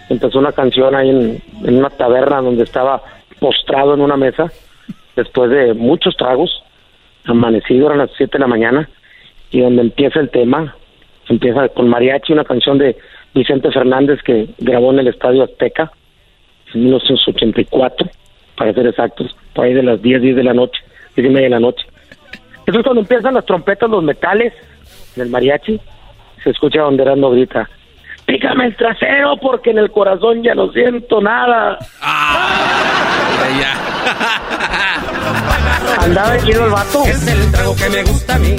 empezó 0.10 0.40
una 0.40 0.52
canción 0.52 0.96
ahí 0.96 1.10
en, 1.10 1.42
una 1.64 1.90
taberna 1.90 2.42
donde 2.42 2.64
estaba 2.64 3.02
postrado 3.40 3.94
en 3.94 4.02
una 4.02 4.18
mesa, 4.18 4.52
después 5.16 5.50
de 5.50 5.74
muchos 5.74 6.18
tragos 6.18 6.64
amanecido, 7.26 7.88
eran 7.88 8.00
las 8.00 8.12
7 8.18 8.34
de 8.34 8.40
la 8.40 8.48
mañana, 8.48 8.90
y 9.52 9.62
donde 9.62 9.84
empieza 9.84 10.20
el 10.20 10.30
tema, 10.30 10.76
empieza 11.28 11.70
con 11.70 11.88
mariachi, 11.88 12.34
una 12.34 12.44
canción 12.44 12.78
de 12.78 12.98
Vicente 13.34 13.72
Fernández 13.72 14.22
que 14.24 14.50
grabó 14.58 14.92
en 14.92 15.00
el 15.00 15.08
Estadio 15.08 15.44
Azteca 15.44 15.92
en 16.74 16.86
1984, 16.86 18.10
para 18.58 18.74
ser 18.74 18.88
exactos, 18.88 19.36
por 19.54 19.66
ahí 19.66 19.74
de 19.74 19.84
las 19.84 20.02
10, 20.02 20.22
10 20.22 20.36
de 20.36 20.44
la 20.44 20.54
noche, 20.54 20.82
10 21.16 21.28
y 21.28 21.32
media 21.32 21.46
de 21.46 21.52
la 21.52 21.60
noche. 21.60 21.86
Entonces 22.60 22.84
cuando 22.84 23.02
empiezan 23.02 23.34
las 23.34 23.46
trompetas, 23.46 23.90
los 23.90 24.04
metales 24.04 24.54
del 25.16 25.30
mariachi, 25.30 25.80
se 26.44 26.52
escucha 26.52 26.82
donde 26.82 27.04
Erasmo 27.04 27.32
grita, 27.32 27.70
pícame 28.26 28.68
el 28.68 28.76
trasero 28.76 29.36
porque 29.42 29.72
en 29.72 29.80
el 29.80 29.92
corazón 29.92 30.44
ya 30.44 30.54
no 30.54 30.72
siento 30.72 31.22
nada. 31.22 31.78
Andaba 36.00 36.38
ido 36.38 36.66
el 36.66 36.72
vato. 36.72 37.04
Es 37.06 37.28
el 37.28 37.52
trago 37.52 37.76
que 37.76 37.90
me 37.90 38.04
gusta 38.04 38.36
a 38.36 38.40
mí. 38.40 38.56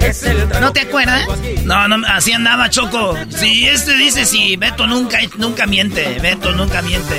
Es 0.00 0.22
el 0.24 0.48
trago 0.48 0.66
¿No 0.66 0.72
te 0.72 0.80
acuerdas? 0.80 1.26
No, 1.64 1.88
no, 1.88 2.06
así 2.08 2.32
andaba 2.32 2.68
Choco. 2.70 3.14
Si 3.28 3.68
este 3.68 3.94
dice 3.96 4.24
si 4.24 4.56
Beto 4.56 4.86
nunca, 4.86 5.18
nunca 5.38 5.66
miente. 5.66 6.18
Beto 6.20 6.52
nunca 6.52 6.82
miente. 6.82 7.18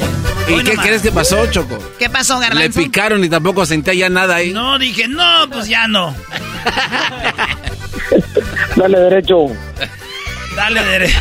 ¿Y 0.49 0.63
qué 0.63 0.75
crees 0.75 1.01
que 1.01 1.11
pasó, 1.11 1.45
Choco? 1.51 1.77
¿Qué 1.99 2.09
pasó, 2.09 2.39
Garbanzo? 2.39 2.79
Le 2.79 2.85
picaron 2.85 3.23
y 3.23 3.29
tampoco 3.29 3.65
sentía 3.65 3.93
ya 3.93 4.09
nada 4.09 4.35
ahí. 4.35 4.51
No, 4.51 4.77
dije, 4.77 5.07
no, 5.07 5.47
pues 5.51 5.67
ya 5.67 5.87
no. 5.87 6.15
Dale 8.75 8.99
derecho. 8.99 9.45
Dale 10.55 10.83
derecho. 10.83 11.19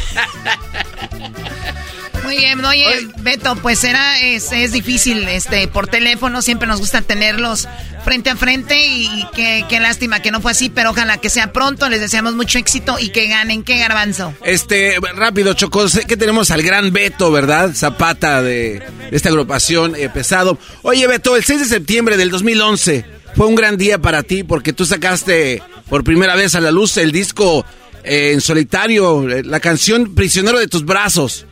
Muy 2.25 2.37
bien, 2.37 2.65
oye, 2.65 2.85
Beto, 3.21 3.57
pues 3.57 3.83
era, 3.83 4.21
es, 4.21 4.53
es, 4.53 4.73
difícil, 4.73 5.27
este, 5.27 5.67
por 5.69 5.89
teléfono, 5.89 6.43
siempre 6.43 6.69
nos 6.69 6.79
gusta 6.79 7.01
tenerlos 7.03 7.67
frente 8.05 8.31
a 8.31 8.37
frente 8.37 8.87
y, 8.87 9.27
qué, 9.35 9.65
qué, 9.69 9.81
lástima 9.81 10.21
que 10.21 10.31
no 10.31 10.41
fue 10.41 10.53
así, 10.53 10.69
pero 10.69 10.91
ojalá 10.91 11.19
que 11.19 11.31
sea 11.31 11.53
pronto, 11.53 11.89
les 11.89 12.01
deseamos 12.01 12.35
mucho 12.35 12.59
éxito 12.59 12.99
y 13.01 13.09
que 13.09 13.27
ganen, 13.27 13.63
¿qué 13.65 13.79
garbanzo? 13.79 14.35
Este, 14.45 14.97
rápido, 15.15 15.55
Choco, 15.55 15.89
sé 15.89 16.05
que 16.05 16.17
tenemos 16.17 16.51
al 16.51 16.63
gran 16.63 16.93
Beto, 16.93 17.33
¿verdad? 17.33 17.73
Zapata 17.75 18.43
de, 18.43 18.83
esta 19.11 19.31
agrupación 19.31 19.97
eh, 19.97 20.09
pesado. 20.09 20.59
Oye, 20.83 21.07
Beto, 21.07 21.37
el 21.37 21.45
6 21.45 21.61
de 21.61 21.67
septiembre 21.67 22.17
del 22.17 22.31
2011 22.31 23.05
fue 23.35 23.47
un 23.47 23.55
gran 23.55 23.77
día 23.77 23.99
para 23.99 24.23
ti 24.23 24.45
porque 24.45 24.73
tú 24.73 24.85
sacaste 24.85 25.63
por 25.89 26.05
primera 26.05 26.37
vez 26.37 26.55
a 26.55 26.61
la 26.61 26.71
luz 26.71 26.97
el 26.97 27.13
disco 27.13 27.65
eh, 28.05 28.33
en 28.33 28.41
solitario, 28.41 29.29
eh, 29.29 29.43
la 29.45 29.61
canción 29.61 30.15
Prisionero 30.15 30.59
de 30.59 30.69
tus 30.69 30.85
brazos. 30.85 31.47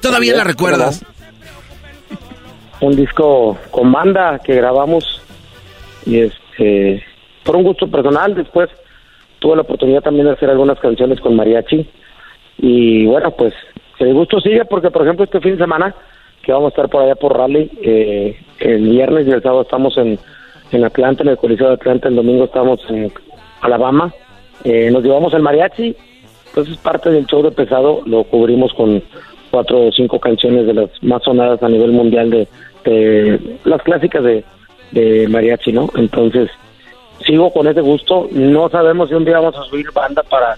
¿Todavía 0.00 0.36
la 0.36 0.44
recuerdas? 0.44 1.04
Un 2.80 2.96
disco 2.96 3.58
con 3.70 3.90
banda 3.90 4.38
que 4.44 4.54
grabamos 4.54 5.22
y 6.04 6.20
este 6.20 7.02
por 7.42 7.56
un 7.56 7.62
gusto 7.62 7.90
personal. 7.90 8.34
Después 8.34 8.68
tuve 9.38 9.56
la 9.56 9.62
oportunidad 9.62 10.02
también 10.02 10.26
de 10.26 10.32
hacer 10.32 10.50
algunas 10.50 10.78
canciones 10.78 11.20
con 11.20 11.36
mariachi 11.36 11.88
y 12.58 13.06
bueno, 13.06 13.30
pues 13.32 13.54
el 13.98 14.12
gusto 14.14 14.40
sigue 14.40 14.64
porque 14.64 14.90
por 14.90 15.02
ejemplo 15.02 15.24
este 15.24 15.40
fin 15.40 15.52
de 15.52 15.64
semana 15.64 15.94
que 16.42 16.52
vamos 16.52 16.66
a 16.66 16.74
estar 16.74 16.88
por 16.90 17.02
allá 17.02 17.14
por 17.14 17.36
Raleigh, 17.36 17.70
eh, 17.82 18.38
el 18.60 18.82
viernes 18.82 19.26
y 19.26 19.30
el 19.30 19.42
sábado 19.42 19.62
estamos 19.62 19.96
en, 19.96 20.18
en 20.72 20.84
Atlanta, 20.84 21.22
en 21.22 21.30
el 21.30 21.38
Coliseo 21.38 21.68
de 21.68 21.74
Atlanta, 21.74 22.08
el 22.08 22.16
domingo 22.16 22.44
estamos 22.44 22.80
en 22.90 23.10
Alabama, 23.62 24.12
eh, 24.62 24.90
nos 24.90 25.02
llevamos 25.02 25.34
el 25.34 25.42
mariachi, 25.42 25.96
entonces 26.48 26.76
parte 26.78 27.10
del 27.10 27.26
show 27.26 27.42
de 27.42 27.50
pesado 27.50 28.02
lo 28.06 28.24
cubrimos 28.24 28.72
con 28.74 29.02
cuatro 29.50 29.86
o 29.86 29.92
cinco 29.92 30.18
canciones 30.20 30.66
de 30.66 30.74
las 30.74 30.90
más 31.02 31.22
sonadas 31.22 31.62
a 31.62 31.68
nivel 31.68 31.92
mundial 31.92 32.30
de, 32.30 32.48
las 33.64 33.82
clásicas 33.82 34.22
de, 34.22 34.44
de 34.92 35.26
mariachi, 35.28 35.72
¿no? 35.72 35.88
Entonces, 35.96 36.50
sigo 37.26 37.52
con 37.52 37.66
ese 37.66 37.80
gusto. 37.80 38.28
No 38.32 38.68
sabemos 38.68 39.08
si 39.08 39.14
un 39.14 39.24
día 39.24 39.38
vamos 39.38 39.56
a 39.56 39.64
subir 39.64 39.86
banda 39.92 40.22
para, 40.22 40.56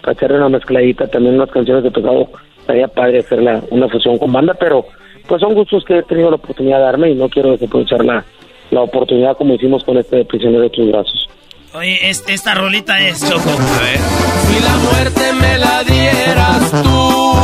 para 0.00 0.12
hacerle 0.12 0.38
una 0.38 0.48
mezcladita, 0.48 1.06
también 1.06 1.36
unas 1.36 1.50
canciones 1.50 1.84
de 1.84 1.90
pesado. 1.90 2.28
Estaría 2.60 2.88
padre 2.88 3.20
hacer 3.20 3.40
una 3.70 3.88
fusión 3.88 4.18
con 4.18 4.32
banda, 4.32 4.54
pero 4.54 4.84
pues 5.26 5.40
son 5.40 5.54
gustos 5.54 5.84
que 5.84 5.98
he 5.98 6.02
tenido 6.02 6.30
la 6.30 6.36
oportunidad 6.36 6.78
de 6.78 6.84
darme 6.84 7.10
y 7.10 7.14
no 7.14 7.28
quiero 7.28 7.52
desaprovechar 7.52 8.04
la, 8.04 8.24
la 8.70 8.82
oportunidad 8.82 9.36
como 9.36 9.54
hicimos 9.54 9.84
con 9.84 9.96
este 9.98 10.16
de 10.16 10.24
Prisionero 10.24 10.62
de 10.62 10.70
tus 10.70 10.88
brazos. 10.88 11.28
Oye, 11.74 12.10
esta 12.10 12.54
rolita 12.54 12.98
es 12.98 13.20
Choco. 13.20 13.50
A 13.50 13.80
ver. 13.80 14.00
Si 14.46 14.60
la 14.60 14.76
muerte 14.78 15.32
me 15.34 15.58
la 15.58 15.84
dieras 15.84 16.70
tú, 16.82 17.38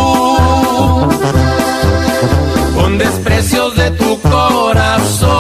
con 2.75 2.97
desprecios 2.97 3.77
de 3.77 3.91
tu 3.91 4.19
corazón. 4.21 5.31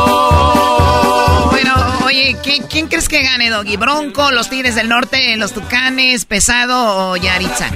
Bueno, 1.50 1.74
oye, 2.04 2.36
¿quién, 2.42 2.88
crees 2.88 3.08
que 3.08 3.22
gane, 3.22 3.48
Doggy? 3.48 3.78
¿Bronco, 3.78 4.30
los 4.30 4.50
Tigres 4.50 4.74
del 4.74 4.90
Norte, 4.90 5.34
los 5.38 5.52
Tucanes, 5.52 6.26
Pesado 6.26 7.12
o 7.12 7.16
Yaritza? 7.16 7.70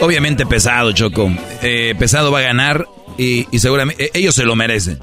Obviamente 0.00 0.46
Pesado, 0.46 0.90
Choco. 0.92 1.30
Eh, 1.62 1.94
pesado 1.96 2.32
va 2.32 2.40
a 2.40 2.42
ganar 2.42 2.86
y, 3.16 3.46
y 3.52 3.60
seguramente 3.60 4.10
ellos 4.14 4.34
se 4.34 4.44
lo 4.44 4.56
merecen. 4.56 4.98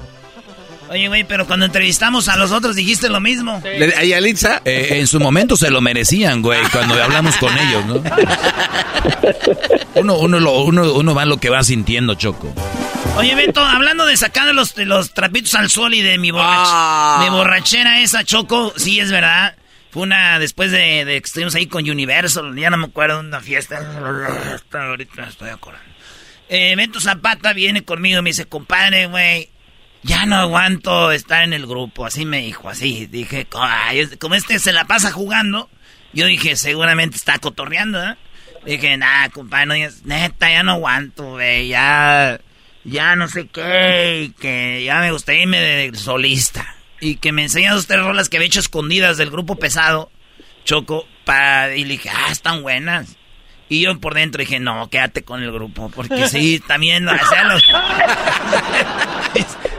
Oye, 0.92 1.08
güey, 1.08 1.24
pero 1.24 1.46
cuando 1.46 1.64
entrevistamos 1.64 2.28
a 2.28 2.36
los 2.36 2.50
otros 2.52 2.76
dijiste 2.76 3.08
lo 3.08 3.18
mismo. 3.18 3.62
¿Y 3.64 4.12
a 4.12 4.18
eh, 4.18 4.98
en 4.98 5.06
su 5.06 5.20
momento 5.20 5.56
se 5.56 5.70
lo 5.70 5.80
merecían, 5.80 6.42
güey, 6.42 6.60
cuando 6.70 7.02
hablamos 7.02 7.34
con 7.38 7.56
ellos, 7.56 7.86
¿no? 7.86 7.94
Uno, 9.94 10.18
uno, 10.18 10.40
lo, 10.40 10.62
uno, 10.62 10.92
uno 10.94 11.14
va 11.14 11.24
lo 11.24 11.38
que 11.38 11.48
va 11.48 11.62
sintiendo, 11.62 12.14
Choco. 12.14 12.52
Oye, 13.16 13.34
Beto, 13.34 13.62
hablando 13.62 14.06
de 14.06 14.16
sacar 14.16 14.52
los, 14.54 14.76
los 14.76 15.12
trapitos 15.14 15.54
al 15.54 15.70
sol 15.70 15.94
y 15.94 16.02
de 16.02 16.18
mi, 16.18 16.30
ah. 16.34 17.20
mi 17.22 17.30
borrachera 17.30 18.00
esa, 18.00 18.24
Choco, 18.24 18.72
sí 18.76 19.00
es 19.00 19.10
verdad. 19.10 19.54
Fue 19.90 20.02
una, 20.02 20.38
después 20.38 20.70
de, 20.72 21.04
de 21.04 21.20
que 21.20 21.26
estuvimos 21.26 21.54
ahí 21.54 21.66
con 21.66 21.88
Universal, 21.88 22.54
ya 22.56 22.70
no 22.70 22.76
me 22.78 22.86
acuerdo, 22.86 23.20
una 23.20 23.40
fiesta. 23.40 23.78
Ahorita 24.72 25.24
estoy 25.24 25.50
acordando. 25.50 25.92
Eh, 26.48 26.74
Beto 26.76 27.00
Zapata 27.00 27.52
viene 27.52 27.82
conmigo 27.82 28.18
y 28.18 28.22
me 28.22 28.30
dice, 28.30 28.46
compadre, 28.46 29.06
güey, 29.06 29.50
ya 30.02 30.26
no 30.26 30.36
aguanto 30.36 31.12
estar 31.12 31.42
en 31.42 31.52
el 31.52 31.66
grupo. 31.66 32.06
Así 32.06 32.24
me 32.24 32.42
dijo, 32.42 32.68
así. 32.68 33.06
Dije, 33.06 33.46
como 34.18 34.34
este 34.34 34.58
se 34.58 34.72
la 34.72 34.84
pasa 34.84 35.12
jugando, 35.12 35.68
yo 36.12 36.26
dije, 36.26 36.56
seguramente 36.56 37.16
está 37.16 37.38
cotorreando, 37.38 38.02
¿eh? 38.02 38.16
Dije, 38.64 38.96
nah, 38.96 39.28
compadre, 39.28 39.66
no, 39.66 39.74
neta, 40.04 40.50
ya 40.50 40.62
no 40.62 40.72
aguanto, 40.72 41.32
güey, 41.32 41.68
ya, 41.68 42.40
ya 42.84 43.16
no 43.16 43.26
sé 43.26 43.48
qué, 43.48 44.30
que 44.40 44.84
ya 44.84 45.00
me 45.00 45.10
gustaría 45.10 45.42
irme 45.42 45.60
de 45.60 45.96
solista. 45.96 46.76
Y 47.00 47.16
que 47.16 47.32
me 47.32 47.42
enseñan 47.42 47.74
dos 47.74 47.88
tres 47.88 48.00
rolas 48.00 48.28
que 48.28 48.36
había 48.36 48.46
hecho 48.46 48.60
escondidas 48.60 49.16
del 49.16 49.32
grupo 49.32 49.56
pesado, 49.56 50.12
Choco, 50.64 51.08
para, 51.24 51.74
y 51.74 51.84
le 51.84 51.94
dije, 51.94 52.10
ah, 52.10 52.30
están 52.30 52.62
buenas. 52.62 53.16
Y 53.68 53.80
yo 53.80 53.98
por 53.98 54.14
dentro 54.14 54.38
dije, 54.38 54.60
no, 54.60 54.88
quédate 54.90 55.24
con 55.24 55.42
el 55.42 55.50
grupo, 55.50 55.88
porque 55.88 56.28
sí, 56.28 56.62
también, 56.64 57.08
o 57.08 57.12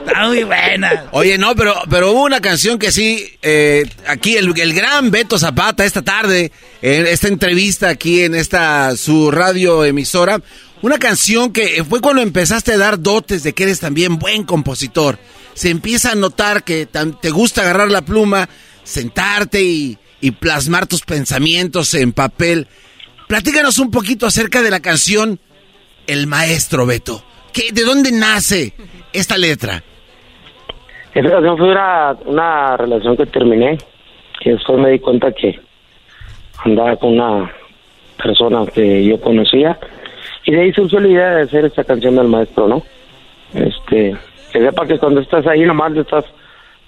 Está 0.06 0.28
muy 0.28 0.44
buena. 0.44 1.06
Oye, 1.12 1.38
no, 1.38 1.56
pero, 1.56 1.76
pero 1.90 2.12
hubo 2.12 2.24
una 2.24 2.42
canción 2.42 2.78
que 2.78 2.92
sí, 2.92 3.38
eh, 3.42 3.90
aquí 4.06 4.36
el, 4.36 4.58
el, 4.60 4.74
gran 4.74 5.12
Beto 5.12 5.40
Zapata 5.40 5.86
esta 5.86 6.02
tarde, 6.02 6.52
en 6.82 7.08
esta 7.08 7.30
entrevista 7.30 7.90
aquí 7.90 8.22
en 8.22 8.36
esta 8.36 8.98
su 8.98 9.32
radio 9.32 9.86
emisora, 9.86 10.42
una 10.82 10.98
canción 11.00 11.54
que 11.54 11.86
fue 11.86 12.02
cuando 12.02 12.22
empezaste 12.22 12.74
a 12.74 12.78
dar 12.78 13.00
dotes 13.00 13.44
de 13.44 13.54
que 13.54 13.64
eres 13.64 13.80
también 13.80 14.20
buen 14.20 14.44
compositor. 14.44 15.20
Se 15.54 15.70
empieza 15.70 16.12
a 16.12 16.16
notar 16.16 16.66
que 16.66 16.86
te 16.86 17.30
gusta 17.30 17.62
agarrar 17.62 17.90
la 17.90 18.02
pluma, 18.02 18.50
sentarte 18.84 19.64
y, 19.64 19.98
y 20.20 20.32
plasmar 20.32 20.86
tus 20.86 21.02
pensamientos 21.04 21.94
en 21.94 22.12
papel. 22.12 22.68
Platícanos 23.30 23.78
un 23.78 23.90
poquito 23.90 24.28
acerca 24.28 24.62
de 24.62 24.72
la 24.72 24.82
canción 24.82 25.40
El 26.08 26.28
Maestro 26.28 26.86
Beto. 26.86 27.26
¿Qué, 27.54 27.72
¿De 27.72 27.84
dónde 27.84 28.12
nace 28.12 28.74
esta 29.14 29.38
letra? 29.38 29.84
Esta 31.14 31.30
canción 31.30 31.58
fue 31.58 31.72
una, 31.72 32.78
relación 32.78 33.16
que 33.16 33.26
terminé, 33.28 33.78
que 34.40 34.52
después 34.52 34.80
me 34.80 34.90
di 34.90 35.00
cuenta 35.00 35.32
que 35.32 35.60
andaba 36.66 36.96
con 36.96 37.14
una 37.20 37.52
persona 38.22 38.66
que 38.74 39.06
yo 39.06 39.20
conocía 39.22 39.78
y 40.46 40.52
de 40.52 40.62
ahí 40.62 40.74
surgió 40.74 41.00
la 41.00 41.08
idea 41.08 41.30
de 41.36 41.42
hacer 41.44 41.66
esta 41.66 41.84
canción 41.84 42.16
del 42.16 42.28
maestro, 42.28 42.68
¿no? 42.68 42.84
Este, 43.54 44.16
que 44.52 44.60
sepa 44.60 44.88
que 44.88 44.98
cuando 44.98 45.22
estás 45.22 45.46
ahí 45.46 45.62
nomás 45.62 45.92
le 45.92 46.02
estás 46.02 46.26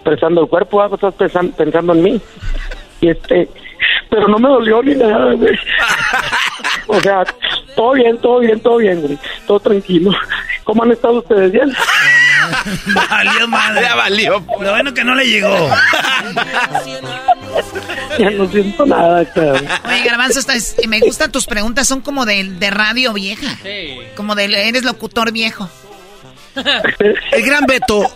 prestando 0.04 0.42
el 0.42 0.48
cuerpo, 0.48 0.82
algo 0.82 0.96
estás 0.96 1.14
pensando 1.14 1.94
en 1.94 2.04
mí. 2.04 2.22
Y 3.02 3.10
este, 3.10 3.48
pero 4.10 4.28
no 4.28 4.40
me 4.40 4.50
dolió 4.50 4.82
ni 4.82 4.96
nada, 4.96 5.34
güey. 5.34 5.56
O 6.88 7.00
sea, 7.02 7.24
todo 7.76 7.94
bien, 7.94 8.18
todo 8.20 8.40
bien, 8.40 8.60
todo 8.60 8.78
bien, 8.78 9.02
güey. 9.02 9.18
Todo 9.48 9.60
tranquilo. 9.60 10.12
¿Cómo 10.64 10.84
han 10.84 10.92
estado 10.92 11.20
ustedes? 11.20 11.52
¿Bien? 11.52 11.72
Valió 13.10 13.48
madre. 13.48 13.82
Ya 13.82 13.96
valió. 13.96 14.46
Lo 14.62 14.72
bueno 14.72 14.94
que 14.94 15.04
no 15.04 15.16
le 15.16 15.26
llegó. 15.26 15.70
Ya 18.20 18.30
no 18.32 18.48
siento 18.50 18.86
nada, 18.86 19.26
cabrón. 19.34 19.66
Oye, 19.88 20.04
Garbanzo, 20.04 20.40
estás- 20.40 20.76
me 20.88 21.00
gustan 21.00 21.32
tus 21.32 21.46
preguntas, 21.46 21.88
son 21.88 22.02
como 22.02 22.26
de, 22.26 22.44
de 22.44 22.70
radio 22.72 23.14
vieja. 23.14 23.58
Como 24.16 24.36
de, 24.36 24.46
eres 24.68 24.84
locutor 24.84 25.32
viejo. 25.32 25.70
El 27.32 27.44
gran 27.46 27.66
Beto 27.66 28.10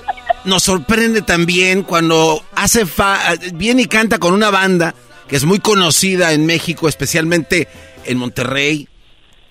nos 0.46 0.64
sorprende 0.64 1.22
también 1.22 1.84
cuando 1.84 2.42
hace 2.56 2.86
fa 2.86 3.20
viene 3.54 3.82
y 3.84 3.86
canta 3.88 4.18
con 4.18 4.34
una 4.34 4.50
banda 4.50 4.96
que 5.28 5.36
es 5.36 5.44
muy 5.44 5.60
conocida 5.60 6.32
en 6.32 6.46
México, 6.46 6.88
especialmente 6.88 7.68
en 8.06 8.18
Monterrey, 8.18 8.88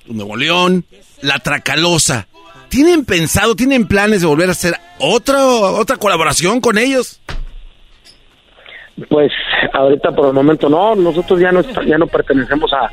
Nuevo 0.07 0.37
León, 0.37 0.85
La 1.23 1.39
Tracalosa. 1.39 2.29
¿Tienen 2.69 3.05
pensado, 3.05 3.55
tienen 3.55 3.87
planes 3.87 4.20
de 4.20 4.27
volver 4.27 4.49
a 4.49 4.53
hacer 4.53 4.75
otra, 4.99 5.43
otra 5.45 5.97
colaboración 5.97 6.61
con 6.61 6.77
ellos? 6.77 7.20
Pues 9.09 9.33
ahorita 9.73 10.12
por 10.12 10.27
el 10.27 10.33
momento 10.35 10.69
no, 10.69 10.95
nosotros 10.95 11.41
ya 11.41 11.53
no 11.53 11.62
ya 11.87 11.99
no 11.99 12.07
pertenecemos 12.09 12.73
a, 12.73 12.91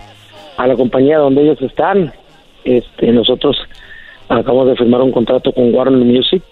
a 0.58 0.68
la 0.68 0.76
compañía 0.76 1.18
donde 1.18 1.42
ellos 1.42 1.62
están. 1.62 2.14
Este, 2.64 3.12
nosotros 3.12 3.58
acabamos 4.30 4.68
de 4.68 4.76
firmar 4.76 5.02
un 5.02 5.12
contrato 5.12 5.52
con 5.52 5.74
Warner 5.74 6.06
Music. 6.06 6.44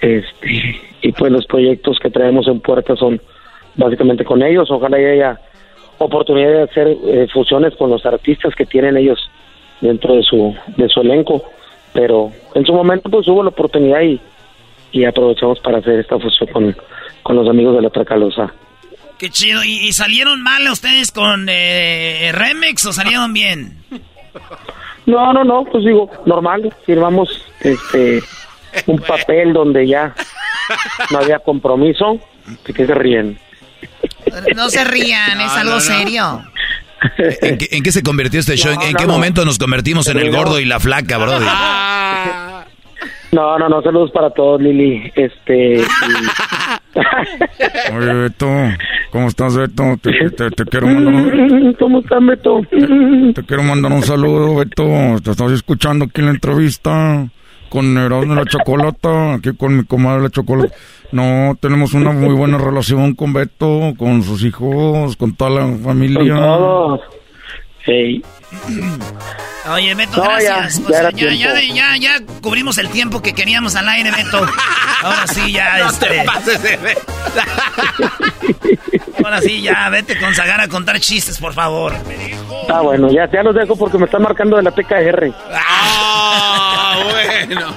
Este, 0.00 0.80
y 1.00 1.12
pues 1.12 1.32
los 1.32 1.46
proyectos 1.46 1.98
que 2.00 2.10
traemos 2.10 2.46
en 2.48 2.60
puerta 2.60 2.94
son 2.96 3.20
básicamente 3.76 4.24
con 4.24 4.42
ellos. 4.42 4.70
Ojalá 4.70 5.00
y 5.00 5.04
haya 5.04 5.40
oportunidad 6.04 6.50
de 6.50 6.62
hacer 6.62 6.88
eh, 6.88 7.26
fusiones 7.32 7.74
con 7.76 7.90
los 7.90 8.04
artistas 8.06 8.54
que 8.54 8.66
tienen 8.66 8.96
ellos 8.96 9.18
dentro 9.80 10.14
de 10.14 10.22
su 10.22 10.54
de 10.76 10.88
su 10.88 11.00
elenco, 11.00 11.42
pero 11.92 12.30
en 12.54 12.64
su 12.64 12.72
momento 12.72 13.10
pues 13.10 13.26
hubo 13.28 13.42
la 13.42 13.50
oportunidad 13.50 14.00
y, 14.02 14.20
y 14.92 15.04
aprovechamos 15.04 15.58
para 15.60 15.78
hacer 15.78 16.00
esta 16.00 16.18
fusión 16.18 16.50
con, 16.52 16.76
con 17.22 17.36
los 17.36 17.48
amigos 17.48 17.76
de 17.76 17.82
la 17.82 17.90
Tracalosa. 17.90 18.52
Qué 19.18 19.30
chido. 19.30 19.62
¿Y, 19.62 19.86
y 19.86 19.92
salieron 19.92 20.42
mal 20.42 20.66
ustedes 20.68 21.12
con 21.12 21.46
eh, 21.48 22.30
Remix 22.32 22.84
o 22.86 22.92
salieron 22.92 23.32
bien? 23.32 23.76
No, 25.06 25.32
no, 25.32 25.44
no, 25.44 25.64
pues 25.64 25.84
digo, 25.84 26.10
normal, 26.26 26.72
firmamos 26.84 27.44
este 27.60 28.22
un 28.86 28.98
papel 28.98 29.52
donde 29.52 29.86
ya 29.86 30.14
no 31.10 31.18
había 31.18 31.38
compromiso, 31.40 32.18
¿de 32.66 32.72
qué 32.72 32.86
se 32.86 32.94
ríen? 32.94 33.38
No 34.56 34.70
se 34.70 34.84
rían, 34.84 35.40
es 35.40 35.52
algo 35.52 35.80
serio. 35.80 36.42
¿En 37.42 37.58
qué, 37.58 37.68
en 37.72 37.82
qué 37.82 37.92
se 37.92 38.02
convirtió 38.02 38.40
este 38.40 38.56
show? 38.56 38.72
¿En, 38.72 38.78
No, 38.78 38.84
en 38.86 38.92
no, 38.92 38.98
qué 38.98 39.06
no. 39.06 39.12
momento 39.12 39.44
nos 39.44 39.58
convertimos 39.58 40.06
en 40.08 40.18
el 40.18 40.30
gordo 40.30 40.60
y 40.60 40.64
la 40.64 40.80
flaca, 40.80 41.18
brother? 41.18 41.48
No, 43.32 43.58
no, 43.58 43.68
no, 43.68 43.82
saludos 43.82 44.10
para 44.12 44.30
todos, 44.30 44.60
Lili. 44.60 45.10
Este, 45.16 45.78
y- 45.78 45.82
Oye, 47.96 48.12
Beto, 48.12 48.46
¿cómo 49.10 49.28
estás, 49.28 49.56
Beto? 49.56 49.96
Te, 50.02 50.30
te- 50.30 50.50
te 50.50 50.64
quiero 50.66 50.86
mandar 50.88 51.14
un, 51.14 51.74
¿Cómo 51.78 52.00
estás, 52.00 52.24
Beto? 52.24 52.60
te 52.70 53.42
quiero 53.44 53.62
mandar 53.62 53.92
un 53.92 54.02
saludo, 54.02 54.56
Beto. 54.56 54.84
Te 55.24 55.30
estás 55.30 55.50
escuchando 55.52 56.04
aquí 56.04 56.20
en 56.20 56.26
la 56.26 56.32
entrevista 56.32 57.26
con 57.72 57.96
Erasmo 57.96 58.34
la 58.34 58.44
Chocolata, 58.44 59.34
aquí 59.34 59.56
con 59.56 59.74
mi 59.78 59.84
comadre 59.84 60.24
la 60.24 60.28
Chocolata. 60.28 60.74
No, 61.10 61.56
tenemos 61.58 61.94
una 61.94 62.12
muy 62.12 62.34
buena 62.34 62.58
relación 62.58 63.14
con 63.14 63.32
Beto, 63.32 63.94
con 63.96 64.22
sus 64.22 64.44
hijos, 64.44 65.16
con 65.16 65.34
toda 65.34 65.50
la 65.50 65.76
familia. 65.78 67.00
Sí. 67.84 68.22
Oye, 69.70 69.94
Beto, 69.94 70.16
No, 70.16 70.24
gracias. 70.24 70.78
ya 70.78 70.84
Pues, 70.84 71.00
ya, 71.00 71.10
ya, 71.10 71.54
tiempo. 71.54 71.74
ya, 71.74 71.96
ya 71.96 72.10
cubrimos 72.42 72.78
el 72.78 72.88
tiempo 72.90 73.22
que 73.22 73.32
queríamos 73.32 73.76
al 73.76 73.88
aire, 73.88 74.10
Beto. 74.10 74.44
Ahora 75.02 75.26
sí, 75.26 75.52
ya, 75.52 75.78
No 75.84 75.88
este. 75.90 76.06
te 76.08 76.24
pases. 76.24 76.60
Ahora 79.24 79.40
sí, 79.40 79.62
ya, 79.62 79.88
vete 79.88 80.18
con 80.18 80.34
Zagar 80.34 80.60
a 80.60 80.68
contar 80.68 80.98
chistes, 81.00 81.38
por 81.38 81.54
favor. 81.54 81.94
Ah, 82.68 82.80
bueno, 82.80 83.10
ya, 83.12 83.30
ya 83.30 83.42
los 83.42 83.54
dejo 83.54 83.76
porque 83.76 83.98
me 83.98 84.06
están 84.06 84.22
marcando 84.22 84.56
de 84.56 84.62
la 84.64 84.70
PKR. 84.72 85.32
Ah, 85.54 86.98
bueno. 87.04 87.74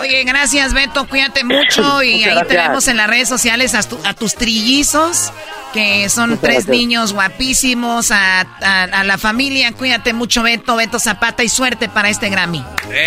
Oye, 0.00 0.24
gracias, 0.24 0.74
Beto, 0.74 1.06
cuídate 1.08 1.44
mucho 1.44 1.80
y 2.02 2.16
Muchas 2.16 2.28
ahí 2.28 2.34
gracias. 2.34 2.48
te 2.48 2.56
vemos 2.56 2.88
en 2.88 2.96
las 2.96 3.06
redes 3.08 3.28
sociales 3.28 3.74
a, 3.74 3.82
tu- 3.82 4.00
a 4.04 4.14
tus 4.14 4.34
trillizos, 4.34 5.32
que 5.72 6.08
son 6.08 6.30
Muchas 6.30 6.42
tres 6.42 6.54
gracias. 6.66 6.76
niños 6.76 7.12
guapísimos, 7.12 8.10
a, 8.10 8.40
a- 8.40 8.82
a 8.84 9.04
la 9.04 9.18
familia, 9.18 9.72
cuídate 9.72 10.12
mucho, 10.12 10.42
Beto, 10.42 10.76
Beto 10.76 10.98
Zapata, 10.98 11.42
y 11.44 11.48
suerte 11.48 11.88
para 11.88 12.08
este 12.08 12.28
Grammy. 12.30 12.64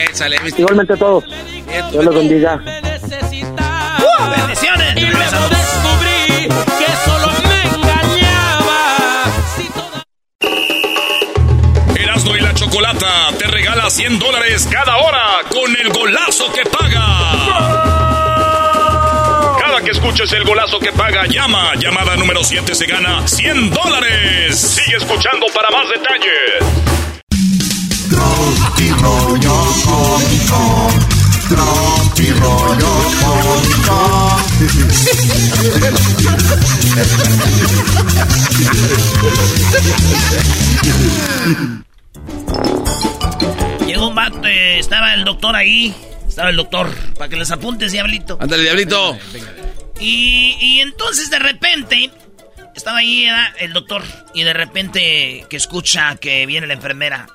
Échale, 0.10 0.38
Igualmente 0.58 0.94
a 0.94 0.98
todos. 0.98 1.24
Dios 1.92 2.06
los 2.06 2.16
bendiga. 2.16 2.56
Bendiciones. 2.58 3.44
Te 13.38 13.48
regala 13.48 13.90
100 13.90 14.20
dólares 14.20 14.68
cada 14.72 14.98
hora 14.98 15.42
con 15.50 15.76
el 15.76 15.90
golazo 15.90 16.52
que 16.54 16.64
paga. 16.64 17.84
Cada 19.60 19.82
que 19.82 19.92
escuches 19.92 20.32
el 20.34 20.44
golazo 20.44 20.80
que 20.80 20.92
paga, 20.92 21.26
llama. 21.26 21.74
Llamada 21.76 22.16
número 22.16 22.44
7 22.44 22.76
se 22.76 22.86
gana 22.86 23.28
100 23.28 23.72
dólares. 23.72 24.60
Sigue 24.60 24.98
escuchando 24.98 25.48
para 25.54 25.70
más 25.72 25.88
detalles. 25.90 26.64
Tropi 28.10 28.90
rollo 29.02 29.66
cómico. 29.86 30.92
Tropi 31.50 32.32
rollo 32.32 32.94
cómico. 33.22 34.34
Llegó 44.04 44.10
un 44.10 44.16
vato, 44.16 44.46
eh, 44.48 44.80
estaba 44.80 45.14
el 45.14 45.24
doctor 45.24 45.56
ahí. 45.56 45.96
Estaba 46.28 46.50
el 46.50 46.58
doctor, 46.58 46.94
para 47.16 47.30
que 47.30 47.38
les 47.38 47.52
apuntes, 47.52 47.92
diablito. 47.94 48.38
Ándale, 48.42 48.64
diablito. 48.64 49.18
Y, 50.00 50.58
y 50.60 50.82
entonces 50.82 51.30
de 51.30 51.40
repente 51.40 52.12
estaba 52.76 52.98
ahí 52.98 53.24
era 53.26 53.54
el 53.60 53.72
doctor 53.72 54.04
y 54.34 54.44
de 54.44 54.52
repente 54.54 55.46
que 55.50 55.56
escucha 55.56 56.16
que 56.18 56.46
viene 56.46 56.68
la 56.68 56.74
enfermera. 56.74 57.28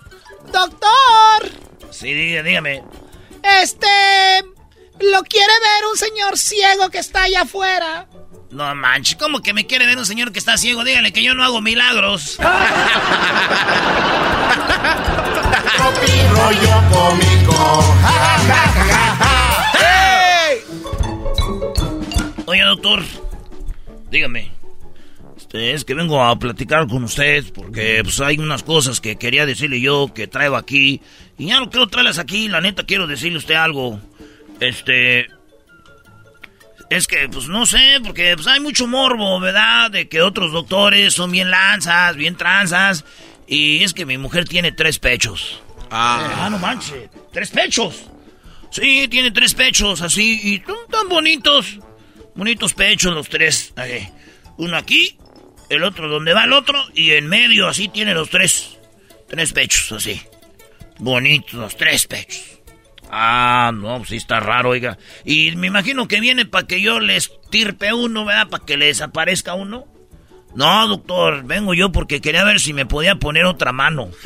Doctor, 0.52 1.50
Sí, 1.90 2.08
diga- 2.12 2.42
dígame. 2.42 2.82
este, 3.62 3.86
lo 5.00 5.22
quiere 5.22 5.46
ver 5.62 5.86
un 5.90 5.96
señor 5.96 6.36
ciego 6.36 6.90
que 6.90 6.98
está 6.98 7.22
allá 7.22 7.42
afuera. 7.42 8.06
No 8.50 8.74
manches, 8.74 9.16
¿cómo 9.16 9.40
que 9.42 9.52
me 9.52 9.66
quiere 9.66 9.84
ver 9.84 9.98
un 9.98 10.06
señor 10.06 10.32
que 10.32 10.38
está 10.38 10.56
ciego? 10.56 10.82
Dígale 10.82 11.12
que 11.12 11.22
yo 11.22 11.34
no 11.34 11.44
hago 11.44 11.60
milagros. 11.60 12.38
Rollo 16.30 16.82
cómico. 16.90 17.84
Oye, 22.46 22.62
doctor, 22.62 23.02
dígame. 24.10 24.50
Este, 25.36 25.72
es 25.72 25.84
que 25.84 25.92
vengo 25.94 26.22
a 26.24 26.38
platicar 26.38 26.86
con 26.88 27.04
usted 27.04 27.44
porque 27.52 28.00
pues, 28.02 28.20
hay 28.20 28.38
unas 28.38 28.62
cosas 28.62 29.00
que 29.00 29.16
quería 29.16 29.44
decirle 29.44 29.80
yo 29.80 30.12
que 30.14 30.26
traigo 30.26 30.56
aquí. 30.56 31.02
Y 31.36 31.48
ya 31.48 31.60
no 31.60 31.68
quiero 31.68 31.86
traerlas 31.88 32.18
aquí, 32.18 32.48
la 32.48 32.62
neta 32.62 32.84
quiero 32.84 33.06
decirle 33.06 33.36
a 33.36 33.40
usted 33.40 33.54
algo. 33.54 34.00
Este... 34.60 35.26
Es 36.90 37.06
que, 37.06 37.28
pues 37.28 37.48
no 37.48 37.66
sé, 37.66 38.00
porque 38.02 38.34
pues, 38.34 38.46
hay 38.46 38.60
mucho 38.60 38.86
morbo, 38.86 39.38
¿verdad? 39.40 39.90
De 39.90 40.08
que 40.08 40.22
otros 40.22 40.52
doctores 40.52 41.14
son 41.14 41.30
bien 41.30 41.50
lanzas, 41.50 42.16
bien 42.16 42.36
tranzas. 42.36 43.04
Y 43.46 43.82
es 43.82 43.92
que 43.92 44.06
mi 44.06 44.18
mujer 44.18 44.46
tiene 44.48 44.72
tres 44.72 44.98
pechos. 44.98 45.62
Ah, 45.90 46.48
no 46.50 46.58
manches. 46.58 47.08
¿Tres 47.32 47.50
pechos? 47.50 48.06
Sí, 48.70 49.08
tiene 49.08 49.30
tres 49.30 49.54
pechos 49.54 50.02
así 50.02 50.40
y 50.42 50.62
son 50.66 50.76
tan 50.90 51.08
bonitos. 51.08 51.78
Bonitos 52.34 52.74
pechos 52.74 53.14
los 53.14 53.28
tres. 53.28 53.72
Ahí. 53.76 54.08
Uno 54.58 54.76
aquí, 54.76 55.18
el 55.68 55.82
otro 55.82 56.08
donde 56.08 56.34
va 56.34 56.44
el 56.44 56.52
otro 56.52 56.82
y 56.94 57.12
en 57.12 57.26
medio 57.26 57.68
así 57.68 57.88
tiene 57.88 58.14
los 58.14 58.30
tres. 58.30 58.76
Tres 59.28 59.52
pechos 59.52 59.92
así. 59.92 60.20
Bonitos 60.98 61.54
los 61.54 61.76
tres 61.76 62.06
pechos. 62.06 62.57
Ah, 63.10 63.70
no, 63.74 63.98
pues 63.98 64.10
sí 64.10 64.16
está 64.16 64.40
raro, 64.40 64.70
oiga. 64.70 64.98
Y 65.24 65.56
me 65.56 65.68
imagino 65.68 66.08
que 66.08 66.20
viene 66.20 66.44
para 66.46 66.66
que 66.66 66.80
yo 66.80 67.00
le 67.00 67.16
estirpe 67.16 67.92
uno, 67.92 68.24
¿verdad? 68.24 68.48
Para 68.48 68.64
que 68.64 68.76
le 68.76 68.86
desaparezca 68.86 69.54
uno. 69.54 69.86
No, 70.54 70.88
doctor, 70.88 71.44
vengo 71.44 71.74
yo 71.74 71.92
porque 71.92 72.20
quería 72.20 72.42
ver 72.44 72.58
si 72.60 72.72
me 72.72 72.86
podía 72.86 73.14
poner 73.16 73.44
otra 73.44 73.72
mano. 73.72 74.08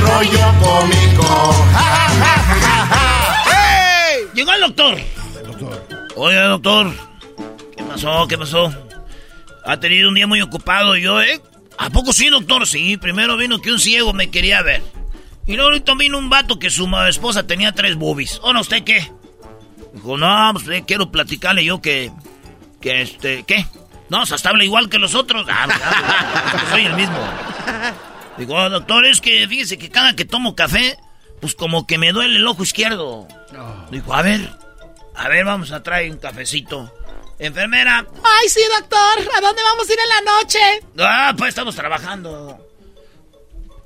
Rollo 0.00 0.54
cómico. 0.60 1.66
Llegó 4.34 4.52
el 4.52 4.60
doctor. 4.60 4.98
Oye, 6.16 6.36
doctor. 6.40 6.92
¿Qué 7.76 7.82
pasó? 7.84 8.26
¿Qué 8.28 8.36
pasó? 8.38 8.72
Ha 9.64 9.76
tenido 9.78 10.08
un 10.08 10.14
día 10.14 10.26
muy 10.26 10.42
ocupado 10.42 10.96
yo, 10.96 11.22
¿eh? 11.22 11.40
¿A 11.78 11.90
poco 11.90 12.12
sí, 12.12 12.28
doctor? 12.28 12.66
Sí, 12.66 12.96
primero 12.96 13.36
vino 13.36 13.60
que 13.60 13.72
un 13.72 13.78
ciego 13.78 14.12
me 14.12 14.30
quería 14.30 14.62
ver. 14.62 14.82
Y 15.46 15.54
luego 15.54 15.70
ahorita 15.70 15.94
vino 15.94 16.18
un 16.18 16.30
vato 16.30 16.58
que 16.58 16.70
su 16.70 16.88
esposa 17.08 17.46
tenía 17.46 17.72
tres 17.72 17.96
boobies. 17.96 18.38
¿O 18.42 18.52
no, 18.52 18.60
usted 18.60 18.84
qué? 18.84 19.10
Dijo, 19.92 20.16
no, 20.16 20.50
pues 20.54 20.68
eh, 20.68 20.84
quiero 20.86 21.10
platicarle 21.10 21.64
yo 21.64 21.80
que... 21.80 22.12
Que 22.80 23.02
este... 23.02 23.44
¿Qué? 23.44 23.66
No, 24.08 24.26
se 24.26 24.48
habla 24.48 24.64
igual 24.64 24.88
que 24.88 24.98
los 24.98 25.14
otros. 25.14 25.46
Ah, 25.48 25.66
no, 25.66 25.74
no, 26.62 26.70
soy 26.70 26.84
el 26.84 26.94
mismo. 26.94 27.18
Digo, 28.36 28.54
oh, 28.54 28.70
doctor, 28.70 29.06
es 29.06 29.20
que 29.20 29.46
fíjese 29.48 29.78
que 29.78 29.90
cada 29.90 30.14
que 30.14 30.24
tomo 30.24 30.54
café, 30.54 30.98
pues 31.40 31.54
como 31.54 31.86
que 31.86 31.98
me 31.98 32.12
duele 32.12 32.36
el 32.36 32.46
ojo 32.46 32.62
izquierdo. 32.62 33.26
Dijo, 33.90 34.14
a 34.14 34.22
ver, 34.22 34.50
a 35.14 35.28
ver, 35.28 35.44
vamos 35.44 35.72
a 35.72 35.82
traer 35.82 36.10
un 36.10 36.18
cafecito. 36.18 36.92
Enfermera. 37.38 38.06
Ay, 38.22 38.48
sí, 38.48 38.60
doctor. 38.78 39.34
¿A 39.36 39.40
dónde 39.40 39.62
vamos 39.62 39.88
a 39.88 39.92
ir 39.92 39.98
en 39.98 40.08
la 40.08 40.32
noche? 40.32 40.58
Ah, 40.98 41.34
pues 41.36 41.50
estamos 41.50 41.74
trabajando. 41.74 42.58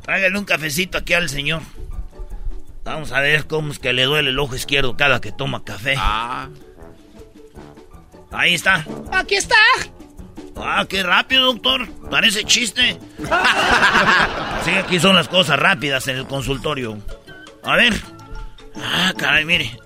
Tráigale 0.03 0.39
un 0.39 0.45
cafecito 0.45 0.99
aquí 0.99 1.15
al 1.15 1.29
señor. 1.29 1.63
Vamos 2.85 3.11
a 3.13 3.21
ver 3.21 3.47
cómo 3.47 3.73
es 3.73 3.79
que 3.79 3.93
le 3.93 4.05
duele 4.05 4.31
el 4.31 4.39
ojo 4.39 4.55
izquierdo 4.55 4.97
cada 4.97 5.21
que 5.21 5.33
toma 5.33 5.65
café. 5.65 5.95
Ah. 5.99 6.49
Ahí 8.31 8.55
está. 8.55 8.85
Aquí 9.13 9.35
está. 9.35 9.57
Ah, 10.57 10.87
qué 10.89 11.03
rápido, 11.03 11.53
doctor. 11.53 11.89
Parece 12.11 12.45
chiste. 12.45 12.99
Así 13.31 14.71
que 14.71 14.79
aquí 14.79 15.01
son 15.01 15.17
las 15.17 15.29
cosas 15.29 15.59
rápidas 15.59 16.07
en 16.09 16.17
el 16.17 16.27
consultorio. 16.27 16.99
A 17.63 17.77
ver. 17.77 17.95
Ah, 18.77 19.13
caray, 19.17 19.45
mire. 19.45 19.79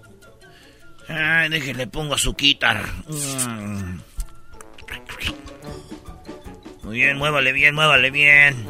Ay, 1.11 1.49
déjele, 1.49 1.87
pongo 1.87 2.15
azuquitar. 2.15 2.87
Mm. 3.09 4.01
Muy 6.82 6.97
bien, 6.97 7.19
muévale 7.19 7.53
bien, 7.53 7.74
muévale 7.74 8.11
bien. 8.11 8.66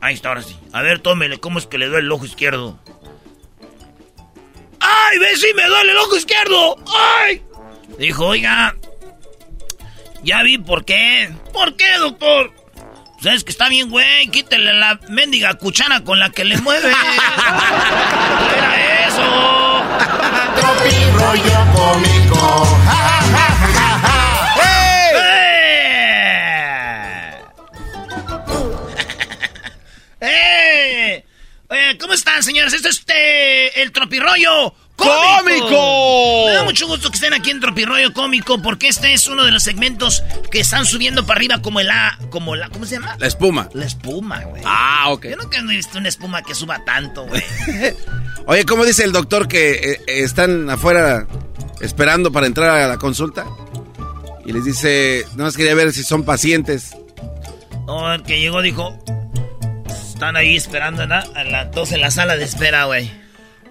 Ahí 0.00 0.14
está, 0.14 0.30
ahora 0.30 0.42
sí. 0.42 0.58
A 0.72 0.82
ver, 0.82 0.98
tómele, 0.98 1.38
¿cómo 1.38 1.58
es 1.58 1.66
que 1.66 1.78
le 1.78 1.86
duele 1.86 2.06
el 2.06 2.12
ojo 2.12 2.24
izquierdo? 2.24 2.78
¡Ay, 4.80 5.18
ve 5.18 5.36
si 5.36 5.52
me 5.54 5.66
duele 5.66 5.92
el 5.92 5.98
ojo 5.98 6.16
izquierdo! 6.16 6.76
¡Ay! 7.20 7.42
Dijo, 7.98 8.26
oiga, 8.26 8.74
ya 10.22 10.42
vi 10.42 10.58
por 10.58 10.84
qué. 10.84 11.30
¿Por 11.52 11.76
qué, 11.76 11.98
doctor? 11.98 12.52
Sabes 13.22 13.44
que 13.44 13.50
está 13.50 13.68
bien, 13.68 13.90
güey. 13.90 14.28
Quítele 14.28 14.72
la 14.72 14.98
mendiga 15.08 15.54
cuchara 15.54 16.02
con 16.02 16.18
la 16.18 16.30
que 16.30 16.44
le 16.44 16.56
mueve. 16.58 16.90
era 18.56 19.06
eso? 19.06 19.84
Rollo 21.18 21.59
cómico. 21.80 22.40
¡Eh! 30.20 31.24
Oye, 31.68 31.98
¿cómo 31.98 32.12
están, 32.12 32.42
señores? 32.42 32.74
Este 32.74 32.90
es 32.90 32.98
este, 32.98 33.80
el 33.82 33.92
tropirroyo 33.92 34.74
¡Cómico! 35.00 36.44
Me 36.46 36.52
da 36.52 36.64
mucho 36.64 36.86
gusto 36.86 37.08
que 37.08 37.14
estén 37.14 37.32
aquí 37.32 37.50
en 37.50 37.60
Tropirroyo 37.60 38.12
Cómico 38.12 38.60
porque 38.60 38.88
este 38.88 39.14
es 39.14 39.26
uno 39.28 39.44
de 39.44 39.50
los 39.50 39.62
segmentos 39.62 40.22
que 40.50 40.60
están 40.60 40.84
subiendo 40.84 41.24
para 41.24 41.38
arriba 41.38 41.62
como 41.62 41.80
el 41.80 41.90
A, 41.90 42.18
como 42.30 42.54
la, 42.54 42.68
¿cómo 42.68 42.84
se 42.84 42.96
llama? 42.96 43.16
La 43.18 43.26
espuma. 43.26 43.68
La 43.72 43.86
espuma, 43.86 44.44
güey. 44.44 44.62
Ah, 44.66 45.06
ok. 45.08 45.26
Yo 45.26 45.36
nunca 45.36 45.58
he 45.58 45.62
visto 45.62 45.98
una 45.98 46.08
espuma 46.08 46.42
que 46.42 46.54
suba 46.54 46.84
tanto, 46.84 47.26
güey. 47.26 47.42
Oye, 48.46 48.66
¿cómo 48.66 48.84
dice 48.84 49.04
el 49.04 49.12
doctor 49.12 49.48
que 49.48 49.72
eh, 49.72 50.00
están 50.06 50.68
afuera 50.68 51.26
esperando 51.80 52.32
para 52.32 52.46
entrar 52.46 52.70
a 52.70 52.88
la 52.88 52.98
consulta? 52.98 53.46
Y 54.44 54.52
les 54.52 54.64
dice, 54.64 55.26
no 55.36 55.44
más 55.44 55.56
quería 55.56 55.74
ver 55.74 55.92
si 55.92 56.02
son 56.02 56.24
pacientes. 56.24 56.96
No, 57.86 58.12
el 58.12 58.22
que 58.22 58.40
llegó 58.40 58.62
dijo, 58.62 58.96
están 59.88 60.36
ahí 60.36 60.56
esperando, 60.56 61.06
¿no? 61.06 61.14
A 61.14 61.44
las 61.44 61.70
dos 61.72 61.92
en 61.92 62.00
la 62.00 62.10
sala 62.10 62.36
de 62.36 62.44
espera, 62.44 62.84
güey. 62.84 63.10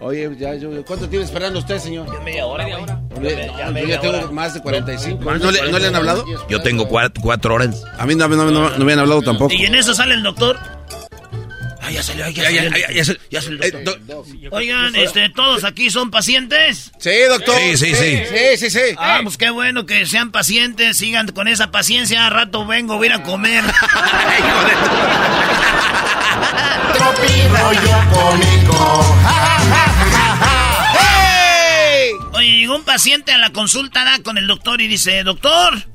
Oye, 0.01 0.29
ya, 0.37 0.55
yo, 0.55 0.69
¿cuánto 0.85 1.09
tiene 1.09 1.25
esperando 1.25 1.59
usted, 1.59 1.77
señor? 1.77 2.07
Ya 2.11 2.21
media 2.21 2.45
hora, 2.45 2.63
media 2.63 2.79
hora. 2.79 3.01
yo 3.81 3.87
ya 3.87 3.99
tengo 3.99 4.31
más 4.31 4.53
de 4.53 4.61
45. 4.61 5.23
¿No, 5.23 5.51
le, 5.51 5.71
¿No, 5.71 5.77
le, 5.77 5.87
han 5.87 5.95
hablado? 5.95 6.25
Yo 6.47 6.61
tengo 6.61 6.87
cuatro, 6.87 7.21
cuatro 7.21 7.55
horas. 7.55 7.83
A 7.97 8.05
mí 8.05 8.15
no, 8.15 8.27
no, 8.29 8.49
no, 8.49 8.85
me 8.85 8.93
han 8.93 8.99
hablado 8.99 9.21
tampoco. 9.21 9.53
Y 9.53 9.65
en 9.65 9.75
eso 9.75 9.93
sale 9.93 10.13
el 10.13 10.23
doctor. 10.23 10.57
Ay, 11.89 11.95
ya 11.95 12.03
salió, 12.03 12.29
ya, 12.29 12.43
salió. 12.43 12.61
Ya, 12.61 12.91
ya, 12.93 13.03
ya, 13.31 13.41
salió 13.41 13.63
el 13.63 13.83
doctor. 13.83 13.99
Oigan, 14.51 14.95
este, 14.95 15.29
¿todos 15.29 15.63
aquí 15.63 15.89
son 15.89 16.11
pacientes? 16.11 16.91
Sí, 16.99 17.09
doctor. 17.27 17.57
Sí, 17.59 17.77
sí, 17.77 17.95
sí. 17.95 18.21
Sí, 18.29 18.57
sí, 18.57 18.69
sí. 18.69 18.95
Ah, 18.97 19.21
pues 19.23 19.37
qué 19.37 19.49
bueno 19.49 19.87
que 19.87 20.05
sean 20.05 20.31
pacientes, 20.31 20.97
sigan 20.97 21.27
con 21.29 21.47
esa 21.47 21.71
paciencia. 21.71 22.27
A 22.27 22.29
rato 22.29 22.67
vengo, 22.67 22.97
voy 22.97 23.07
a 23.07 23.09
ir 23.09 23.15
a 23.15 23.23
comer. 23.23 23.63
Tropi 26.93 27.47
rollo 27.47 28.03
cómico. 28.13 29.15
Oye, 32.33 32.49
llegó 32.59 32.75
un 32.75 32.83
paciente 32.83 33.31
a 33.31 33.39
la 33.39 33.51
consulta 33.51 34.05
da, 34.05 34.21
con 34.21 34.37
el 34.37 34.45
doctor 34.45 34.79
y 34.79 34.87
dice, 34.87 35.23
doctor, 35.23 35.87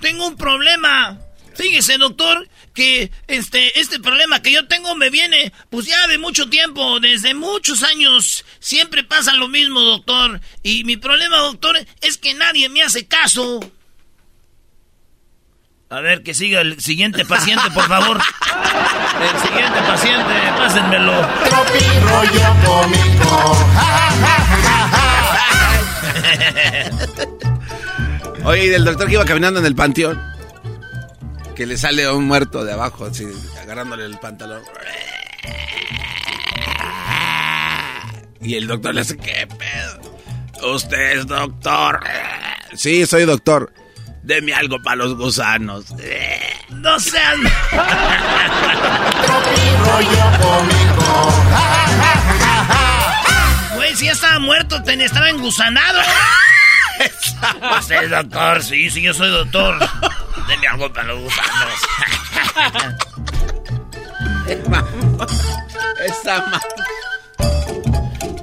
tengo 0.00 0.26
un 0.26 0.36
problema. 0.36 1.18
Fíjese, 1.54 1.96
doctor, 1.96 2.46
que 2.78 3.10
este, 3.26 3.80
este 3.80 3.98
problema 3.98 4.40
que 4.40 4.52
yo 4.52 4.68
tengo 4.68 4.94
me 4.94 5.10
viene, 5.10 5.52
pues 5.68 5.86
ya 5.86 6.06
de 6.06 6.16
mucho 6.16 6.48
tiempo, 6.48 7.00
desde 7.00 7.34
muchos 7.34 7.82
años. 7.82 8.44
Siempre 8.60 9.02
pasa 9.02 9.34
lo 9.34 9.48
mismo, 9.48 9.80
doctor. 9.80 10.40
Y 10.62 10.84
mi 10.84 10.96
problema, 10.96 11.38
doctor, 11.38 11.76
es 12.02 12.18
que 12.18 12.34
nadie 12.34 12.68
me 12.68 12.84
hace 12.84 13.08
caso. 13.08 13.58
A 15.90 16.00
ver, 16.00 16.22
que 16.22 16.34
siga 16.34 16.60
el 16.60 16.80
siguiente 16.80 17.24
paciente, 17.24 17.68
por 17.74 17.88
favor. 17.88 18.20
El 19.18 19.40
siguiente 19.40 19.80
paciente, 19.80 20.32
pásenmelo. 20.56 21.26
Tropi 21.48 21.84
rollo 22.04 22.54
cómico. 22.64 23.56
Oye, 28.44 28.66
y 28.66 28.68
del 28.68 28.84
doctor 28.84 29.08
que 29.08 29.14
iba 29.14 29.24
caminando 29.24 29.58
en 29.58 29.66
el 29.66 29.74
panteón, 29.74 30.22
que 31.58 31.66
le 31.66 31.76
sale 31.76 32.08
un 32.08 32.24
muerto 32.24 32.64
de 32.64 32.72
abajo, 32.72 33.06
así, 33.06 33.26
agarrándole 33.60 34.04
el 34.04 34.16
pantalón. 34.20 34.62
Y 38.40 38.54
el 38.54 38.68
doctor 38.68 38.94
le 38.94 39.00
hace, 39.00 39.16
¿qué 39.16 39.44
pedo? 39.48 40.72
¿Usted 40.72 41.18
es 41.18 41.26
doctor? 41.26 41.98
Sí, 42.76 43.04
soy 43.06 43.24
doctor. 43.24 43.72
Deme 44.22 44.54
algo 44.54 44.80
para 44.84 44.94
los 44.98 45.16
gusanos. 45.16 45.86
No 46.68 47.00
sean... 47.00 47.42
Güey, 53.74 53.96
si 53.96 54.04
ya 54.04 54.12
estaba 54.12 54.38
muerto, 54.38 54.80
ten, 54.84 55.00
estaba 55.00 55.28
engusanado. 55.28 55.98
Usted 57.80 58.04
es 58.04 58.10
doctor, 58.10 58.62
sí, 58.62 58.90
sí, 58.90 59.02
yo 59.02 59.12
soy 59.12 59.30
doctor. 59.30 59.76
Deme 60.48 60.66
algo 60.66 60.92
para 60.92 61.08
los 61.08 61.20
gusanos. 61.20 61.74
Esa. 66.04 66.60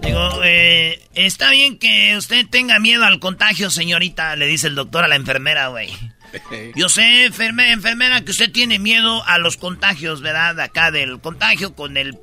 Digo, 0.01 0.43
eh, 0.43 1.01
está 1.15 1.49
bien 1.49 1.79
que 1.79 2.15
usted 2.17 2.45
tenga 2.47 2.79
miedo 2.79 3.05
al 3.05 3.19
contagio, 3.19 3.69
señorita, 3.69 4.35
le 4.35 4.45
dice 4.45 4.67
el 4.67 4.75
doctor 4.75 5.03
a 5.03 5.07
la 5.07 5.15
enfermera, 5.15 5.69
güey. 5.69 5.89
Yo 6.75 6.89
sé, 6.89 7.25
enferme, 7.25 7.71
enfermera, 7.71 8.21
que 8.21 8.31
usted 8.31 8.51
tiene 8.51 8.77
miedo 8.77 9.23
a 9.25 9.37
los 9.39 9.57
contagios, 9.57 10.21
¿verdad? 10.21 10.59
Acá 10.59 10.91
del 10.91 11.19
contagio 11.19 11.75
con 11.75 11.97
el 11.97 12.19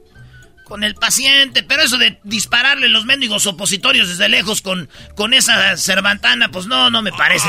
con 0.72 0.84
el 0.84 0.94
paciente, 0.94 1.62
pero 1.62 1.82
eso 1.82 1.98
de 1.98 2.18
dispararle 2.24 2.88
los 2.88 3.04
mendigos 3.04 3.44
opositorios 3.44 4.08
desde 4.08 4.30
lejos 4.30 4.62
con, 4.62 4.88
con 5.14 5.34
esa 5.34 5.76
cervantana, 5.76 6.48
pues 6.50 6.66
no, 6.66 6.88
no 6.88 7.02
me 7.02 7.12
parece. 7.12 7.46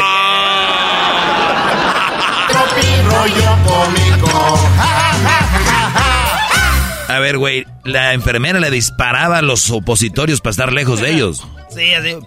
A 7.08 7.20
ver, 7.22 7.38
güey, 7.38 7.66
la 7.86 8.12
enfermera 8.12 8.60
le 8.60 8.70
disparaba 8.70 9.38
a 9.38 9.42
los 9.42 9.72
opositorios 9.72 10.42
para 10.42 10.52
estar 10.52 10.74
lejos 10.74 11.00
de 11.00 11.12
ellos. 11.12 11.48
Sí, 11.74 11.94
así. 11.94 12.18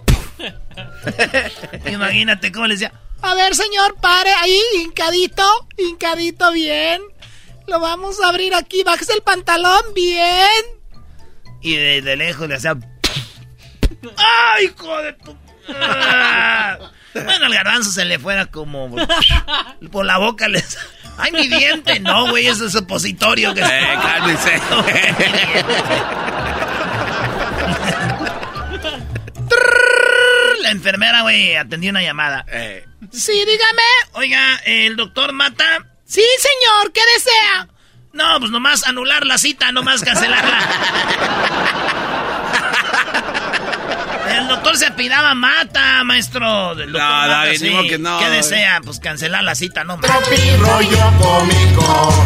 Imagínate 1.91 2.51
cómo 2.51 2.65
le 2.65 2.73
decía. 2.73 2.91
A 3.21 3.35
ver, 3.35 3.53
señor, 3.53 3.97
pare 4.01 4.31
ahí, 4.41 4.59
hincadito, 4.81 5.43
hincadito 5.77 6.51
bien. 6.53 7.03
Lo 7.67 7.79
vamos 7.79 8.19
a 8.19 8.29
abrir 8.29 8.55
aquí, 8.55 8.81
bájese 8.81 9.13
el 9.13 9.21
pantalón, 9.21 9.93
bien. 9.93 10.76
Y 11.61 11.75
de, 11.75 12.01
de 12.01 12.15
lejos 12.15 12.47
le 12.47 12.55
hacía. 12.55 12.71
¡Ay, 14.17 14.65
hijo 14.65 15.01
de 15.01 15.13
tu! 15.13 15.37
Bueno, 17.13 17.45
al 17.45 17.53
garbanzo 17.53 17.91
se 17.91 18.05
le 18.05 18.19
fuera 18.19 18.45
como. 18.47 18.95
Por 19.91 20.05
la 20.05 20.17
boca 20.17 20.47
les. 20.47 20.77
¡Ay, 21.17 21.31
mi 21.31 21.47
diente! 21.47 21.99
No, 21.99 22.29
güey, 22.29 22.47
eso 22.47 22.65
es 22.67 22.75
opositorio. 22.75 23.53
Que... 23.53 23.61
Eh, 23.61 23.97
cálmese. 24.01 24.61
la 30.61 30.71
enfermera, 30.71 31.21
güey, 31.21 31.55
atendió 31.55 31.89
una 31.89 32.01
llamada. 32.01 32.45
Eh. 32.49 32.85
Sí, 33.11 33.31
dígame. 33.31 33.83
Oiga, 34.13 34.57
¿el 34.65 34.95
doctor 34.95 35.31
Mata? 35.33 35.85
Sí, 36.05 36.23
señor, 36.39 36.91
¿qué 36.93 37.01
desea? 37.15 37.67
No, 38.13 38.39
pues 38.39 38.51
nomás 38.51 38.87
anular 38.87 39.25
la 39.25 39.37
cita, 39.37 39.71
nomás 39.71 40.03
cancelarla. 40.03 40.59
El 44.37 44.47
doctor 44.47 44.77
se 44.77 44.85
apidaba 44.87 45.33
mata, 45.35 46.03
maestro. 46.03 46.75
Del 46.75 46.91
doctor 46.91 47.09
no, 47.09 47.17
mata, 47.17 47.27
David, 47.27 47.57
sí. 47.57 47.87
que 47.89 47.97
no. 47.97 48.19
¿Qué 48.19 48.29
desea? 48.29 48.81
Pues 48.83 48.99
cancelar 48.99 49.43
la 49.43 49.55
cita, 49.55 49.83
no 49.83 49.97
más. 49.97 50.05
Tropi 50.05 50.55
rollo 50.57 51.13
cómico. 51.19 52.25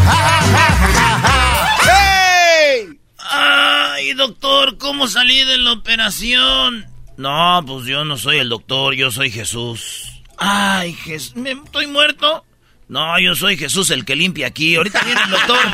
¡Hey! 1.83 2.99
Ay, 3.17 4.13
doctor, 4.13 4.77
¿cómo 4.77 5.07
salí 5.07 5.43
de 5.43 5.57
la 5.57 5.73
operación? 5.73 6.87
No, 7.17 7.63
pues 7.65 7.85
yo 7.85 8.03
no 8.03 8.17
soy 8.17 8.39
el 8.39 8.49
doctor, 8.49 8.95
yo 8.95 9.11
soy 9.11 9.29
Jesús. 9.31 10.21
Ay, 10.37 10.93
Jesús, 10.93 11.35
¿me 11.35 11.51
estoy 11.51 11.87
muerto? 11.87 12.43
No, 12.91 13.17
yo 13.21 13.35
soy 13.35 13.55
Jesús 13.55 13.89
el 13.91 14.03
que 14.03 14.17
limpia 14.17 14.47
aquí. 14.47 14.75
Ahorita 14.75 15.01
viene 15.05 15.21
el 15.23 15.29
doctor. 15.29 15.65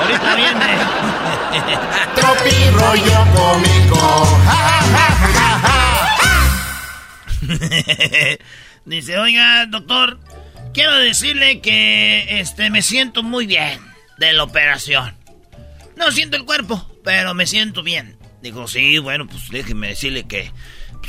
Ahorita 0.00 0.36
viene. 0.36 0.78
Tropi 2.14 2.70
rollo 2.70 3.26
cómico. 3.34 4.38
Dice, 8.84 9.18
oiga, 9.18 9.66
doctor, 9.66 10.20
quiero 10.72 10.94
decirle 10.98 11.60
que 11.60 12.38
este 12.38 12.70
me 12.70 12.82
siento 12.82 13.24
muy 13.24 13.46
bien 13.46 13.80
de 14.18 14.32
la 14.32 14.44
operación. 14.44 15.16
No 15.96 16.12
siento 16.12 16.36
el 16.36 16.44
cuerpo, 16.44 16.88
pero 17.02 17.34
me 17.34 17.48
siento 17.48 17.82
bien. 17.82 18.16
Digo, 18.40 18.68
sí, 18.68 18.98
bueno, 18.98 19.26
pues 19.26 19.48
déjeme 19.50 19.88
decirle 19.88 20.28
que 20.28 20.52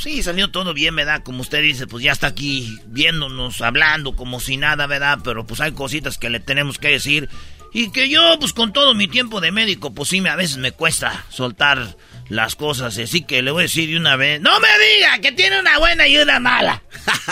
sí, 0.02 0.24
salió 0.24 0.50
todo 0.50 0.74
bien, 0.74 0.96
¿verdad? 0.96 1.24
Como 1.24 1.42
usted 1.42 1.62
dice, 1.62 1.88
pues 1.88 2.04
ya 2.04 2.12
está 2.12 2.28
aquí 2.28 2.80
viéndonos, 2.88 3.62
hablando 3.62 4.16
como 4.16 4.40
si 4.40 4.58
nada, 4.58 4.88
¿verdad? 4.88 5.20
Pero 5.24 5.46
pues 5.46 5.62
hay 5.62 5.72
cositas 5.74 6.18
que 6.18 6.30
le 6.30 6.40
tenemos 6.40 6.80
que 6.80 6.90
decir. 6.90 7.30
Y 7.74 7.92
que 7.92 8.10
yo, 8.10 8.38
pues 8.40 8.52
con 8.52 8.74
todo 8.74 8.94
mi 8.96 9.08
tiempo 9.08 9.40
de 9.40 9.52
médico, 9.52 9.94
pues 9.94 10.10
sí, 10.10 10.22
a 10.28 10.36
veces 10.36 10.58
me 10.58 10.72
cuesta 10.72 11.26
soltar 11.30 11.96
las 12.28 12.56
cosas. 12.56 12.98
Así 12.98 13.24
que 13.24 13.42
le 13.42 13.52
voy 13.52 13.62
a 13.62 13.64
decir 13.64 13.90
de 13.90 13.98
una 13.98 14.16
vez, 14.18 14.42
no 14.42 14.60
me 14.60 14.68
diga 14.68 15.20
que 15.20 15.32
tiene 15.32 15.60
una 15.60 15.78
buena 15.78 16.08
y 16.08 16.18
una 16.18 16.40
mala. 16.40 16.84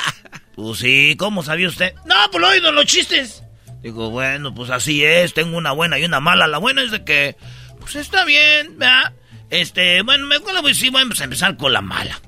pues 0.55 0.79
sí, 0.79 1.15
¿cómo 1.17 1.43
sabía 1.43 1.67
usted? 1.67 1.93
No, 2.05 2.15
pues 2.31 2.41
lo 2.41 2.47
he 2.47 2.53
oído 2.53 2.71
los 2.71 2.85
chistes. 2.85 3.43
Digo, 3.81 4.11
bueno, 4.11 4.53
pues 4.53 4.69
así 4.69 5.03
es, 5.03 5.33
tengo 5.33 5.57
una 5.57 5.71
buena 5.71 5.99
y 5.99 6.05
una 6.05 6.19
mala. 6.19 6.47
La 6.47 6.57
buena 6.57 6.83
es 6.83 6.91
de 6.91 7.03
que, 7.03 7.35
pues 7.79 7.95
está 7.95 8.23
bien, 8.23 8.77
¿verdad? 8.77 9.13
Este, 9.49 10.01
bueno, 10.03 10.27
me 10.27 10.35
acuerdo, 10.35 10.61
pues 10.61 10.77
sí, 10.77 10.89
vamos 10.89 11.19
a 11.19 11.23
empezar 11.25 11.57
con 11.57 11.73
la 11.73 11.81
mala. 11.81 12.19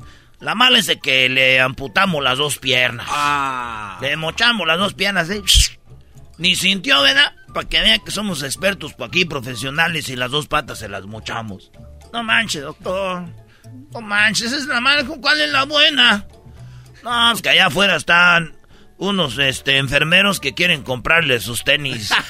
La 0.41 0.55
mala 0.55 0.79
es 0.79 0.87
de 0.87 0.99
que 0.99 1.29
le 1.29 1.61
amputamos 1.61 2.21
las 2.23 2.39
dos 2.39 2.57
piernas. 2.57 3.05
Ah. 3.09 3.99
Le 4.01 4.17
mochamos 4.17 4.65
las 4.65 4.79
dos 4.79 4.95
piernas, 4.95 5.29
¿eh? 5.29 5.43
Ni 6.39 6.55
sintió, 6.55 6.99
¿verdad? 7.03 7.35
Para 7.53 7.69
que 7.69 7.79
vean 7.79 7.99
que 8.03 8.09
somos 8.09 8.41
expertos 8.41 8.93
por 8.93 9.09
aquí, 9.09 9.25
profesionales, 9.25 10.09
y 10.09 10.15
las 10.15 10.31
dos 10.31 10.47
patas 10.47 10.79
se 10.79 10.89
las 10.89 11.05
mochamos. 11.05 11.69
No 12.11 12.23
manches, 12.23 12.63
doctor. 12.63 13.25
No 13.93 14.01
manches, 14.01 14.47
esa 14.47 14.57
es 14.57 14.65
la 14.65 14.81
mala. 14.81 15.05
¿Cuál 15.05 15.41
es 15.41 15.51
la 15.51 15.65
buena? 15.65 16.25
No, 17.03 17.31
es 17.31 17.43
que 17.43 17.49
allá 17.49 17.67
afuera 17.67 17.95
están 17.95 18.55
unos 18.97 19.37
este, 19.37 19.77
enfermeros 19.77 20.39
que 20.39 20.55
quieren 20.55 20.81
comprarle 20.81 21.39
sus 21.39 21.63
tenis. 21.63 22.11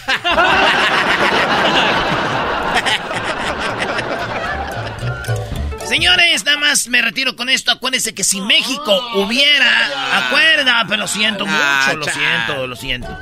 Señores, 5.92 6.46
nada 6.46 6.56
más 6.56 6.88
me 6.88 7.02
retiro 7.02 7.36
con 7.36 7.50
esto. 7.50 7.70
Acuérdense 7.70 8.14
que 8.14 8.24
si 8.24 8.40
México 8.40 8.98
hubiera. 9.16 10.26
Acuerda, 10.26 10.86
pero 10.88 11.02
lo 11.02 11.08
siento 11.10 11.46
mucho, 11.46 11.98
lo 11.98 12.06
siento, 12.06 12.66
lo 12.66 12.76
siento. 12.78 13.18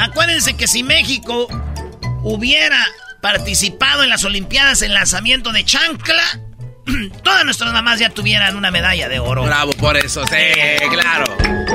Acuérdense 0.00 0.56
que 0.56 0.66
si 0.66 0.82
México 0.82 1.48
hubiera 2.22 2.82
participado 3.20 4.04
en 4.04 4.08
las 4.08 4.24
Olimpiadas 4.24 4.80
en 4.80 4.94
lanzamiento 4.94 5.52
de 5.52 5.66
chancla, 5.66 6.24
todas 7.22 7.44
nuestras 7.44 7.74
mamás 7.74 7.98
ya 7.98 8.08
tuvieran 8.08 8.56
una 8.56 8.70
medalla 8.70 9.10
de 9.10 9.18
oro. 9.18 9.42
Bravo 9.42 9.74
por 9.74 9.98
eso, 9.98 10.24
sí, 10.26 10.86
claro. 10.88 11.26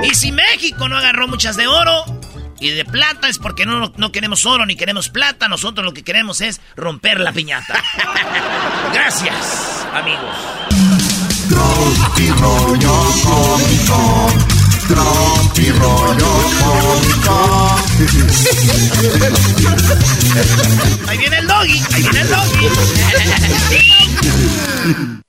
Y 0.02 0.16
si 0.16 0.32
México 0.32 0.90
no 0.90 0.98
agarró 0.98 1.28
muchas 1.28 1.58
de 1.58 1.68
oro 1.68 2.19
y 2.60 2.70
de 2.72 2.86
plata 2.86 3.28
es 3.28 3.38
porque 3.38 3.66
no, 3.66 3.92
no 3.96 4.12
queremos 4.12 4.46
oro 4.46 4.66
ni 4.66 4.76
queremos 4.76 5.10
plata. 5.10 5.48
Nosotros 5.48 5.86
lo 5.86 5.94
que 5.94 6.04
queremos 6.04 6.42
es 6.42 6.62
romper 6.76 7.20
la 7.20 7.32
piñata. 7.32 7.82
Gracias, 8.94 9.88
amigos. 9.94 10.36
Rollo 11.50 12.96
cómico. 13.24 14.30
Rollo 14.90 16.32
cómico. 16.60 17.76
Ahí 21.08 21.18
viene 21.18 21.38
el 21.38 21.48
doggy, 21.48 21.82
ahí 21.94 22.02
viene 22.04 22.22
el 22.22 22.30
doggy. 22.30 22.70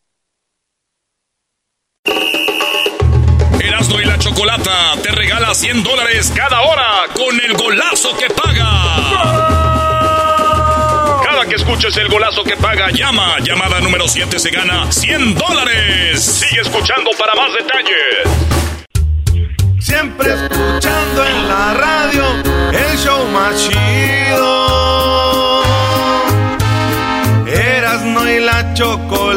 Chocolata 4.40 4.96
te 5.02 5.10
regala 5.10 5.54
100 5.54 5.82
dólares 5.82 6.32
cada 6.34 6.62
hora 6.62 7.04
con 7.12 7.38
el 7.38 7.52
golazo 7.52 8.16
que 8.16 8.26
paga. 8.32 8.70
Cada 11.22 11.44
que 11.44 11.56
escuches 11.56 11.94
el 11.98 12.08
golazo 12.08 12.42
que 12.42 12.56
paga, 12.56 12.88
llama. 12.90 13.36
Llamada 13.40 13.82
número 13.82 14.08
7 14.08 14.38
se 14.38 14.50
gana 14.50 14.90
100 14.90 15.34
dólares. 15.34 16.24
Sigue 16.24 16.62
escuchando 16.62 17.10
para 17.18 17.34
más 17.34 17.52
detalles. 17.52 18.24
Siempre 19.78 20.32
escuchando 20.32 21.26
en 21.26 21.46
la 21.46 21.74
radio 21.74 22.24
el 22.72 22.96
show 22.96 23.28
más 23.28 23.68
chido. 23.68 25.62
Erasno 27.46 28.30
y 28.30 28.40
la 28.40 28.72
chocolata 28.72 29.29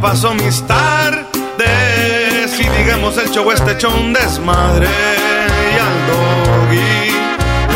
paso 0.00 0.34
mis 0.34 0.62
tardes. 0.66 1.26
Y 2.58 2.68
digamos 2.68 3.16
el 3.18 3.30
show 3.30 3.50
este 3.50 3.86
un 3.86 4.12
desmadre. 4.12 4.88
Y 4.88 5.78
al 5.78 6.06
doggy 6.08 7.10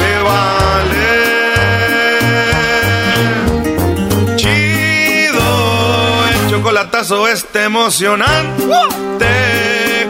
le 0.01 0.23
vale. 0.23 1.11
Chido, 4.37 5.49
el 6.29 6.51
chocolatazo 6.51 7.29
este 7.29 7.65
emocionante. 7.65 8.91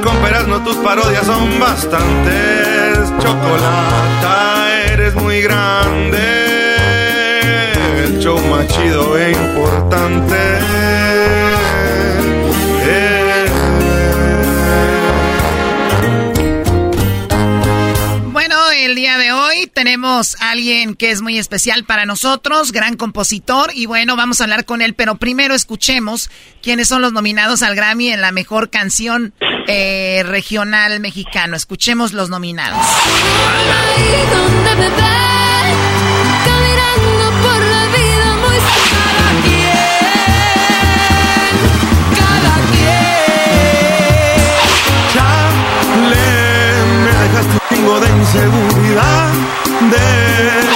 Con 0.03 0.17
no 0.49 0.65
tus 0.65 0.77
parodias 0.77 1.27
son 1.27 1.61
bastantes. 1.61 3.13
Chocolata, 3.23 4.73
eres 4.87 5.15
muy 5.15 5.43
grande. 5.43 6.19
El 8.05 8.19
show 8.19 8.39
más 8.47 8.67
chido 8.69 9.19
e 9.19 9.33
importante. 9.33 10.37
El 18.85 18.95
día 18.95 19.19
de 19.19 19.33
hoy 19.33 19.67
tenemos 19.67 20.37
a 20.41 20.51
alguien 20.51 20.95
que 20.95 21.11
es 21.11 21.21
muy 21.21 21.39
especial 21.39 21.85
para 21.85 22.07
nosotros, 22.07 22.73
gran 22.73 22.97
compositor, 22.97 23.71
y 23.75 23.87
bueno, 23.87 24.17
vamos 24.17 24.41
a 24.41 24.45
hablar 24.45 24.65
con 24.65 24.81
él, 24.81 24.95
pero 24.95 25.17
primero 25.17 25.55
escuchemos 25.55 26.31
quiénes 26.63 26.89
son 26.89 27.03
los 27.03 27.13
nominados 27.13 27.63
al 27.63 27.75
Grammy 27.75 28.09
en 28.09 28.21
la 28.21 28.33
mejor 28.33 28.71
canción 28.71 29.35
eh, 29.67 30.23
regional 30.25 31.01
mexicano. 31.01 31.57
Escuchemos 31.57 32.13
los 32.13 32.31
nominados. 32.31 32.87
Chingo 47.81 48.01
de 48.01 48.09
inseguridad. 48.11 49.33
De 49.91 50.70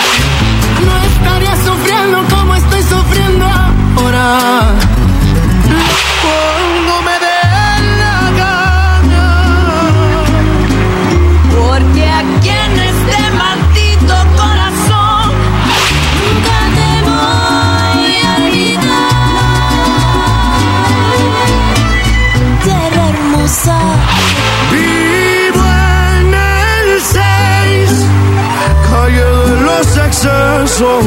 Bueno, 30.81 31.03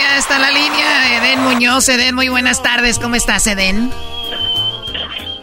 ya 0.00 0.16
está 0.16 0.38
la 0.38 0.50
línea. 0.50 1.18
Eden 1.18 1.42
Muñoz. 1.42 1.86
Eden, 1.88 2.14
muy 2.14 2.28
buenas 2.28 2.62
tardes. 2.62 2.98
¿Cómo 2.98 3.14
estás, 3.14 3.46
Eden? 3.46 3.90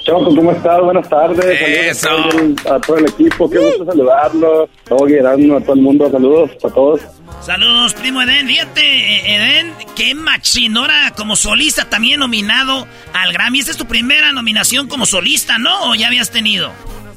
Choco, 0.04 0.36
¿cómo 0.36 0.52
estás? 0.52 0.82
Buenas 0.82 1.08
tardes. 1.08 1.62
Eso. 1.62 2.08
Saludos 2.08 2.66
a 2.66 2.80
todo 2.80 2.98
el 2.98 3.06
equipo. 3.06 3.48
Qué 3.50 3.60
gusto 3.60 3.86
saludarlo. 3.86 4.68
Todo 4.86 5.08
Gerardo, 5.08 5.58
a 5.58 5.62
todo 5.62 5.74
el 5.74 5.82
mundo. 5.82 6.10
Saludos 6.10 6.52
a 6.64 6.70
todos. 6.70 7.02
Saludos, 7.42 7.94
primo 7.94 8.24
Eden. 8.24 8.48
Fíjate, 8.48 8.82
eh, 8.82 9.36
Eden, 9.36 9.74
qué 9.96 10.16
machinora 10.16 11.14
como 11.16 11.36
solista 11.36 11.86
también 11.88 12.22
nominado 12.22 12.88
al 13.14 13.34
Grammy. 13.34 13.60
Esta 13.60 13.72
es 13.72 13.78
tu 13.78 13.86
primera 13.86 14.32
nominación 14.32 14.88
como 14.88 15.06
solista, 15.06 15.60
¿no? 15.60 15.92
¿O 15.92 15.96
ya 15.96 16.08
habías 16.08 16.32
tenido? 16.32 16.72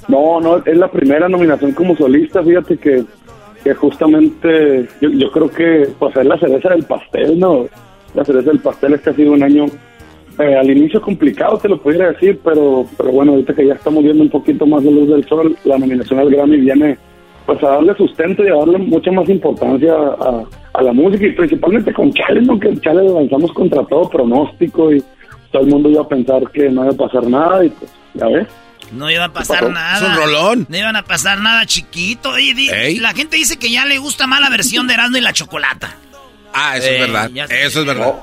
No, 0.09 0.41
no, 0.41 0.57
es 0.65 0.77
la 0.77 0.91
primera 0.91 1.29
nominación 1.29 1.73
como 1.73 1.95
solista. 1.97 2.43
Fíjate 2.43 2.79
que, 2.79 3.05
que 3.63 3.75
justamente 3.75 4.89
yo, 5.01 5.11
yo 5.11 5.31
creo 5.31 5.51
que 5.51 5.89
pues 5.99 6.17
es 6.17 6.27
la 6.27 6.39
cereza 6.39 6.71
del 6.71 6.85
pastel, 6.85 7.39
¿no? 7.39 7.67
La 8.15 8.25
cereza 8.25 8.51
del 8.51 8.61
pastel 8.61 8.95
es 8.95 9.01
que 9.01 9.11
ha 9.11 9.15
sido 9.15 9.33
un 9.33 9.43
año 9.43 9.67
eh, 10.39 10.55
al 10.55 10.71
inicio 10.71 11.01
complicado, 11.01 11.59
te 11.59 11.69
lo 11.69 11.79
pudiera 11.79 12.13
decir, 12.13 12.39
pero, 12.45 12.87
pero 12.97 13.11
bueno, 13.11 13.33
ahorita 13.33 13.55
que 13.55 13.67
ya 13.67 13.75
estamos 13.75 14.05
viendo 14.05 14.23
un 14.23 14.31
poquito 14.31 14.67
más 14.67 14.85
de 14.85 14.91
luz 14.91 15.09
del 15.09 15.25
sol, 15.27 15.57
la 15.65 15.79
nominación 15.79 16.21
al 16.21 16.31
Grammy 16.31 16.59
viene 16.59 16.97
pues 17.45 17.63
a 17.65 17.71
darle 17.71 17.95
sustento 17.97 18.45
y 18.45 18.49
a 18.49 18.57
darle 18.57 18.79
mucha 18.79 19.11
más 19.11 19.29
importancia 19.29 19.93
a, 19.95 20.45
a 20.75 20.83
la 20.83 20.93
música 20.93 21.27
y 21.27 21.33
principalmente 21.33 21.93
con 21.93 22.13
Chale, 22.13 22.43
¿no? 22.43 22.59
Que 22.61 22.77
Chale 22.77 23.09
lanzamos 23.09 23.53
contra 23.53 23.83
todo 23.85 24.09
pronóstico 24.09 24.93
y 24.93 25.03
todo 25.51 25.63
el 25.63 25.69
mundo 25.69 25.89
iba 25.89 26.03
a 26.03 26.09
pensar 26.09 26.49
que 26.53 26.69
no 26.69 26.85
iba 26.85 26.93
a 26.93 27.09
pasar 27.09 27.27
nada 27.27 27.65
y 27.65 27.71
pues, 27.71 27.93
ya 28.15 28.29
ves. 28.29 28.47
No 28.93 29.11
iba 29.11 29.25
a 29.27 29.33
pasar 29.33 29.69
nada. 29.71 29.97
Es 29.97 30.03
un 30.03 30.17
rolón. 30.17 30.67
No 30.69 30.77
iban 30.77 30.97
a 30.97 31.05
pasar 31.05 31.39
nada 31.41 31.67
chiquito. 31.67 32.31
Oye, 32.31 32.55
di- 32.55 32.99
la 33.01 33.13
gente 33.15 33.37
dice 33.37 33.59
que 33.59 33.71
ya 33.71 33.85
le 33.85 33.99
gusta 33.99 34.27
más 34.27 34.41
la 34.41 34.49
versión 34.51 34.87
de 34.87 34.95
Erasmo 34.95 35.17
y 35.19 35.21
la 35.21 35.33
Chocolata. 35.33 35.95
Ah, 36.55 36.77
eso 36.77 36.87
Eh, 36.89 36.95
es 36.95 37.01
verdad. 37.01 37.31
ya 37.33 37.47
sé. 37.47 37.65
Eso 37.67 37.81
es 37.81 37.87
verdad. 37.87 38.15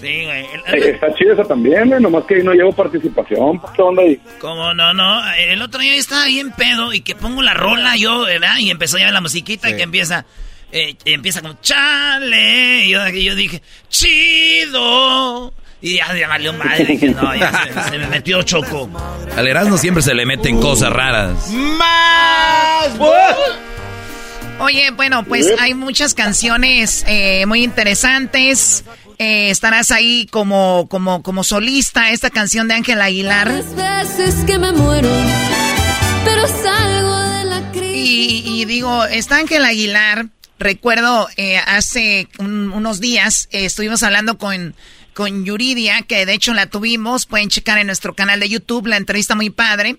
Sí, 0.00 0.24
güey. 0.24 0.46
El- 0.66 0.82
Eh, 0.82 0.90
está 0.92 1.14
chida 1.14 1.34
esa 1.34 1.44
también, 1.44 1.92
¿eh? 1.92 2.00
nomás 2.00 2.24
que 2.24 2.36
ahí 2.36 2.42
no 2.42 2.52
llevo 2.54 2.72
participación, 2.72 3.60
pues, 3.60 3.72
¿qué 3.76 3.82
onda 3.82 4.02
ahí? 4.02 4.18
¿Cómo 4.40 4.72
no, 4.72 4.94
no? 4.94 5.22
El 5.34 5.60
otro 5.60 5.78
día 5.80 5.94
estaba 5.94 6.24
bien 6.24 6.52
pedo 6.52 6.94
y 6.94 7.02
que 7.02 7.14
pongo 7.14 7.42
la 7.42 7.52
rola 7.52 7.96
yo, 7.96 8.20
¿verdad? 8.22 8.56
Y 8.58 8.70
empezó 8.70 8.96
ya 8.96 9.10
la 9.10 9.20
musiquita 9.20 9.68
y 9.68 9.76
que 9.76 9.82
empieza... 9.82 10.24
eh, 10.72 10.96
empieza 11.04 11.42
como 11.42 11.58
chale. 11.60 12.86
Y 12.86 12.90
yo, 12.90 13.06
y 13.08 13.24
yo 13.24 13.34
dije, 13.34 13.60
chido. 14.60 15.52
Y 15.82 15.96
ya, 15.96 16.14
ya 16.14 16.28
valió 16.28 16.52
madre. 16.52 16.84
Dije, 16.84 17.08
no, 17.08 17.34
ya 17.34 17.52
se, 17.64 17.90
se 17.90 17.98
me 17.98 18.06
metió 18.06 18.42
choco. 18.42 18.88
Al 19.36 19.46
Erasmo 19.48 19.78
siempre 19.78 20.02
se 20.02 20.14
le 20.14 20.26
meten 20.26 20.60
cosas 20.60 20.92
raras. 20.92 21.48
¡Más! 21.50 22.88
Oye, 24.58 24.90
bueno, 24.90 25.24
pues 25.24 25.48
hay 25.58 25.72
muchas 25.74 26.12
canciones 26.14 27.04
eh, 27.06 27.46
muy 27.46 27.64
interesantes. 27.64 28.84
Eh, 29.18 29.50
estarás 29.50 29.90
ahí 29.90 30.26
como, 30.30 30.86
como, 30.90 31.22
como 31.22 31.44
solista. 31.44 32.10
Esta 32.10 32.28
canción 32.30 32.68
de 32.68 32.74
Ángel 32.74 33.00
Aguilar. 33.00 33.50
veces 33.50 34.44
que 34.46 34.58
me 34.58 34.72
muero, 34.72 35.08
pero 36.24 36.46
salgo 36.46 37.16
de 37.18 37.44
la 37.44 37.70
crisis. 37.72 37.96
Y, 37.96 38.42
y 38.60 38.64
digo, 38.66 39.04
está 39.06 39.36
Ángel 39.38 39.64
Aguilar. 39.64 40.26
Recuerdo 40.58 41.26
eh, 41.38 41.56
hace 41.56 42.28
un- 42.38 42.70
unos 42.72 43.00
días 43.00 43.48
eh, 43.50 43.64
estuvimos 43.64 44.02
hablando 44.02 44.36
con, 44.36 44.74
con 45.20 45.44
Yuridia, 45.44 46.00
que 46.08 46.24
de 46.24 46.32
hecho 46.32 46.54
la 46.54 46.64
tuvimos. 46.66 47.26
Pueden 47.26 47.50
checar 47.50 47.76
en 47.78 47.86
nuestro 47.88 48.14
canal 48.14 48.40
de 48.40 48.48
YouTube 48.48 48.86
la 48.86 48.96
entrevista 48.96 49.34
muy 49.34 49.50
padre. 49.50 49.96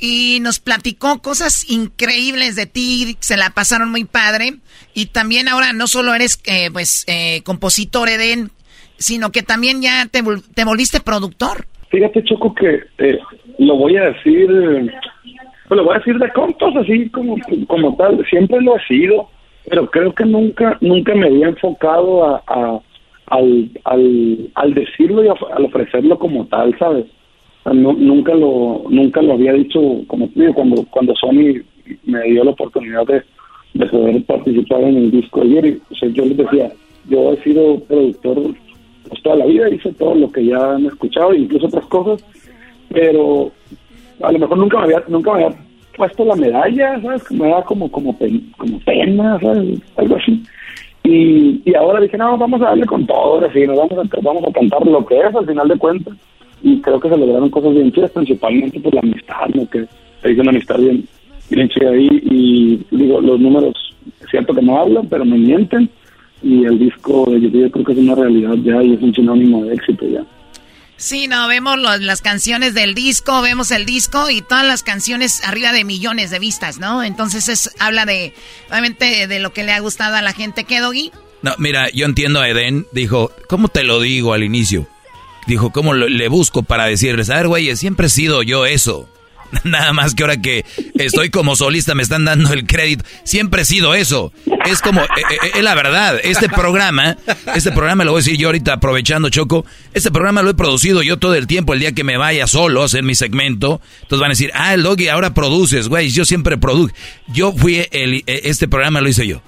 Y 0.00 0.40
nos 0.40 0.58
platicó 0.58 1.22
cosas 1.22 1.70
increíbles 1.70 2.56
de 2.56 2.66
ti, 2.66 3.16
se 3.20 3.36
la 3.36 3.50
pasaron 3.50 3.92
muy 3.92 4.04
padre. 4.04 4.54
Y 4.92 5.06
también 5.06 5.46
ahora 5.46 5.72
no 5.72 5.86
solo 5.86 6.14
eres 6.14 6.40
eh, 6.46 6.68
pues 6.72 7.04
eh, 7.06 7.42
compositor 7.44 8.08
Eden, 8.08 8.50
sino 8.98 9.30
que 9.30 9.44
también 9.44 9.82
ya 9.82 10.06
te, 10.10 10.24
te 10.54 10.64
volviste 10.64 10.98
productor. 11.00 11.66
Fíjate, 11.92 12.24
Choco, 12.24 12.52
que 12.52 12.80
eh, 12.98 13.18
lo 13.60 13.76
voy 13.76 13.96
a 13.96 14.06
decir, 14.10 14.48
pues 15.68 15.76
lo 15.78 15.84
voy 15.84 15.94
a 15.94 15.98
decir 15.98 16.18
de 16.18 16.32
contos, 16.32 16.74
así 16.82 17.08
como, 17.10 17.36
como 17.68 17.96
tal. 17.96 18.20
Siempre 18.28 18.60
lo 18.60 18.76
he 18.76 18.84
sido, 18.88 19.30
pero 19.70 19.88
creo 19.88 20.12
que 20.12 20.24
nunca 20.24 20.76
nunca 20.80 21.14
me 21.14 21.28
había 21.28 21.46
enfocado 21.50 22.24
a, 22.24 22.42
a- 22.48 22.80
al, 23.26 23.70
al, 23.84 24.50
al 24.54 24.74
decirlo 24.74 25.24
y 25.24 25.28
al 25.28 25.64
ofrecerlo 25.64 26.18
como 26.18 26.46
tal, 26.46 26.76
¿sabes? 26.78 27.06
No- 27.64 27.94
nunca 27.94 28.32
lo 28.34 28.84
nunca 28.88 29.20
lo 29.22 29.32
había 29.34 29.52
dicho 29.52 29.80
como 30.06 30.28
te 30.28 30.40
digo, 30.40 30.54
cuando 30.54 30.84
cuando 30.90 31.14
Sony 31.16 31.62
me 32.04 32.22
dio 32.30 32.44
la 32.44 32.52
oportunidad 32.52 33.04
de, 33.06 33.22
de 33.74 33.86
poder 33.86 34.22
participar 34.24 34.82
en 34.82 34.96
el 34.96 35.10
disco 35.10 35.42
ayer 35.42 35.78
o 35.90 35.94
sea, 35.96 36.08
yo 36.10 36.24
les 36.26 36.36
decía 36.36 36.70
yo 37.08 37.32
he 37.32 37.42
sido 37.42 37.80
productor 37.80 38.54
pues, 39.08 39.22
toda 39.22 39.36
la 39.36 39.46
vida 39.46 39.68
hice 39.68 39.92
todo 39.94 40.14
lo 40.14 40.30
que 40.30 40.44
ya 40.46 40.74
han 40.74 40.86
escuchado 40.86 41.34
incluso 41.34 41.66
otras 41.66 41.86
cosas 41.86 42.24
pero 42.90 43.50
a 44.22 44.30
lo 44.30 44.38
mejor 44.38 44.58
nunca 44.58 44.78
me 44.78 44.84
había 44.84 45.02
nunca 45.08 45.32
me 45.34 45.44
había 45.44 45.58
puesto 45.96 46.24
la 46.24 46.36
medalla 46.36 47.00
sabes 47.02 47.30
me 47.32 47.48
da 47.48 47.62
como 47.64 47.90
como 47.90 48.16
pen- 48.16 48.52
como 48.56 48.78
pena 48.80 49.40
sabes 49.40 49.80
algo 49.96 50.14
así 50.16 50.40
y, 51.06 51.62
y 51.64 51.74
ahora 51.74 52.00
dije 52.00 52.16
no 52.18 52.36
vamos 52.36 52.60
a 52.62 52.66
darle 52.66 52.86
con 52.86 53.06
todo 53.06 53.16
ahora 53.16 53.52
sí 53.52 53.66
nos 53.66 53.76
vamos 53.76 53.92
a 53.92 54.20
vamos 54.22 54.44
a 54.44 54.52
cantar 54.52 54.86
lo 54.86 55.04
que 55.04 55.18
es 55.18 55.34
al 55.34 55.46
final 55.46 55.68
de 55.68 55.78
cuentas 55.78 56.14
y 56.62 56.80
creo 56.80 57.00
que 57.00 57.08
se 57.08 57.16
lograron 57.16 57.50
cosas 57.50 57.74
bien 57.74 57.92
chidas 57.92 58.10
principalmente 58.10 58.80
por 58.80 58.94
la 58.94 59.00
amistad 59.00 59.48
¿no? 59.54 59.68
que 59.68 59.86
se 60.22 60.32
hizo 60.32 60.42
una 60.42 60.50
amistad 60.50 60.78
bien 60.78 61.06
bien 61.50 61.68
chida 61.68 61.90
ahí. 61.90 62.08
Y 62.24 62.80
digo 62.90 63.20
los 63.20 63.40
números 63.40 63.74
es 64.20 64.30
cierto 64.30 64.54
que 64.54 64.62
no 64.62 64.78
hablan 64.78 65.08
pero 65.08 65.24
me 65.24 65.38
mienten. 65.38 65.88
Y 66.42 66.64
el 66.64 66.78
disco 66.78 67.24
de 67.30 67.40
YouTube 67.40 67.62
yo 67.62 67.70
creo 67.70 67.84
que 67.84 67.92
es 67.92 67.98
una 67.98 68.14
realidad 68.14 68.54
ya 68.62 68.82
y 68.82 68.92
es 68.92 69.02
un 69.02 69.14
sinónimo 69.14 69.64
de 69.64 69.74
éxito 69.74 70.06
ya 70.06 70.22
Sí, 70.98 71.26
no, 71.28 71.46
vemos 71.46 71.78
las 72.00 72.22
canciones 72.22 72.72
del 72.72 72.94
disco, 72.94 73.42
vemos 73.42 73.70
el 73.70 73.84
disco 73.84 74.30
y 74.30 74.40
todas 74.40 74.64
las 74.66 74.82
canciones 74.82 75.42
arriba 75.44 75.72
de 75.72 75.84
millones 75.84 76.30
de 76.30 76.38
vistas, 76.38 76.78
¿no? 76.78 77.02
Entonces 77.02 77.48
es, 77.50 77.70
habla 77.78 78.06
de, 78.06 78.32
obviamente, 78.70 79.26
de 79.26 79.38
lo 79.38 79.52
que 79.52 79.62
le 79.62 79.72
ha 79.72 79.80
gustado 79.80 80.16
a 80.16 80.22
la 80.22 80.32
gente. 80.32 80.64
¿Qué, 80.64 80.80
Doggy? 80.80 81.12
No, 81.42 81.54
mira, 81.58 81.90
yo 81.90 82.06
entiendo 82.06 82.40
a 82.40 82.48
Eden. 82.48 82.86
Dijo, 82.92 83.30
¿cómo 83.46 83.68
te 83.68 83.82
lo 83.84 84.00
digo 84.00 84.32
al 84.32 84.42
inicio? 84.42 84.88
Dijo, 85.46 85.70
¿cómo 85.70 85.92
lo- 85.92 86.08
le 86.08 86.28
busco 86.28 86.62
para 86.62 86.86
decirles? 86.86 87.28
A 87.28 87.36
ver, 87.36 87.48
güey, 87.48 87.76
siempre 87.76 88.06
he 88.06 88.10
sido 88.10 88.42
yo 88.42 88.64
eso. 88.64 89.06
Nada 89.64 89.92
más 89.92 90.14
que 90.14 90.22
ahora 90.22 90.36
que 90.40 90.64
estoy 90.94 91.30
como 91.30 91.56
solista 91.56 91.94
me 91.94 92.02
están 92.02 92.24
dando 92.24 92.52
el 92.52 92.66
crédito. 92.66 93.04
Siempre 93.24 93.62
he 93.62 93.64
sido 93.64 93.94
eso. 93.94 94.32
Es 94.66 94.80
como, 94.80 95.02
eh, 95.02 95.06
eh, 95.42 95.50
es 95.56 95.62
la 95.62 95.74
verdad. 95.74 96.18
Este 96.22 96.48
programa, 96.48 97.16
este 97.54 97.72
programa 97.72 98.04
lo 98.04 98.12
voy 98.12 98.20
a 98.20 98.22
decir 98.24 98.36
yo 98.38 98.48
ahorita 98.48 98.74
aprovechando 98.74 99.28
Choco. 99.28 99.64
Este 99.94 100.10
programa 100.10 100.42
lo 100.42 100.50
he 100.50 100.54
producido 100.54 101.02
yo 101.02 101.18
todo 101.18 101.34
el 101.34 101.46
tiempo. 101.46 101.74
El 101.74 101.80
día 101.80 101.92
que 101.92 102.04
me 102.04 102.16
vaya 102.16 102.46
solo 102.46 102.82
a 102.82 102.86
hacer 102.86 103.02
mi 103.02 103.14
segmento, 103.14 103.80
entonces 104.02 104.20
van 104.20 104.30
a 104.30 104.34
decir, 104.34 104.50
ah, 104.54 104.74
el 104.74 104.82
doggy 104.82 105.08
ahora 105.08 105.34
produces, 105.34 105.88
güey. 105.88 106.08
Yo 106.10 106.24
siempre 106.24 106.56
produjo. 106.58 106.92
Yo 107.28 107.52
fui 107.52 107.86
el, 107.90 108.22
eh, 108.26 108.40
este 108.44 108.68
programa 108.68 109.00
lo 109.00 109.08
hice 109.08 109.26
yo. 109.26 109.42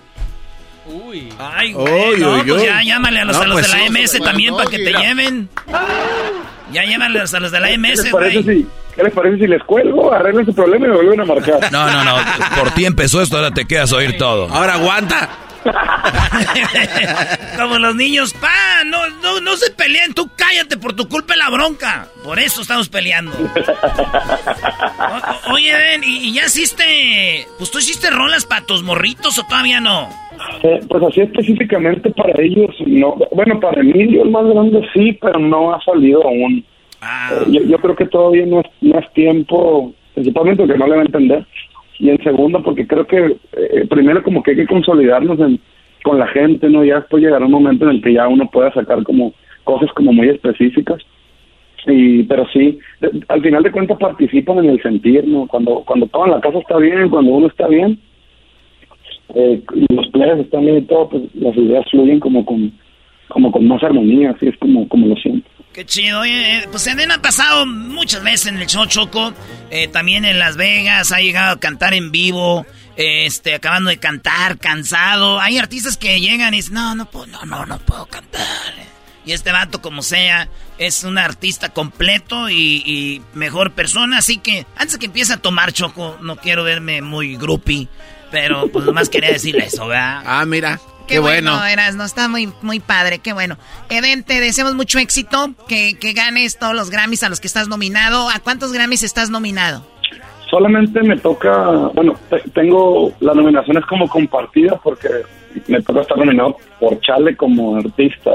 Ay, 1.38 1.72
güey, 1.72 2.14
Uy, 2.14 2.20
no, 2.20 2.34
uy, 2.36 2.42
pues 2.46 2.62
uy. 2.62 2.66
ya 2.66 2.82
llámale 2.82 3.20
a 3.20 3.24
los, 3.24 3.36
No, 3.36 3.42
a 3.42 3.46
los 3.46 3.54
pues 3.60 3.70
de 3.70 3.78
la 3.78 3.84
sí, 3.86 3.90
MS 3.90 4.24
también 4.24 4.54
para 4.56 4.70
que 4.70 4.78
te 4.78 4.92
lleven. 4.92 5.48
Ya 6.72 6.84
llámale 6.84 7.18
a 7.18 7.22
los, 7.22 7.34
a 7.34 7.40
los 7.40 7.52
de 7.52 7.60
la 7.60 7.68
¿Qué 7.68 7.78
MS, 7.78 8.10
güey. 8.10 8.42
si, 8.42 8.66
¿Qué 8.98 9.04
les 9.04 9.12
parece 9.14 9.36
si 9.38 9.46
les 9.46 9.62
cuelgo, 9.62 10.12
arreglen 10.12 10.44
su 10.44 10.52
problema 10.52 10.86
y 10.86 10.88
me 10.88 10.96
vuelven 10.96 11.20
a 11.20 11.24
marcar? 11.24 11.70
No, 11.70 11.86
no, 11.86 12.02
no. 12.04 12.16
Por 12.58 12.72
ti 12.72 12.84
empezó 12.84 13.22
esto, 13.22 13.36
ahora 13.36 13.52
te 13.52 13.64
quedas 13.64 13.92
a 13.92 13.96
oír 13.96 14.18
todo. 14.18 14.48
Ahora 14.52 14.74
aguanta. 14.74 15.28
Como 17.56 17.78
los 17.78 17.94
niños, 17.94 18.32
pa, 18.34 18.82
no, 18.86 18.98
no, 19.22 19.40
no 19.40 19.56
se 19.56 19.70
peleen, 19.72 20.14
tú 20.14 20.28
cállate 20.36 20.76
por 20.78 20.94
tu 20.94 21.08
culpa 21.08 21.36
la 21.36 21.48
bronca. 21.48 22.08
Por 22.24 22.40
eso 22.40 22.60
estamos 22.62 22.88
peleando. 22.88 23.32
O- 25.46 25.52
oye, 25.52 25.72
Ben, 25.72 26.02
¿y, 26.04 26.28
y 26.28 26.34
ya 26.34 26.46
hiciste, 26.46 27.46
pues 27.58 27.70
tú 27.70 27.78
hiciste 27.78 28.10
rolas 28.10 28.44
para 28.46 28.66
tus 28.66 28.82
morritos 28.82 29.38
o 29.38 29.44
todavía 29.44 29.80
no? 29.80 30.08
Eh, 30.62 30.80
pues 30.88 31.02
así 31.04 31.20
específicamente 31.20 32.10
para 32.10 32.32
ellos, 32.42 32.74
no. 32.86 33.14
Bueno, 33.32 33.60
para 33.60 33.80
mí, 33.82 34.12
yo 34.12 34.22
el 34.22 34.30
más 34.30 34.44
grande 34.46 34.80
sí, 34.94 35.16
pero 35.20 35.38
no 35.38 35.72
ha 35.74 35.80
salido 35.84 36.22
aún. 36.24 36.64
Eh, 37.02 37.44
yo, 37.52 37.62
yo 37.62 37.78
creo 37.78 37.96
que 37.96 38.06
todavía 38.06 38.46
no 38.46 38.60
es, 38.60 38.66
no 38.80 38.98
es 38.98 39.12
tiempo, 39.12 39.92
principalmente 40.14 40.62
porque 40.64 40.78
no 40.78 40.86
le 40.86 40.96
va 40.96 41.02
a 41.02 41.06
entender. 41.06 41.46
Y 41.98 42.10
en 42.10 42.22
segundo, 42.22 42.62
porque 42.62 42.86
creo 42.86 43.06
que 43.06 43.36
eh, 43.52 43.86
primero 43.88 44.22
como 44.22 44.42
que 44.42 44.52
hay 44.52 44.56
que 44.58 44.66
consolidarnos 44.66 45.38
en- 45.40 45.60
con 46.04 46.18
la 46.18 46.28
gente, 46.28 46.68
¿no? 46.70 46.84
Ya 46.84 46.96
después 47.00 47.22
llegará 47.22 47.44
un 47.44 47.50
momento 47.52 47.84
en 47.84 47.96
el 47.96 48.02
que 48.02 48.12
ya 48.12 48.28
uno 48.28 48.48
pueda 48.50 48.72
sacar 48.72 49.02
como 49.02 49.32
cosas 49.64 49.90
como 49.94 50.12
muy 50.12 50.28
específicas. 50.28 51.02
Y, 51.86 52.22
pero 52.24 52.46
sí, 52.52 52.78
al 53.28 53.42
final 53.42 53.62
de 53.62 53.72
cuentas 53.72 53.98
participan 53.98 54.58
en 54.58 54.70
el 54.70 54.82
sentir, 54.82 55.26
¿no? 55.26 55.46
Cuando, 55.46 55.82
cuando 55.86 56.06
todo 56.06 56.26
en 56.26 56.32
la 56.32 56.40
casa 56.40 56.58
está 56.58 56.76
bien, 56.78 57.08
cuando 57.08 57.30
uno 57.32 57.46
está 57.46 57.66
bien, 57.68 57.98
eh, 59.34 59.62
los 59.90 60.08
players 60.08 60.40
están 60.40 60.64
bien 60.64 60.78
y 60.78 60.82
todo, 60.82 61.08
pues 61.08 61.22
las 61.34 61.56
ideas 61.56 61.84
fluyen 61.90 62.20
como 62.20 62.44
con, 62.44 62.72
como 63.28 63.50
con 63.52 63.66
más 63.66 63.82
armonía, 63.82 64.30
así 64.30 64.48
es 64.48 64.56
como, 64.58 64.88
como 64.88 65.06
lo 65.08 65.16
siento. 65.16 65.48
Qué 65.72 65.86
chido, 65.86 66.20
oye, 66.20 66.58
eh, 66.58 66.68
pues 66.70 66.86
Eden 66.86 67.12
ha 67.12 67.22
pasado 67.22 67.66
muchas 67.66 68.22
veces 68.22 68.46
en 68.46 68.58
el 68.58 68.66
show 68.66 68.86
Choco, 68.86 69.32
eh, 69.70 69.86
también 69.88 70.24
en 70.24 70.38
Las 70.38 70.56
Vegas, 70.56 71.12
ha 71.12 71.18
llegado 71.18 71.52
a 71.52 71.60
cantar 71.60 71.94
en 71.94 72.10
vivo, 72.10 72.66
este, 72.96 73.54
acabando 73.54 73.90
de 73.90 73.98
cantar, 73.98 74.58
cansado. 74.58 75.40
Hay 75.40 75.58
artistas 75.58 75.96
que 75.96 76.20
llegan 76.20 76.52
y 76.54 76.58
dicen, 76.58 76.74
no, 76.74 76.94
no 76.94 77.08
puedo, 77.08 77.26
no, 77.26 77.44
no, 77.44 77.64
no 77.64 77.78
puedo 77.78 78.06
cantar. 78.06 78.42
Y 79.24 79.32
este 79.32 79.52
vato, 79.52 79.82
como 79.82 80.00
sea, 80.00 80.48
es 80.78 81.04
un 81.04 81.18
artista 81.18 81.68
completo 81.68 82.48
y, 82.48 83.22
mejor 83.34 83.72
persona. 83.72 84.18
Así 84.18 84.38
que 84.38 84.66
antes 84.74 84.96
que 84.96 85.04
empiece 85.04 85.34
a 85.34 85.36
tomar 85.36 85.72
choco, 85.72 86.16
no 86.22 86.36
quiero 86.36 86.64
verme 86.64 87.02
muy 87.02 87.36
groupie. 87.36 87.88
Pero 88.30 88.68
pues 88.68 88.86
nomás 88.86 89.10
quería 89.10 89.30
decirle 89.30 89.66
eso, 89.66 89.86
¿verdad? 89.86 90.22
Ah, 90.24 90.44
mira. 90.46 90.80
Qué, 91.08 91.18
bueno. 91.18 91.64
Eras, 91.64 91.96
no 91.96 92.04
está 92.04 92.28
muy, 92.28 92.52
muy 92.62 92.80
padre, 92.80 93.18
qué 93.18 93.32
bueno. 93.32 93.56
Eden, 93.88 94.22
te 94.22 94.40
deseamos 94.40 94.74
mucho 94.74 94.98
éxito, 94.98 95.50
que, 95.66 95.98
que 95.98 96.12
ganes 96.12 96.58
todos 96.58 96.74
los 96.74 96.90
Grammys 96.90 97.22
a 97.22 97.28
los 97.28 97.40
que 97.40 97.46
estás 97.46 97.68
nominado. 97.68 98.28
¿A 98.28 98.40
cuántos 98.40 98.72
Grammys 98.72 99.02
estás 99.02 99.30
nominado? 99.30 99.84
Solamente 100.50 101.02
me 101.02 101.16
toca, 101.18 101.90
bueno, 101.94 102.14
tengo 102.54 103.12
las 103.20 103.36
nominaciones 103.36 103.84
como 103.84 104.08
compartidas 104.08 104.80
porque 104.82 105.08
me 105.66 105.82
toca 105.82 106.00
estar 106.00 106.16
nominado 106.16 106.56
por 106.80 106.98
Chale 107.00 107.36
como 107.36 107.76
artista, 107.76 108.30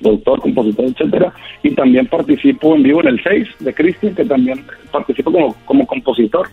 productor, 0.00 0.40
compositor, 0.40 0.86
etcétera, 0.86 1.32
y 1.62 1.74
también 1.74 2.06
participo 2.06 2.74
en 2.74 2.82
vivo 2.82 3.00
en 3.02 3.08
el 3.08 3.22
6 3.22 3.48
de 3.60 3.74
Cristian, 3.74 4.14
que 4.14 4.24
también 4.24 4.64
participo 4.90 5.30
como, 5.30 5.54
como 5.66 5.86
compositor, 5.86 6.48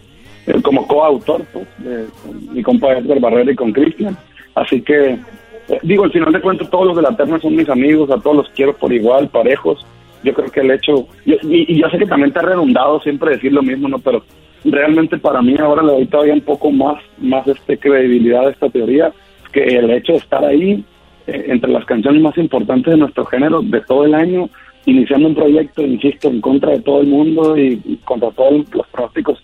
eh, 0.48 0.62
como 0.62 0.88
coautor, 0.88 1.44
pues, 1.54 1.68
de, 1.78 2.06
con 2.24 2.54
mi 2.54 2.62
compa 2.62 2.94
Edgar 2.94 3.20
Barrera 3.20 3.52
y 3.52 3.56
con 3.56 3.72
Cristian. 3.72 4.18
Así 4.60 4.82
que, 4.82 5.12
eh, 5.12 5.80
digo, 5.84 6.04
al 6.04 6.12
final 6.12 6.34
de 6.34 6.42
cuentas, 6.42 6.70
todos 6.70 6.88
los 6.88 6.96
de 6.96 7.04
la 7.04 7.16
terna 7.16 7.40
son 7.40 7.56
mis 7.56 7.70
amigos, 7.70 8.12
a 8.12 8.20
todos 8.20 8.38
los 8.38 8.50
quiero 8.50 8.76
por 8.76 8.92
igual, 8.92 9.30
parejos. 9.30 9.86
Yo 10.24 10.34
creo 10.34 10.52
que 10.52 10.60
el 10.60 10.72
hecho, 10.72 11.08
y, 11.26 11.34
y, 11.44 11.80
yo 11.80 11.90
sé 11.90 11.98
que 11.98 12.06
también 12.06 12.34
ha 12.36 12.42
redundado 12.42 13.00
siempre 13.00 13.32
decir 13.32 13.54
lo 13.54 13.64
mismo, 13.64 13.88
¿no? 13.88 14.00
Pero 14.00 14.24
realmente 14.66 15.18
para 15.18 15.42
mí 15.42 15.56
ahora 15.58 15.82
le 15.82 15.94
doy 15.94 16.06
todavía 16.08 16.34
un 16.34 16.42
poco 16.42 16.72
más, 16.72 17.02
más 17.20 17.48
este 17.48 17.78
credibilidad 17.78 18.48
a 18.48 18.52
esta 18.52 18.70
teoría, 18.70 19.14
que 19.54 19.64
el 19.64 19.90
hecho 19.92 20.14
de 20.14 20.18
estar 20.18 20.44
ahí 20.44 20.84
eh, 21.28 21.46
entre 21.48 21.72
las 21.72 21.86
canciones 21.86 22.22
más 22.22 22.38
importantes 22.38 22.92
de 22.92 22.98
nuestro 22.98 23.26
género 23.26 23.62
de 23.62 23.80
todo 23.82 24.04
el 24.04 24.14
año, 24.14 24.50
iniciando 24.86 25.30
un 25.30 25.36
proyecto, 25.36 25.82
insisto, 25.84 26.28
en 26.28 26.42
contra 26.42 26.72
de 26.72 26.82
todo 26.82 27.00
el 27.00 27.08
mundo 27.08 27.58
y, 27.58 28.00
contra 28.04 28.32
todos 28.32 28.66
los 28.74 28.88
pronósticos, 28.88 29.42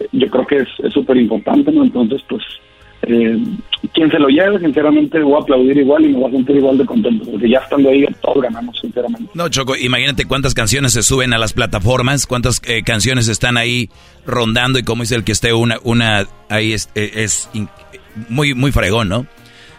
eh, 0.00 0.06
yo 0.12 0.28
creo 0.28 0.46
que 0.46 0.56
es 0.58 0.92
súper 0.92 1.16
importante, 1.16 1.72
¿no? 1.72 1.82
Entonces, 1.82 2.20
pues, 2.28 2.42
eh, 3.02 3.38
quien 3.94 4.10
se 4.10 4.18
lo 4.18 4.28
lleve, 4.28 4.58
sinceramente, 4.60 5.20
voy 5.20 5.34
a 5.34 5.42
aplaudir 5.42 5.76
igual 5.78 6.04
y 6.04 6.08
me 6.08 6.18
voy 6.18 6.30
a 6.30 6.32
sentir 6.32 6.56
igual 6.56 6.78
de 6.78 6.86
contento, 6.86 7.30
porque 7.30 7.48
ya 7.48 7.58
estando 7.58 7.90
ahí, 7.90 8.04
todos 8.20 8.42
ganamos, 8.42 8.78
sinceramente. 8.80 9.30
No, 9.34 9.48
Choco, 9.48 9.74
imagínate 9.76 10.26
cuántas 10.26 10.54
canciones 10.54 10.92
se 10.92 11.02
suben 11.02 11.32
a 11.32 11.38
las 11.38 11.52
plataformas, 11.52 12.26
cuántas 12.26 12.60
eh, 12.66 12.82
canciones 12.82 13.28
están 13.28 13.56
ahí 13.56 13.88
rondando 14.26 14.78
y 14.78 14.82
como 14.82 15.02
dice 15.02 15.14
el 15.14 15.24
que 15.24 15.32
esté 15.32 15.52
una, 15.52 15.78
una 15.82 16.26
ahí 16.48 16.72
es, 16.72 16.90
eh, 16.94 17.10
es, 17.14 17.48
muy, 18.28 18.54
muy 18.54 18.72
fregón, 18.72 19.08
¿no? 19.08 19.26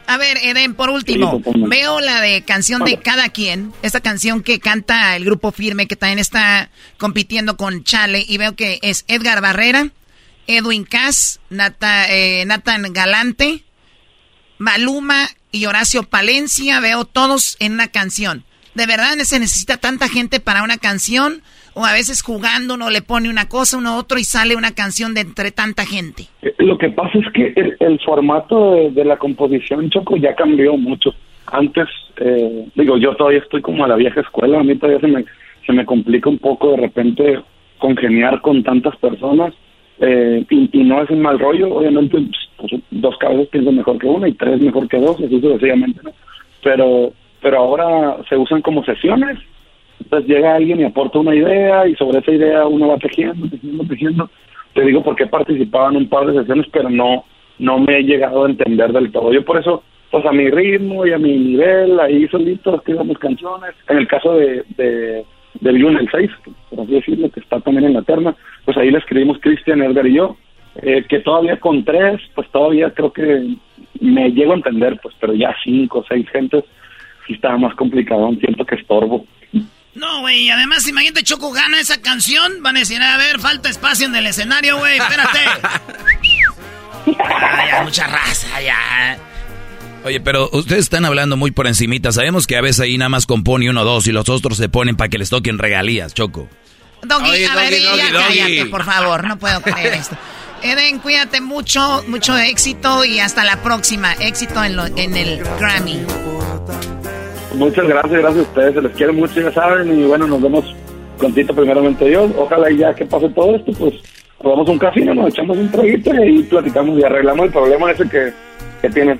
A 0.07 0.17
ver, 0.17 0.37
Eden, 0.43 0.73
por 0.73 0.89
último, 0.89 1.41
veo 1.69 2.01
la 2.01 2.19
de 2.19 2.41
canción 2.41 2.83
de 2.83 2.97
cada 2.97 3.29
quien, 3.29 3.71
esta 3.81 4.01
canción 4.01 4.43
que 4.43 4.59
canta 4.59 5.15
el 5.15 5.23
grupo 5.23 5.51
Firme, 5.51 5.87
que 5.87 5.95
también 5.95 6.19
está 6.19 6.69
compitiendo 6.97 7.55
con 7.55 7.83
Chale, 7.83 8.25
y 8.27 8.37
veo 8.37 8.55
que 8.55 8.79
es 8.81 9.05
Edgar 9.07 9.41
Barrera, 9.41 9.89
Edwin 10.47 10.83
Cass, 10.83 11.39
eh, 12.09 12.43
Nathan 12.45 12.93
Galante, 12.93 13.63
Maluma 14.57 15.27
y 15.51 15.65
Horacio 15.65 16.03
Palencia, 16.03 16.79
veo 16.79 17.05
todos 17.05 17.57
en 17.59 17.73
una 17.73 17.87
canción. 17.87 18.43
¿De 18.75 18.85
verdad 18.85 19.15
se 19.23 19.39
necesita 19.39 19.77
tanta 19.77 20.07
gente 20.07 20.39
para 20.39 20.63
una 20.63 20.77
canción? 20.77 21.41
¿O 21.73 21.85
a 21.85 21.93
veces 21.93 22.21
jugando 22.21 22.75
uno 22.75 22.89
le 22.89 23.01
pone 23.01 23.29
una 23.29 23.47
cosa, 23.47 23.77
uno 23.77 23.97
otro 23.97 24.17
y 24.17 24.23
sale 24.23 24.55
una 24.55 24.71
canción 24.71 25.13
de 25.13 25.21
entre 25.21 25.51
tanta 25.51 25.85
gente? 25.85 26.23
Eh, 26.41 26.53
lo 26.59 26.77
que 26.77 26.89
pasa 26.89 27.17
es 27.17 27.25
que 27.33 27.53
el, 27.79 27.99
formato 27.99 28.91
de, 28.91 29.05
la 29.05 29.17
composición, 29.17 29.89
Choco, 29.89 30.17
ya 30.17 30.35
cambió 30.35 30.75
mucho. 30.77 31.13
Antes, 31.47 31.87
eh, 32.17 32.67
digo, 32.75 32.97
yo 32.97 33.15
todavía 33.15 33.39
estoy 33.39 33.61
como 33.61 33.83
a 33.83 33.87
la 33.87 33.95
vieja 33.95 34.21
escuela, 34.21 34.59
a 34.59 34.63
mí 34.63 34.75
todavía 34.75 34.99
se 34.99 35.07
me, 35.07 35.25
se 35.65 35.73
me 35.73 35.85
complica 35.85 36.29
un 36.29 36.39
poco 36.39 36.71
de 36.71 36.77
repente 36.77 37.41
congeniar 37.77 38.41
con 38.41 38.63
tantas 38.63 38.95
personas 38.97 39.53
eh, 40.01 40.43
y, 40.49 40.83
no 40.83 41.03
es 41.03 41.09
un 41.11 41.21
mal 41.21 41.37
rollo, 41.37 41.75
obviamente 41.75 42.17
pues, 42.57 42.71
dos 42.89 43.15
cabezas 43.19 43.47
piensan 43.47 43.75
mejor 43.75 43.99
que 43.99 44.07
una 44.07 44.27
y 44.27 44.33
tres 44.33 44.59
mejor 44.59 44.87
que 44.87 44.97
dos, 44.97 45.15
así 45.17 45.39
sucesivamente, 45.39 45.99
¿no? 46.03 46.11
Pero, 46.63 47.13
pero 47.39 47.57
ahora 47.59 48.17
se 48.27 48.35
usan 48.35 48.63
como 48.63 48.83
sesiones, 48.83 49.37
entonces 49.99 50.27
llega 50.27 50.55
alguien 50.55 50.79
y 50.79 50.85
aporta 50.85 51.19
una 51.19 51.35
idea 51.35 51.87
y 51.87 51.95
sobre 51.95 52.19
esa 52.19 52.31
idea 52.31 52.65
uno 52.65 52.87
va 52.87 52.97
tejiendo, 52.97 53.47
tejiendo, 53.47 53.83
tejiendo. 53.85 54.29
Te 54.73 54.81
digo 54.81 55.03
porque 55.03 55.25
he 55.25 55.27
participado 55.27 55.91
en 55.91 55.97
un 55.97 56.09
par 56.09 56.25
de 56.25 56.39
sesiones, 56.39 56.65
pero 56.71 56.89
no, 56.89 57.25
no 57.59 57.77
me 57.77 57.99
he 57.99 58.03
llegado 58.03 58.45
a 58.45 58.49
entender 58.49 58.91
del 58.91 59.11
todo. 59.11 59.31
Yo 59.31 59.45
por 59.45 59.59
eso, 59.59 59.83
pues 60.09 60.25
a 60.25 60.31
mi 60.31 60.49
ritmo 60.49 61.05
y 61.05 61.11
a 61.13 61.19
mi 61.19 61.37
nivel, 61.37 61.99
ahí 61.99 62.27
solito 62.29 62.75
escribimos 62.75 63.19
canciones. 63.19 63.75
En 63.87 63.97
el 63.97 64.07
caso 64.07 64.33
de, 64.33 64.63
de 64.77 65.25
del 65.59 65.85
el 65.85 66.09
6, 66.09 66.31
por 66.69 66.81
así 66.81 66.91
decirlo, 66.91 67.29
que 67.29 67.39
está 67.39 67.59
también 67.59 67.85
en 67.85 67.93
la 67.93 68.01
terna, 68.03 68.35
pues 68.65 68.77
ahí 68.77 68.89
le 68.89 68.99
escribimos 68.99 69.37
Cristian, 69.41 69.81
Edgar 69.81 70.07
y 70.07 70.15
yo, 70.15 70.37
eh, 70.75 71.05
que 71.07 71.19
todavía 71.19 71.59
con 71.59 71.83
tres, 71.83 72.21
pues 72.33 72.49
todavía 72.49 72.91
creo 72.91 73.11
que 73.11 73.55
me 73.99 74.31
llego 74.31 74.53
a 74.53 74.55
entender, 74.55 74.97
pues, 75.01 75.13
pero 75.19 75.33
ya 75.33 75.53
cinco 75.63 75.99
o 75.99 76.05
seis 76.07 76.27
gentes 76.29 76.63
sí 77.27 77.33
estaba 77.33 77.57
más 77.57 77.75
complicado, 77.75 78.27
un 78.27 78.39
tiempo 78.39 78.65
que 78.65 78.75
estorbo. 78.75 79.25
No, 79.93 80.21
güey, 80.21 80.49
además, 80.49 80.87
imagínate, 80.87 81.23
Choco 81.23 81.51
gana 81.51 81.79
esa 81.79 82.01
canción, 82.01 82.63
van 82.63 82.77
a 82.77 82.79
decir, 82.79 83.01
a 83.01 83.17
ver, 83.17 83.39
falta 83.39 83.69
espacio 83.69 84.07
en 84.07 84.15
el 84.15 84.25
escenario, 84.25 84.77
güey, 84.77 84.97
espérate. 84.97 85.39
ya, 87.69 87.83
mucha 87.83 88.07
raza, 88.07 88.61
ya. 88.61 89.30
Oye, 90.03 90.19
pero 90.19 90.49
ustedes 90.51 90.83
están 90.83 91.05
hablando 91.05 91.37
muy 91.37 91.51
por 91.51 91.67
encimita. 91.67 92.11
Sabemos 92.11 92.47
que 92.47 92.57
a 92.57 92.61
veces 92.61 92.81
ahí 92.81 92.97
nada 92.97 93.09
más 93.09 93.25
compone 93.25 93.69
uno 93.69 93.81
o 93.81 93.85
dos 93.85 94.07
y 94.07 94.11
los 94.11 94.27
otros 94.29 94.57
se 94.57 94.67
ponen 94.67 94.95
para 94.95 95.09
que 95.09 95.17
les 95.17 95.29
toquen 95.29 95.59
regalías, 95.59 96.13
Choco. 96.13 96.47
Doggy, 97.03 97.45
a 97.45 97.55
ver, 97.55 97.73
ya 97.73 98.11
cállate, 98.11 98.65
por 98.65 98.83
favor. 98.83 99.23
No 99.27 99.37
puedo 99.37 99.61
creer 99.61 99.93
esto. 99.93 100.15
Eden, 100.63 100.99
cuídate 100.99 101.41
mucho, 101.41 102.03
mucho 102.07 102.37
éxito 102.37 103.03
y 103.03 103.19
hasta 103.19 103.43
la 103.43 103.61
próxima. 103.63 104.13
Éxito 104.13 104.63
en, 104.63 104.75
lo, 104.75 104.85
en 104.85 105.17
el 105.17 105.43
Grammy. 105.59 105.99
Muchas 107.55 107.87
gracias, 107.87 108.21
gracias 108.21 108.45
a 108.45 108.49
ustedes. 108.49 108.73
Se 108.75 108.81
les 108.81 108.91
quiere 108.93 109.11
mucho, 109.11 109.41
ya 109.41 109.51
saben. 109.51 109.99
Y 109.99 110.03
bueno, 110.03 110.27
nos 110.27 110.41
vemos 110.41 110.65
prontito, 111.17 111.55
primeramente 111.55 112.05
Dios. 112.05 112.31
Ojalá 112.37 112.71
y 112.71 112.77
ya 112.77 112.93
que 112.93 113.05
pase 113.05 113.29
todo 113.29 113.55
esto, 113.55 113.71
pues 113.73 113.95
a 114.43 114.49
un 114.49 114.79
casino, 114.79 115.13
nos 115.13 115.29
echamos 115.29 115.57
un 115.57 115.69
traguito 115.69 116.13
y 116.15 116.17
ahí 116.17 116.43
platicamos 116.43 116.97
y 116.99 117.03
arreglamos 117.03 117.45
el 117.45 117.51
problema 117.51 117.91
ese 117.91 118.09
que, 118.09 118.33
que 118.81 118.89
tienen. 118.89 119.19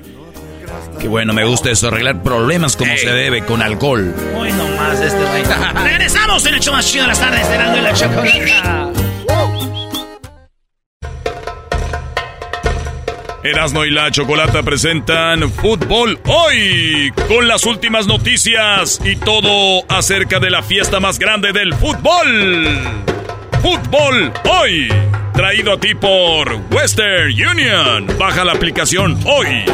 Qué 1.00 1.08
bueno, 1.08 1.34
me 1.34 1.44
gusta 1.44 1.72
eso, 1.72 1.88
arreglar 1.88 2.22
problemas 2.22 2.76
como 2.76 2.96
se 2.98 3.12
debe, 3.12 3.44
con 3.46 3.62
alcohol. 3.62 4.14
Muy 4.34 4.52
nomás 4.52 5.00
este 5.00 5.24
güey. 5.24 5.44
Regresamos 5.84 6.46
en 6.46 6.54
el 6.56 6.60
show 6.60 6.74
más 6.74 6.86
chido 6.86 7.04
de 7.04 7.08
las 7.10 7.20
tardes, 7.20 7.50
de 7.50 7.82
la 7.82 7.94
chocolata. 7.94 8.92
Erasmo 13.44 13.86
y 13.86 13.90
la 13.90 14.12
Chocolata 14.12 14.62
presentan 14.62 15.52
Fútbol 15.52 16.20
Hoy 16.26 17.12
con 17.28 17.48
las 17.48 17.66
últimas 17.66 18.06
noticias 18.06 19.02
y 19.04 19.16
todo 19.16 19.84
acerca 19.90 20.40
de 20.40 20.52
la 20.52 20.62
fiesta 20.62 21.00
más 21.00 21.18
grande 21.18 21.52
del 21.52 21.74
fútbol. 21.74 22.78
Fútbol 23.64 24.32
Hoy, 24.48 24.90
traído 25.34 25.74
a 25.74 25.80
ti 25.80 25.96
por 25.96 26.54
Western 26.72 27.32
Union. 27.32 28.08
Baja 28.20 28.46
la 28.46 28.52
aplicación 28.52 29.20
hoy. 29.26 29.66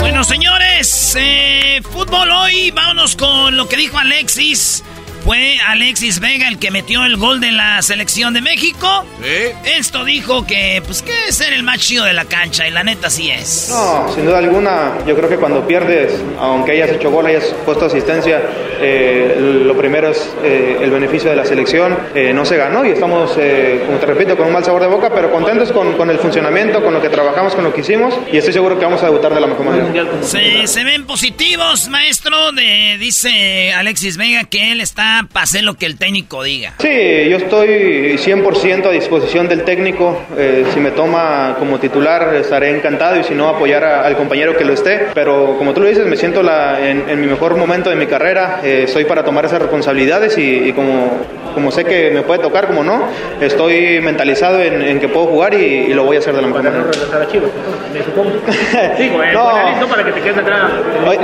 Bueno, 0.00 0.24
señores, 0.24 1.14
eh, 1.16 1.80
fútbol 1.92 2.30
hoy, 2.30 2.72
vámonos 2.72 3.14
con 3.14 3.56
lo 3.56 3.68
que 3.68 3.76
dijo 3.76 3.98
Alexis 3.98 4.82
fue 5.26 5.58
Alexis 5.66 6.20
Vega 6.20 6.46
el 6.46 6.60
que 6.60 6.70
metió 6.70 7.04
el 7.04 7.16
gol 7.16 7.40
de 7.40 7.50
la 7.50 7.82
selección 7.82 8.32
de 8.32 8.40
México. 8.40 9.04
¿Sí? 9.20 9.72
Esto 9.76 10.04
dijo 10.04 10.46
que, 10.46 10.80
pues, 10.86 11.02
que 11.02 11.10
es 11.28 11.34
ser 11.34 11.52
el 11.52 11.64
más 11.64 11.80
chido 11.80 12.04
de 12.04 12.12
la 12.12 12.26
cancha, 12.26 12.68
y 12.68 12.70
la 12.70 12.84
neta 12.84 13.10
sí 13.10 13.28
es. 13.28 13.68
No, 13.68 14.08
sin 14.14 14.24
duda 14.24 14.38
alguna, 14.38 14.98
yo 15.04 15.16
creo 15.16 15.28
que 15.28 15.36
cuando 15.36 15.66
pierdes, 15.66 16.12
aunque 16.38 16.72
hayas 16.72 16.90
hecho 16.90 17.10
gol, 17.10 17.26
hayas 17.26 17.42
puesto 17.64 17.86
asistencia, 17.86 18.40
eh, 18.80 19.64
lo 19.64 19.76
primero 19.76 20.10
es 20.10 20.32
eh, 20.44 20.78
el 20.80 20.92
beneficio 20.92 21.28
de 21.28 21.34
la 21.34 21.44
selección. 21.44 21.98
Eh, 22.14 22.32
no 22.32 22.44
se 22.44 22.56
ganó 22.56 22.84
y 22.84 22.90
estamos, 22.90 23.32
como 23.32 23.98
te 23.98 24.06
repito, 24.06 24.36
con 24.36 24.46
un 24.46 24.52
mal 24.52 24.64
sabor 24.64 24.82
de 24.82 24.88
boca, 24.88 25.10
pero 25.12 25.32
contentos 25.32 25.72
con, 25.72 25.94
con, 25.94 26.08
el 26.08 26.20
funcionamiento, 26.20 26.84
con 26.84 26.94
lo 26.94 27.02
que 27.02 27.08
trabajamos, 27.08 27.56
con 27.56 27.64
lo 27.64 27.74
que 27.74 27.80
hicimos, 27.80 28.14
y 28.30 28.36
estoy 28.36 28.52
seguro 28.52 28.78
que 28.78 28.84
vamos 28.84 29.02
a 29.02 29.06
debutar 29.06 29.34
de 29.34 29.40
la 29.40 29.48
mejor 29.48 29.66
manera. 29.66 30.06
Se, 30.22 30.68
se 30.68 30.84
ven 30.84 31.04
positivos, 31.04 31.88
maestro, 31.88 32.52
de, 32.52 32.96
dice 33.00 33.72
Alexis 33.72 34.16
Vega 34.16 34.44
que 34.44 34.70
él 34.70 34.80
está 34.80 35.15
ya 35.16 35.28
pasé 35.32 35.62
lo 35.62 35.74
que 35.74 35.86
el 35.86 35.96
técnico 35.96 36.42
diga. 36.42 36.74
Sí, 36.78 37.28
yo 37.30 37.36
estoy 37.36 38.16
100% 38.16 38.86
a 38.86 38.90
disposición 38.90 39.48
del 39.48 39.64
técnico. 39.64 40.22
Eh, 40.36 40.66
si 40.72 40.80
me 40.80 40.90
toma 40.90 41.56
como 41.58 41.78
titular, 41.78 42.34
estaré 42.34 42.76
encantado 42.76 43.18
y 43.20 43.24
si 43.24 43.34
no, 43.34 43.48
apoyar 43.48 43.84
al 43.84 44.16
compañero 44.16 44.56
que 44.56 44.64
lo 44.64 44.72
esté. 44.72 45.08
Pero 45.14 45.56
como 45.58 45.72
tú 45.72 45.80
lo 45.80 45.88
dices, 45.88 46.06
me 46.06 46.16
siento 46.16 46.42
la, 46.42 46.88
en, 46.88 47.20
mi 47.20 47.26
mejor 47.26 47.56
momento 47.56 47.90
de 47.90 47.96
mi 47.96 48.06
carrera. 48.06 48.60
Eh, 48.62 48.86
soy 48.88 49.04
para 49.04 49.24
tomar 49.24 49.44
esas 49.44 49.60
responsabilidades 49.60 50.36
y, 50.38 50.72
como, 50.72 51.10
como 51.56 51.70
sé 51.70 51.86
que 51.86 52.10
me 52.10 52.20
puede 52.20 52.42
tocar, 52.42 52.66
como 52.66 52.84
no, 52.84 53.08
estoy 53.40 53.98
mentalizado 54.02 54.60
en, 54.60 55.00
que 55.00 55.08
puedo 55.08 55.24
jugar 55.24 55.54
y, 55.54 55.94
lo 55.94 56.04
voy 56.04 56.16
a 56.16 56.18
hacer 56.18 56.34
de 56.34 56.42
la 56.42 56.48
mejor 56.48 56.62
manera. 56.62 56.84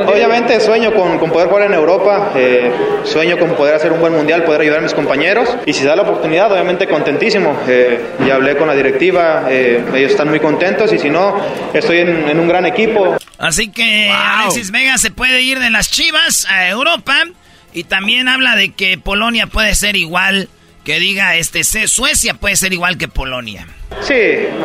Obviamente 0.07 0.59
sueño 0.61 0.95
con, 0.95 1.19
con, 1.19 1.31
poder 1.31 1.49
jugar 1.49 1.67
en 1.67 1.75
Europa, 1.75 2.33
eh, 2.35 2.73
sueño 3.05 3.39
con 3.39 3.51
poder 3.57 3.75
hacer 3.75 3.93
un 3.93 4.01
buen 4.01 4.15
mundial, 4.15 4.45
poder 4.45 4.63
ayudar 4.63 4.79
a 4.79 4.83
mis 4.83 4.95
compañeros 4.95 5.55
y 5.67 5.75
si 5.75 5.85
da 5.85 5.95
la 5.95 6.03
oportunidad, 6.03 6.51
obviamente 6.51 6.89
contentísimo. 6.89 7.55
Eh, 7.69 8.01
ya 8.27 8.37
hablé 8.37 8.57
con 8.57 8.69
la 8.69 8.75
directiva, 8.75 9.45
eh, 9.51 9.85
ellos 9.95 10.13
están 10.13 10.31
muy 10.31 10.41
contentos 10.41 10.91
y 10.95 10.99
si 10.99 11.11
no, 11.11 11.37
estoy 11.75 11.99
en, 11.99 12.41
un 12.41 12.49
gran 12.49 12.65
equipo. 12.65 13.19
Así 13.37 13.71
que 13.71 14.11
Alexis 14.11 14.71
Vega 14.71 14.97
se 14.97 15.11
puede 15.11 15.43
ir 15.43 15.59
de 15.59 15.69
las 15.69 15.91
Chivas 15.91 16.47
a 16.49 16.71
Europa 16.71 17.13
y 17.73 17.85
también 17.85 18.29
habla 18.29 18.57
de 18.57 18.71
que 18.71 18.99
Polonia 18.99 19.47
puede 19.47 19.75
ser 19.75 19.97
igual, 19.97 20.49
que 20.85 20.99
diga 20.99 21.37
este 21.37 21.65
Suecia 21.65 22.35
puede 22.35 22.57
ser 22.57 22.73
igual 22.73 22.99
que 22.99 23.09
Polonia. 23.09 23.67
Sí, 24.01 24.15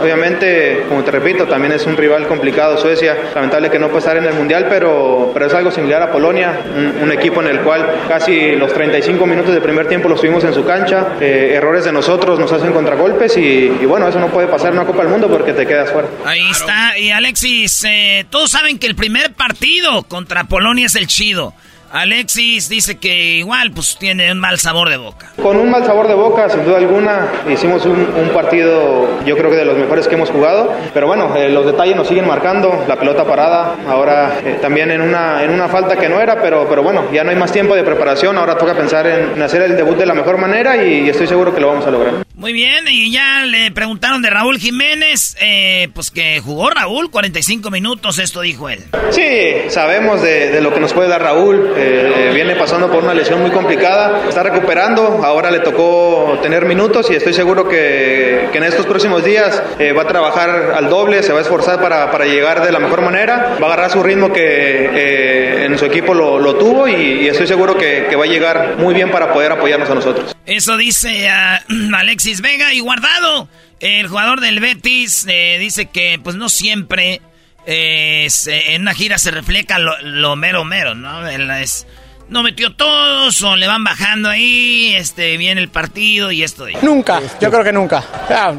obviamente, 0.02 0.86
como 0.88 1.04
te 1.04 1.12
repito, 1.12 1.46
también 1.46 1.74
es 1.74 1.86
un 1.86 1.96
rival 1.96 2.28
complicado 2.28 2.78
Suecia. 2.78 3.16
Lamentable 3.36 3.70
que 3.70 3.78
no 3.78 3.88
pueda 3.88 4.00
estar 4.00 4.18
en 4.18 4.26
el 4.26 4.34
Mundial, 4.34 4.66
pero, 4.70 5.32
pero 5.34 5.46
es 5.46 5.54
algo 5.54 5.70
similar 5.70 6.02
a 6.02 6.12
Polonia, 6.12 6.60
un, 7.02 7.12
equipo 7.12 7.42
en 7.42 7.48
el 7.48 7.60
cual 7.62 8.04
casi 8.08 8.56
los 8.56 8.74
35 8.74 9.26
minutos 9.26 9.54
del 9.54 9.62
primer 9.62 9.88
tiempo 9.88 10.10
los 10.10 10.20
tuvimos 10.20 10.44
en 10.44 10.54
su 10.54 10.66
cancha. 10.66 11.16
Eh, 11.20 11.54
errores 11.56 11.86
de 11.86 11.92
nosotros 11.92 12.40
nos 12.40 12.52
hacen 12.52 12.74
contragolpes 12.74 13.38
y, 13.38 13.68
bueno, 13.86 14.08
eso 14.08 14.20
no 14.20 14.28
puede 14.28 14.48
pasar 14.48 14.70
en 14.70 14.80
una 14.80 14.88
Copa 14.88 15.04
del 15.04 15.10
Mundo 15.10 15.28
porque 15.30 15.54
te 15.54 15.66
quedas 15.66 15.92
fuera. 15.92 16.08
Ahí 16.26 16.50
está. 16.50 16.98
Y 16.98 17.12
Alexis, 17.12 17.84
eh, 17.88 18.26
todos 18.30 18.50
saben 18.50 18.80
que 18.80 18.88
el 18.88 18.96
primer 18.96 19.34
partido 19.34 20.04
contra 20.04 20.46
Polonia 20.46 20.88
es 20.88 20.96
el 20.96 21.08
chido. 21.08 21.54
Alexis 21.92 22.70
dice 22.70 22.98
que 22.98 23.36
igual 23.36 23.72
pues 23.72 23.98
tiene 23.98 24.32
un 24.32 24.40
mal 24.40 24.60
sabor 24.60 24.90
de 24.90 24.98
boca. 24.98 25.32
Con 25.42 25.58
un 25.58 25.70
mal 25.70 25.86
sabor 25.86 26.08
de 26.08 26.14
boca, 26.14 26.50
sin 26.50 26.64
duda 26.66 26.78
alguna. 26.78 27.28
Hicimos 27.50 27.86
un, 27.86 28.08
partido 28.34 29.24
yo 29.26 29.38
creo 29.38 29.50
que 29.50 29.56
de 29.56 29.66
los 29.66 29.78
mejores 29.78 30.08
que 30.08 30.16
hemos 30.16 30.30
jugado. 30.30 30.74
Pero 30.94 31.08
bueno, 31.08 31.36
eh, 31.36 31.50
los 31.50 31.66
detalles 31.66 31.96
nos 31.96 32.08
siguen 32.08 32.28
marcando. 32.28 32.86
La 32.88 32.98
pelota 32.98 33.26
parada, 33.26 33.76
ahora 33.88 34.40
eh, 34.44 34.58
también 34.62 34.92
en 34.92 35.02
una, 35.02 35.44
en 35.44 35.52
una 35.52 35.68
falta 35.68 35.98
que 35.98 36.10
no 36.10 36.20
era, 36.20 36.42
pero, 36.42 36.68
pero 36.68 36.84
bueno, 36.84 37.06
ya 37.12 37.24
no 37.24 37.30
hay 37.30 37.36
más 37.36 37.52
tiempo 37.52 37.76
de 37.76 37.84
preparación. 37.84 38.38
Ahora 38.38 38.58
toca 38.58 38.76
pensar 38.76 39.08
en, 39.08 39.42
hacer 39.42 39.62
el 39.62 39.76
debut 39.76 39.98
de 39.98 40.06
la 40.06 40.14
mejor 40.14 40.38
manera 40.38 40.84
y, 40.84 41.08
estoy 41.08 41.28
seguro 41.28 41.56
que 41.56 41.62
lo 41.62 41.68
vamos 41.68 41.86
a 41.86 41.92
lograr. 41.92 42.14
Muy 42.36 42.54
bien, 42.54 42.86
y 42.88 43.12
ya 43.12 43.46
le 43.46 43.72
preguntaron 43.72 44.22
de 44.22 44.30
Raúl 44.30 44.60
Jiménez, 44.60 45.36
eh, 45.42 45.88
pues 45.94 46.12
que 46.12 46.40
jugó 46.40 46.70
Raúl 46.70 47.10
45 47.10 47.72
minutos, 47.72 48.20
esto 48.20 48.42
dijo 48.42 48.70
él. 48.70 48.84
Sí, 49.10 49.24
sabemos 49.70 50.22
de, 50.22 50.52
de 50.52 50.62
lo 50.62 50.72
que 50.72 50.80
nos 50.80 50.94
puede 50.94 51.10
dar 51.10 51.24
Raúl. 51.24 51.74
Eh, 51.78 52.32
viene 52.34 52.56
pasando 52.56 52.90
por 52.90 53.04
una 53.04 53.14
lesión 53.14 53.42
muy 53.42 53.52
complicada, 53.52 54.28
está 54.28 54.44
recuperando, 54.44 55.22
ahora 55.24 55.52
le 55.52 55.60
tocó 55.60 56.40
tener 56.42 56.66
minutos 56.66 57.10
y 57.12 57.16
estoy 57.16 57.34
seguro 57.34 57.68
que, 57.68 58.50
en 58.54 58.64
estos 58.64 58.88
próximos 58.88 59.24
días 59.24 59.62
eh, 59.78 59.94
va 59.94 60.02
a 60.04 60.08
trabajar 60.08 60.74
al 60.76 60.90
doble, 60.90 61.22
se 61.22 61.32
va 61.32 61.40
a 61.40 61.42
esforzar 61.44 61.80
para, 61.80 62.26
llegar 62.26 62.66
de 62.66 62.72
la 62.72 62.80
mejor 62.80 63.02
manera, 63.02 63.58
va 63.62 63.68
a 63.68 63.74
agarrar 63.74 63.92
su 63.92 64.02
ritmo 64.02 64.34
que 64.34 64.42
eh, 64.42 65.66
en 65.66 65.78
su 65.78 65.86
equipo 65.86 66.14
lo, 66.14 66.56
tuvo 66.56 66.88
y, 66.88 67.28
estoy 67.28 67.46
seguro 67.46 67.78
que, 67.78 68.16
va 68.16 68.24
a 68.24 68.28
llegar 68.28 68.78
muy 68.78 68.96
bien 68.96 69.12
para 69.12 69.32
poder 69.32 69.52
apoyarnos 69.52 69.90
a 69.90 69.96
nosotros. 69.96 70.36
Eso 70.46 70.76
dice 70.76 71.30
Alexis 71.96 72.42
Vega 72.42 72.74
y 72.74 72.80
Guardado, 72.80 73.48
el 73.80 74.08
jugador 74.08 74.42
del 74.42 74.60
Betis, 74.60 75.28
dice 75.60 75.86
que 75.86 76.20
pues 76.24 76.36
no 76.36 76.50
siempre 76.50 77.22
eh, 77.70 78.28
en 78.48 78.84
una 78.84 78.94
gira 78.94 79.18
se 79.20 79.30
refleja 79.30 79.78
lo, 79.78 80.36
mero 80.38 80.64
mero, 80.64 80.96
¿no? 80.96 81.28
Es, 81.28 81.86
no 82.30 82.44
metió 82.44 82.74
todos 82.76 83.42
o 83.42 83.56
le 83.56 83.68
van 83.68 83.84
bajando 83.84 84.30
ahí, 84.30 84.94
este, 84.96 85.38
viene 85.38 85.62
el 85.62 85.70
partido 85.70 86.32
y 86.32 86.44
esto. 86.44 86.66
Nunca, 86.82 87.22
yo 87.40 87.50
creo 87.50 87.64
que 87.64 87.72
nunca. 87.72 88.04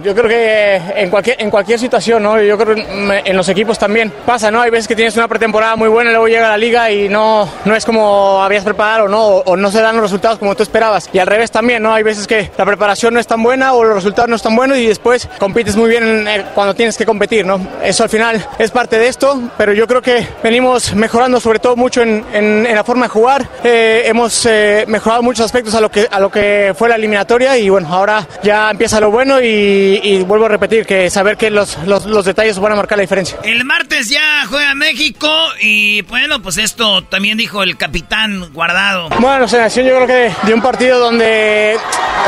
yo 0.03 0.15
creo 0.15 0.29
que 0.29 0.77
en 0.97 1.11
cualquier, 1.11 1.41
en 1.41 1.51
cualquier 1.51 1.79
situación, 1.79 2.23
¿no? 2.23 2.41
Yo 2.43 2.57
creo 2.57 2.75
que 2.75 3.23
en 3.25 3.37
los 3.37 3.49
equipos 3.49 3.79
también 3.79 4.13
pasa, 4.25 4.51
¿no? 4.51 4.61
Hay 4.61 4.71
veces 4.71 4.89
que 4.89 4.97
tienes 4.97 5.17
una 5.17 5.29
pretemporada 5.29 5.77
muy 5.77 5.89
buena, 5.89 6.11
y 6.11 6.13
luego 6.13 6.29
llega 6.29 6.49
la 6.49 6.57
liga 6.57 6.91
y 6.91 7.09
no, 7.09 7.49
no 7.65 7.77
es 7.77 7.85
como 7.85 8.43
habías 8.43 8.65
preparado, 8.65 9.09
¿no? 9.09 9.27
O, 9.27 9.57
no 9.57 9.71
se 9.71 9.83
dan 9.83 9.97
los 9.97 10.03
resultados 10.03 10.39
como 10.39 10.55
tú 10.55 10.63
esperabas. 10.63 11.11
Y 11.13 11.19
al 11.19 11.27
revés 11.27 11.51
también, 11.51 11.83
¿no? 11.83 11.93
Hay 11.93 12.03
veces 12.03 12.27
que 12.27 12.51
la 12.57 12.65
preparación 12.65 13.15
no 13.15 13.21
es 13.21 13.27
tan 13.27 13.43
buena 13.43 13.73
o 13.75 13.85
los 13.85 13.97
resultados 13.97 14.29
no 14.29 14.37
están 14.37 14.57
buenos 14.57 14.79
y 14.79 14.87
después 14.87 15.29
compites 15.39 15.77
muy 15.77 15.91
bien 15.91 16.27
eh, 16.27 16.45
cuando 16.55 16.75
tienes 16.75 16.97
que 16.97 17.05
competir, 17.05 17.45
¿no? 17.45 17.61
Eso 17.83 18.05
al 18.05 18.09
final 18.09 18.47
es 18.59 18.71
parte 18.71 18.99
de 18.99 19.09
esto, 19.09 19.41
pero 19.59 19.73
yo 19.73 19.87
creo 19.87 20.01
que 20.01 20.27
venimos 20.43 20.95
mejorando 20.95 21.41
sobre 21.41 21.59
todo 21.59 21.77
mucho 21.77 22.03
en, 22.03 22.25
en, 22.33 22.67
en 22.67 22.75
la 22.75 22.85
forma 22.85 23.07
de 23.07 23.11
jugar 23.11 23.49
eh, 23.65 24.03
hemos 24.07 24.47
eh, 24.47 24.85
mejorado 24.89 25.23
muchos 25.23 25.45
aspectos 25.45 25.75
a 25.75 25.81
lo 25.81 25.91
que 25.91 26.07
a 26.11 26.21
lo 26.21 26.31
que 26.31 26.75
fue 26.77 26.89
la 26.89 26.97
eliminatoria 26.97 27.57
y 27.59 27.69
bueno, 27.69 27.89
ahora 27.93 28.27
ya 28.43 28.71
empieza 28.71 29.01
lo 29.01 29.11
bueno 29.11 29.41
y, 29.41 30.23
vuelvo 30.27 30.47
a 30.47 30.49
repetir 30.49 30.85
que 30.85 31.09
saber 31.11 31.37
que 31.37 31.51
los, 31.51 31.79
los, 31.87 32.25
detalles 32.25 32.59
van 32.59 32.73
a 32.73 32.77
marcar 32.77 32.99
la 32.99 33.03
diferencia. 33.03 33.39
El 33.45 33.65
martes 33.65 34.11
ya 34.11 34.45
juega 34.49 34.75
México 34.75 35.31
y 35.61 36.03
bueno, 36.03 36.43
pues 36.43 36.59
esto 36.59 37.03
también 37.05 37.39
dijo 37.39 37.63
el 37.63 37.77
capitán 37.77 38.53
Guardado. 38.53 39.09
Bueno, 39.21 39.49
selección 39.49 39.87
yo 39.87 39.95
creo 39.97 40.07
que 40.07 40.47
de 40.47 40.55
un 40.55 40.61
partido 40.61 40.99
donde 40.99 41.77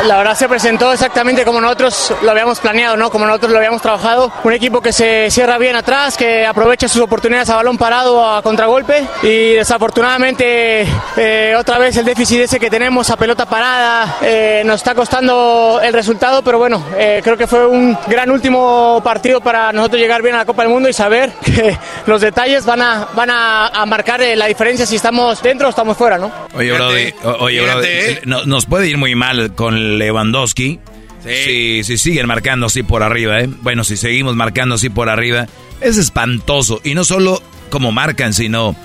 la 0.05 0.17
verdad 0.17 0.35
se 0.35 0.47
presentó 0.47 0.91
exactamente 0.91 1.45
como 1.45 1.61
nosotros 1.61 2.13
lo 2.21 2.31
habíamos 2.31 2.59
planeado, 2.59 2.97
¿no? 2.97 3.09
Como 3.09 3.25
nosotros 3.25 3.51
lo 3.51 3.57
habíamos 3.57 3.81
trabajado. 3.81 4.31
Un 4.43 4.53
equipo 4.53 4.81
que 4.81 4.93
se 4.93 5.29
cierra 5.29 5.57
bien 5.57 5.75
atrás, 5.75 6.17
que 6.17 6.45
aprovecha 6.45 6.87
sus 6.87 7.01
oportunidades 7.01 7.49
a 7.49 7.55
balón 7.55 7.77
parado 7.77 8.25
a 8.25 8.41
contragolpe 8.41 9.05
y 9.21 9.53
desafortunadamente 9.53 10.87
eh, 11.23 11.55
otra 11.55 11.77
vez 11.77 11.95
el 11.97 12.05
déficit 12.05 12.39
ese 12.39 12.59
que 12.59 12.67
tenemos 12.71 13.11
a 13.11 13.15
pelota 13.15 13.45
parada 13.45 14.17
eh, 14.23 14.63
nos 14.65 14.77
está 14.77 14.95
costando 14.95 15.79
el 15.83 15.93
resultado, 15.93 16.43
pero 16.43 16.57
bueno, 16.57 16.83
eh, 16.97 17.21
creo 17.23 17.37
que 17.37 17.45
fue 17.45 17.67
un 17.67 17.95
gran 18.07 18.31
último 18.31 18.99
partido 19.03 19.39
para 19.39 19.71
nosotros 19.71 20.01
llegar 20.01 20.23
bien 20.23 20.33
a 20.33 20.39
la 20.39 20.45
Copa 20.45 20.63
del 20.63 20.71
Mundo 20.71 20.89
y 20.89 20.93
saber 20.93 21.31
que 21.45 21.77
los 22.07 22.21
detalles 22.21 22.65
van 22.65 22.81
a, 22.81 23.09
van 23.13 23.29
a, 23.29 23.85
marcar 23.85 24.21
la 24.35 24.47
diferencia 24.47 24.87
si 24.87 24.95
estamos 24.95 25.43
dentro 25.43 25.67
o 25.67 25.69
estamos 25.69 25.95
fuera, 25.95 26.17
¿no? 26.17 26.31
Oye, 26.55 26.71
Brody, 26.71 27.13
oye, 27.39 27.61
Brody, 27.61 28.45
nos 28.47 28.65
puede 28.65 28.87
ir 28.87 28.97
muy 28.97 29.13
mal 29.13 29.53
con 29.53 29.99
Lewandowski. 29.99 30.79
Si, 31.23 31.83
si 31.83 31.97
siguen 31.99 32.25
marcando 32.25 32.65
así 32.65 32.81
por 32.81 33.03
arriba, 33.03 33.39
¿eh? 33.41 33.47
Bueno, 33.47 33.83
si 33.83 33.95
seguimos 33.95 34.35
marcando 34.35 34.73
así 34.73 34.89
por 34.89 35.07
arriba, 35.07 35.45
es 35.81 35.97
espantoso. 35.97 36.81
Y 36.83 36.95
no 36.95 37.03
solo 37.03 37.43
como 37.69 37.91
marcan, 37.91 38.33
sino 38.33 38.75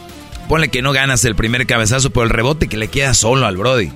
Ponle 0.49 0.69
que 0.69 0.83
no 0.83 0.93
ganas 0.93 1.25
el 1.25 1.35
primer 1.35 1.67
cabezazo 1.67 2.11
por 2.11 2.25
el 2.25 2.31
rebote 2.31 2.69
que 2.69 2.77
le 2.77 2.89
queda 2.89 3.15
solo 3.15 3.47
al 3.47 3.57
Brody. 3.57 3.93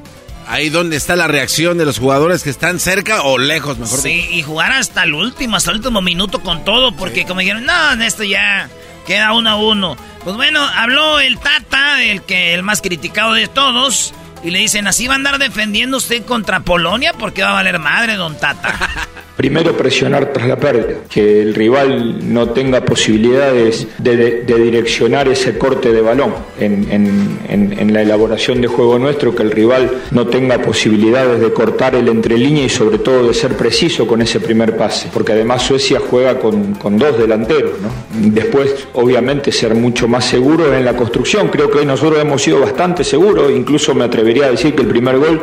Ahí 0.49 0.69
donde 0.69 0.97
está 0.97 1.15
la 1.15 1.29
reacción 1.29 1.79
de 1.79 1.85
los 1.85 2.01
jugadores 2.01 2.43
que 2.43 2.51
están 2.51 2.81
cerca 2.81 3.23
o 3.23 3.39
lejos, 3.39 3.79
mejor 3.79 4.01
Sí, 4.01 4.27
y 4.33 4.43
jugar 4.43 4.73
hasta 4.73 5.05
el 5.05 5.15
último, 5.15 5.57
hasta 5.57 5.71
el 5.71 5.77
último 5.77 6.03
minuto 6.03 6.41
con 6.41 6.65
todo, 6.65 6.91
porque 6.97 7.25
como 7.25 7.39
dijeron, 7.39 7.65
no, 7.65 7.93
en 7.93 8.03
esto 8.03 8.25
ya 8.25 8.69
queda 9.07 9.33
uno 9.33 9.51
a 9.51 9.57
uno. 9.57 9.97
Pues 10.25 10.35
bueno, 10.35 10.61
habló 10.61 11.21
el 11.21 11.39
Tata, 11.39 12.03
el 12.03 12.23
que 12.23 12.53
el 12.53 12.65
más 12.65 12.83
criticado 12.83 13.33
de 13.35 13.47
todos, 13.47 14.13
y 14.43 14.51
le 14.51 14.59
dicen, 14.59 14.89
¿así 14.89 15.07
va 15.07 15.13
a 15.13 15.17
andar 15.17 15.39
defendiendo 15.39 15.99
usted 15.99 16.25
contra 16.25 16.61
Polonia? 16.61 17.13
porque 17.13 17.43
va 17.45 17.51
a 17.51 17.55
valer 17.55 17.79
madre, 17.79 18.17
don 18.17 18.37
Tata? 18.37 18.77
Primero 19.41 19.75
presionar 19.75 20.35
tras 20.35 20.47
la 20.47 20.57
pérdida, 20.59 20.99
que 21.09 21.41
el 21.41 21.55
rival 21.55 22.31
no 22.31 22.51
tenga 22.51 22.85
posibilidades 22.85 23.89
de, 23.97 24.43
direccionar 24.45 25.29
ese 25.29 25.57
corte 25.57 25.95
de 25.95 26.03
balón 26.03 26.35
en, 26.61 27.91
la 27.91 28.03
elaboración 28.03 28.61
de 28.61 28.69
juego 28.69 28.99
nuestro, 28.99 29.35
que 29.35 29.43
el 29.43 29.51
rival 29.51 29.91
no 30.11 30.27
tenga 30.27 30.61
posibilidades 30.61 31.41
de 31.41 31.55
cortar 31.55 31.95
el 31.95 32.09
entrelínea 32.09 32.65
y 32.65 32.69
sobre 32.69 32.99
todo 32.99 33.29
de 33.29 33.33
ser 33.33 33.57
preciso 33.57 34.07
con 34.07 34.21
ese 34.21 34.41
primer 34.41 34.77
pase, 34.77 35.09
porque 35.11 35.33
además 35.33 35.63
Suecia 35.63 36.01
juega 36.01 36.39
con, 36.39 36.99
dos 36.99 37.19
delanteros. 37.19 37.73
Después, 38.13 38.89
obviamente, 38.93 39.53
ser 39.53 39.75
mucho 39.75 40.07
más 40.07 40.27
seguro 40.27 40.75
en 40.75 40.85
la 40.85 40.95
construcción. 40.95 41.49
Creo 41.49 41.71
que 41.71 41.87
nosotros 41.87 42.21
hemos 42.21 42.43
sido 42.43 42.61
bastante 42.61 43.05
seguros, 43.05 43.51
incluso 43.51 43.95
me 43.95 44.05
atrevería 44.05 44.45
a 44.45 44.51
decir 44.51 44.75
que 44.75 44.83
el 44.83 44.89
primer 44.89 45.17
gol 45.17 45.41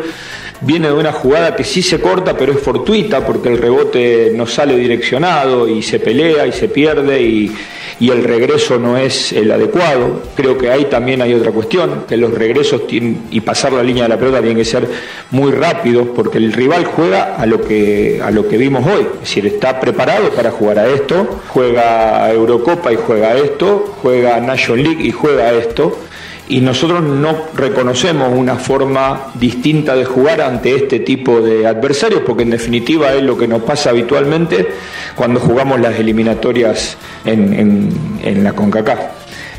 viene 0.62 0.88
de 0.88 0.94
una 0.94 1.12
jugada 1.12 1.56
que 1.56 1.64
sí 1.64 1.82
se 1.82 2.00
corta, 2.00 2.36
pero 2.36 2.54
es 2.54 2.60
fortuita 2.60 3.26
porque 3.26 3.50
el 3.50 3.58
rebote 3.58 4.32
no 4.36 4.48
sale 4.48 4.78
direccionado 4.78 5.68
y 5.68 5.82
se 5.82 6.00
pelea 6.00 6.48
y 6.48 6.52
se 6.52 6.70
pierde 6.70 7.22
y, 7.22 7.56
el 8.00 8.24
regreso 8.24 8.78
no 8.78 8.96
es 8.96 9.32
el 9.34 9.52
adecuado. 9.52 10.22
Creo 10.36 10.56
que 10.56 10.70
ahí 10.70 10.86
también 10.86 11.22
hay 11.24 11.34
otra 11.34 11.52
cuestión, 11.52 12.06
que 12.08 12.16
los 12.16 12.32
regresos 12.32 12.84
y 12.90 13.42
pasar 13.42 13.74
la 13.74 13.82
línea 13.82 14.04
de 14.04 14.10
la 14.10 14.20
pelota 14.20 14.38
tienen 14.38 14.58
que 14.58 14.66
ser 14.66 14.88
muy 15.32 15.52
rápidos 15.52 16.10
porque 16.16 16.38
el 16.38 16.54
rival 16.54 16.86
juega 16.86 17.36
a 17.36 17.46
lo 17.48 17.60
que, 17.60 18.22
a 18.24 18.30
lo 18.30 18.48
que 18.48 18.58
vimos 18.58 18.86
hoy. 18.86 19.08
Es 19.16 19.22
decir, 19.22 19.48
está 19.48 19.80
preparado 19.80 20.30
para 20.30 20.52
jugar 20.52 20.78
a 20.78 20.88
esto, 20.88 21.42
juega 21.48 22.32
Eurocopa 22.32 22.94
y 22.94 22.98
juega 22.98 23.30
a 23.30 23.38
esto, 23.38 23.96
juega 24.02 24.40
National 24.40 24.84
League 24.84 25.04
y 25.04 25.12
juega 25.12 25.46
a 25.46 25.54
esto 25.54 25.98
y 26.50 26.62
nosotros 26.62 27.04
no 27.04 27.48
reconocemos 27.56 28.32
una 28.34 28.56
forma 28.56 29.32
distinta 29.36 29.96
de 29.96 30.06
jugar 30.06 30.42
ante 30.42 30.76
este 30.76 31.00
tipo 31.00 31.42
de 31.42 31.68
adversarios, 31.68 32.22
porque 32.26 32.44
en 32.44 32.52
definitiva 32.52 33.14
es 33.14 33.24
lo 33.24 33.38
que 33.38 33.48
nos 33.48 33.64
pasa 33.64 33.90
habitualmente 33.90 34.68
cuando 35.16 35.40
jugamos 35.40 35.80
las 35.80 36.00
eliminatorias 36.00 36.98
en, 37.26 37.92
en, 38.24 38.44
la 38.44 38.54
CONCACAF. 38.54 39.00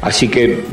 Así 0.00 0.28
que 0.28 0.64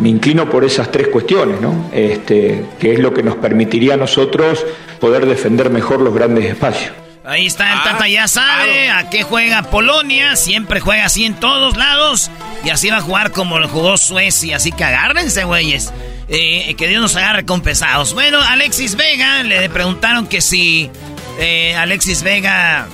me 0.00 0.08
inclino 0.08 0.50
por 0.50 0.64
esas 0.64 0.90
tres 0.90 1.08
cuestiones, 1.08 1.60
¿no? 1.60 1.88
este, 1.92 2.64
que 2.78 2.92
es 2.92 2.98
lo 2.98 3.14
que 3.14 3.22
nos 3.22 3.36
permitiría 3.36 3.94
a 3.94 3.96
nosotros 3.96 4.66
poder 5.00 5.26
defender 5.26 5.70
mejor 5.70 6.00
los 6.00 6.12
grandes 6.12 6.46
espacios. 6.46 7.05
Ahí 7.26 7.46
está 7.46 7.72
el 7.72 7.82
Tata, 7.82 8.08
ya 8.08 8.28
sabe 8.28 8.88
a 8.88 9.10
qué 9.10 9.24
juega 9.24 9.64
Polonia, 9.64 10.36
siempre 10.36 10.78
juega 10.78 11.06
así 11.06 11.24
en 11.24 11.34
todos 11.34 11.76
lados 11.76 12.30
y 12.64 12.70
así 12.70 12.88
va 12.88 12.98
a 12.98 13.00
jugar 13.00 13.32
como 13.32 13.58
lo 13.58 13.68
jugó 13.68 13.96
Suecia, 13.98 14.56
así 14.56 14.70
que 14.70 14.84
agárrense, 14.84 15.42
güeyes. 15.42 15.92
Eh, 16.28 16.74
que 16.78 16.86
Dios 16.86 17.02
nos 17.02 17.16
haga 17.16 17.32
recompensados. 17.32 18.14
Bueno, 18.14 18.40
Alexis 18.40 18.96
Vega, 18.96 19.42
le 19.42 19.68
preguntaron 19.70 20.26
que 20.26 20.40
si 20.40 20.90
eh, 21.38 21.74
Alexis 21.76 22.22
Vega 22.22 22.86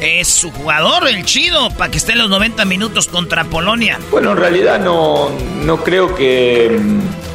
es 0.00 0.28
su 0.28 0.50
jugador, 0.50 1.08
el 1.08 1.24
chido, 1.24 1.70
para 1.70 1.90
que 1.90 1.98
esté 1.98 2.12
en 2.12 2.18
los 2.18 2.30
90 2.30 2.64
minutos 2.64 3.06
contra 3.06 3.44
Polonia. 3.44 3.98
Bueno, 4.10 4.32
en 4.32 4.38
realidad 4.38 4.80
no, 4.80 5.30
no 5.62 5.82
creo 5.82 6.14
que 6.14 6.78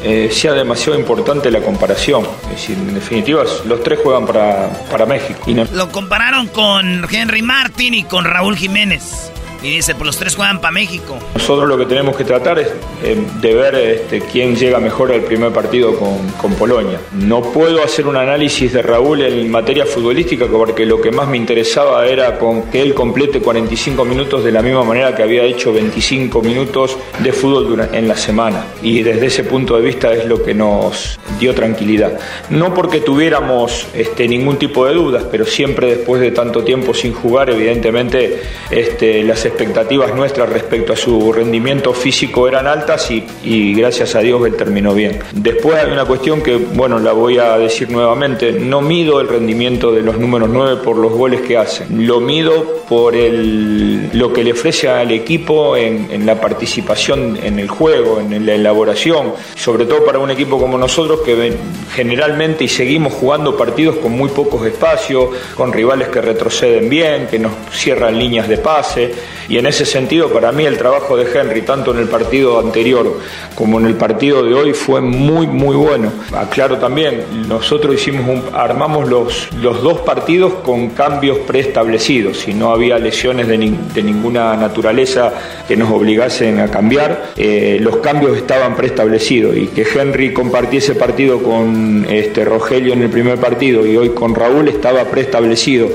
eh, 0.04 0.30
sea 0.30 0.52
demasiado 0.52 0.98
importante 0.98 1.50
la 1.50 1.60
comparación. 1.60 2.26
Es 2.44 2.50
decir, 2.50 2.76
en 2.76 2.94
definitiva, 2.94 3.44
los 3.64 3.82
tres 3.82 4.00
juegan 4.02 4.26
para, 4.26 4.70
para 4.90 5.06
México. 5.06 5.40
Y 5.46 5.54
Lo 5.54 5.90
compararon 5.90 6.48
con 6.48 7.06
Henry 7.10 7.42
Martin 7.42 7.94
y 7.94 8.04
con 8.04 8.24
Raúl 8.24 8.56
Jiménez. 8.56 9.31
Y 9.62 9.76
dice, 9.76 9.94
pues 9.94 10.06
los 10.06 10.16
tres 10.16 10.34
juegan 10.34 10.60
para 10.60 10.72
México. 10.72 11.18
Nosotros 11.34 11.68
lo 11.68 11.78
que 11.78 11.86
tenemos 11.86 12.16
que 12.16 12.24
tratar 12.24 12.58
es 12.58 12.68
eh, 13.04 13.16
de 13.40 13.54
ver 13.54 13.74
este, 13.76 14.20
quién 14.20 14.56
llega 14.56 14.80
mejor 14.80 15.12
al 15.12 15.22
primer 15.22 15.52
partido 15.52 15.96
con, 15.96 16.28
con, 16.40 16.52
Polonia. 16.54 17.00
No 17.12 17.42
puedo 17.42 17.82
hacer 17.82 18.06
un 18.06 18.16
análisis 18.16 18.72
de 18.72 18.82
Raúl 18.82 19.22
en 19.22 19.50
materia 19.50 19.86
futbolística 19.86 20.46
porque 20.46 20.84
lo 20.84 21.00
que 21.00 21.10
más 21.10 21.28
me 21.28 21.36
interesaba 21.36 22.06
era 22.06 22.38
que 22.70 22.82
él 22.82 22.94
complete 22.94 23.40
45 23.40 24.04
minutos 24.04 24.44
de 24.44 24.52
la 24.52 24.62
misma 24.62 24.84
manera 24.84 25.14
que 25.14 25.22
había 25.22 25.44
hecho 25.44 25.72
25 25.72 26.42
minutos 26.42 26.98
de 27.20 27.32
fútbol 27.32 27.88
en 27.92 28.08
la 28.08 28.16
semana. 28.16 28.66
Y 28.82 29.02
desde 29.02 29.26
ese 29.26 29.44
punto 29.44 29.76
de 29.76 29.82
vista 29.82 30.12
es 30.12 30.26
lo 30.26 30.42
que 30.42 30.54
nos 30.54 31.18
dio 31.38 31.54
tranquilidad. 31.54 32.18
No 32.50 32.74
porque 32.74 33.00
tuviéramos 33.00 33.86
este, 33.94 34.28
ningún 34.28 34.58
tipo 34.58 34.86
de 34.86 34.94
dudas, 34.94 35.24
pero 35.30 35.44
siempre 35.44 35.96
después 35.96 36.20
de 36.20 36.32
tanto 36.32 36.62
tiempo 36.64 36.94
sin 36.94 37.12
jugar, 37.12 37.50
evidentemente 37.50 38.42
este, 38.70 39.22
las 39.22 39.44
expectativas 39.52 40.14
nuestras 40.14 40.48
respecto 40.48 40.92
a 40.92 40.96
su 40.96 41.32
rendimiento 41.32 41.92
físico 41.92 42.48
eran 42.48 42.66
altas 42.66 43.10
y, 43.10 43.74
gracias 43.74 44.14
a 44.14 44.20
Dios 44.20 44.44
él 44.46 44.56
terminó 44.56 44.94
bien. 44.94 45.20
Después 45.32 45.76
hay 45.76 45.90
una 45.90 46.04
cuestión 46.04 46.42
que, 46.42 46.56
bueno, 46.56 46.98
la 46.98 47.12
voy 47.12 47.38
a 47.38 47.58
decir 47.58 47.90
nuevamente, 47.90 48.52
no 48.52 48.80
mido 48.80 49.20
el 49.20 49.28
rendimiento 49.28 49.92
de 49.92 50.02
los 50.02 50.18
números 50.18 50.48
9 50.50 50.80
por 50.82 50.96
los 50.96 51.12
goles 51.12 51.42
que 51.42 51.56
hacen, 51.56 52.06
lo 52.06 52.20
mido 52.20 52.82
por 52.88 53.14
el, 53.14 54.10
lo 54.12 54.32
que 54.32 54.42
le 54.42 54.52
ofrece 54.52 54.88
al 54.88 55.10
equipo 55.10 55.76
en, 55.76 56.08
en 56.10 56.26
la 56.26 56.40
participación 56.40 57.38
en 57.42 57.58
el 57.58 57.68
juego, 57.68 58.20
en 58.20 58.46
la 58.46 58.54
elaboración, 58.54 59.34
sobre 59.54 59.84
todo 59.84 60.04
para 60.04 60.18
un 60.18 60.30
equipo 60.30 60.58
como 60.58 60.78
nosotros 60.78 61.20
que 61.20 61.52
generalmente 61.94 62.64
y 62.64 62.68
seguimos 62.68 63.12
jugando 63.12 63.56
partidos 63.56 63.96
con 63.96 64.12
muy 64.12 64.30
pocos 64.30 64.66
espacios, 64.66 65.30
con 65.54 65.72
rivales 65.72 66.08
que 66.08 66.20
retroceden 66.20 66.88
bien, 66.88 67.26
que 67.26 67.38
nos 67.38 67.52
cierran 67.72 68.18
líneas 68.18 68.48
de 68.48 68.58
pase 68.58 69.12
y 69.48 69.58
en 69.58 69.66
ese 69.66 69.84
sentido, 69.84 70.32
para 70.32 70.52
mí 70.52 70.64
el 70.64 70.78
trabajo 70.78 71.16
de 71.16 71.26
Henry, 71.32 71.62
tanto 71.62 71.92
en 71.92 71.98
el 71.98 72.08
partido 72.08 72.60
anterior 72.60 73.18
como 73.54 73.78
en 73.80 73.86
el 73.86 73.94
partido 73.94 74.42
de 74.42 74.54
hoy, 74.54 74.72
fue 74.72 75.00
muy, 75.00 75.46
muy 75.46 75.76
bueno. 75.76 76.12
Aclaro 76.34 76.78
también, 76.78 77.24
nosotros 77.48 77.94
hicimos 77.94 78.42
armamos 78.52 79.08
los, 79.08 79.48
los 79.60 79.82
dos 79.82 80.00
partidos 80.00 80.54
con 80.64 80.90
cambios 80.90 81.38
preestablecidos. 81.38 82.48
y 82.48 82.54
no 82.54 82.70
había 82.70 82.98
lesiones 82.98 83.48
de, 83.48 83.58
ninguna 83.58 84.56
naturaleza 84.56 85.32
que 85.68 85.76
nos 85.76 85.90
obligasen 85.90 86.60
a 86.60 86.68
cambiar, 86.68 87.32
eh, 87.36 87.78
los 87.80 87.96
cambios 87.98 88.36
estaban 88.36 88.76
preestablecidos. 88.76 89.56
Y 89.56 89.66
que 89.68 89.82
Henry 89.82 90.32
compartiese 90.32 90.94
partido 90.94 91.42
con 91.42 92.06
este, 92.08 92.44
Rogelio 92.44 92.92
en 92.92 93.02
el 93.02 93.10
primer 93.10 93.38
partido 93.38 93.86
y 93.86 93.96
hoy 93.96 94.10
con 94.10 94.34
Raúl 94.34 94.68
estaba 94.68 95.04
preestablecido. 95.04 95.88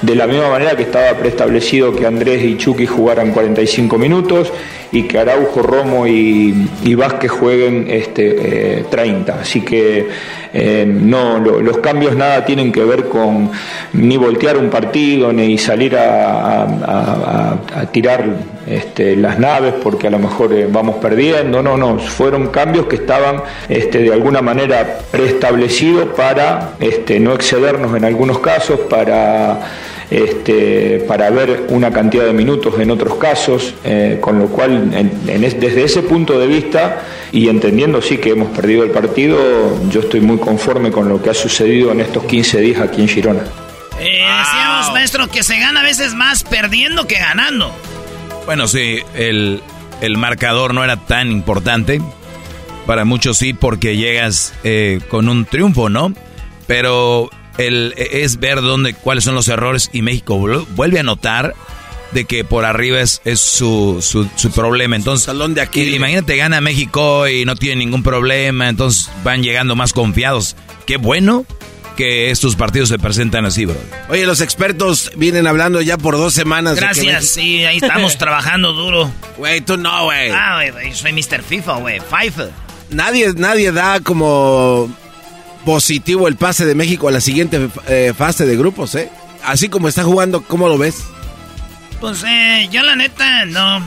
De 0.00 0.14
la 0.14 0.26
misma 0.26 0.50
manera 0.50 0.76
que 0.76 0.82
estaba 0.82 1.16
preestablecido 1.18 1.94
que 1.94 2.06
Andrés 2.06 2.42
y 2.44 2.56
Chucky 2.56 2.81
jugaran 2.86 3.32
45 3.32 3.98
minutos 3.98 4.52
y 4.92 5.04
que 5.04 5.18
Araujo, 5.18 5.62
Romo 5.62 6.06
y, 6.06 6.94
Vázquez 6.94 7.30
jueguen 7.30 7.86
este, 7.88 8.84
30. 8.90 9.32
Eh, 9.32 9.36
Así 9.40 9.62
que 9.62 10.08
eh, 10.52 10.84
no, 10.86 11.38
los 11.38 11.78
cambios 11.78 12.14
nada 12.14 12.44
tienen 12.44 12.70
que 12.70 12.84
ver 12.84 13.08
con 13.08 13.50
ni 13.94 14.18
voltear 14.18 14.58
un 14.58 14.68
partido, 14.68 15.32
ni 15.32 15.56
salir 15.56 15.96
a, 15.96 17.56
tirar 17.90 18.24
este, 18.66 19.16
las 19.16 19.38
naves 19.38 19.74
porque 19.82 20.06
a 20.06 20.10
lo 20.10 20.18
mejor 20.18 20.52
eh, 20.52 20.68
vamos 20.70 20.96
perdiendo. 20.96 21.62
No, 21.62 21.76
no, 21.78 21.98
fueron 21.98 22.48
cambios 22.48 22.86
que 22.86 22.96
estaban 22.96 23.42
este, 23.68 23.98
de 23.98 24.12
alguna 24.12 24.42
manera 24.42 24.98
preestablecidos 25.10 26.10
para 26.10 26.74
este, 26.80 27.18
no 27.18 27.32
excedernos 27.32 27.96
en 27.96 28.04
algunos 28.04 28.38
casos, 28.40 28.80
para 28.90 29.60
este, 30.12 31.04
para 31.08 31.30
ver 31.30 31.68
una 31.70 31.90
cantidad 31.90 32.26
de 32.26 32.34
minutos 32.34 32.78
en 32.78 32.90
otros 32.90 33.14
casos, 33.14 33.74
eh, 33.82 34.18
con 34.20 34.38
lo 34.38 34.48
cual 34.48 34.90
desde 35.24 35.84
ese 35.84 36.02
punto 36.02 36.38
de 36.38 36.46
vista 36.46 37.02
y 37.32 37.48
entendiendo 37.48 38.02
sí 38.02 38.18
que 38.18 38.30
hemos 38.30 38.50
perdido 38.50 38.84
el 38.84 38.90
partido, 38.90 39.38
yo 39.88 40.00
estoy 40.00 40.20
muy 40.20 40.36
conforme 40.36 40.90
con 40.90 41.08
lo 41.08 41.22
que 41.22 41.30
ha 41.30 41.34
sucedido 41.34 41.92
en 41.92 42.00
estos 42.00 42.24
15 42.24 42.60
días 42.60 42.80
aquí 42.82 43.00
en 43.00 43.08
Girona. 43.08 43.40
Eh, 44.00 44.22
decíamos, 44.38 44.92
maestro, 44.92 45.28
que 45.28 45.42
se 45.42 45.58
gana 45.58 45.80
a 45.80 45.82
veces 45.84 46.12
más 46.12 46.44
perdiendo 46.44 47.06
que 47.06 47.14
ganando. 47.14 47.74
Bueno, 48.44 48.68
sí, 48.68 48.98
el, 49.14 49.62
marcador 50.18 50.74
no 50.74 50.84
era 50.84 50.98
tan 50.98 51.30
importante. 51.30 52.02
Para 52.86 53.06
muchos 53.06 53.38
sí, 53.38 53.54
porque 53.54 53.96
llegas 53.96 54.52
eh, 54.62 55.00
con 55.08 55.30
un 55.30 55.46
triunfo, 55.46 55.88
¿no? 55.88 56.12
Pero 56.66 57.30
el, 57.58 57.94
es 57.96 58.38
ver 58.38 58.60
dónde, 58.60 58.94
cuáles 58.94 59.24
son 59.24 59.34
los 59.34 59.48
errores 59.48 59.90
y 59.92 60.02
México 60.02 60.38
vuelve 60.38 60.98
a 60.98 61.02
notar 61.02 61.54
de 62.12 62.24
que 62.24 62.44
por 62.44 62.64
arriba 62.64 63.00
es, 63.00 63.20
su, 63.36 63.98
su, 64.02 64.50
problema. 64.50 64.96
Entonces, 64.96 65.26
Salón 65.26 65.54
de 65.54 65.62
aquí. 65.62 65.82
Imagínate, 65.94 66.36
gana 66.36 66.60
México 66.60 67.26
y 67.28 67.44
no 67.44 67.56
tiene 67.56 67.76
ningún 67.76 68.02
problema, 68.02 68.68
entonces 68.68 69.10
van 69.24 69.42
llegando 69.42 69.74
más 69.76 69.92
confiados. 69.92 70.56
Qué 70.86 70.96
bueno 70.96 71.46
que 71.96 72.30
estos 72.30 72.56
partidos 72.56 72.88
se 72.88 72.98
presentan 72.98 73.44
así, 73.44 73.64
bro. 73.64 73.76
Oye, 74.08 74.26
los 74.26 74.40
expertos 74.40 75.12
vienen 75.16 75.46
hablando 75.46 75.80
ya 75.80 75.98
por 75.98 76.16
dos 76.16 76.34
semanas. 76.34 76.76
Gracias, 76.76 77.26
sí, 77.28 77.64
ahí 77.64 77.76
estamos 77.76 78.16
trabajando 78.18 78.72
duro. 78.72 79.10
Güey, 79.36 79.60
tú 79.60 79.76
no, 79.76 80.04
güey. 80.04 80.30
Ah, 80.30 80.62
güey, 80.72 80.94
soy 80.94 81.12
Mr. 81.12 81.42
FIFA, 81.42 81.76
güey, 81.78 82.00
FIFA. 82.00 82.48
Nadie, 82.90 83.32
nadie 83.34 83.72
da 83.72 84.00
como 84.00 84.94
positivo 85.64 86.28
el 86.28 86.36
pase 86.36 86.64
de 86.64 86.74
México 86.74 87.08
a 87.08 87.12
la 87.12 87.20
siguiente 87.20 87.68
eh, 87.88 88.12
fase 88.16 88.46
de 88.46 88.56
grupos, 88.56 88.94
¿eh? 88.94 89.10
Así 89.44 89.68
como 89.68 89.88
está 89.88 90.04
jugando, 90.04 90.42
¿cómo 90.42 90.68
lo 90.68 90.78
ves? 90.78 91.02
Pues 92.00 92.24
eh, 92.26 92.68
yo 92.70 92.82
la 92.82 92.96
neta, 92.96 93.44
no. 93.44 93.84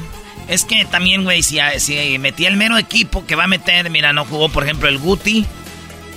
Es 0.47 0.63
que 0.63 0.85
también, 0.85 1.23
güey, 1.23 1.41
si, 1.41 1.57
si 1.79 2.17
metía 2.19 2.49
el 2.49 2.57
mero 2.57 2.77
equipo 2.77 3.25
que 3.25 3.35
va 3.35 3.45
a 3.45 3.47
meter, 3.47 3.89
mira, 3.89 4.13
no 4.13 4.25
jugó, 4.25 4.49
por 4.49 4.63
ejemplo, 4.63 4.87
el 4.87 4.99
Guti, 4.99 5.45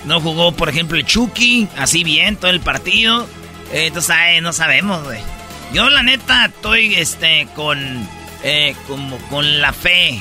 no 0.05 0.21
jugó, 0.21 0.51
por 0.51 0.69
ejemplo, 0.69 0.97
el 0.97 1.05
Chucky, 1.05 1.67
así 1.77 2.03
bien 2.03 2.35
todo 2.35 2.51
el 2.51 2.59
partido. 2.59 3.27
Eh, 3.71 3.87
entonces, 3.87 4.15
no 4.41 4.53
sabemos, 4.53 5.03
güey. 5.03 5.19
Yo 5.73 5.89
la 5.89 6.03
neta 6.03 6.45
estoy, 6.45 6.95
este, 6.95 7.47
con, 7.55 8.07
eh, 8.43 8.75
como 8.87 9.17
con 9.29 9.61
la 9.61 9.73
fe, 9.73 10.19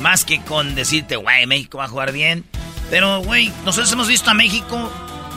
más 0.00 0.24
que 0.24 0.40
con 0.40 0.74
decirte, 0.74 1.16
güey, 1.16 1.46
México 1.46 1.78
va 1.78 1.84
a 1.84 1.88
jugar 1.88 2.12
bien. 2.12 2.44
Pero, 2.90 3.20
güey, 3.20 3.52
nosotros 3.64 3.92
hemos 3.92 4.08
visto 4.08 4.30
a 4.30 4.34
México 4.34 4.90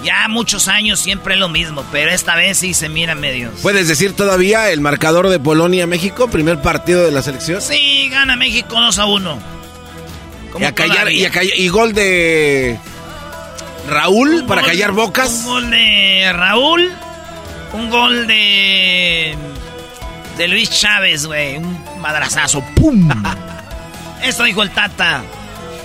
ya 0.03 0.27
muchos 0.27 0.67
años 0.67 0.99
siempre 0.99 1.35
lo 1.35 1.49
mismo, 1.49 1.85
pero 1.91 2.11
esta 2.11 2.35
vez 2.35 2.57
sí 2.57 2.73
se 2.73 2.89
mira 2.89 3.15
medio. 3.15 3.51
¿Puedes 3.61 3.87
decir 3.87 4.15
todavía 4.15 4.69
el 4.71 4.81
marcador 4.81 5.29
de 5.29 5.39
Polonia-México, 5.39 6.29
primer 6.29 6.61
partido 6.61 7.03
de 7.03 7.11
la 7.11 7.21
selección? 7.21 7.61
Sí, 7.61 8.09
gana 8.09 8.35
México 8.35 8.79
2 8.79 8.99
a 8.99 9.05
1. 9.05 9.39
Y, 10.59 10.63
a 10.65 10.75
callar, 10.75 11.09
y, 11.11 11.67
gol 11.69 11.93
de 11.93 12.77
Raúl 13.87 14.43
para 14.45 14.63
callar 14.63 14.91
bocas. 14.91 15.29
Un 15.29 15.45
gol 15.45 15.69
de 15.71 16.33
Raúl, 16.33 16.91
un 17.73 17.89
gol 17.89 18.27
de 18.27 19.35
de 20.37 20.47
Luis 20.47 20.69
Chávez, 20.69 21.25
güey, 21.25 21.57
un 21.57 22.01
madrazazo, 22.01 22.63
pum. 22.75 23.09
Eso 24.23 24.43
dijo 24.43 24.61
el 24.61 24.71
Tata. 24.71 25.23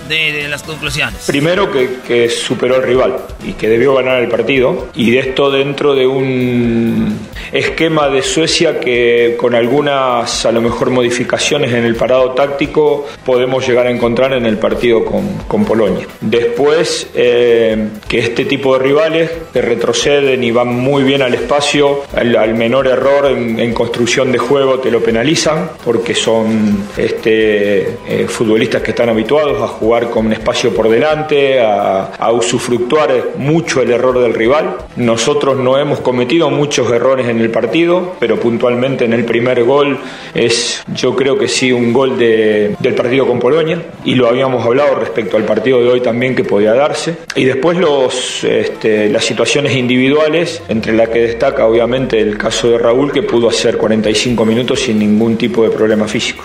De, 0.07 0.47
las 0.47 0.63
conclusiones? 0.63 1.23
Primero 1.25 1.71
que, 1.71 1.99
que, 2.07 2.29
superó 2.29 2.75
al 2.75 2.83
rival 2.83 3.17
y 3.45 3.53
que 3.53 3.69
debió 3.69 3.95
ganar 3.95 4.21
el 4.21 4.29
partido. 4.29 4.87
Y 4.95 5.11
de 5.11 5.19
esto 5.19 5.51
dentro 5.51 5.95
de 5.95 6.07
un 6.07 7.17
esquema 7.51 8.09
de 8.09 8.21
Suecia 8.21 8.79
que 8.79 9.35
con 9.37 9.55
algunas 9.55 10.45
a 10.45 10.51
lo 10.51 10.61
mejor 10.61 10.89
modificaciones 10.89 11.73
en 11.73 11.85
el 11.85 11.95
parado 11.95 12.31
táctico 12.31 13.05
podemos 13.25 13.67
llegar 13.67 13.87
a 13.87 13.91
encontrar 13.91 14.33
en 14.33 14.45
el 14.45 14.57
partido 14.57 15.05
con, 15.05 15.37
con 15.47 15.65
Polonia. 15.65 16.07
Después 16.21 17.07
eh, 17.15 17.87
que 18.07 18.19
este 18.19 18.45
tipo 18.45 18.77
de 18.77 18.83
rivales 18.83 19.31
que 19.53 19.61
retroceden 19.61 20.43
y 20.43 20.51
van 20.51 20.67
muy 20.67 21.03
bien 21.03 21.21
al 21.21 21.33
espacio, 21.33 22.03
al, 22.13 22.53
menor 22.55 22.87
error 22.87 23.25
en, 23.27 23.73
construcción 23.73 24.31
de 24.31 24.37
juego 24.37 24.79
te 24.79 24.89
lo 24.89 25.01
penalizan 25.01 25.69
porque 25.83 26.15
son 26.15 26.85
este, 26.97 27.97
eh, 28.07 28.25
futbolistas 28.27 28.81
que 28.81 28.91
están 28.91 29.09
habituados 29.09 29.61
a 29.61 29.67
jugar 29.67 29.96
con 30.05 30.27
un 30.27 30.33
espacio 30.33 30.73
por 30.73 30.89
delante, 30.89 31.59
a, 31.59 32.31
usufructuar 32.31 33.31
mucho 33.37 33.81
el 33.81 33.91
error 33.91 34.19
del 34.19 34.33
rival. 34.33 34.77
Nosotros 34.95 35.57
no 35.57 35.77
hemos 35.77 36.01
cometido 36.01 36.49
muchos 36.49 36.91
errores 36.91 37.27
en 37.27 37.39
el 37.39 37.49
partido, 37.49 38.15
pero 38.19 38.39
puntualmente 38.39 39.05
en 39.05 39.13
el 39.13 39.25
primer 39.25 39.63
gol 39.63 39.97
es, 40.33 40.83
yo 40.93 41.15
creo 41.15 41.37
que 41.37 41.47
sí, 41.47 41.71
un 41.71 41.93
gol 41.93 42.17
de, 42.17 42.75
del 42.79 42.93
partido 42.93 43.25
con 43.25 43.39
Polonia, 43.39 43.81
y 44.05 44.15
lo 44.15 44.27
habíamos 44.27 44.63
hablado 44.65 44.95
respecto 44.95 45.37
al 45.37 45.43
partido 45.43 45.81
de 45.81 45.89
hoy 45.89 46.01
también 46.01 46.35
que 46.35 46.43
podía 46.43 46.73
darse. 46.73 47.17
Y 47.35 47.45
después 47.45 47.77
los, 47.77 48.43
este, 48.43 49.09
las 49.09 49.25
situaciones 49.25 49.75
individuales, 49.75 50.61
entre 50.69 50.93
las 50.93 51.09
que 51.09 51.19
destaca 51.19 51.65
obviamente 51.65 52.19
el 52.19 52.37
caso 52.37 52.69
de 52.69 52.77
Raúl, 52.77 53.11
que 53.11 53.23
pudo 53.23 53.49
hacer 53.49 53.77
45 53.77 54.45
minutos 54.45 54.81
sin 54.81 54.99
ningún 54.99 55.37
tipo 55.37 55.63
de 55.63 55.69
problema 55.69 56.07
físico. 56.07 56.43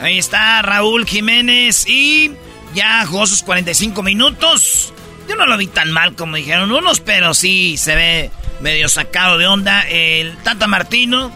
Ahí 0.00 0.18
está 0.18 0.62
Raúl 0.62 1.06
Jiménez 1.06 1.84
y 1.88 2.30
ya 2.74 3.04
jugó 3.06 3.26
sus 3.26 3.42
45 3.42 4.02
minutos. 4.02 4.92
Yo 5.28 5.36
no 5.36 5.46
lo 5.46 5.56
vi 5.56 5.66
tan 5.66 5.90
mal 5.92 6.14
como 6.14 6.36
dijeron 6.36 6.72
unos, 6.72 7.00
pero 7.00 7.34
sí 7.34 7.76
se 7.76 7.94
ve 7.94 8.30
medio 8.60 8.88
sacado 8.88 9.38
de 9.38 9.46
onda. 9.46 9.86
El 9.88 10.36
Tata 10.38 10.66
Martino, 10.66 11.30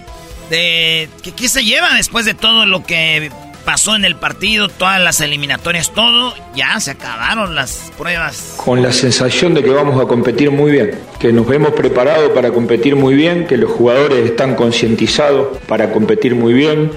de, 0.51 1.09
¿qué, 1.37 1.49
se 1.49 1.65
lleva 1.65 1.95
después 1.95 2.25
de 2.25 2.35
todo 2.35 2.67
lo 2.67 2.85
que 2.85 3.31
pasó 3.65 3.95
en 3.95 4.05
el 4.05 4.17
partido, 4.17 4.69
todas 4.69 5.01
las 5.01 5.21
eliminatorias, 5.21 5.93
todo? 5.93 6.35
Ya 6.55 6.81
se 6.81 6.93
acabaron 6.93 7.55
las 7.55 7.93
pruebas. 7.99 8.55
Con 8.57 8.83
la 8.83 8.93
sensación 8.93 9.55
de 9.55 9.63
que 9.63 9.71
vamos 9.71 10.03
a 10.03 10.07
competir 10.07 10.51
muy 10.51 10.73
bien, 10.73 10.99
que 11.19 11.33
nos 11.33 11.51
hemos 11.51 11.73
preparado 11.73 12.33
para 12.35 12.51
competir 12.51 12.97
muy 12.97 13.15
bien, 13.15 13.47
que 13.47 13.57
los 13.57 13.71
jugadores 13.71 14.25
están 14.25 14.55
concientizados 14.55 15.59
para 15.67 15.93
competir 15.93 16.35
muy 16.35 16.55
bien 16.55 16.91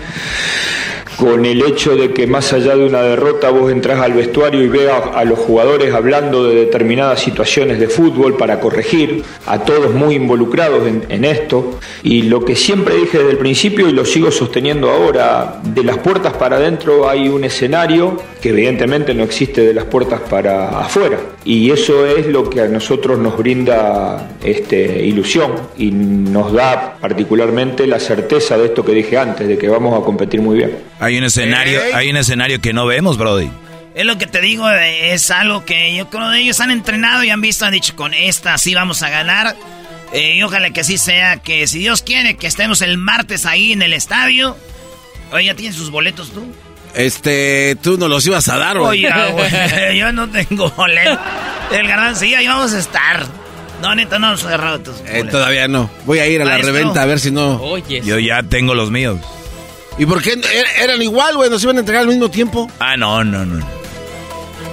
con 1.18 1.46
el 1.46 1.62
hecho 1.64 1.96
de 1.96 2.12
que 2.12 2.28
más 2.28 2.52
allá 2.54 2.76
de 2.76 2.86
una 2.86 3.02
derrota 3.02 3.50
vos 3.50 3.72
entras 3.72 4.00
al 4.02 4.14
vestuario 4.14 4.62
y 4.62 4.68
veas 4.68 5.02
a 5.14 5.24
los 5.24 5.40
jugadores 5.40 5.94
hablando 5.94 6.48
de 6.48 6.56
determinadas 6.56 7.22
situaciones 7.22 7.80
de 7.80 7.88
fútbol 7.88 8.38
para 8.38 8.60
corregir, 8.60 9.24
a 9.46 9.60
todos 9.60 9.94
muy 9.94 10.16
involucrados 10.16 10.88
en, 10.88 11.26
esto. 11.26 11.80
Y 12.04 12.24
lo 12.24 12.44
que 12.46 12.56
siempre 12.56 12.96
dije 12.96 13.18
desde 13.18 13.32
el 13.32 13.38
principio 13.38 13.88
y 13.90 13.92
lo 13.92 14.06
sigo 14.06 14.32
sosteniendo 14.32 14.92
ahora, 14.92 15.60
de 15.64 15.84
las 15.84 15.98
puertas 15.98 16.34
para 16.34 16.58
adentro 16.58 17.10
hay 17.10 17.30
un 17.30 17.44
escenario 17.44 18.18
que 18.42 18.50
evidentemente 18.50 19.14
no 19.14 19.24
existe 19.24 19.62
de 19.62 19.74
las 19.74 19.86
puertas 19.86 20.22
para 20.30 20.80
afuera. 20.80 21.20
Y 21.46 21.72
eso 21.72 22.06
es 22.06 22.28
lo 22.28 22.50
que 22.50 22.62
a 22.62 22.68
nosotros 22.68 23.18
nos 23.18 23.38
brinda 23.38 24.36
este, 24.44 25.04
ilusión 25.04 25.54
y 25.78 25.92
nos 25.92 26.54
da 26.54 26.75
particularmente 27.08 27.86
la 27.86 28.00
certeza 28.00 28.58
de 28.58 28.66
esto 28.66 28.84
que 28.84 28.92
dije 28.92 29.16
antes, 29.16 29.48
de 29.48 29.60
que 29.60 29.70
vamos 29.70 29.94
a 29.96 30.04
competir 30.04 30.42
muy 30.42 30.58
bien. 30.58 30.80
Hay 31.00 31.20
un 31.20 31.24
escenario, 31.26 31.80
hay 31.94 32.10
un 32.10 32.18
escenario 32.18 32.60
que 32.60 32.74
no 32.74 32.88
vemos, 32.88 33.16
Brody. 33.20 33.48
Es 33.94 34.06
lo 34.06 34.18
que 34.18 34.26
te 34.26 34.42
digo, 34.42 34.68
es 34.72 35.30
algo 35.30 35.64
que 35.66 35.96
yo 35.96 36.10
creo 36.10 36.32
que 36.32 36.40
ellos 36.40 36.60
han 36.62 36.72
entrenado 36.72 37.24
y 37.24 37.30
han 37.30 37.42
visto, 37.42 37.64
han 37.64 37.74
dicho, 37.74 37.96
con 37.96 38.16
esta 38.16 38.58
sí 38.58 38.74
vamos 38.74 39.04
a 39.04 39.12
ganar. 39.12 39.56
Eh, 40.14 40.38
y 40.38 40.42
ojalá 40.42 40.72
que 40.72 40.82
así 40.82 40.98
sea, 40.98 41.38
que 41.38 41.68
si 41.68 41.78
Dios 41.78 42.02
quiere 42.02 42.38
que 42.38 42.48
estemos 42.48 42.82
el 42.82 42.98
martes 42.98 43.46
ahí 43.46 43.72
en 43.72 43.84
el 43.84 43.94
estadio. 43.94 44.58
Oye, 45.32 45.46
¿ya 45.46 45.54
tienes 45.54 45.76
sus 45.76 45.92
boletos 45.92 46.32
tú? 46.32 46.44
Este, 46.96 47.78
tú 47.84 48.00
no 48.00 48.08
los 48.08 48.26
ibas 48.26 48.48
a 48.48 48.58
dar, 48.58 48.80
güey. 48.80 49.06
Oye, 49.06 49.32
güey, 49.32 49.98
yo 50.00 50.12
no 50.12 50.28
tengo 50.28 50.72
boletos. 50.72 51.20
El 51.72 51.88
garbanzo, 51.88 52.22
sí, 52.22 52.34
ahí 52.34 52.48
vamos 52.48 52.74
a 52.74 52.80
estar. 52.80 53.45
No, 53.82 53.96
neta, 53.96 54.20
no, 54.20 54.36
cerrado 54.38 54.80
tus 54.80 54.96
eh, 55.06 55.24
Todavía 55.30 55.68
no. 55.68 55.90
Voy 56.06 56.20
a 56.20 56.28
ir 56.28 56.42
a 56.42 56.46
la 56.46 56.58
reventa 56.58 57.02
a 57.02 57.06
ver 57.06 57.20
si 57.20 57.32
no. 57.32 57.62
Oye. 57.62 58.02
Yo 58.04 58.20
ya 58.20 58.44
tengo 58.44 58.74
los 58.74 58.92
míos. 58.92 59.20
¿Y 59.98 60.06
por 60.06 60.22
qué 60.22 60.34
er, 60.34 60.66
eran 60.82 61.02
igual, 61.02 61.36
güey? 61.36 61.50
¿Nos 61.50 61.64
iban 61.64 61.78
a 61.78 61.80
entregar 61.80 62.02
al 62.02 62.10
mismo 62.10 62.30
tiempo? 62.30 62.70
Ah, 62.80 62.98
no, 62.98 63.24
no, 63.24 63.46
no. 63.46 63.66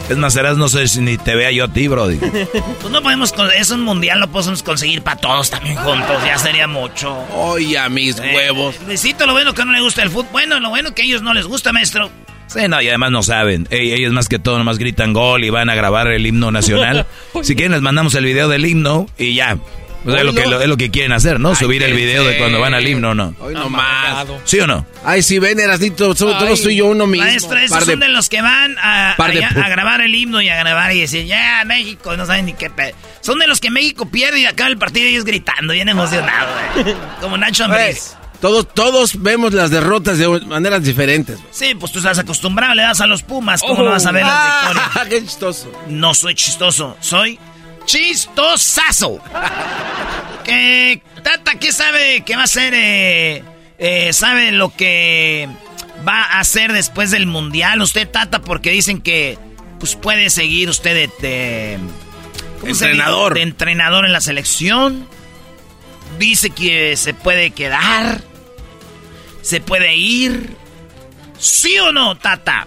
Es 0.08 0.16
más, 0.16 0.34
eras, 0.36 0.56
no 0.56 0.68
sé 0.68 0.88
si 0.88 1.00
ni 1.00 1.16
te 1.16 1.34
vea 1.34 1.50
yo 1.52 1.64
a 1.64 1.68
ti, 1.68 1.88
Brody. 1.88 2.16
pues 2.80 2.90
no 2.90 3.02
podemos, 3.02 3.32
es 3.56 3.70
un 3.70 3.82
mundial, 3.82 4.20
lo 4.20 4.28
podemos 4.28 4.62
conseguir 4.62 5.02
para 5.02 5.16
todos 5.16 5.48
también 5.50 5.76
juntos, 5.76 6.22
ya 6.24 6.36
sería 6.38 6.66
mucho. 6.66 7.16
Oye, 7.34 7.78
a 7.78 7.88
mis 7.88 8.18
eh, 8.18 8.32
huevos. 8.34 8.74
Luisito, 8.86 9.26
lo 9.26 9.32
bueno 9.32 9.54
que 9.54 9.64
no 9.64 9.72
le 9.72 9.80
gusta 9.80 10.02
el 10.02 10.10
fútbol. 10.10 10.28
Bueno, 10.32 10.60
lo 10.60 10.70
bueno 10.70 10.92
que 10.92 11.02
a 11.02 11.04
ellos 11.04 11.22
no 11.22 11.32
les 11.32 11.46
gusta, 11.46 11.72
maestro. 11.72 12.10
Sí, 12.52 12.68
no, 12.68 12.80
y 12.80 12.88
además 12.88 13.10
no 13.10 13.22
saben. 13.22 13.66
ellos 13.70 14.12
más 14.12 14.28
que 14.28 14.38
todo 14.38 14.58
nomás 14.58 14.78
gritan 14.78 15.12
gol 15.12 15.44
y 15.44 15.50
van 15.50 15.70
a 15.70 15.74
grabar 15.74 16.08
el 16.08 16.26
himno 16.26 16.50
nacional. 16.50 17.06
si 17.42 17.54
quieren 17.54 17.72
les 17.72 17.82
mandamos 17.82 18.14
el 18.14 18.24
video 18.24 18.48
del 18.48 18.66
himno 18.66 19.06
y 19.18 19.34
ya. 19.34 19.58
Pues 20.04 20.16
es, 20.16 20.24
lo 20.24 20.34
que, 20.34 20.42
es 20.42 20.68
lo 20.68 20.76
que 20.76 20.90
quieren 20.90 21.12
hacer, 21.12 21.38
¿no? 21.38 21.54
Subir 21.54 21.82
el 21.84 21.94
video 21.94 22.24
de 22.24 22.36
cuando 22.36 22.58
van 22.58 22.74
al 22.74 22.86
himno, 22.86 23.14
¿no? 23.14 23.36
Hoy 23.38 23.54
más. 23.54 24.26
¿Sí 24.44 24.58
o 24.58 24.66
no? 24.66 24.84
Ay, 25.04 25.22
sí, 25.22 25.38
ven, 25.38 25.60
Erasnito, 25.60 26.16
somos 26.16 26.38
todos 26.38 26.60
tú 26.60 26.70
y 26.70 26.76
yo 26.76 26.86
uno 26.86 27.06
mismo. 27.06 27.24
Maestro, 27.24 27.56
esos 27.56 27.84
son 27.84 28.00
de 28.00 28.08
los 28.08 28.28
que 28.28 28.42
van 28.42 28.76
a, 28.78 29.12
a, 29.12 29.68
grabar 29.68 30.00
el 30.00 30.12
himno 30.14 30.42
y 30.42 30.48
a 30.48 30.56
grabar 30.56 30.92
y 30.92 31.00
decir, 31.00 31.26
ya, 31.26 31.62
México, 31.66 32.16
no 32.16 32.26
saben 32.26 32.46
ni 32.46 32.54
qué 32.54 32.68
pe... 32.68 32.94
Son 33.20 33.38
de 33.38 33.46
los 33.46 33.60
que 33.60 33.70
México 33.70 34.10
pierde 34.10 34.40
y 34.40 34.46
acaba 34.46 34.70
el 34.70 34.78
partido 34.78 35.06
y 35.06 35.10
ellos 35.10 35.24
gritando, 35.24 35.72
bien 35.72 35.88
emocionado, 35.88 36.50
eh. 36.78 36.96
Como 37.20 37.36
Nacho 37.36 37.64
Ambriz. 37.64 38.16
Todos, 38.42 38.74
todos 38.74 39.22
vemos 39.22 39.52
las 39.52 39.70
derrotas 39.70 40.18
de 40.18 40.28
maneras 40.40 40.82
diferentes. 40.82 41.38
Sí, 41.52 41.76
pues 41.76 41.92
tú 41.92 42.00
estás 42.00 42.18
acostumbrado, 42.18 42.74
le 42.74 42.82
das 42.82 43.00
a 43.00 43.06
los 43.06 43.22
Pumas, 43.22 43.62
¿cómo 43.62 43.84
no 43.84 43.90
vas 43.90 44.04
a 44.04 44.10
ver 44.10 44.24
las 44.24 44.32
ah, 44.34 44.72
victorias? 44.74 45.08
¡Qué 45.08 45.24
chistoso! 45.24 45.72
No 45.86 46.12
soy 46.12 46.34
chistoso, 46.34 46.96
soy 46.98 47.38
chistosazo. 47.84 49.20
que 50.44 51.00
Tata, 51.22 51.54
¿qué 51.60 51.70
sabe 51.70 52.22
que 52.22 52.34
va 52.34 52.42
a 52.42 52.48
ser? 52.48 52.74
Eh, 52.74 53.44
eh, 53.78 54.12
¿Sabe 54.12 54.50
lo 54.50 54.74
que 54.74 55.48
va 56.04 56.24
a 56.24 56.40
hacer 56.40 56.72
después 56.72 57.12
del 57.12 57.26
mundial? 57.26 57.80
Usted, 57.80 58.08
Tata, 58.08 58.40
porque 58.40 58.72
dicen 58.72 59.02
que 59.02 59.38
pues 59.78 59.94
puede 59.94 60.30
seguir 60.30 60.68
usted 60.68 61.08
de, 61.20 61.78
entrenador. 62.64 63.34
de 63.34 63.42
entrenador 63.42 64.04
en 64.04 64.12
la 64.12 64.20
selección. 64.20 65.06
Dice 66.18 66.50
que 66.50 66.96
se 66.96 67.14
puede 67.14 67.52
quedar. 67.52 68.31
Se 69.42 69.60
puede 69.60 69.94
ir. 69.94 70.50
¿Sí 71.38 71.78
o 71.78 71.92
no, 71.92 72.16
Tata? 72.16 72.66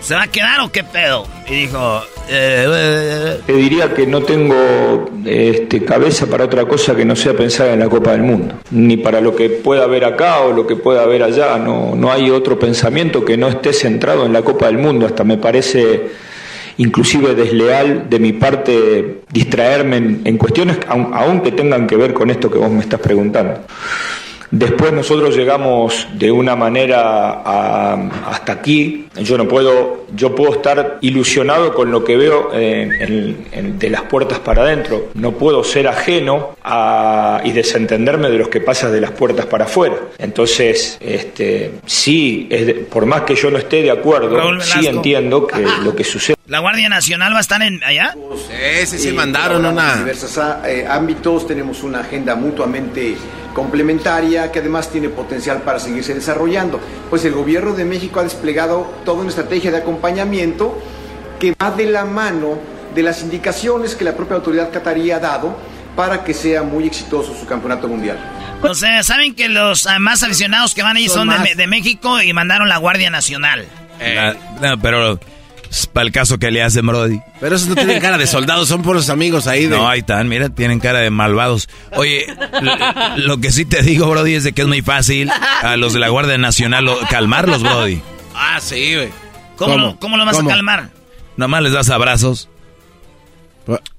¿Se 0.00 0.14
va 0.14 0.24
a 0.24 0.26
quedar 0.26 0.60
o 0.60 0.72
qué 0.72 0.82
pedo? 0.82 1.26
Y 1.48 1.54
dijo... 1.54 2.02
Eh, 2.28 3.38
Te 3.46 3.52
diría 3.52 3.94
que 3.94 4.06
no 4.06 4.22
tengo 4.22 5.08
este, 5.24 5.84
cabeza 5.84 6.26
para 6.26 6.44
otra 6.44 6.64
cosa 6.64 6.96
que 6.96 7.04
no 7.04 7.14
sea 7.14 7.34
pensar 7.34 7.68
en 7.68 7.78
la 7.78 7.88
Copa 7.88 8.10
del 8.12 8.22
Mundo. 8.22 8.56
Ni 8.72 8.96
para 8.96 9.20
lo 9.20 9.36
que 9.36 9.48
pueda 9.48 9.84
haber 9.84 10.04
acá 10.04 10.40
o 10.40 10.52
lo 10.52 10.66
que 10.66 10.74
pueda 10.74 11.02
haber 11.02 11.22
allá. 11.22 11.56
No, 11.58 11.94
no 11.94 12.10
hay 12.10 12.30
otro 12.30 12.58
pensamiento 12.58 13.24
que 13.24 13.36
no 13.36 13.48
esté 13.48 13.72
centrado 13.72 14.26
en 14.26 14.32
la 14.32 14.42
Copa 14.42 14.66
del 14.66 14.78
Mundo. 14.78 15.06
Hasta 15.06 15.22
me 15.22 15.38
parece 15.38 16.10
inclusive 16.78 17.34
desleal 17.34 18.08
de 18.08 18.18
mi 18.18 18.32
parte 18.32 19.20
distraerme 19.30 19.96
en, 20.24 20.38
cuestiones 20.38 20.78
aunque 20.88 21.52
tengan 21.52 21.86
que 21.86 21.96
ver 21.96 22.14
con 22.14 22.30
esto 22.30 22.50
que 22.50 22.58
vos 22.58 22.70
me 22.70 22.80
estás 22.80 22.98
preguntando. 22.98 23.60
Después 24.52 24.92
nosotros 24.92 25.34
llegamos 25.34 26.06
de 26.12 26.30
una 26.30 26.54
manera 26.54 27.40
hasta 28.28 28.52
aquí. 28.52 29.06
Yo 29.16 29.38
no 29.38 29.48
puedo, 29.48 30.04
yo 30.14 30.34
puedo 30.34 30.52
estar 30.52 30.98
ilusionado 31.00 31.72
con 31.72 31.90
lo 31.90 32.04
que 32.04 32.18
veo 32.18 32.50
de 32.52 33.88
las 33.90 34.02
puertas 34.02 34.40
para 34.40 34.60
adentro. 34.62 35.08
No 35.14 35.32
puedo 35.32 35.64
ser 35.64 35.88
ajeno 35.88 36.54
y 37.42 37.52
desentenderme 37.52 38.28
de 38.28 38.36
los 38.36 38.48
que 38.48 38.60
pasa 38.60 38.90
de 38.90 39.00
las 39.00 39.12
puertas 39.12 39.46
para 39.46 39.64
afuera. 39.64 39.96
Entonces, 40.18 40.98
este, 41.00 41.72
sí, 41.86 42.46
por 42.90 43.06
más 43.06 43.22
que 43.22 43.34
yo 43.34 43.50
no 43.50 43.56
esté 43.56 43.80
de 43.80 43.90
acuerdo, 43.90 44.60
sí 44.60 44.86
entiendo 44.86 45.46
que 45.46 45.64
lo 45.82 45.96
que 45.96 46.04
sucede. 46.04 46.36
¿La 46.46 46.58
Guardia 46.58 46.90
Nacional 46.90 47.32
va 47.32 47.38
a 47.38 47.40
estar 47.40 47.62
en 47.62 47.82
allá? 47.82 48.14
Sí, 48.36 48.86
sí, 48.86 48.98
sí, 48.98 49.12
mandaron 49.12 49.64
una. 49.64 49.94
En 49.94 49.98
diversos 50.00 50.38
eh, 50.66 50.84
ámbitos 50.86 51.46
tenemos 51.46 51.82
una 51.82 52.00
agenda 52.00 52.34
mutuamente 52.34 53.16
complementaria 53.54 54.50
que 54.50 54.58
además 54.58 54.90
tiene 54.90 55.08
potencial 55.08 55.62
para 55.62 55.78
seguirse 55.78 56.14
desarrollando. 56.14 56.80
Pues 57.10 57.24
el 57.24 57.32
gobierno 57.32 57.72
de 57.72 57.84
México 57.84 58.20
ha 58.20 58.22
desplegado 58.22 58.90
toda 59.04 59.20
una 59.20 59.30
estrategia 59.30 59.70
de 59.70 59.78
acompañamiento 59.78 60.78
que 61.38 61.54
va 61.60 61.70
de 61.70 61.86
la 61.86 62.04
mano 62.04 62.58
de 62.94 63.02
las 63.02 63.22
indicaciones 63.22 63.94
que 63.94 64.04
la 64.04 64.14
propia 64.14 64.36
autoridad 64.36 64.70
catarí 64.70 65.10
ha 65.10 65.18
dado 65.18 65.56
para 65.96 66.24
que 66.24 66.34
sea 66.34 66.62
muy 66.62 66.86
exitoso 66.86 67.34
su 67.34 67.46
campeonato 67.46 67.88
mundial. 67.88 68.18
O 68.62 68.74
sea, 68.74 69.02
saben 69.02 69.34
que 69.34 69.48
los 69.48 69.88
más 69.98 70.22
aficionados 70.22 70.74
que 70.74 70.82
van 70.82 70.96
ahí 70.96 71.08
son, 71.08 71.28
de, 71.28 71.66
México 71.66 72.22
y 72.22 72.32
mandaron 72.32 72.68
la 72.68 72.76
Guardia 72.76 73.10
Nacional. 73.10 73.66
Eh, 73.98 74.34
no, 74.60 74.78
pero 74.78 75.18
para 75.92 76.06
el 76.06 76.12
caso 76.12 76.38
que 76.38 76.50
le 76.50 76.62
hacen, 76.62 76.86
Brody. 76.86 77.20
Pero 77.40 77.56
esos 77.56 77.68
no 77.68 77.74
tienen 77.74 78.00
cara 78.00 78.18
de 78.18 78.26
soldados, 78.26 78.68
son 78.68 78.82
por 78.82 78.94
los 78.94 79.08
amigos 79.08 79.46
ahí. 79.46 79.66
No, 79.66 79.88
ahí 79.88 80.00
están, 80.00 80.28
mira, 80.28 80.48
tienen 80.50 80.80
cara 80.80 81.00
de 81.00 81.10
malvados. 81.10 81.68
Oye, 81.92 82.26
lo, 83.16 83.38
que 83.38 83.50
sí 83.50 83.64
te 83.64 83.82
digo, 83.82 84.08
Brody, 84.08 84.34
es 84.34 84.44
de 84.44 84.52
que 84.52 84.62
es 84.62 84.68
muy 84.68 84.82
fácil 84.82 85.30
a 85.30 85.76
los 85.76 85.92
de 85.92 86.00
la 86.00 86.08
Guardia 86.08 86.38
Nacional 86.38 86.88
calmarlos, 87.08 87.62
Brody. 87.62 88.02
Ah, 88.34 88.58
sí, 88.60 88.94
güey. 88.94 89.10
¿Cómo, 89.56 89.76
Lo, 89.76 89.98
¿Cómo, 89.98 90.16
lo, 90.16 90.24
vas 90.24 90.38
a 90.38 90.44
calmar? 90.44 90.90
Nomás 91.36 91.62
les 91.62 91.72
das 91.72 91.90
abrazos. 91.90 92.48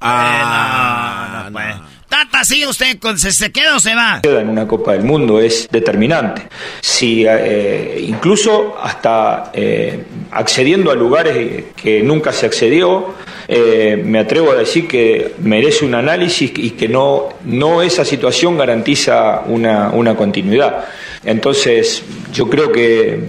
Ah, 0.02 1.50
no, 1.52 1.60
no, 1.60 1.93
Tata, 2.14 2.44
sí, 2.44 2.64
usted 2.64 2.99
se, 3.18 3.52
queda 3.52 3.76
o 3.76 3.80
se 3.80 3.95
va. 3.95 4.22
En 4.22 4.48
una 4.48 4.68
Copa 4.68 4.94
del 4.94 5.03
Mundo 5.03 5.40
es 5.40 5.68
determinante. 5.72 6.44
Si 6.80 7.26
eh, 7.27 8.06
incluso 8.07 8.77
hasta 8.80 9.49
eh, 9.52 10.03
accediendo 10.30 10.91
a 10.91 10.95
lugares 10.95 11.64
que 11.76 12.03
nunca 12.03 12.31
se 12.31 12.45
accedió, 12.45 13.15
eh, 13.48 13.99
me 14.06 14.19
atrevo 14.19 14.52
a 14.52 14.56
decir 14.56 14.88
que 14.88 15.34
merece 15.40 15.85
un 15.85 15.95
análisis 15.95 16.52
y 16.56 16.69
que 16.72 16.88
no, 16.88 17.30
no 17.45 17.81
esa 17.81 18.06
situación 18.06 18.60
garantiza 18.60 19.41
una, 19.48 19.90
una 19.90 20.15
continuidad. 20.15 20.85
Entonces, 21.26 22.03
yo 22.31 22.48
creo 22.48 22.72
que 22.72 23.22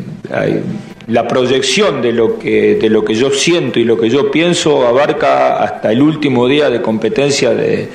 la 1.07 1.29
proyección 1.29 2.01
de 2.03 2.13
lo 2.13 2.39
que 2.39 2.77
de 2.77 2.89
lo 2.89 3.05
que 3.05 3.15
yo 3.15 3.31
siento 3.31 3.79
y 3.79 3.85
lo 3.85 3.99
que 3.99 4.09
yo 4.09 4.31
pienso 4.31 4.87
abarca 4.87 5.63
hasta 5.63 5.93
el 5.93 6.03
último 6.03 6.49
día 6.49 6.71
de 6.71 6.81
competencia 6.81 7.51
de, 7.51 7.89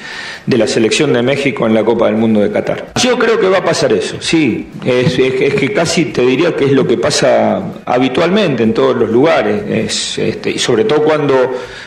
de 0.49 0.57
la 0.57 0.65
selección 0.65 1.13
de 1.13 1.21
México 1.21 1.67
en 1.67 1.75
la 1.75 1.83
Copa 1.83 2.07
del 2.07 2.15
Mundo 2.15 2.39
de 2.39 2.51
Qatar. 2.51 2.93
Yo 3.01 3.19
creo 3.19 3.39
que 3.39 3.47
va 3.47 3.59
a 3.59 3.63
pasar 3.63 3.93
eso, 3.93 4.17
sí, 4.19 4.67
es, 4.83 5.13
que 5.15 5.71
casi 5.73 6.05
te 6.05 6.23
diría 6.23 6.55
que 6.55 6.65
es 6.65 6.71
lo 6.71 6.87
que 6.87 6.97
pasa 6.97 7.61
habitualmente 7.85 8.63
en 8.63 8.73
todos 8.73 8.95
los 8.95 9.09
lugares, 9.09 9.63
es, 9.69 10.17
este, 10.17 10.49
y 10.51 10.57
sobre 10.57 10.85
todo 10.85 11.03
cuando, 11.03 11.35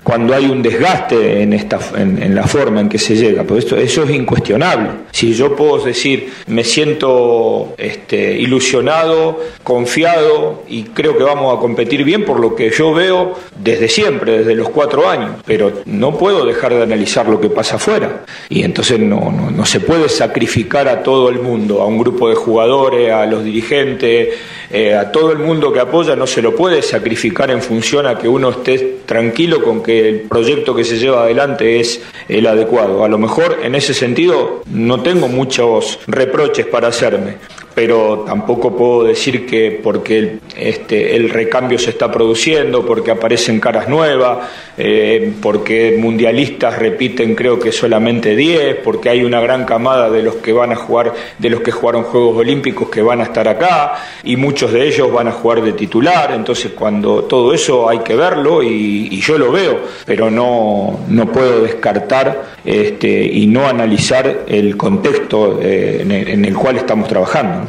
cuando 0.03 0.35
hay 0.35 0.47
un 0.47 0.63
desgaste 0.63 1.43
en, 1.43 1.53
esta, 1.53 1.81
en, 1.97 2.35
la 2.35 2.45
forma 2.45 2.81
en 2.81 2.89
que 2.89 2.99
se 2.99 3.17
llega, 3.17 3.43
pues 3.43 3.65
esto, 3.65 3.77
eso 3.77 4.05
es 4.05 4.11
incuestionable. 4.11 4.91
Si 5.11 5.35
yo 5.35 5.57
puedo 5.57 5.85
decir, 5.85 6.33
me 6.47 6.63
siento 6.63 7.75
este, 7.77 8.39
ilusionado, 8.39 9.41
confiado 9.65 10.63
y 10.69 10.85
creo 10.85 11.12
que 11.17 11.25
vamos 11.25 11.57
a 11.57 11.61
competir 11.61 12.05
bien 12.05 12.25
por 12.25 12.41
lo 12.41 12.55
que 12.55 12.71
yo 12.71 12.93
veo 12.93 13.35
desde 13.57 13.89
siempre, 13.89 14.39
desde 14.39 14.55
los 14.55 14.69
cuatro 14.71 15.09
años, 15.09 15.37
pero 15.45 15.73
no 15.87 16.17
puedo 16.19 16.45
dejar 16.45 16.75
de 16.75 16.83
analizar 16.83 17.29
lo 17.29 17.41
que 17.41 17.49
pasa 17.49 17.77
afuera. 17.77 18.25
Y 18.49 18.63
entonces 18.63 18.99
no, 18.99 19.31
no, 19.31 19.67
se 19.67 19.81
puede 19.81 20.09
sacrificar 20.09 20.89
a 20.89 21.03
todo 21.03 21.29
el 21.29 21.41
mundo, 21.41 21.81
a 21.81 21.87
un 21.87 21.99
grupo 21.99 22.29
de 22.29 22.35
jugadores, 22.35 23.13
a 23.13 23.27
los 23.27 23.45
dirigentes, 23.45 24.31
eh, 24.71 24.95
a 24.95 25.11
todo 25.13 25.33
el 25.33 25.39
mundo 25.39 25.73
que 25.73 25.81
apoya, 25.81 26.17
no 26.17 26.27
se 26.27 26.43
lo 26.43 26.55
puede 26.55 26.83
sacrificar 26.83 27.51
en 27.51 27.63
función 27.63 28.07
a 28.07 28.19
que 28.19 28.29
uno 28.29 28.51
esté 28.51 29.01
tranquilo 29.07 29.63
con 29.63 29.83
que 29.83 30.09
el 30.09 30.21
proyecto 30.23 30.75
que 30.75 30.85
se 30.85 30.99
lleva 30.99 31.23
adelante 31.23 31.81
es 31.81 32.01
el 32.29 32.47
adecuado. 32.47 33.05
A 33.05 33.09
lo 33.09 33.19
mejor 33.19 33.59
en 33.63 33.75
ese 33.75 33.95
sentido 33.95 34.63
no 34.67 35.03
tengo 35.03 35.29
muchos 35.29 36.01
reproches 36.07 36.67
para 36.67 36.89
hacerme 36.89 37.37
pero 37.75 38.25
tampoco 38.27 38.77
puedo 38.77 39.05
decir 39.05 39.47
que 39.47 39.81
porque 39.83 40.39
este, 40.57 41.17
el 41.17 41.31
recambio 41.31 41.79
se 41.79 41.91
está 41.91 42.11
produciendo, 42.11 42.85
porque 42.85 43.11
aparecen 43.11 43.61
caras 43.61 43.89
nuevas, 43.89 44.49
eh, 44.77 45.33
porque 45.41 45.97
mundialistas 45.99 46.79
repiten 46.79 47.35
creo 47.35 47.59
que 47.59 47.73
solamente 47.73 48.37
10, 48.37 48.77
porque 48.85 49.09
hay 49.09 49.25
una 49.25 49.41
gran 49.41 49.65
camada 49.65 50.11
de 50.11 50.23
los 50.23 50.37
que 50.37 50.53
van 50.53 50.73
a 50.73 50.77
jugar, 50.77 51.13
de 51.39 51.51
los 51.51 51.61
que 51.61 51.71
jugaron 51.71 52.05
Juegos 52.05 52.37
Olímpicos 52.37 52.91
que 52.91 53.03
van 53.03 53.21
a 53.21 53.25
estar 53.25 53.49
acá, 53.49 53.95
y 54.25 54.37
muchos 54.37 54.73
de 54.73 54.87
ellos 54.87 55.11
van 55.13 55.29
a 55.29 55.33
jugar 55.33 55.63
de 55.63 55.73
titular, 55.73 56.33
entonces 56.33 56.73
cuando 56.73 57.25
todo 57.25 57.55
eso 57.55 57.89
hay 57.89 58.01
que 58.01 58.15
verlo 58.15 58.63
y, 58.63 59.23
yo 59.23 59.39
lo 59.39 59.53
veo, 59.53 59.79
pero 60.05 60.33
no, 60.33 60.99
no 61.09 61.31
puedo 61.31 61.61
descartar 61.61 62.57
este, 62.65 63.25
y 63.25 63.47
no 63.47 63.69
analizar 63.69 64.41
el 64.49 64.77
contexto 64.77 65.61
eh, 65.63 66.01
en 66.03 66.45
el 66.45 66.55
cual 66.57 66.77
estamos 66.77 67.09
trabajando. 67.09 67.62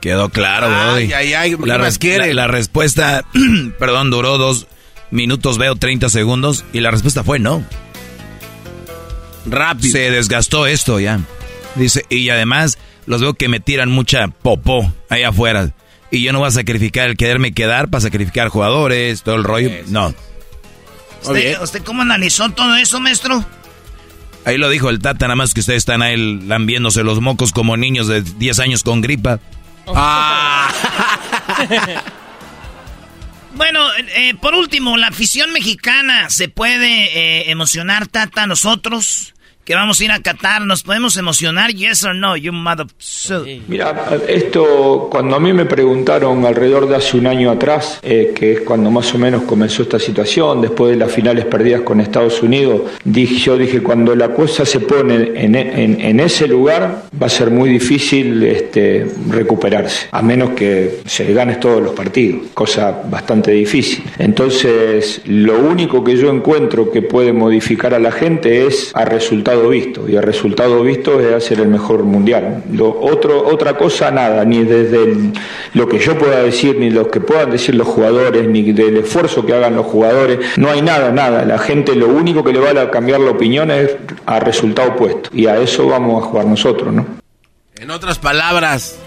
Quedó 0.00 0.30
claro, 0.30 0.68
ay, 0.68 1.12
ay, 1.12 1.34
ay, 1.34 1.56
la, 1.62 1.76
la, 1.76 2.46
respuesta, 2.46 3.24
perdón, 3.78 4.10
duró 4.10 4.38
dos 4.38 4.66
minutos, 5.10 5.58
veo 5.58 5.76
30 5.76 6.08
segundos, 6.08 6.64
y 6.72 6.80
la 6.80 6.90
respuesta 6.90 7.22
fue 7.22 7.38
no. 7.38 7.64
Rápido. 9.46 9.92
Se 9.92 10.10
desgastó 10.10 10.66
esto 10.66 11.00
ya. 11.00 11.20
Dice, 11.74 12.04
y 12.08 12.28
además 12.30 12.78
los 13.06 13.20
veo 13.20 13.34
que 13.34 13.48
me 13.48 13.60
tiran 13.60 13.90
mucha 13.90 14.28
popó 14.28 14.92
ahí 15.08 15.22
afuera. 15.22 15.72
Y 16.10 16.22
yo 16.22 16.32
no 16.32 16.40
voy 16.40 16.48
a 16.48 16.52
sacrificar 16.52 17.08
el 17.08 17.16
quererme 17.16 17.52
quedar 17.52 17.88
para 17.88 18.00
sacrificar 18.00 18.48
jugadores, 18.48 19.22
todo 19.22 19.36
el 19.36 19.44
rollo. 19.44 19.70
No. 19.88 20.14
¿Usted, 21.22 21.60
¿Usted 21.60 21.82
cómo 21.82 22.02
analizó 22.02 22.48
todo 22.50 22.74
eso, 22.76 23.00
maestro? 23.00 23.44
Ahí 24.44 24.56
lo 24.56 24.70
dijo 24.70 24.88
el 24.88 25.00
Tata, 25.00 25.26
nada 25.26 25.36
más 25.36 25.52
que 25.52 25.60
ustedes 25.60 25.78
están 25.78 26.02
ahí 26.02 26.16
lambiéndose 26.16 27.04
los 27.04 27.20
mocos 27.20 27.52
como 27.52 27.76
niños 27.76 28.08
de 28.08 28.22
10 28.22 28.58
años 28.60 28.82
con 28.82 29.02
gripa. 29.02 29.38
Ah. 29.86 30.70
bueno, 33.54 33.80
eh, 34.14 34.34
por 34.40 34.54
último, 34.54 34.96
la 34.96 35.08
afición 35.08 35.52
mexicana 35.52 36.30
se 36.30 36.48
puede 36.48 36.86
eh, 36.86 37.50
emocionar, 37.50 38.06
Tata, 38.06 38.46
nosotros 38.46 39.34
que 39.70 39.76
vamos 39.76 40.00
a 40.00 40.04
ir 40.04 40.10
a 40.10 40.20
Qatar, 40.20 40.62
¿nos 40.62 40.82
podemos 40.82 41.16
emocionar? 41.16 41.70
Yes 41.72 42.02
or 42.02 42.12
no, 42.12 42.36
you 42.36 42.52
mother... 42.52 42.88
Mira, 43.68 44.18
esto 44.26 45.06
cuando 45.08 45.36
a 45.36 45.38
mí 45.38 45.52
me 45.52 45.64
preguntaron 45.64 46.44
alrededor 46.44 46.88
de 46.88 46.96
hace 46.96 47.16
un 47.16 47.28
año 47.28 47.52
atrás, 47.52 48.00
eh, 48.02 48.32
que 48.34 48.54
es 48.54 48.60
cuando 48.62 48.90
más 48.90 49.14
o 49.14 49.18
menos 49.18 49.42
comenzó 49.42 49.82
esta 49.82 50.00
situación, 50.00 50.60
después 50.60 50.90
de 50.90 50.96
las 50.96 51.12
finales 51.12 51.44
perdidas 51.44 51.82
con 51.82 52.00
Estados 52.00 52.42
Unidos, 52.42 52.80
dije, 53.04 53.36
yo 53.36 53.56
dije, 53.56 53.80
cuando 53.80 54.16
la 54.16 54.34
cosa 54.34 54.66
se 54.66 54.80
pone 54.80 55.40
en, 55.40 55.54
en, 55.54 56.18
ese 56.18 56.48
lugar, 56.48 57.04
va 57.22 57.28
a 57.28 57.30
ser 57.30 57.52
muy 57.52 57.70
difícil 57.70 58.42
este, 58.42 59.06
recuperarse, 59.28 60.08
a 60.10 60.20
menos 60.20 60.50
que 60.50 61.02
se 61.06 61.32
ganes 61.32 61.60
todos 61.60 61.80
los 61.80 61.92
partidos, 61.92 62.48
cosa 62.54 63.02
bastante 63.08 63.52
difícil. 63.52 64.02
Entonces, 64.18 65.22
lo 65.26 65.60
único 65.60 66.02
que 66.02 66.16
yo 66.16 66.28
encuentro 66.28 66.90
que 66.90 67.02
puede 67.02 67.32
modificar 67.32 67.94
a 67.94 68.00
la 68.00 68.10
gente 68.10 68.66
es 68.66 68.90
a 68.94 69.04
visto 69.68 70.08
y 70.08 70.16
el 70.16 70.22
resultado 70.22 70.82
visto 70.82 71.20
es 71.20 71.32
hacer 71.32 71.60
el 71.60 71.68
mejor 71.68 72.04
mundial. 72.04 72.62
Otro, 72.80 73.46
otra 73.46 73.76
cosa, 73.76 74.10
nada, 74.10 74.44
ni 74.44 74.64
desde 74.64 75.32
lo 75.74 75.88
que 75.88 75.98
yo 75.98 76.18
pueda 76.18 76.42
decir, 76.42 76.76
ni 76.78 76.90
lo 76.90 77.10
que 77.10 77.20
puedan 77.20 77.50
decir 77.50 77.74
los 77.74 77.86
jugadores, 77.86 78.48
ni 78.48 78.72
del 78.72 78.98
esfuerzo 78.98 79.44
que 79.44 79.54
hagan 79.54 79.76
los 79.76 79.86
jugadores, 79.86 80.38
no 80.56 80.70
hay 80.70 80.82
nada, 80.82 81.12
nada. 81.12 81.44
La 81.44 81.58
gente 81.58 81.94
lo 81.94 82.08
único 82.08 82.42
que 82.44 82.52
le 82.52 82.60
va 82.60 82.80
a 82.80 82.90
cambiar 82.90 83.20
la 83.20 83.30
opinión 83.30 83.70
es 83.70 83.96
a 84.26 84.40
resultado 84.40 84.90
opuesto 84.90 85.30
y 85.32 85.46
a 85.46 85.58
eso 85.58 85.86
vamos 85.86 86.22
a 86.22 86.26
jugar 86.26 86.46
nosotros, 86.46 86.92
¿no? 86.92 87.06
En 87.76 87.90
otras 87.90 88.18
palabras, 88.18 88.98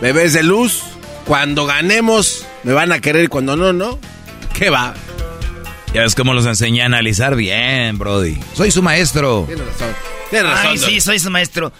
bebés 0.00 0.32
de 0.32 0.42
luz, 0.42 0.82
cuando 1.26 1.66
ganemos 1.66 2.46
me 2.62 2.72
van 2.72 2.92
a 2.92 3.00
querer, 3.00 3.28
cuando 3.28 3.56
no, 3.56 3.72
no. 3.72 3.98
¿Qué 4.52 4.70
va? 4.70 4.94
Ya 5.94 6.00
ves 6.02 6.14
cómo 6.14 6.32
los 6.32 6.46
enseñé 6.46 6.82
a 6.82 6.86
analizar 6.86 7.36
bien, 7.36 7.98
Brody. 7.98 8.38
Soy 8.54 8.70
su 8.70 8.82
maestro. 8.82 9.44
Tienes 9.46 9.66
razón. 9.66 9.94
Tienes 10.30 10.50
razón. 10.50 10.70
Ay, 10.70 10.78
sí, 10.78 11.00
soy 11.02 11.18
su 11.18 11.30
maestro. 11.30 11.70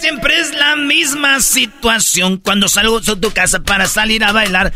Siempre 0.00 0.38
es 0.38 0.54
la 0.54 0.76
misma 0.76 1.40
situación 1.40 2.36
cuando 2.36 2.68
salgo 2.68 3.00
de 3.00 3.16
tu 3.16 3.30
casa 3.30 3.60
para 3.60 3.86
salir 3.86 4.22
a 4.22 4.32
bailar. 4.32 4.72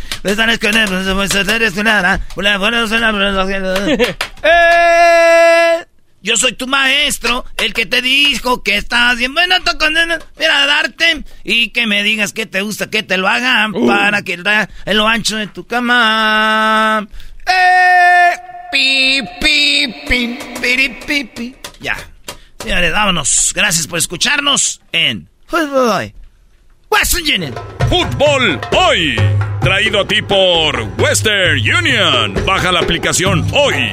¡Eh! 4.43 5.85
Yo 6.25 6.39
soy 6.39 6.55
tu 6.55 6.67
maestro, 6.67 7.45
el 7.59 7.75
que 7.75 7.85
te 7.85 8.01
dijo 8.01 8.63
que 8.63 8.79
estás 8.79 9.19
bien 9.19 9.35
bueno, 9.35 9.57
mira, 10.39 10.67
darte 10.67 11.23
y 11.45 11.69
que 11.69 11.87
me 11.87 12.03
digas 12.03 12.33
que 12.33 12.47
te 12.47 12.63
gusta, 12.63 12.89
que 12.89 13.03
te 13.03 13.19
lo 13.19 13.29
hagan 13.29 13.75
uh. 13.75 13.87
para 13.87 14.23
que 14.23 14.33
en 14.87 14.97
lo 14.97 15.07
ancho 15.07 15.37
de 15.37 15.49
tu 15.49 15.67
cama. 15.67 17.07
¡Eh! 17.47 18.31
Pi, 18.73 19.21
pi, 19.39 19.95
pi, 20.09 20.39
pi, 21.07 21.25
pi, 21.25 21.57
Ya. 21.81 21.95
Señores, 22.59 22.91
vámonos. 22.91 23.53
Gracias 23.55 23.87
por 23.87 23.99
escucharnos 23.99 24.81
en 24.93 25.29
Fútbol 25.47 26.15
Western 26.89 27.23
Union. 27.23 27.55
Fútbol 27.91 28.59
hoy. 28.73 29.17
Traído 29.61 30.01
a 30.01 30.09
ti 30.09 30.23
por 30.23 30.81
Western 30.99 31.59
Union. 31.59 32.35
Baja 32.47 32.73
la 32.73 32.81
aplicación 32.81 33.47
hoy. 33.53 33.93